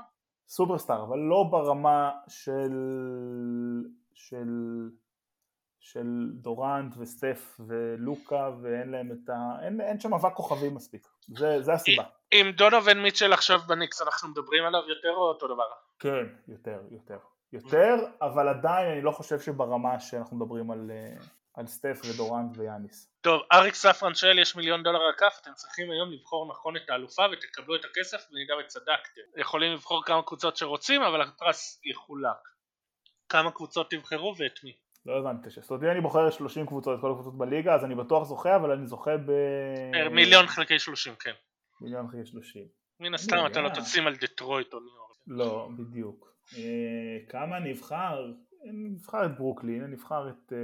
סופרסטאר, 0.49 1.03
אבל 1.03 1.19
לא 1.19 1.45
ברמה 1.51 2.11
של 2.29 2.73
של 4.29 4.49
של 5.81 6.27
דורנט 6.33 6.95
וסטף 6.99 7.61
ולוקה 7.67 8.51
ואין 8.63 8.91
להם 8.91 9.13
את 9.13 9.29
ה... 9.29 9.65
אין, 9.65 9.81
אין 9.81 10.01
שם 10.01 10.15
אבק 10.15 10.33
כוכבים 10.35 10.75
מספיק, 10.75 11.07
זה, 11.29 11.63
זה 11.63 11.73
הסיבה. 11.73 12.05
אם 12.33 12.51
דונובין 12.57 13.03
מיטשל 13.03 13.33
עכשיו 13.33 13.59
בניקס 13.59 14.03
אנחנו 14.03 14.29
מדברים 14.29 14.65
עליו 14.65 14.81
יותר 14.89 15.11
או 15.11 15.29
אותו 15.29 15.47
דבר? 15.47 15.65
כן, 15.99 16.27
יותר, 16.49 16.81
יותר. 16.91 17.19
יותר, 17.53 17.95
אבל 18.23 18.49
עדיין 18.49 18.93
אני 18.93 19.03
לא 19.03 19.11
חושב 19.11 19.41
שברמה 19.41 20.01
שאנחנו 20.01 20.37
מדברים 20.37 20.71
על, 20.71 20.91
אה, 20.91 21.25
על 21.55 21.67
סטף 21.67 22.01
ודורנט 22.05 22.59
ויאניס. 22.59 23.13
טוב, 23.21 23.43
אריק 23.53 23.75
ספרן 23.75 24.15
שואל 24.15 24.39
יש 24.39 24.57
מיליון 24.57 24.83
דולר 24.83 25.01
על 25.01 25.11
הכף, 25.11 25.39
אתם 25.43 25.51
צריכים 25.55 25.91
היום 25.91 26.13
לבחור 26.13 26.49
נכון 26.49 26.77
את 26.77 26.91
האלופה 26.91 27.23
ותקבלו 27.33 27.77
את 27.77 27.85
הכסף 27.85 28.27
במידה 28.31 28.55
וצדקתם. 28.65 29.41
יכולים 29.41 29.73
לבחור 29.73 30.05
כמה 30.05 30.23
קבוצות 30.23 30.57
שרוצים, 30.57 31.03
אבל 31.03 31.23
הפרס 31.23 31.81
יחולק. 31.85 32.60
כמה 33.31 33.51
קבוצות 33.51 33.91
תבחרו 33.91 34.35
ואת 34.39 34.65
מי? 34.65 34.73
לא 35.07 35.19
הבנתי, 35.19 35.51
זאת 35.51 35.71
אומרת 35.71 35.85
אם 35.85 35.91
אני 35.91 36.01
בוחר 36.01 36.31
30 36.31 36.67
קבוצות, 36.67 36.97
את 36.97 37.01
כל 37.01 37.11
הקבוצות 37.11 37.39
בליגה, 37.39 37.75
אז 37.75 37.85
אני 37.85 37.95
בטוח 37.95 38.25
זוכה, 38.25 38.57
אבל 38.57 38.71
אני 38.71 38.87
זוכה 38.87 39.17
ב... 39.17 39.31
אה, 39.95 40.09
מיליון 40.09 40.47
חלקי 40.47 40.79
30, 40.79 41.15
כן. 41.15 41.33
מיליון 41.81 42.09
חלקי 42.09 42.27
30. 42.27 42.63
מן 43.01 43.15
הסתם 43.15 43.47
אתה 43.47 43.61
לא 43.61 43.69
תשים 43.69 44.07
על 44.07 44.17
דטרויט 44.17 44.73
או 44.73 44.81
ניו 44.81 44.89
יורק. 44.89 45.17
לא, 45.27 45.69
בדיוק. 45.79 46.33
אה, 46.57 47.19
כמה 47.29 47.59
נבחר? 47.59 48.27
נבחר 48.65 49.27
את 49.27 49.39
ברוקלין, 49.39 49.85
נבחר 49.85 50.29
את 50.29 50.53
אה, 50.53 50.59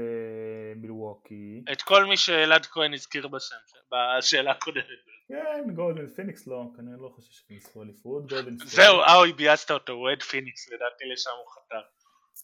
מילווקי. 0.77 1.65
את 1.73 1.83
כל 1.83 2.05
מי 2.05 2.17
שאלעד 2.17 2.67
כהן 2.67 2.95
הזכיר 2.95 3.29
בשם, 3.29 3.57
בשאלה 3.93 4.51
הקודמת. 4.51 4.85
כן, 5.29 5.75
גולדן 5.75 6.07
פיניקס 6.07 6.47
לא, 6.47 6.65
כנראה 6.77 6.97
לא 7.01 7.09
חושב 7.15 7.33
שהם 7.33 7.57
יזכו 7.57 7.83
אליפות. 7.83 8.33
זהו, 8.65 8.97
אוי, 9.15 9.33
ביאסת 9.33 9.71
אותו, 9.71 9.93
הוא 9.93 10.03
אוהד 10.03 10.23
פיניקס, 10.23 10.69
לדעתי 10.69 11.05
לשם 11.13 11.31
הוא 11.31 11.53
חתר. 11.53 11.83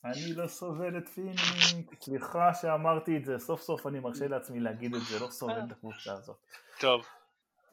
אני 0.04 0.34
לא 0.34 0.46
סובל 0.46 0.98
את 0.98 1.08
פיניקס, 1.08 1.74
סליחה 2.00 2.54
שאמרתי 2.54 3.16
את 3.16 3.24
זה, 3.24 3.38
סוף 3.38 3.62
סוף 3.62 3.86
אני 3.86 4.00
מרשה 4.00 4.28
לעצמי 4.28 4.60
להגיד 4.60 4.94
את 4.94 5.00
זה, 5.00 5.20
לא 5.20 5.30
סובל 5.30 5.60
את 5.66 5.72
הקבוצה 5.72 6.12
הזאת. 6.12 6.36
טוב. 6.80 7.06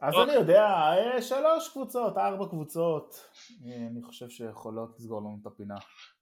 אז 0.02 0.14
אני 0.24 0.34
יודע, 0.34 0.64
אה, 0.66 1.22
שלוש 1.22 1.70
קבוצות, 1.70 2.18
ארבע 2.18 2.46
קבוצות, 2.50 3.30
אה, 3.66 3.88
אני 3.92 4.04
חושב 4.04 4.30
שיכולות 4.30 4.96
לסגור 5.00 5.20
לנו 5.20 5.38
את 5.42 5.48
הפינה. 5.48 5.76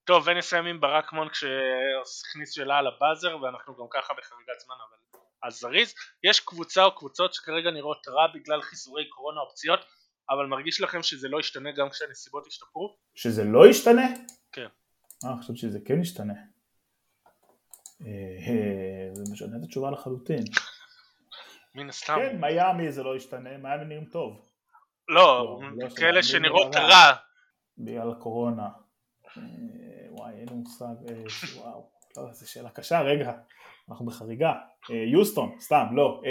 טוב, 0.03 0.23
ונסיים 0.27 0.65
עם 0.65 0.81
ברק 0.81 1.13
מון 1.13 1.29
כשהכניס 1.29 2.51
שאלה 2.51 2.77
על 2.77 2.87
ה 2.87 2.94
buzzer, 2.94 3.37
ואנחנו 3.41 3.75
גם 3.75 3.85
ככה 3.89 4.13
בחריגת 4.13 4.59
זמן, 4.65 4.75
אבל 4.89 5.21
אז 5.43 5.59
זריז. 5.59 5.93
יש 6.23 6.39
קבוצה 6.39 6.83
או 6.83 6.95
קבוצות 6.95 7.33
שכרגע 7.33 7.71
נראות 7.71 8.07
רע 8.07 8.27
בגלל 8.33 8.61
חיסורי 8.61 9.09
קורונה 9.09 9.41
או 9.41 9.49
פציעות, 9.49 9.79
אבל 10.29 10.45
מרגיש 10.45 10.81
לכם 10.81 11.03
שזה 11.03 11.27
לא 11.27 11.39
ישתנה 11.39 11.71
גם 11.71 11.89
כשהנסיבות 11.89 12.47
ישתפרו? 12.47 12.97
שזה 13.15 13.43
לא 13.43 13.67
ישתנה? 13.67 14.07
כן. 14.51 14.67
אה, 15.25 15.37
חשבתי 15.37 15.59
שזה 15.59 15.79
כן 15.85 16.01
ישתנה. 16.01 16.33
אה, 18.05 19.09
זה 19.13 19.23
משנה 19.31 19.57
את 19.57 19.63
התשובה 19.63 19.91
לחלוטין. 19.91 20.43
מן 21.75 21.89
הסתם. 21.89 22.15
כן, 22.15 22.41
מיאמי 22.41 22.91
זה 22.91 23.03
לא 23.03 23.15
ישתנה, 23.15 23.57
מיאמי 23.57 23.85
נראים 23.85 24.05
טוב. 24.05 24.49
לא, 25.07 25.59
לא, 25.61 25.69
לא 25.77 25.89
כאלה 25.89 26.23
שנראות 26.23 26.75
רע. 26.75 27.13
בגלל 27.77 28.11
הקורונה. 28.11 28.69
אה, 29.37 29.43
וואי, 30.09 30.33
אין 30.33 30.49
לי 30.49 30.55
מושג, 30.55 30.95
אה, 31.09 31.23
וואו, 31.57 31.89
לא, 32.17 32.33
זו 32.33 32.51
שאלה 32.51 32.69
קשה, 32.69 33.01
רגע, 33.01 33.33
אנחנו 33.89 34.05
בחריגה. 34.05 34.53
יוסטון, 34.89 35.55
סתם, 35.59 35.85
לא. 35.91 36.21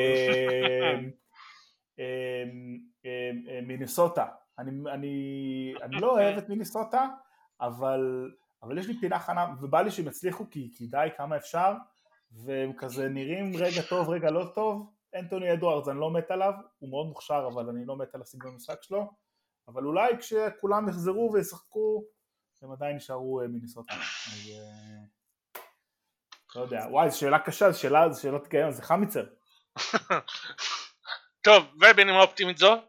מיניסוטה. 3.63 4.27
אני 4.59 6.01
לא 6.01 6.13
אוהב 6.13 6.39
את 6.39 6.49
מיניסוטה, 6.49 7.07
אבל 7.61 8.31
אבל 8.67 8.79
יש 8.79 8.87
לי 8.87 9.01
פינה 9.01 9.19
חנה, 9.19 9.47
ובא 9.61 9.81
לי 9.81 9.91
שהם 9.91 10.09
יצליחו 10.09 10.51
כי, 10.51 10.71
כי 10.77 10.87
די 10.87 11.09
כמה 11.17 11.37
אפשר, 11.37 11.73
והם 12.33 12.73
כזה 12.79 13.09
נראים 13.09 13.53
רגע 13.57 13.83
טוב, 13.89 14.09
רגע 14.09 14.31
לא 14.31 14.51
טוב. 14.55 14.93
אנטוני 15.15 15.53
אדוארדס, 15.53 15.89
אני 15.89 16.01
לא 16.01 16.11
מת 16.11 16.31
עליו, 16.31 16.53
הוא 16.79 16.91
מאוד 16.91 17.07
מוכשר, 17.07 17.49
אבל 17.53 17.69
אני 17.69 17.85
לא 17.87 17.97
מת 17.97 18.15
על 18.15 18.23
הסגנון 18.23 18.53
המשחק 18.53 18.83
שלו. 18.83 19.11
אבל 19.69 19.85
אולי 19.85 20.19
כשכולם 20.19 20.89
יחזרו 20.89 21.31
וישחקו, 21.33 22.05
הם 22.63 22.73
עדיין 22.73 22.95
יישארו 22.95 23.41
אה, 23.41 23.49
מיניסוטה. 23.49 23.95
אז 23.95 24.51
אה, 24.51 25.61
לא 26.57 26.61
יודע, 26.61 26.87
וואי, 26.91 27.11
זו 27.11 27.19
שאלה 27.19 27.39
קשה, 27.39 27.71
זו 27.71 27.81
שאלה, 27.81 28.13
זו 28.13 28.23
שאלות 28.23 28.47
כאלה, 28.47 28.73
זה 28.73 28.83
חמיצר. 28.83 29.25
טוב, 31.47 31.65
ובנימה 31.75 32.23
אופטימית 32.23 32.59
זו, 32.59 32.73
אה, 32.73 32.81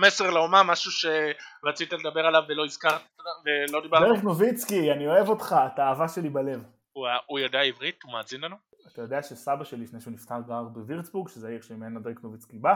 מסר 0.00 0.30
לאומה, 0.30 0.62
משהו 0.62 0.90
שרצית 0.92 1.92
לדבר 1.92 2.26
עליו 2.26 2.42
ולא 2.48 2.64
הזכרת 2.64 3.00
ולא 3.44 3.82
דיברנו. 3.82 4.14
דרך 4.14 4.24
נוביצקי, 4.24 4.92
אני 4.92 5.06
אוהב 5.06 5.28
אותך, 5.28 5.56
אתה 5.74 5.82
אהבה 5.82 6.08
שלי 6.08 6.28
בלב. 6.28 6.62
הוא, 6.92 7.06
הוא 7.26 7.38
יודע 7.38 7.60
עברית? 7.60 8.02
הוא 8.02 8.12
מאזין 8.12 8.40
לנו? 8.40 8.56
אתה 8.92 9.02
יודע 9.02 9.22
שסבא 9.22 9.64
שלי 9.64 9.84
לפני 9.84 10.00
שהוא 10.00 10.12
נפטר 10.12 10.40
גר 10.48 10.62
בווירצבורג, 10.62 11.28
שזה 11.28 11.48
העיר 11.48 11.62
שממנה 11.62 12.00
דרק 12.00 12.16
נוביצקי 12.22 12.58
בא? 12.58 12.74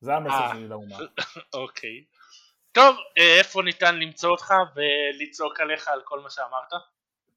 זה 0.00 0.14
המסר 0.14 0.34
אה, 0.34 0.50
שלי 0.52 0.68
לאומה. 0.68 0.96
אוקיי. 1.54 2.04
טוב, 2.72 2.96
אה, 3.18 3.38
איפה 3.38 3.62
ניתן 3.62 3.98
למצוא 3.98 4.30
אותך 4.30 4.54
ולצעוק 4.74 5.60
עליך 5.60 5.88
על 5.88 6.00
כל 6.04 6.20
מה 6.20 6.30
שאמרת? 6.30 6.82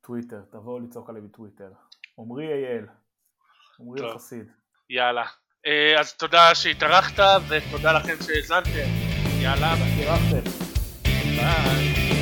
טוויטר, 0.01 0.41
תבואו 0.51 0.79
לצעוק 0.79 1.09
עליי 1.09 1.21
בטוויטר. 1.21 1.71
עמרי 2.19 2.47
אייל. 2.47 2.85
עמרי 3.79 4.09
החסיד. 4.09 4.51
יאללה. 4.89 5.25
אה, 5.65 5.99
אז 5.99 6.13
תודה 6.13 6.55
שהתארחת 6.55 7.19
ותודה 7.49 7.93
לכם 7.93 8.15
שהאזנתם. 8.23 9.06
יאללה, 9.41 9.75
ביי. 9.75 10.41
ביי. 11.35 12.16